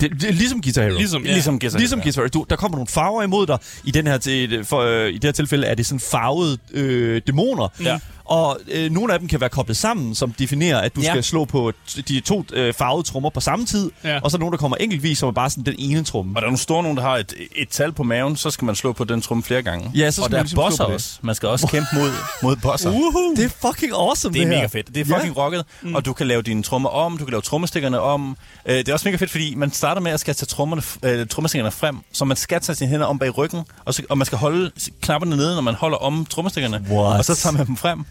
Det, 0.02 0.12
det 0.22 0.24
er 0.24 0.34
ligesom 0.34 0.62
Guitar 0.62 0.84
Hero. 0.84 0.98
Ligesom, 0.98 1.26
ja. 1.26 1.32
Ligesom 1.32 1.60
Guitar 1.60 1.78
Ligesom 1.78 2.00
Hero, 2.00 2.04
Guitar 2.06 2.22
Hero. 2.22 2.30
Du, 2.34 2.46
der 2.50 2.56
kommer 2.56 2.78
nogle 2.78 2.88
farver 2.88 3.24
imod 3.24 3.48
dig. 3.48 3.58
I, 3.84 3.92
den 3.92 4.08
her, 4.08 4.18
til, 4.18 4.66
for, 4.66 4.80
øh, 4.80 5.10
I 5.10 5.14
det 5.14 5.24
her 5.24 5.32
tilfælde 5.32 5.68
er 5.68 5.76
det 5.76 5.86
sådan 5.86 6.00
farvede 6.00 6.58
øh, 6.74 7.22
dæmoner. 7.28 7.68
Ja. 7.84 8.00
Og 8.26 8.60
øh, 8.72 8.92
nogle 8.92 9.14
af 9.14 9.20
dem 9.20 9.28
kan 9.28 9.40
være 9.42 9.50
koblet 9.50 9.78
sammen, 9.78 10.16
som 10.16 10.32
definerer, 10.32 10.80
at 10.82 10.96
du 10.96 11.02
ja. 11.02 11.10
Skal 11.10 11.24
slå 11.24 11.46
på 11.46 11.72
de 12.08 12.20
to 12.20 12.46
øh, 12.54 12.74
farvede 12.74 13.08
trommer 13.08 13.30
på 13.30 13.40
samme 13.40 13.66
tid. 13.66 13.92
Ja. 14.04 14.20
Og 14.24 14.32
så 14.32 14.38
er 14.38 14.38
der 14.38 14.44
nogle, 14.44 14.52
der 14.52 14.58
kommer 14.58 14.78
enkeltvis, 14.78 15.18
som 15.18 15.28
er 15.30 15.32
bare 15.34 15.50
sådan 15.50 15.64
den 15.64 15.76
ene 15.78 16.04
tromme. 16.04 16.32
Og 16.32 16.36
der 16.36 16.42
er 16.42 16.50
nogle 16.50 16.58
store 16.58 16.84
nogen, 16.84 16.98
der 16.98 17.04
har 17.04 17.18
et, 17.18 17.34
et 17.56 17.70
tal 17.70 17.92
på 17.92 18.04
maven, 18.04 18.36
så 18.36 18.52
skal 18.52 18.66
man 18.66 18.76
slå 18.76 18.94
på 18.94 19.04
den 19.04 19.22
tromme 19.22 19.44
flere 19.44 19.62
gange. 19.62 19.92
Ja, 19.96 20.12
så 20.12 20.16
skal 20.16 20.24
og 20.24 20.32
man 20.32 20.38
der 20.38 20.44
ligesom 20.44 20.60
er 20.60 20.70
slå 20.70 20.70
bosser 20.70 20.84
også. 20.84 21.20
Man 21.22 21.36
skal 21.36 21.50
også 21.50 21.68
kæmpe 21.68 21.88
mod, 21.94 22.12
mod 22.44 22.56
bosser. 22.56 22.90
Uhuh. 22.90 23.38
Det 23.38 23.46
er 23.46 23.68
fucking 23.68 23.92
awesome, 23.94 24.34
Det 24.34 24.42
er 24.42 24.46
det 24.46 24.54
her. 24.56 24.62
mega 24.62 24.68
fedt. 24.68 24.88
Det 24.96 24.98
er 24.98 25.06
fucking 25.06 25.36
ja. 25.36 25.42
rocket, 25.42 25.66
mm. 25.82 25.96
og 25.96 26.06
du 26.06 26.14
kan 26.14 26.28
lave 26.28 26.42
dine 26.42 26.64
trommer 26.64 26.90
om, 26.90 27.18
du 27.18 27.26
kan 27.26 27.32
lave 27.32 27.42
trommestikkerne 27.42 28.00
om. 28.00 28.38
Øh, 28.66 28.76
det 28.76 28.90
er 28.90 28.94
også 28.94 29.08
mega 29.08 29.18
fedt, 29.18 29.32
fordi 29.32 29.56
man 29.56 29.72
starter 29.72 30.02
med 30.02 30.12
at 30.12 30.20
skal 30.20 30.36
tage 30.36 30.48
trommerne, 30.48 30.82
øh, 31.04 31.28
trommestikkerne 31.28 31.72
frem, 31.72 31.98
så 32.14 32.26
man 32.26 32.38
skal 32.38 32.62
tage 32.62 32.76
sine 32.76 32.90
hænder 32.90 33.06
om 33.06 33.20
bag 33.20 33.38
ryggen, 33.38 33.62
og, 33.86 33.94
så, 33.94 34.04
og 34.10 34.18
man 34.18 34.26
skal 34.26 34.38
holde 34.38 34.72
knapperne 35.02 35.36
nede, 35.36 35.56
når 35.56 35.62
man 35.62 35.76
holder 35.76 35.98
om 35.98 36.26
trommestikkerne. 36.26 36.86
What? 36.90 37.18
Og 37.18 37.26
så 37.26 37.36
tager 37.36 37.54
man 37.58 37.68
dem 37.68 37.78
frem. 37.78 38.06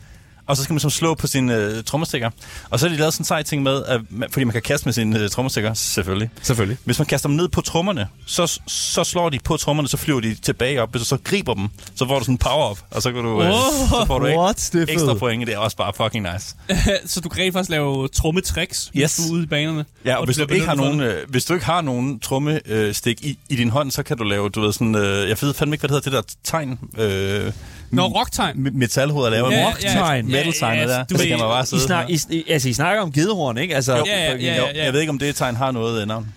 Og 0.47 0.57
så 0.57 0.63
skal 0.63 0.73
man 0.75 0.81
så 0.81 0.91
slå 0.91 1.15
på 1.15 1.27
sin 1.27 1.51
øh, 1.51 1.85
trommestikker. 1.85 2.31
Og 2.71 2.79
så 2.79 2.87
har 2.89 2.95
de 2.95 2.99
lavet 2.99 3.15
sådan 3.15 3.21
en 3.23 3.25
sej 3.27 3.43
ting 3.43 3.63
med, 3.63 3.85
at 3.85 4.01
man, 4.11 4.31
fordi 4.31 4.45
man 4.45 4.53
kan 4.53 4.63
kaste 4.63 4.85
med 4.87 4.93
sine 4.93 5.19
øh, 5.21 5.31
trommestikker, 5.31 5.75
selvfølgelig. 5.75 6.31
Selvfølgelig. 6.43 6.79
Hvis 6.85 6.99
man 6.99 7.07
kaster 7.07 7.29
dem 7.29 7.37
ned 7.37 7.49
på 7.49 7.61
trommerne, 7.61 8.09
så, 8.27 8.61
så 8.67 9.05
slår 9.05 9.31
de 9.31 9.39
på 9.45 9.57
trommerne, 9.57 9.89
så 9.89 9.97
flyver 9.97 10.21
de 10.21 10.35
tilbage 10.35 10.83
op. 10.83 10.91
Hvis 10.91 11.01
du 11.03 11.07
så 11.07 11.19
griber 11.25 11.55
dem, 11.55 11.69
så 11.95 12.07
får 12.07 12.19
du 12.19 12.25
sådan 12.25 12.35
en 12.35 12.39
power-up, 12.39 12.79
og 12.91 13.03
så, 13.03 13.13
kan 13.13 13.23
du, 13.23 13.43
øh, 13.43 13.53
så 13.53 14.05
får 14.07 14.19
du 14.19 14.27
ikke 14.27 14.39
What? 14.41 14.71
Det 14.73 14.89
er 14.89 14.93
ekstra 14.93 15.15
point. 15.15 15.47
Det 15.47 15.55
er 15.55 15.59
også 15.59 15.77
bare 15.77 15.93
fucking 15.97 16.29
nice. 16.33 16.57
så 17.13 17.21
du 17.21 17.29
kan 17.29 17.43
rent 17.43 17.53
faktisk 17.53 17.71
lave 17.71 18.09
trommetricks, 18.09 18.91
hvis 18.93 19.03
Yes. 19.03 19.17
du 19.17 19.23
er 19.23 19.37
ude 19.37 19.43
i 19.43 19.47
banerne. 19.47 19.85
Ja, 20.05 20.17
og 20.17 20.25
hvis 20.25 20.37
du, 20.37 20.47
ikke 20.55 20.67
har 20.67 20.75
nogen, 20.75 21.01
øh, 21.01 21.29
hvis 21.29 21.45
du 21.45 21.55
ikke 21.55 21.67
har 21.67 21.81
nogen 21.81 22.21
trommestik 22.21 23.25
i, 23.25 23.39
i 23.49 23.57
din 23.57 23.71
hånd, 23.71 23.91
så 23.91 24.03
kan 24.03 24.17
du 24.17 24.25
lave, 24.25 24.49
du 24.49 24.61
ved 24.61 24.73
sådan, 24.73 24.95
øh, 24.95 25.29
jeg 25.29 25.37
ved 25.41 25.55
fandme 25.55 25.75
ikke, 25.75 25.87
hvad 25.87 26.01
det 26.01 26.05
hedder, 26.05 26.21
det 26.21 26.29
der 26.29 26.35
tegn. 26.45 26.79
Øh, 26.99 27.53
Nå, 27.93 28.07
rocktegn. 28.07 28.57
me- 28.67 28.71
metalhoveder 28.79 29.31
laver 29.31 29.51
Ja, 29.51 29.57
ja, 29.57 29.61
ja, 29.63 29.69
rocktegn. 29.69 30.29
ja, 30.29 30.37
metal-tegnet 30.37 30.83
ja, 30.83 30.89
der. 30.89 31.05
du 31.05 31.15
så 31.15 31.19
ved- 31.23 31.29
kan 31.29 31.39
man 31.39 31.47
bare 31.49 31.63
I, 31.63 31.67
sidde. 31.67 31.83
snak, 31.83 32.11
I, 32.11 32.19
I- 32.31 32.45
altså, 32.51 32.69
I 32.69 32.73
snakker 32.73 33.03
om 33.03 33.13
gedehorn, 33.13 33.59
ikke? 33.59 33.75
Altså, 33.77 33.97
Jo. 33.97 34.05
Ja, 34.07 34.25
ja, 34.33 34.37
ja, 34.37 34.55
ja. 34.75 34.85
Jeg 34.85 34.93
ved 34.93 35.01
ikke, 35.01 35.11
om 35.11 35.19
det 35.19 35.37
tegn 35.37 35.57
har 35.57 35.71
noget 35.71 36.09
navn. 36.09 36.29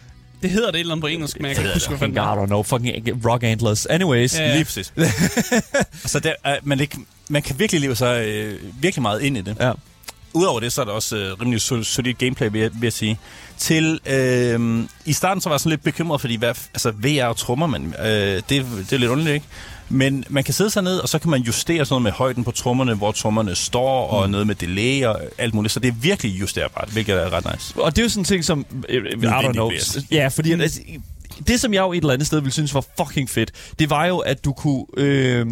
Det 0.42 0.50
hedder 0.50 0.68
det 0.72 0.76
et 0.76 0.80
eller 0.80 0.94
andet 0.94 1.02
på 1.02 1.08
engelsk, 1.08 1.40
men 1.40 1.46
jeg 1.48 1.56
kan 1.56 1.64
ikke 1.66 1.74
huske, 1.74 1.96
hvad 1.96 2.08
I 2.10 2.12
don't 2.12 2.46
know, 2.46 2.64
fucking 2.64 3.26
rock 3.26 3.44
antlers. 3.44 3.86
Anyways. 3.86 4.40
Ja, 4.40 4.44
Ja. 4.48 4.54
Lige 4.54 4.66
præcis. 4.66 4.94
så 6.06 6.20
der, 6.20 6.34
er, 6.44 6.58
man, 6.64 6.80
ikke, 6.80 6.98
man 7.30 7.42
kan 7.42 7.60
virkelig 7.60 7.82
leve 7.82 7.96
sig 7.96 8.26
øh, 8.28 8.60
virkelig 8.80 9.02
meget 9.02 9.22
ind 9.22 9.38
i 9.38 9.42
det. 9.42 9.58
ja. 9.60 9.72
Udover 10.34 10.60
det, 10.60 10.74
så 10.74 10.82
er 10.82 10.86
der 10.86 10.92
også 10.92 11.18
øh, 11.18 11.42
rimelig 11.42 11.62
sol- 11.62 11.84
solid 11.86 12.14
gameplay, 12.14 12.50
vil 12.52 12.62
jeg, 12.62 12.70
vil 12.74 12.84
jeg 12.84 12.94
sige. 12.94 13.20
Til, 13.58 14.00
øh, 14.06 14.84
I 15.06 15.14
starten 15.14 15.42
så 15.42 15.50
var 15.50 15.54
jeg 15.56 15.60
sådan 15.60 15.70
lidt 15.70 15.84
bekymret, 15.84 16.22
fordi 16.22 16.36
hvad, 16.36 16.50
altså, 16.74 16.92
VR 16.92 17.26
og 17.26 17.38
trommer, 17.38 17.68
man, 17.68 17.96
øh, 18.00 18.06
det, 18.08 18.44
det 18.50 18.66
er 18.94 18.98
lidt 18.98 19.12
underligt, 19.12 19.34
ikke? 19.34 19.46
Men 19.90 20.24
man 20.30 20.44
kan 20.44 20.54
sidde 20.54 20.70
sig 20.70 20.84
ned, 20.84 20.98
og 20.98 21.10
så 21.10 21.20
kan 21.20 21.32
man 21.32 21.42
justere 21.42 21.86
sådan 21.86 21.94
noget 21.94 22.04
med 22.04 22.12
højden 22.12 22.44
på 22.44 22.52
trommerne, 22.52 22.94
hvor 22.94 23.12
trommerne 23.12 23.56
står, 23.56 24.08
og 24.08 24.30
noget 24.30 24.48
med 24.48 24.56
delay 24.56 25.06
og 25.06 25.22
alt 25.38 25.54
muligt. 25.54 25.74
Så 25.74 25.80
det 25.80 25.88
er 25.88 25.94
virkelig 25.94 26.40
justerbart, 26.40 26.90
hvilket 26.92 27.16
er 27.16 27.34
ret 27.34 27.54
nice. 27.54 27.82
Og 27.82 27.96
det 27.96 28.02
er 28.02 28.04
jo 28.04 28.10
sådan 28.10 28.22
en 28.22 28.26
ting, 28.26 28.46
som... 28.46 28.66
øh, 28.90 29.06
I 29.06 29.26
don't 29.26 29.52
know. 29.52 29.72
Ja, 30.12 30.28
fordi... 30.28 30.56
Mm. 30.56 30.62
Altså, 30.62 30.82
det, 31.48 31.60
som 31.60 31.74
jeg 31.74 31.82
jo 31.82 31.92
et 31.94 31.98
eller 31.98 32.14
andet 32.14 32.28
sted 32.28 32.40
ville 32.40 32.54
synes 32.54 32.74
var 32.74 32.86
fucking 32.98 33.30
fedt, 33.30 33.52
det 33.80 33.90
var 33.90 34.06
jo, 34.06 34.18
at 34.18 34.46
du 34.46 34.54
kunne... 34.54 34.86
Øh, 34.98 35.46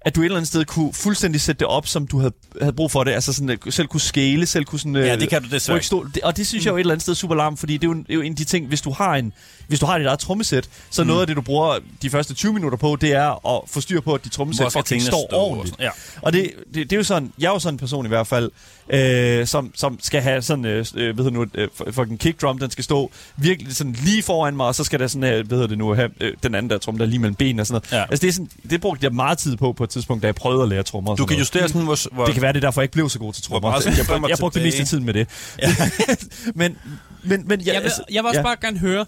at 0.00 0.16
du 0.16 0.20
et 0.20 0.24
eller 0.24 0.36
andet 0.36 0.48
sted 0.48 0.64
kunne 0.64 0.92
fuldstændig 0.92 1.40
sætte 1.40 1.58
det 1.58 1.66
op, 1.66 1.86
som 1.86 2.06
du 2.06 2.18
havde, 2.18 2.34
havde 2.60 2.72
brug 2.72 2.90
for 2.90 3.04
det. 3.04 3.12
Altså 3.12 3.32
sådan, 3.32 3.50
at 3.50 3.58
selv 3.70 3.86
kunne 3.86 4.00
scale, 4.00 4.46
selv 4.46 4.64
kunne 4.64 4.78
sådan... 4.78 4.96
Ja, 4.96 5.16
det 5.16 5.28
kan 5.28 5.42
du 5.42 5.48
desværre 5.48 5.80
og 6.22 6.36
det 6.36 6.46
synes 6.46 6.64
jeg 6.64 6.70
jo 6.70 6.76
et 6.76 6.80
eller 6.80 6.92
andet 6.92 7.02
sted 7.02 7.12
er 7.12 7.16
super 7.16 7.34
larm, 7.34 7.56
fordi 7.56 7.72
det 7.72 7.84
er 7.84 7.88
jo, 7.88 7.92
en, 7.92 8.02
det 8.02 8.10
er 8.10 8.14
jo 8.14 8.20
en 8.20 8.32
af 8.32 8.36
de 8.36 8.44
ting, 8.44 8.66
hvis 8.66 8.80
du 8.80 8.92
har 8.92 9.14
en 9.14 9.32
hvis 9.68 9.80
du 9.80 9.86
har 9.86 9.98
dit 9.98 10.06
eget 10.06 10.18
trommesæt, 10.18 10.68
så 10.90 11.02
Mm. 11.02 11.06
noget 11.08 11.20
af 11.20 11.26
det, 11.26 11.36
du 11.36 11.42
bruger 11.42 11.78
de 12.02 12.10
første 12.10 12.34
20 12.34 12.52
minutter 12.52 12.78
på, 12.78 12.96
det 13.00 13.12
er 13.12 13.56
at 13.56 13.62
få 13.70 13.80
styr 13.80 14.00
på, 14.00 14.14
at 14.14 14.24
dit 14.24 14.32
trommesæt 14.32 14.72
fucking 14.72 15.02
står 15.02 15.26
stå 15.30 15.36
og 15.36 15.42
ordentligt. 15.46 15.68
sådan- 15.74 15.84
ja. 15.84 15.90
Og 16.22 16.32
det, 16.32 16.50
det, 16.74 16.74
det 16.74 16.92
er 16.92 16.96
jo 16.96 17.02
sådan, 17.02 17.32
jeg 17.38 17.46
er 17.46 17.50
jo 17.52 17.58
sådan 17.58 17.74
en 17.74 17.78
person 17.78 18.04
i 18.04 18.08
hvert 18.08 18.26
fald, 18.26 18.50
øh, 18.90 19.46
som, 19.46 19.70
som 19.74 19.98
skal 20.02 20.22
have 20.22 20.42
sådan, 20.42 20.64
øh, 20.64 20.86
øh, 20.94 21.14
hvad 21.14 21.24
hedder 21.24 21.38
nu, 21.38 21.46
øh, 21.54 21.68
fucking 21.92 22.18
kick 22.20 22.40
drum, 22.42 22.58
den 22.58 22.70
skal 22.70 22.84
stå 22.84 23.10
virkelig 23.36 23.76
sådan 23.76 23.92
lige 24.04 24.22
foran 24.22 24.56
mig, 24.56 24.66
og 24.66 24.74
så 24.74 24.84
skal 24.84 25.00
der 25.00 25.06
sådan, 25.06 25.32
øh, 25.34 25.50
hedder 25.50 25.66
det 25.66 25.78
nu, 25.78 25.94
have 25.94 26.10
øh, 26.20 26.32
den 26.42 26.54
anden 26.54 26.70
der 26.70 26.78
tromme, 26.78 26.98
der 26.98 27.04
er 27.04 27.08
lige 27.08 27.18
mellem 27.18 27.34
benene 27.34 27.62
og 27.62 27.66
sådan 27.66 27.80
noget. 27.92 28.00
Ja. 28.02 28.06
Altså 28.10 28.22
det, 28.22 28.28
er 28.28 28.32
sådan, 28.32 28.50
det 28.70 28.80
brugte 28.80 29.04
jeg 29.04 29.12
meget 29.14 29.38
tid 29.38 29.56
på, 29.56 29.72
på 29.72 29.84
et 29.84 29.90
tidspunkt, 29.90 30.22
da 30.22 30.26
jeg 30.26 30.34
prøvede 30.34 30.62
at 30.62 30.68
lære 30.68 30.82
trommer. 30.82 31.10
og 31.10 31.18
Du 31.18 31.24
kan 31.26 31.34
noget. 31.34 31.40
justere 31.40 31.68
sådan, 31.68 31.82
hvor... 31.82 32.14
hvor 32.14 32.24
Det 32.24 32.34
kan 32.34 32.42
være, 32.42 32.52
det 32.52 32.56
er 32.56 32.66
derfor, 32.66 32.80
jeg 32.80 32.84
ikke 32.84 32.92
blev 32.92 33.08
så 33.10 33.18
god 33.18 33.32
til 33.32 33.42
trommer. 33.44 33.72
Jeg, 33.86 33.98
jeg, 33.98 34.28
jeg 34.28 34.38
brugte 34.38 34.58
det 34.58 34.66
meste 34.66 34.80
af 34.80 34.86
tiden 34.86 35.04
med 35.04 35.14
det. 35.14 35.28
men, 36.54 36.76
men, 37.24 37.48
men 37.48 37.60
ja, 37.60 37.72
Jeg 37.72 37.80
vil, 37.80 37.84
altså, 37.84 38.02
jeg 38.12 38.22
vil 38.22 38.28
også 38.28 38.38
ja. 38.40 38.42
bare 38.44 38.56
gerne 38.62 38.78
høre, 38.78 39.06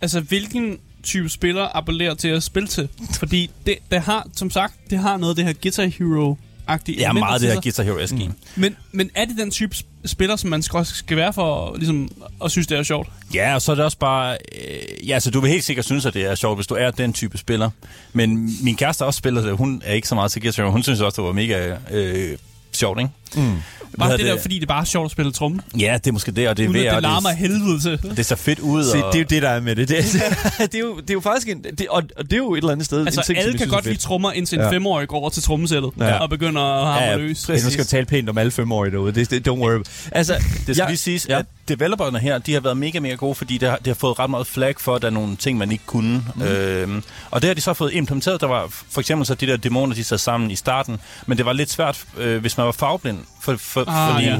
altså 0.00 0.20
hvilken 0.20 0.78
type 1.02 1.28
spiller 1.28 1.76
appellerer 1.76 2.14
til 2.14 2.28
at 2.28 2.42
spille 2.42 2.68
til. 2.68 2.88
Fordi 3.18 3.50
det, 3.66 3.78
det 3.90 4.00
har, 4.00 4.28
som 4.36 4.50
sagt, 4.50 4.74
det 4.90 4.98
har 4.98 5.16
noget 5.16 5.32
af 5.32 5.36
det 5.36 5.44
her 5.44 5.52
Guitar 5.62 5.82
Hero-agtige 5.86 6.94
Ja, 6.98 7.04
elementer 7.04 7.12
meget 7.28 7.40
det 7.40 7.52
her. 7.52 7.60
Guitar 7.60 7.82
Hero. 7.82 7.98
Mm. 8.10 8.32
Men, 8.56 8.76
men 8.92 9.10
er 9.14 9.24
det 9.24 9.36
den 9.38 9.50
type 9.50 9.74
sp- 9.76 9.84
spiller, 10.06 10.36
som 10.36 10.50
man 10.50 10.62
skal, 10.62 10.86
skal 10.86 11.16
være 11.16 11.32
for 11.32 11.76
ligesom, 11.76 12.08
at 12.44 12.50
synes, 12.50 12.66
det 12.66 12.78
er 12.78 12.82
sjovt? 12.82 13.08
Ja, 13.34 13.54
og 13.54 13.62
så 13.62 13.72
er 13.72 13.76
det 13.76 13.84
også 13.84 13.98
bare... 13.98 14.38
Øh, 14.68 15.08
ja, 15.08 15.20
så 15.20 15.30
du 15.30 15.40
vil 15.40 15.50
helt 15.50 15.64
sikkert 15.64 15.84
synes, 15.84 16.06
at 16.06 16.14
det 16.14 16.24
er 16.24 16.34
sjovt, 16.34 16.56
hvis 16.58 16.66
du 16.66 16.74
er 16.74 16.90
den 16.90 17.12
type 17.12 17.38
spiller. 17.38 17.70
Men 18.12 18.50
min 18.64 18.76
kæreste 18.76 19.04
også 19.04 19.18
spiller 19.18 19.42
det. 19.42 19.56
Hun 19.56 19.82
er 19.84 19.92
ikke 19.94 20.08
så 20.08 20.14
meget 20.14 20.32
til 20.32 20.42
Guitar 20.42 20.62
Hero. 20.62 20.72
Hun 20.72 20.82
synes 20.82 21.00
også, 21.00 21.22
det 21.22 21.26
var 21.26 21.32
mega 21.32 21.76
øh, 21.90 22.38
sjovt, 22.72 22.98
ikke? 23.00 23.10
Mm. 23.36 23.56
Bare 23.98 24.16
det, 24.16 24.26
der, 24.26 24.38
fordi 24.40 24.54
det 24.54 24.62
er 24.62 24.66
bare 24.66 24.86
sjovt 24.86 25.04
at 25.04 25.10
spille 25.10 25.32
tromme. 25.32 25.60
Ja, 25.78 25.94
det 26.04 26.06
er 26.06 26.12
måske 26.12 26.32
det, 26.32 26.48
og 26.48 26.56
det 26.56 26.64
er 26.64 26.68
Uden 26.68 26.80
ved, 26.80 26.86
at 26.86 26.94
det 26.94 27.02
larmer 27.02 27.28
det, 27.28 27.38
helvede 27.38 27.80
til. 27.80 28.16
det 28.16 28.26
ser 28.26 28.36
fedt 28.36 28.58
ud. 28.58 28.84
Se, 28.84 29.04
og, 29.04 29.12
det 29.12 29.18
er 29.18 29.22
jo 29.22 29.26
det, 29.30 29.42
der 29.42 29.48
er 29.48 29.60
med 29.60 29.76
det. 29.76 29.88
Det, 29.88 29.96
det, 30.58 30.74
er, 30.74 30.78
jo, 30.78 30.96
det 31.00 31.10
er 31.10 31.14
jo 31.14 31.20
faktisk 31.20 31.48
en... 31.48 31.62
Det, 31.78 31.86
og, 31.88 32.02
og 32.16 32.24
det 32.24 32.32
er 32.32 32.36
jo 32.36 32.54
et 32.54 32.58
eller 32.58 32.72
andet 32.72 32.86
sted 32.86 33.06
Altså, 33.06 33.20
en 33.20 33.24
ting, 33.24 33.38
alle 33.38 33.58
kan 33.58 33.68
godt 33.68 33.84
lide 33.84 33.96
trommer, 33.96 34.32
indtil 34.32 34.58
en 34.58 34.64
Ja. 34.64 34.70
femårig 34.70 35.08
går 35.08 35.18
over 35.18 35.30
til 35.30 35.42
trommesættet 35.42 35.90
Ja. 36.00 36.18
og 36.18 36.30
begynder 36.30 36.62
at 36.62 36.86
hamre 36.86 37.02
Ja, 37.10 37.16
løs. 37.16 37.48
Ja, 37.48 37.54
nu 37.54 37.58
skal 37.60 37.76
jeg 37.76 37.86
tale 37.86 38.06
pænt 38.06 38.28
om 38.28 38.38
alle 38.38 38.52
femårige 38.52 38.92
derude. 38.92 39.12
Det, 39.12 39.30
det, 39.30 39.48
don't 39.48 39.50
worry. 39.52 39.80
Altså, 40.12 40.34
Det 40.66 40.76
skal 40.76 40.88
lige 40.88 40.96
siges, 40.96 41.26
ja. 41.28 41.38
at 41.38 41.46
developerne 41.70 42.18
her, 42.18 42.38
de 42.38 42.52
har 42.52 42.60
været 42.60 42.76
mega, 42.76 43.00
mega 43.00 43.14
gode, 43.14 43.34
fordi 43.34 43.58
det 43.58 43.68
har, 43.70 43.76
det 43.76 43.86
har 43.86 43.94
fået 43.94 44.18
ret 44.18 44.30
meget 44.30 44.46
flag 44.46 44.74
for, 44.78 44.94
at 44.94 45.02
der 45.02 45.08
er 45.08 45.12
nogle 45.12 45.36
ting, 45.36 45.58
man 45.58 45.72
ikke 45.72 45.84
kunne. 45.86 46.24
Mm. 46.36 46.42
Øhm, 46.42 47.02
og 47.30 47.42
det 47.42 47.48
har 47.48 47.54
de 47.54 47.60
så 47.60 47.74
fået 47.74 47.92
implementeret. 47.92 48.40
Der 48.40 48.46
var 48.46 48.66
for 48.90 49.00
eksempel 49.00 49.26
så 49.26 49.34
de 49.34 49.46
der 49.46 49.56
dæmoner, 49.56 49.94
de 49.94 50.04
sad 50.04 50.18
sammen 50.18 50.50
i 50.50 50.56
starten, 50.56 50.98
men 51.26 51.38
det 51.38 51.46
var 51.46 51.52
lidt 51.52 51.70
svært, 51.70 52.04
øh, 52.16 52.40
hvis 52.40 52.56
man 52.56 52.66
var 52.66 52.72
farveblind. 52.72 53.18
For, 53.40 53.56
for, 53.56 53.84
Ah, 53.88 54.12
fordi 54.12 54.26
ja. 54.26 54.36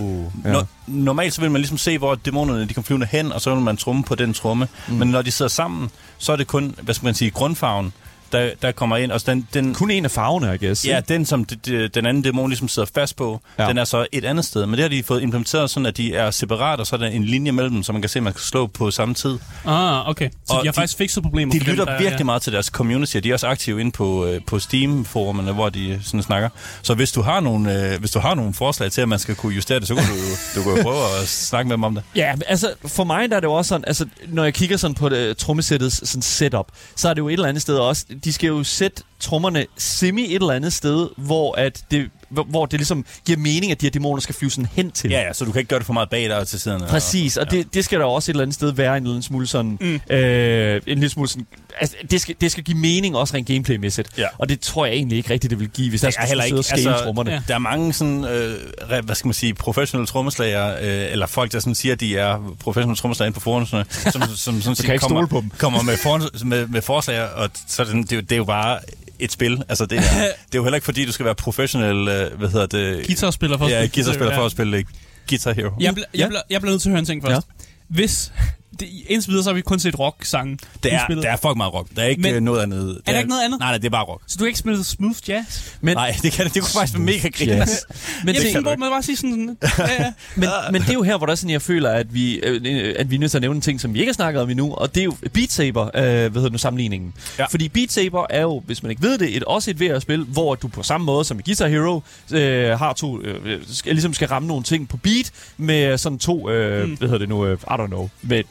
no, 0.52 0.62
normalt 0.86 1.34
så 1.34 1.40
vil 1.40 1.50
man 1.50 1.60
ligesom 1.60 1.78
se, 1.78 1.98
hvor 1.98 2.14
dæmonerne 2.14 2.68
de 2.68 2.74
kom 2.74 2.84
flyvende 2.84 3.06
hen, 3.10 3.32
og 3.32 3.40
så 3.40 3.54
vil 3.54 3.64
man 3.64 3.76
trumme 3.76 4.02
på 4.02 4.14
den 4.14 4.34
tromme. 4.34 4.68
Mm. 4.88 4.94
Men 4.94 5.08
når 5.08 5.22
de 5.22 5.30
sidder 5.30 5.48
sammen, 5.48 5.90
så 6.18 6.32
er 6.32 6.36
det 6.36 6.46
kun, 6.46 6.74
hvad 6.82 6.94
skal 6.94 7.04
man 7.06 7.14
sige, 7.14 7.30
grundfarven, 7.30 7.92
der, 8.32 8.50
der 8.62 8.72
kommer 8.72 8.96
ind. 8.96 9.12
Og 9.12 9.26
den, 9.26 9.48
den, 9.54 9.74
kun 9.74 9.90
en 9.90 10.04
af 10.04 10.10
farverne, 10.10 10.54
I 10.54 10.66
guess. 10.66 10.86
Ja, 10.86 11.00
den 11.08 11.26
som 11.26 11.44
det, 11.44 11.66
det, 11.66 11.94
den 11.94 12.06
anden 12.06 12.22
dæmon 12.22 12.50
ligesom 12.50 12.68
sidder 12.68 12.88
fast 12.94 13.16
på, 13.16 13.40
Ja. 13.58 13.62
ja. 13.62 13.68
den 13.68 13.78
er 13.78 13.84
så 13.84 14.06
et 14.12 14.24
andet 14.24 14.44
sted. 14.44 14.66
Men 14.66 14.72
det 14.74 14.80
har 14.82 14.88
de 14.88 15.02
fået 15.02 15.22
implementeret 15.22 15.70
sådan, 15.70 15.86
at 15.86 15.96
de 15.96 16.14
er 16.14 16.30
separat, 16.30 16.80
og 16.80 16.86
så 16.86 16.96
er 16.96 17.00
der 17.00 17.06
en 17.06 17.24
linje 17.24 17.52
mellem 17.52 17.72
dem, 17.74 17.82
så 17.82 17.92
man 17.92 18.02
kan 18.02 18.08
se, 18.08 18.18
at 18.18 18.22
man 18.22 18.32
kan 18.32 18.40
slå 18.42 18.66
på 18.66 18.90
samme 18.90 19.14
tid. 19.14 19.38
Ah, 19.66 20.08
okay. 20.08 20.30
Så 20.30 20.54
Og 20.54 20.62
de 20.62 20.66
har 20.66 20.72
de- 20.72 20.76
faktisk 20.76 20.96
fikset 20.98 21.22
problemer. 21.22 21.52
De 21.52 21.58
dem, 21.58 21.66
lytter 21.68 21.84
der 21.84 21.92
er- 21.92 21.98
virkelig 22.02 22.26
meget 22.26 22.42
til 22.42 22.52
deres 22.52 22.66
community, 22.66 23.16
og 23.16 23.24
de 23.24 23.28
er 23.30 23.32
også 23.34 23.46
aktive 23.46 23.80
inde 23.80 23.90
på, 23.92 24.26
øh, 24.26 24.40
på 24.46 24.58
Steam-forumerne, 24.58 25.52
hvor 25.52 25.68
de 25.68 26.00
sådan 26.04 26.22
snakker. 26.22 26.48
Så 26.82 26.94
hvis 26.94 27.12
du, 27.12 27.22
har 27.22 27.40
nogle, 27.40 27.92
øh, 27.92 28.00
hvis 28.00 28.10
du 28.10 28.18
har 28.18 28.34
nogle 28.34 28.54
forslag 28.54 28.92
til, 28.92 29.00
at 29.00 29.08
man 29.08 29.18
skal 29.18 29.34
kunne 29.34 29.54
justere 29.54 29.80
det, 29.80 29.88
så 29.88 29.94
kan 29.94 30.04
du, 30.04 30.14
du 30.60 30.62
kan 30.62 30.76
jo 30.76 30.82
prøve 30.82 31.20
at 31.22 31.28
snakke 31.28 31.68
med 31.68 31.76
dem 31.76 31.84
om 31.84 31.94
det. 31.94 32.04
Ja, 32.16 32.32
men 32.34 32.42
altså 32.48 32.74
for 32.86 33.04
mig 33.04 33.30
der 33.30 33.36
er 33.36 33.40
det 33.40 33.46
jo 33.46 33.52
også 33.52 33.68
sådan, 33.68 33.84
altså 33.86 34.06
når 34.28 34.44
jeg 34.44 34.54
kigger 34.54 34.76
sådan 34.76 34.94
på 34.94 35.08
det, 35.08 35.36
trommesættets 35.36 36.08
sådan 36.08 36.22
setup, 36.22 36.66
så 36.96 37.08
er 37.08 37.14
det 37.14 37.18
jo 37.20 37.28
et 37.28 37.32
eller 37.32 37.48
andet 37.48 37.62
sted 37.62 37.76
også, 37.76 38.04
de 38.24 38.32
skal 38.32 38.48
jo 38.48 38.64
sætte 38.64 39.02
trommerne 39.20 39.66
semi 39.78 40.22
et 40.24 40.34
eller 40.34 40.50
andet 40.50 40.72
sted, 40.72 41.08
hvor 41.16 41.54
at 41.54 41.82
det 41.90 42.10
hvor, 42.30 42.66
det 42.66 42.78
ligesom 42.80 43.04
giver 43.26 43.38
mening, 43.38 43.72
at 43.72 43.80
de 43.80 43.86
her 43.86 43.90
dæmoner 43.90 44.20
skal 44.22 44.34
flyve 44.34 44.50
sådan 44.50 44.68
hen 44.72 44.90
til. 44.90 45.10
Ja, 45.10 45.20
ja, 45.20 45.32
så 45.32 45.44
du 45.44 45.52
kan 45.52 45.58
ikke 45.58 45.68
gøre 45.68 45.78
det 45.78 45.86
for 45.86 45.92
meget 45.92 46.10
bag 46.10 46.22
dig 46.28 46.38
og 46.38 46.48
til 46.48 46.60
siden. 46.60 46.82
Præcis, 46.88 47.36
og 47.36 47.50
det, 47.50 47.74
det 47.74 47.84
skal 47.84 47.98
der 48.00 48.04
også 48.04 48.30
et 48.30 48.34
eller 48.34 48.42
andet 48.42 48.54
sted 48.54 48.72
være 48.72 48.96
en 48.96 49.04
lille 49.04 49.22
smule 49.22 49.46
sådan, 49.46 49.78
mm. 49.80 50.14
øh, 50.14 50.76
en 50.86 50.98
lille 50.98 51.08
smule 51.08 51.28
sådan, 51.28 51.46
altså 51.80 51.96
det 52.10 52.20
skal, 52.20 52.34
det 52.40 52.52
skal 52.52 52.64
give 52.64 52.76
mening 52.78 53.16
også 53.16 53.34
rent 53.34 53.46
gameplaymæssigt, 53.46 54.08
Ja. 54.18 54.26
og 54.38 54.48
det 54.48 54.60
tror 54.60 54.86
jeg 54.86 54.94
egentlig 54.94 55.16
ikke 55.18 55.30
rigtigt, 55.30 55.50
det 55.50 55.60
vil 55.60 55.68
give, 55.68 55.88
hvis 55.90 56.00
der 56.00 56.08
Det 56.10 56.16
er 56.16 56.20
skulle 56.20 56.28
heller 56.28 56.44
sidde 56.62 56.74
og 56.74 56.78
ikke- 56.78 56.90
altså, 56.90 57.04
trommerne. 57.04 57.30
ja. 57.32 57.42
Der 57.48 57.54
er 57.54 57.58
mange 57.58 57.92
sådan, 57.92 58.24
øh, 58.24 59.04
hvad 59.04 59.14
skal 59.14 59.28
man 59.28 59.34
sige, 59.34 59.54
professionelle 59.54 60.06
trommeslager, 60.06 60.74
øh, 60.80 61.12
eller 61.12 61.26
folk, 61.26 61.52
der 61.52 61.60
sådan 61.60 61.74
siger, 61.74 61.92
at 61.92 62.00
de 62.00 62.16
er 62.16 62.54
professionelle 62.60 62.96
trommeslager 62.96 63.26
inde 63.26 63.34
på 63.34 63.40
forhåndene, 63.40 63.84
som, 63.90 64.22
som, 64.22 64.22
som 64.36 64.60
sådan 64.62 64.84
kan 64.84 64.94
ikke 64.94 65.02
kommer, 65.02 65.26
på 65.26 65.40
dem. 65.40 65.50
kommer 65.58 65.82
med, 65.82 65.96
for, 65.96 66.44
med, 66.44 66.66
med 66.66 66.82
forslag, 66.82 67.32
og 67.34 67.50
så 67.68 67.84
det, 67.84 68.10
det, 68.10 68.18
er 68.18 68.22
det 68.22 68.32
er 68.32 68.36
jo 68.36 68.44
bare 68.44 68.78
et 69.20 69.32
spil. 69.32 69.62
Altså, 69.68 69.86
det 69.86 69.98
er, 69.98 70.02
det 70.46 70.54
er 70.54 70.58
jo 70.58 70.62
heller 70.62 70.76
ikke 70.76 70.84
fordi, 70.84 71.04
du 71.06 71.12
skal 71.12 71.26
være 71.26 71.34
professionel, 71.34 72.08
øh, 72.08 72.38
hvad 72.38 72.48
hedder 72.48 72.66
det? 72.66 73.06
Guitarspiller 73.06 73.58
for 73.58 73.64
at 73.64 73.70
Ja, 73.70 73.76
spille 73.86 73.94
guitarspiller 73.94 74.34
for 74.34 74.40
ja. 74.40 74.46
at 74.46 74.52
spille 74.52 74.84
Guitar 75.28 75.52
Hero. 75.52 75.70
Jeg, 75.80 75.92
bl- 75.98 76.02
Ja. 76.14 76.18
jeg, 76.20 76.28
bl- 76.28 76.46
jeg 76.50 76.60
bliver 76.60 76.72
nødt 76.72 76.82
til 76.82 76.88
at 76.88 76.90
høre 76.90 76.98
en 76.98 77.04
ting 77.06 77.22
først. 77.26 77.46
Hvis, 77.88 78.32
det, 78.80 78.88
indtil 79.08 79.30
videre, 79.30 79.44
så 79.44 79.50
har 79.50 79.54
vi 79.54 79.60
kun 79.60 79.78
set 79.78 79.98
rock-sange. 79.98 80.58
Det 80.82 80.92
er, 80.94 81.06
der 81.06 81.30
er 81.30 81.36
fucking 81.36 81.56
meget 81.56 81.74
rock. 81.74 81.88
Der 81.96 82.02
er 82.02 82.06
ikke 82.06 82.22
Men- 82.22 82.34
Men, 82.34 82.42
noget 82.42 82.62
andet. 82.62 83.00
der 83.06 83.18
ikke 83.18 83.28
noget 83.30 83.42
andet? 83.44 83.60
Nej, 83.60 83.68
nej, 83.70 83.78
det 83.78 83.84
er 83.86 83.90
bare 83.90 84.04
rock. 84.04 84.22
Så 84.26 84.36
du 84.38 84.44
har 84.44 84.46
ikke 84.46 84.58
spillet 84.58 84.86
smooth 84.86 85.16
jazz? 85.28 85.72
Men, 85.80 85.96
Nej, 85.96 86.16
det, 86.22 86.32
kan, 86.32 86.44
det 86.44 86.52
kunne 86.52 86.62
faktisk 86.74 86.94
være 86.98 87.02
mega 87.04 87.28
griner. 87.28 87.60
Yes. 87.62 87.84
Men 88.24 88.34
det, 88.34 88.44
ikke, 88.44 88.60
hvor 88.60 88.76
man 88.76 88.90
bare 88.90 89.02
sige 89.02 89.16
sådan... 89.16 89.56
Ja, 89.78 89.92
ja. 90.02 90.12
men, 90.36 90.48
men 90.72 90.82
det 90.82 90.88
er 90.88 90.94
jo 90.94 91.02
her, 91.02 91.16
hvor 91.16 91.26
der 91.26 91.30
er 91.32 91.36
sådan, 91.36 91.50
jeg 91.50 91.62
føler, 91.62 91.90
at 91.90 92.14
vi, 92.14 92.34
øh, 92.34 92.94
at 92.98 93.10
vi 93.10 93.14
er 93.14 93.18
nødt 93.18 93.30
til 93.30 93.38
at 93.38 93.42
nævne 93.42 93.56
en 93.56 93.60
ting, 93.60 93.80
som 93.80 93.94
vi 93.94 93.98
ikke 93.98 94.10
har 94.10 94.14
snakket 94.14 94.42
om 94.42 94.50
endnu, 94.50 94.74
og 94.74 94.94
det 94.94 95.00
er 95.00 95.04
jo 95.04 95.14
Beat 95.32 95.52
Saber, 95.52 95.84
øh, 95.84 95.90
hvad 95.92 96.20
hedder 96.30 96.40
det 96.42 96.52
nu, 96.52 96.58
sammenligningen. 96.58 97.12
Ja. 97.38 97.44
Fordi 97.46 97.68
Beat 97.68 97.92
Saber 97.92 98.26
er 98.30 98.42
jo, 98.42 98.62
hvis 98.66 98.82
man 98.82 98.90
ikke 98.90 99.02
ved 99.02 99.18
det, 99.18 99.36
et, 99.36 99.44
også 99.44 99.70
et 99.70 99.80
VR-spil, 99.80 100.22
hvor 100.24 100.54
du 100.54 100.68
på 100.68 100.82
samme 100.82 101.04
måde 101.04 101.24
som 101.24 101.38
i 101.38 101.42
Guitar 101.42 101.68
Hero 101.68 102.00
øh, 102.32 102.78
har 102.78 102.92
to, 102.92 103.20
øh, 103.22 103.58
skal, 103.72 103.92
ligesom 103.92 104.14
skal 104.14 104.28
ramme 104.28 104.48
nogle 104.48 104.62
ting 104.62 104.88
på 104.88 104.96
beat 104.96 105.30
med 105.56 105.98
sådan 105.98 106.18
to, 106.18 106.50
øh, 106.50 106.88
mm. 106.88 106.94
hvad 106.94 107.08
hedder 107.08 107.18
det 107.18 107.28
nu, 107.28 107.46
øh, 107.46 107.58
I 107.62 107.72
don't 107.72 107.86
know, 107.86 108.08
med 108.22 108.42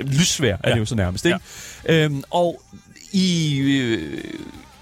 lyssvær 0.00 0.52
er 0.54 0.58
Ja. 0.68 0.72
det 0.74 0.80
jo 0.80 0.84
så 0.84 0.94
nærmest, 0.94 1.24
ikke? 1.26 1.38
Øhm, 1.84 2.22
og 2.30 2.62
i... 3.12 3.56
Øh, 3.58 4.24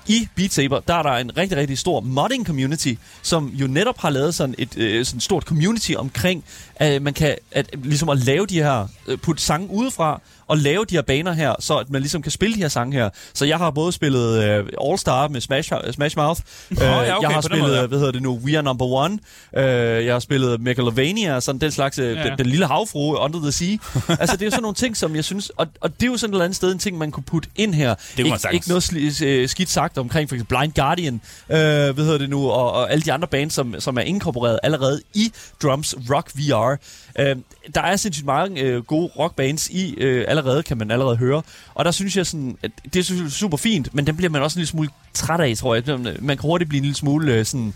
i 0.06 0.28
Beat 0.34 0.52
Saber, 0.52 0.80
der 0.80 0.94
er 0.94 1.02
der 1.02 1.10
en 1.12 1.36
rigtig, 1.36 1.58
rigtig 1.58 1.78
stor 1.78 2.00
modding 2.00 2.46
community, 2.46 2.94
som 3.22 3.48
jo 3.48 3.66
netop 3.66 3.98
har 3.98 4.10
lavet 4.10 4.34
sådan 4.34 4.54
et 4.58 4.76
øh, 4.78 5.04
sådan 5.04 5.20
stort 5.20 5.42
community 5.42 5.92
omkring, 5.96 6.44
at 6.76 7.02
man 7.02 7.14
kan 7.14 7.36
at, 7.52 7.70
ligesom 7.84 8.08
at 8.08 8.18
lave 8.18 8.46
de 8.46 8.54
her, 8.62 8.88
øh, 9.06 9.18
putte 9.18 9.42
sange 9.42 9.70
udefra, 9.70 10.20
at 10.50 10.58
lave 10.58 10.84
de 10.84 10.94
her 10.94 11.02
baner 11.02 11.32
her, 11.32 11.54
så 11.60 11.76
at 11.76 11.90
man 11.90 12.00
ligesom 12.02 12.22
kan 12.22 12.32
spille 12.32 12.56
de 12.56 12.60
her 12.60 12.68
sange 12.68 12.92
her. 12.96 13.10
Så 13.34 13.44
jeg 13.44 13.58
har 13.58 13.70
både 13.70 13.92
spillet 13.92 14.44
øh, 14.44 14.66
All 14.88 14.98
Star 14.98 15.28
med 15.28 15.40
Smash, 15.40 15.72
Smash 15.92 16.16
Mouth, 16.16 16.40
øh, 16.70 16.76
ja, 16.80 17.16
okay, 17.16 17.28
jeg 17.28 17.34
har 17.34 17.40
spillet, 17.40 17.68
måde, 17.68 17.80
ja. 17.80 17.86
hvad 17.86 17.98
hedder 17.98 18.12
det 18.12 18.22
nu, 18.22 18.40
We 18.44 18.56
Are 18.56 18.62
Number 18.62 18.84
One, 18.86 19.18
øh, 19.56 19.64
jeg 20.06 20.14
har 20.14 20.18
spillet 20.20 20.60
Megalovania, 20.60 21.40
sådan 21.40 21.60
den 21.60 21.70
slags, 21.70 21.98
øh, 21.98 22.16
Ja. 22.16 22.22
den, 22.22 22.38
den 22.38 22.46
lille 22.46 22.66
havfrue, 22.66 23.18
Under 23.18 23.40
the 23.40 23.52
Sea. 23.52 23.76
altså 24.20 24.36
det 24.36 24.42
er 24.42 24.46
jo 24.46 24.50
sådan 24.50 24.62
nogle 24.62 24.74
ting, 24.74 24.96
som 24.96 25.16
jeg 25.16 25.24
synes, 25.24 25.50
og, 25.50 25.66
og 25.80 26.00
det 26.00 26.06
er 26.06 26.10
jo 26.10 26.16
sådan 26.16 26.32
et 26.32 26.34
eller 26.34 26.44
andet 26.44 26.56
sted 26.56 26.72
en 26.72 26.78
ting, 26.78 26.98
man 26.98 27.10
kunne 27.10 27.24
putte 27.24 27.48
ind 27.56 27.74
her. 27.74 27.94
ikke, 28.18 28.30
sagtens. 28.30 28.54
ikke 28.54 28.68
noget 28.68 28.82
sli, 28.82 29.26
øh, 29.26 29.48
skidt 29.48 29.70
sagt 29.70 29.98
omkring 29.98 30.28
for 30.28 30.36
eksempel 30.36 30.56
Blind 30.56 30.72
Guardian, 30.72 31.14
øh, 31.50 31.58
hvad 31.58 31.94
hedder 31.94 32.18
det 32.18 32.30
nu, 32.30 32.50
og, 32.50 32.72
og 32.72 32.92
alle 32.92 33.02
de 33.02 33.12
andre 33.12 33.28
bands, 33.28 33.54
som, 33.54 33.74
som 33.78 33.96
er 33.96 34.02
inkorporeret 34.02 34.58
allerede 34.62 35.00
i 35.14 35.32
Drums 35.62 35.94
Rock 36.10 36.30
VR. 36.34 36.76
Øh, 37.18 37.36
der 37.74 37.80
er 37.80 37.96
sindssygt 37.96 38.26
mange 38.26 38.60
øh, 38.60 38.82
gode 38.82 39.10
rockbands 39.18 39.68
i 39.68 39.94
øh, 39.94 40.24
allerede, 40.28 40.62
kan 40.62 40.78
man 40.78 40.90
allerede 40.90 41.16
høre. 41.16 41.42
Og 41.74 41.84
der 41.84 41.90
synes 41.90 42.16
jeg 42.16 42.26
sådan, 42.26 42.58
at 42.62 42.70
det 42.94 43.10
er 43.10 43.28
super 43.28 43.56
fint, 43.56 43.94
men 43.94 44.06
den 44.06 44.16
bliver 44.16 44.30
man 44.30 44.42
også 44.42 44.58
en 44.58 44.60
lille 44.60 44.70
smule 44.70 44.88
træt 45.14 45.40
af, 45.40 45.56
tror 45.56 45.74
jeg. 45.74 45.98
Man 45.98 46.36
kan 46.36 46.42
hurtigt 46.42 46.68
blive 46.68 46.78
en 46.78 46.84
lille 46.84 46.96
smule 46.96 47.34
øh, 47.34 47.44
sådan... 47.44 47.74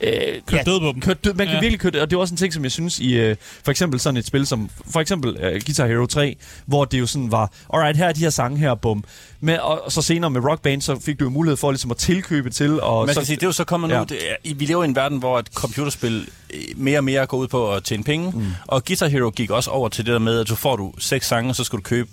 Øh, 0.00 0.12
Kørt 0.46 0.66
død 0.66 0.80
på 0.80 0.86
dem. 0.92 1.00
Kørt 1.00 1.24
død. 1.24 1.34
Man 1.34 1.46
kan 1.46 1.52
Ja. 1.52 1.54
ja. 1.54 1.60
virkelig 1.60 1.80
køre 1.80 1.92
det, 1.92 2.00
og 2.00 2.10
det 2.10 2.16
er 2.16 2.20
også 2.20 2.34
en 2.34 2.38
ting, 2.38 2.52
som 2.52 2.62
jeg 2.64 2.72
synes 2.72 2.98
i 2.98 3.12
øh, 3.12 3.36
for 3.64 3.70
eksempel 3.70 4.00
sådan 4.00 4.16
et 4.16 4.26
spil 4.26 4.46
som 4.46 4.70
for 4.92 5.00
eksempel 5.00 5.36
øh, 5.40 5.52
Guitar 5.66 5.86
Hero 5.86 6.06
3, 6.06 6.36
hvor 6.66 6.84
det 6.84 6.98
jo 7.00 7.06
sådan 7.06 7.32
var, 7.32 7.50
alright, 7.74 7.96
her 7.96 8.08
er 8.08 8.12
de 8.12 8.20
her 8.20 8.30
sange 8.30 8.58
her, 8.58 8.74
bum. 8.74 9.04
Men, 9.40 9.60
og, 9.60 9.84
og 9.84 9.92
så 9.92 10.02
senere 10.02 10.30
med 10.30 10.40
Rock 10.44 10.62
Band, 10.62 10.82
så 10.82 11.00
fik 11.00 11.20
du 11.20 11.24
jo 11.24 11.30
mulighed 11.30 11.56
for 11.56 11.70
ligesom 11.70 11.90
at 11.90 11.96
tilkøbe 11.96 12.50
til. 12.50 12.80
Og 12.80 13.06
Man 13.06 13.14
så, 13.14 13.20
skal 13.20 13.26
sige, 13.26 13.36
det 13.36 13.42
er 13.42 13.46
jo 13.46 13.52
så 13.52 13.64
kommet 13.64 13.88
nu. 13.90 13.94
Ja. 13.94 14.00
Ja. 14.00 14.04
Det 14.08 14.18
er, 14.44 14.54
vi 14.54 14.64
lever 14.64 14.82
i 14.82 14.88
en 14.88 14.96
verden, 14.96 15.18
hvor 15.18 15.38
et 15.38 15.46
computerspil 15.54 16.28
øh, 16.54 16.60
mere 16.76 16.98
og 16.98 17.04
mere 17.04 17.26
går 17.26 17.36
ud 17.38 17.48
på 17.48 17.72
at 17.72 17.84
tjene 17.84 18.04
penge. 18.04 18.30
Mm. 18.30 18.46
Og 18.66 18.84
Guitar 18.84 19.06
Hero 19.08 19.30
gik 19.30 19.50
også 19.50 19.70
over 19.70 19.88
til 19.88 20.06
det 20.06 20.12
der 20.12 20.18
med, 20.18 20.40
at 20.40 20.48
du 20.48 20.54
får 20.54 20.76
du 20.76 20.92
seks 20.98 21.26
sange, 21.28 21.50
og 21.50 21.56
så 21.56 21.64
skal 21.64 21.76
du 21.76 21.82
købe, 21.82 22.08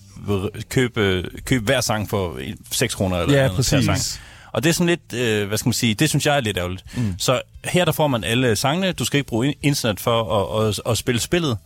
købe, 0.70 1.26
købe 1.46 1.66
hver 1.66 1.82
sang 1.82 2.10
for 2.10 2.38
6 2.72 2.96
kroner. 2.96 3.18
Eller 3.18 3.36
Ja, 3.36 3.42
noget 3.42 3.56
præcis. 3.56 3.86
Sang. 3.86 4.00
Og 4.52 4.64
det 4.64 4.70
er 4.70 4.74
sådan 4.74 4.88
lidt, 4.88 5.14
øh, 5.14 5.48
hvad 5.48 5.58
skal 5.58 5.68
man 5.68 5.74
sige, 5.74 5.94
det 5.94 6.10
synes 6.10 6.26
jeg 6.26 6.36
er 6.38 6.42
lidt 6.42 6.58
ærgerligt. 6.58 6.84
Mm. 6.98 7.16
Så 7.18 7.42
her 7.66 7.86
der 7.86 7.92
får 7.92 8.08
man 8.08 8.24
alle 8.24 8.56
sangene, 8.56 8.92
du 8.92 9.06
skal 9.06 9.18
ikke 9.18 9.30
bruge 9.30 9.48
in- 9.48 9.58
internet 9.62 10.00
for 10.00 10.40
at, 10.60 10.68
at, 10.68 10.80
at 10.86 10.98
spille 10.98 11.22
spillet, 11.22 11.58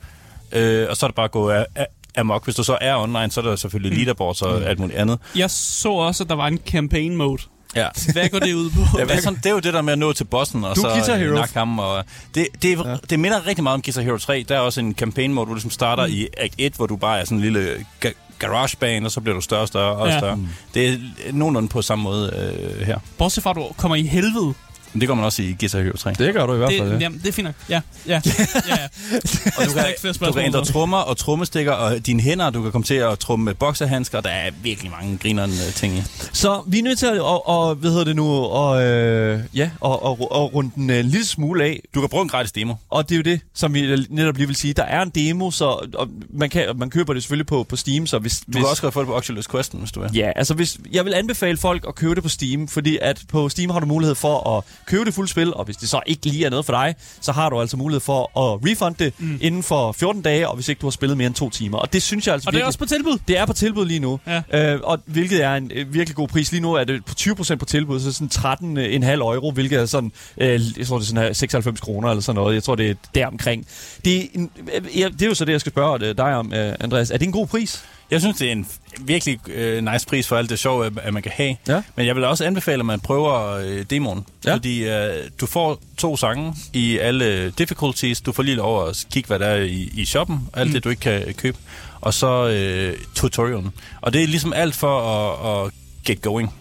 øh, 0.52 0.88
og 0.90 0.98
så 0.98 1.06
er 1.06 1.08
det 1.08 1.16
bare 1.16 1.24
at 1.24 1.32
gå 1.32 1.50
af, 1.50 1.66
af, 1.76 1.88
amok. 2.18 2.44
Hvis 2.44 2.56
du 2.56 2.64
så 2.64 2.78
er 2.82 2.96
online, 2.96 3.32
så 3.32 3.42
er 3.42 3.46
der 3.46 3.56
selvfølgelig 3.56 3.92
mm. 3.92 3.98
leaderboards 3.98 4.42
og 4.42 4.64
alt 4.64 4.80
muligt 4.80 4.98
andet. 4.98 5.20
Jeg 5.36 5.50
så 5.52 5.90
også, 5.90 6.24
at 6.24 6.30
der 6.30 6.36
var 6.36 6.48
en 6.48 6.60
campaign 6.68 7.16
mode. 7.16 7.42
Ja. 7.76 7.88
Hvad 8.14 8.30
går 8.30 8.40
det 8.40 8.54
ud 8.54 8.70
på? 8.70 8.80
Ja, 9.00 9.04
det, 9.06 9.12
er 9.12 9.22
sådan, 9.22 9.36
det 9.38 9.46
er 9.46 9.52
jo 9.52 9.60
det 9.60 9.74
der 9.74 9.82
med 9.82 9.94
at 9.94 10.00
nå 10.00 10.14
til 10.14 10.24
bossen 10.24 10.64
og 10.64 10.76
Du 10.76 10.82
så 10.82 11.16
Hero. 11.16 11.36
nakke 11.36 11.54
ham. 11.54 11.80
Og 11.80 12.04
det, 12.36 12.48
det, 12.62 12.78
ja. 12.86 12.96
det 13.10 13.20
minder 13.20 13.48
rigtig 13.48 13.64
meget 13.64 13.74
om 13.74 13.82
Guitar 13.82 14.02
Hero 14.02 14.18
3. 14.18 14.46
Der 14.50 14.56
er 14.56 14.60
også 14.60 14.80
en 14.80 14.94
campaign 14.96 15.34
mode, 15.34 15.46
hvor 15.46 15.46
du 15.46 15.54
ligesom 15.56 15.72
starter 15.72 16.08
mm. 16.08 16.14
i 16.14 16.28
Act 16.38 16.54
1, 16.58 16.74
hvor 16.74 16.86
du 16.88 16.96
bare 16.96 17.20
er 17.20 17.24
sådan 17.26 17.38
en 17.38 17.44
lille 17.44 17.86
ga- 18.06 18.36
garagebane, 18.40 19.06
og 19.08 19.12
så 19.12 19.22
bliver 19.22 19.36
du 19.36 19.42
større 19.42 19.62
og 19.62 19.68
større 19.68 19.96
og 19.96 20.08
Ja. 20.08 20.20
større. 20.20 20.40
Det 20.74 20.90
er 20.94 20.98
nogenlunde 21.32 21.70
på 21.70 21.82
samme 21.82 22.04
måde 22.04 22.56
øh, 22.80 22.86
her. 22.88 22.98
Bortset 23.18 23.44
fra, 23.44 23.50
at 23.50 23.56
du 23.56 23.68
kommer 23.78 23.96
i 23.96 24.02
helvede. 24.04 24.54
Men 24.96 25.02
det 25.02 25.08
gør 25.08 25.16
man 25.16 25.26
også 25.26 25.42
i 25.42 25.56
Guitar 25.60 25.82
Hero 25.82 25.98
3. 25.98 26.14
det 26.14 26.34
gør 26.34 26.46
du 26.46 26.54
i 26.54 26.58
hvert 26.58 26.72
fald, 26.80 26.90
Det, 26.90 26.96
ja. 26.96 27.00
jamen, 27.00 27.20
det 27.20 27.28
er 27.28 27.32
fint 27.32 27.46
nok. 27.46 27.56
Ja, 27.70 27.82
ja, 28.08 28.22
ja. 28.26 28.32
ja. 28.68 28.78
Og 29.58 29.66
du 29.66 29.74
kan, 29.74 29.86
du 29.86 30.14
spørgsmål 30.14 30.34
kan 30.34 30.46
ændre 30.46 30.66
trommer 30.66 30.98
og 30.98 31.18
trommestikker, 31.18 31.72
og 31.72 32.06
dine 32.06 32.22
hænder, 32.22 32.50
du 32.50 32.62
kan 32.62 32.72
komme 32.72 32.86
til 32.86 32.94
at 32.94 33.20
tromme 33.20 33.46
med 33.46 33.54
boksehandsker. 33.54 34.22
Der 34.22 34.30
er 34.30 34.52
virkelig 34.64 34.92
mange 34.92 35.18
grinerende 35.18 35.56
øh, 35.68 35.74
ting 35.74 35.94
i. 35.94 36.04
Så 36.34 36.64
vi 36.68 36.80
er 36.80 36.84
nødt 36.84 37.00
til 37.00 37.06
at, 37.06 37.20
og, 37.20 37.48
og, 37.48 37.76
hvad 37.76 37.92
hedder 37.92 38.06
det 38.06 38.16
nu, 38.16 38.28
og, 38.30 38.84
øh, 38.84 39.40
ja, 39.56 39.70
og, 39.80 40.04
og, 40.04 40.32
og 40.32 40.54
runde 40.54 40.72
den 40.76 40.90
øh, 40.90 41.00
en 41.00 41.06
lille 41.06 41.26
smule 41.26 41.64
af. 41.64 41.82
Du 41.96 42.00
kan 42.00 42.10
bruge 42.10 42.24
en 42.24 42.30
gratis 42.30 42.52
demo. 42.52 42.74
Og 42.90 43.10
det 43.10 43.16
er 43.16 43.18
jo 43.18 43.24
det, 43.24 43.42
som 43.54 43.74
vi 43.74 44.06
netop 44.10 44.38
lige 44.38 44.48
vil 44.48 44.56
sige. 44.56 44.74
Der 44.74 44.84
er 44.84 45.02
en 45.02 45.10
demo, 45.10 45.52
så 45.52 45.66
og 45.94 46.10
man, 46.30 46.50
kan, 46.50 46.66
man 46.78 46.90
køber 46.90 47.14
det 47.14 47.24
selvfølgelig 47.24 47.48
på, 47.48 47.64
på 47.64 47.76
Steam, 47.76 48.08
så 48.08 48.20
hvis... 48.20 48.40
Du 48.40 48.44
hvis, 48.48 48.56
kan 48.58 48.70
også 48.70 48.82
godt 48.82 48.94
få 48.94 49.00
det 49.00 49.08
på 49.08 49.16
Oculus 49.16 49.48
Questen, 49.48 49.80
hvis 49.80 49.92
du 49.92 50.02
vil. 50.02 50.10
Ja, 50.14 50.32
altså 50.36 50.54
hvis, 50.54 50.78
jeg 50.92 51.06
vil 51.06 51.14
anbefale 51.14 51.58
folk 51.58 51.86
at 51.88 51.96
købe 51.96 52.16
det 52.16 52.24
på 52.24 52.30
Steam, 52.30 52.68
fordi 52.68 52.98
at 53.02 53.22
på 53.30 53.50
Steam 53.50 53.70
har 53.70 53.80
du 53.80 53.86
mulighed 53.86 54.16
for 54.16 54.58
at 54.58 54.64
købe 54.86 55.06
det 55.06 55.14
fulde 55.14 55.30
spil, 55.32 55.54
og 55.54 55.66
hvis 55.66 55.78
det 55.78 55.90
så 55.90 56.00
ikke 56.06 56.26
lige 56.26 56.46
er 56.46 56.50
noget 56.50 56.66
for 56.66 56.74
dig, 56.74 56.96
så 57.22 57.32
har 57.32 57.50
du 57.50 57.62
altså 57.62 57.78
mulighed 57.78 58.00
for 58.00 58.22
at 58.54 58.60
refund 58.72 58.96
det 58.96 59.14
mm. 59.20 59.38
inden 59.42 59.64
for 59.64 59.92
14 59.92 60.22
dage, 60.22 60.48
og 60.50 60.56
hvis 60.56 60.70
ikke 60.70 60.80
du 60.80 60.86
har 60.86 60.92
spillet 60.92 61.18
mere 61.18 61.26
end 61.28 61.36
to 61.36 61.50
timer. 61.50 61.78
Og 61.78 61.94
det 61.94 62.04
synes 62.04 62.28
jeg 62.28 62.34
altså 62.34 62.50
Og 62.50 62.54
det 62.54 62.58
er 62.58 62.60
virkelig- 62.60 62.68
også 62.68 62.80
på 62.80 62.86
tilbud. 62.86 63.18
det 63.28 63.38
er 63.38 63.46
på 63.46 63.54
tilbud 63.54 63.86
lige 63.86 64.00
nu, 64.00 64.20
Ja. 64.52 64.74
øh, 64.74 64.80
og 64.84 65.00
hvilket 65.06 65.44
er 65.44 65.56
en 65.56 65.72
øh, 65.74 65.94
virkelig 65.94 66.16
god 66.16 66.28
pris. 66.28 66.52
Lige 66.52 66.62
nu 66.62 66.74
er 66.74 66.84
det 66.84 67.06
på 67.06 67.14
20% 67.20 67.56
på 67.56 67.66
tilbud, 67.66 68.00
så 68.00 68.12
sådan 68.14 68.30
13,5 68.30 69.22
euro, 69.22 69.52
hvilket 69.52 69.80
er 69.80 69.86
sådan, 69.86 70.12
øh, 70.38 70.62
jeg 70.78 70.88
tror 70.88 70.98
det 70.98 71.04
er 71.04 71.08
sådan 71.08 71.24
her 71.24 71.34
96 71.34 71.80
kroner 71.82 72.10
eller 72.10 72.22
sådan 72.22 72.36
noget. 72.42 72.56
Jeg 72.56 72.64
tror 72.64 72.76
det 72.76 72.90
er 72.90 72.96
deromkring. 73.16 73.68
Det 74.06 74.18
er, 74.18 74.28
en, 74.34 74.52
øh, 74.76 75.12
det 75.14 75.22
er 75.22 75.28
jo 75.28 75.34
så 75.36 75.46
det, 75.46 75.52
jeg 75.52 75.60
skal 75.62 75.72
spørge 75.72 76.06
øh, 76.10 76.18
dig 76.18 76.36
om, 76.36 76.54
øh, 76.54 76.74
Andreas. 76.80 77.12
Er 77.12 77.18
det 77.18 77.26
en 77.26 77.32
god 77.32 77.48
pris? 77.48 77.84
Jeg 78.12 78.22
synes, 78.22 78.38
det 78.38 78.48
er 78.48 78.52
en 78.52 78.68
virkelig 79.00 79.40
øh, 79.50 79.86
nice 79.92 80.08
pris 80.08 80.28
for 80.28 80.38
alt 80.38 80.50
det 80.50 80.60
sjov, 80.60 80.84
at, 80.84 80.94
at 81.04 81.14
man 81.14 81.24
kan 81.24 81.32
have. 81.36 81.56
Ja. 81.68 81.82
Men 81.96 82.06
jeg 82.06 82.16
vil 82.16 82.24
også 82.24 82.46
anbefale, 82.46 82.80
at 82.80 82.86
man 82.86 83.00
prøver 83.00 83.52
øh, 83.52 83.86
demoen. 83.90 84.26
Ja. 84.46 84.54
Fordi 84.54 84.90
øh, 84.90 85.14
du 85.42 85.46
får 85.46 85.82
to 85.98 86.18
sange 86.18 86.56
i 86.74 86.98
alle 86.98 87.50
difficulties. 87.50 88.22
Du 88.22 88.32
får 88.32 88.44
lige 88.44 88.56
lov 88.56 88.88
at 88.88 89.06
kigge, 89.12 89.28
hvad 89.28 89.40
der 89.40 89.46
er 89.46 89.62
i, 89.64 89.90
i 89.94 90.06
shoppen. 90.06 90.50
Alt 90.54 90.68
mm. 90.68 90.74
det, 90.74 90.84
du 90.84 90.90
ikke 90.90 91.00
kan 91.00 91.34
købe. 91.34 91.58
Og 92.02 92.14
så 92.14 92.48
øh, 92.48 92.98
tutorialen. 93.16 93.72
Og 94.02 94.14
det 94.14 94.24
er 94.24 94.28
ligesom 94.28 94.54
alt 94.54 94.76
for 94.76 95.02
at, 95.02 95.66
at 95.66 95.72
get 96.06 96.22
going. 96.22 96.54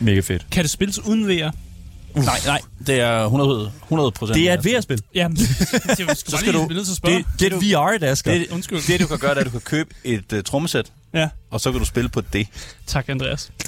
Mega 0.00 0.20
fedt. 0.20 0.46
Kan 0.50 0.62
det 0.62 0.70
spilles 0.70 0.98
uden 1.04 1.28
VR? 1.28 1.50
Nej, 2.14 2.38
nej. 2.46 2.60
Det 2.86 3.00
er 3.00 3.24
100, 3.24 3.72
100 3.82 4.10
procent. 4.10 4.34
Det 4.36 4.50
er 4.50 4.54
et 4.58 4.64
VR-spil. 4.64 5.02
Ja, 5.14 5.28
det, 5.28 5.38
det, 5.38 6.08
det, 6.08 6.18
Så 6.18 6.36
skal 6.36 6.52
du... 6.52 6.68
spørge. 6.94 7.16
Det, 7.16 7.24
Det 7.40 7.52
er 7.52 7.56
VR, 7.92 7.98
der 7.98 8.14
skal. 8.14 8.40
det, 8.40 8.46
Undskyld. 8.50 8.86
det, 8.86 9.00
du 9.00 9.06
kan 9.06 9.18
gøre, 9.18 9.30
det 9.30 9.36
er, 9.36 9.40
at 9.40 9.46
du 9.46 9.50
kan 9.50 9.60
købe 9.60 9.90
et 10.04 10.32
uh, 10.32 10.40
trommesæt, 10.44 10.86
Ja, 11.14 11.28
og 11.50 11.60
så 11.60 11.70
kan 11.70 11.80
du 11.80 11.86
spille 11.86 12.08
på 12.08 12.20
det. 12.20 12.46
tak 12.86 13.08
Andreas. 13.08 13.50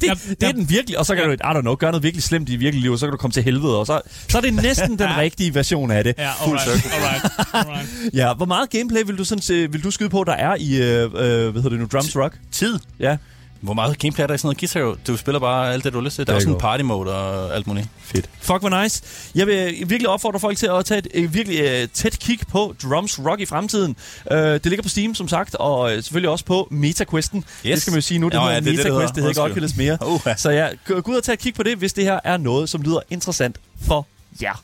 det, 0.00 0.06
Ja, 0.06 0.14
det 0.28 0.36
ja. 0.42 0.48
er 0.48 0.52
den 0.52 0.70
virkelig, 0.70 0.98
og 0.98 1.06
så 1.06 1.14
kan 1.14 1.24
du, 1.24 1.30
I 1.30 1.36
don't 1.36 1.60
know, 1.60 1.74
gøre 1.76 1.90
noget 1.90 2.02
virkelig 2.02 2.22
slemt 2.22 2.48
i 2.48 2.56
virkelig 2.56 2.82
liv, 2.82 2.92
og 2.92 2.98
så 2.98 3.06
kan 3.06 3.10
du 3.10 3.16
komme 3.16 3.32
til 3.32 3.42
helvede, 3.42 3.78
og 3.78 3.86
så, 3.86 4.00
så 4.28 4.38
er 4.38 4.42
det 4.42 4.54
næsten 4.54 4.98
den 4.98 5.16
rigtige 5.24 5.54
version 5.54 5.90
af 5.90 6.04
det. 6.04 6.14
Ja, 6.18 6.30
alright, 6.42 6.68
alright, 6.68 7.24
alright. 7.52 7.88
Ja, 8.14 8.34
hvor 8.34 8.46
meget 8.46 8.70
gameplay 8.70 9.02
vil 9.06 9.18
du, 9.18 9.24
sådan, 9.24 9.72
vil 9.72 9.84
du 9.84 9.90
skyde 9.90 10.08
på, 10.08 10.24
der 10.24 10.32
er 10.32 10.54
i, 10.60 10.76
øh, 10.76 11.04
øh, 11.04 11.10
hvad 11.10 11.52
hedder 11.52 11.68
det 11.68 11.78
nu, 11.80 11.86
Drums 11.92 12.16
Rock? 12.16 12.38
Tid. 12.52 12.78
Ja, 13.00 13.16
Hvor 13.60 13.74
meget 13.74 13.98
gameplay 13.98 14.22
er 14.22 14.26
der 14.26 14.34
i 14.34 14.38
sådan 14.38 14.46
noget 14.46 14.58
Guitar 14.58 14.80
Hero? 14.80 14.96
Du 15.06 15.16
spiller 15.16 15.38
bare 15.40 15.72
alt 15.72 15.84
det, 15.84 15.92
du 15.92 15.98
har 15.98 16.04
lyst 16.04 16.16
til. 16.16 16.26
Der 16.26 16.32
er 16.32 16.36
også 16.36 16.48
en 16.48 16.58
party 16.58 16.82
mode 16.82 17.14
og 17.14 17.54
alt 17.54 17.66
muligt. 17.66 17.88
fedt. 18.00 18.30
Fuck, 18.40 18.60
hvor 18.60 18.82
nice. 18.82 19.02
Jeg 19.34 19.46
vil 19.46 19.74
virkelig 19.86 20.08
opfordre 20.08 20.40
folk 20.40 20.58
til 20.58 20.66
at 20.66 20.84
tage 20.84 21.02
et 21.14 21.34
virkelig 21.34 21.60
øh, 21.60 21.88
tæt 21.94 22.18
kig 22.18 22.40
på 22.50 22.74
Drums 22.82 23.18
Rock 23.18 23.40
i 23.40 23.46
fremtiden. 23.46 23.96
Øh, 24.32 24.38
det 24.38 24.66
ligger 24.66 24.82
på 24.82 24.88
Steam, 24.88 25.14
som 25.14 25.28
sagt, 25.28 25.54
og 25.54 25.96
øh, 25.96 26.02
selvfølgelig 26.02 26.30
også 26.30 26.44
på 26.44 26.68
MetaQuesten. 26.70 27.38
Yes. 27.38 27.44
Det 27.62 27.82
skal 27.82 27.90
man 27.90 27.96
jo 27.96 28.02
sige 28.02 28.18
nu, 28.18 28.26
det 28.28 28.34
Nå, 28.34 28.40
hedder 28.40 28.54
ja, 28.54 28.60
det 28.60 28.66
er 28.66 28.70
det, 28.76 28.84
det 28.84 28.92
MetaQuest, 28.92 29.14
det 29.14 29.22
hedder 29.22 29.30
ikke 29.30 29.40
hedder. 29.40 29.52
Oculus 29.52 29.76
mere. 29.76 29.98
Uha. 30.06 30.34
Så 30.36 30.50
ja, 30.50 30.68
gå 30.86 31.00
gå 31.00 31.12
ud 31.12 31.16
og 31.16 31.22
tage 31.22 31.34
et 31.34 31.40
kig 31.40 31.54
på 31.54 31.62
det, 31.62 31.76
hvis 31.78 31.92
det 31.92 32.04
her 32.04 32.20
er 32.24 32.36
noget, 32.36 32.68
som 32.68 32.82
lyder 32.82 33.00
interessant 33.10 33.56
for 33.86 34.06
jer. 34.42 34.62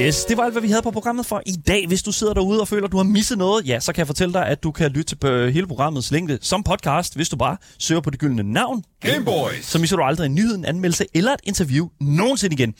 Yes, 0.00 0.24
det 0.24 0.36
var 0.36 0.44
alt, 0.44 0.54
hvad 0.54 0.62
vi 0.62 0.68
havde 0.68 0.82
på 0.82 0.90
programmet 0.90 1.26
for 1.26 1.42
i 1.46 1.52
dag. 1.52 1.86
Hvis 1.86 2.02
du 2.02 2.12
sidder 2.12 2.34
derude 2.34 2.60
og 2.60 2.68
føler, 2.68 2.86
at 2.86 2.92
du 2.92 2.96
har 2.96 3.04
misset 3.04 3.38
noget, 3.38 3.68
ja, 3.68 3.80
så 3.80 3.92
kan 3.92 3.98
jeg 3.98 4.06
fortælle 4.06 4.34
dig, 4.34 4.46
at 4.46 4.62
du 4.62 4.70
kan 4.70 4.90
lytte 4.90 5.16
til 5.16 5.26
øh, 5.26 5.48
hele 5.54 5.66
programmets 5.66 6.10
længde 6.10 6.38
som 6.42 6.62
podcast, 6.62 7.16
hvis 7.16 7.28
du 7.28 7.36
bare 7.36 7.56
søger 7.78 8.00
på 8.00 8.10
det 8.10 8.18
gyldne 8.18 8.42
navn. 8.42 8.84
Gameboys. 9.00 9.64
Så 9.64 9.78
misser 9.78 9.96
du 9.96 10.02
aldrig 10.02 10.26
en 10.26 10.34
nyhed, 10.34 10.54
en 10.54 10.64
anmeldelse 10.64 11.06
eller 11.14 11.32
et 11.32 11.40
interview 11.44 11.88
nogensinde 12.00 12.54
igen. 12.54 12.74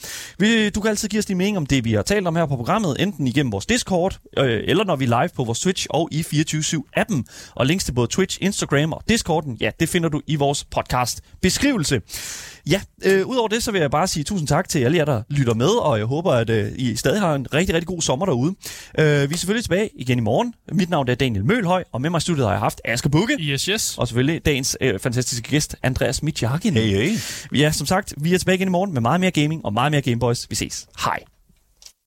Du 0.71 0.81
kan 0.81 0.91
altid 0.91 1.09
give 1.09 1.19
os 1.19 1.27
din 1.27 1.37
mening 1.37 1.57
om 1.57 1.67
det, 1.67 1.85
vi 1.85 1.93
har 1.93 2.03
talt 2.03 2.27
om 2.27 2.37
her 2.37 2.47
på 2.47 2.57
programmet, 2.57 2.97
enten 3.03 3.27
igennem 3.27 3.53
vores 3.53 3.67
Discord, 3.67 4.19
øh, 4.39 4.61
eller 4.65 4.85
når 4.85 4.97
vi 4.97 5.05
er 5.05 5.21
live 5.21 5.31
på 5.37 5.45
vores 5.45 5.61
Twitch 5.61 5.87
og 5.91 6.09
i 6.13 6.21
24-7-appen. 6.21 7.23
Og 7.55 7.67
links 7.67 7.85
til 7.85 7.93
både 7.93 8.07
Twitch, 8.07 8.39
Instagram 8.41 8.93
og 8.93 9.03
Discorden, 9.09 9.57
ja, 9.61 9.71
det 9.81 9.89
finder 9.89 10.09
du 10.09 10.21
i 10.27 10.37
vores 10.37 10.65
podcast 10.65 11.21
beskrivelse. 11.43 12.01
Ja, 12.71 12.81
øh, 13.05 13.27
udover 13.27 13.49
det, 13.49 13.63
så 13.63 13.73
vil 13.73 13.81
jeg 13.81 13.91
bare 13.91 14.07
sige 14.07 14.25
tusind 14.25 14.49
tak 14.49 14.69
til 14.69 14.79
alle 14.79 14.97
jer, 14.97 15.05
der 15.05 15.23
lytter 15.31 15.55
med, 15.55 15.69
og 15.69 15.99
jeg 15.99 16.07
håber, 16.07 16.33
at 16.33 16.51
øh, 16.51 16.73
I 16.77 16.97
stadig 16.97 17.21
har 17.21 17.35
en 17.35 17.55
rigtig, 17.55 17.75
rigtig 17.75 17.87
god 17.87 18.03
sommer 18.03 18.27
derude. 18.27 18.55
Øh, 18.99 19.31
vi 19.31 19.35
er 19.35 19.39
selvfølgelig 19.39 19.65
tilbage 19.65 19.91
igen 19.95 20.19
i 20.19 20.21
morgen. 20.21 20.55
Mit 20.73 20.91
navn 20.91 21.09
er 21.09 21.15
Daniel 21.15 21.45
Mølhøj, 21.45 21.85
og 21.93 22.01
med 22.01 22.11
mig 22.11 22.19
i 22.19 22.21
studiet 22.21 22.47
har 22.47 22.53
jeg 22.53 22.61
haft 22.61 22.81
Asger 22.85 23.11
Bukke. 23.11 23.37
Yes, 23.41 23.65
yes. 23.65 23.99
Og 23.99 24.09
selvfølgelig 24.09 24.47
dagens 24.47 24.77
øh, 24.81 24.99
fantastiske 24.99 25.51
gæst, 25.51 25.77
Andreas 25.83 26.23
Mitjakin. 26.23 26.75
Hey, 26.75 26.97
hey. 26.97 27.11
Ja, 27.55 27.73
som 27.73 27.87
sagt, 27.87 28.15
vi 28.17 28.35
er 28.35 28.39
tilbage 28.39 28.57
igen 28.57 28.69
i 28.69 28.71
morgen 28.71 28.93
med 28.93 29.01
meget 29.01 29.21
mere 29.21 29.31
gaming 29.31 29.65
og 29.65 29.73
meget 29.73 29.93
mere 29.93 30.03
Gameboys. 30.03 30.47
Vi 30.51 30.55
ses. 30.55 30.87
Hej. 31.05 31.38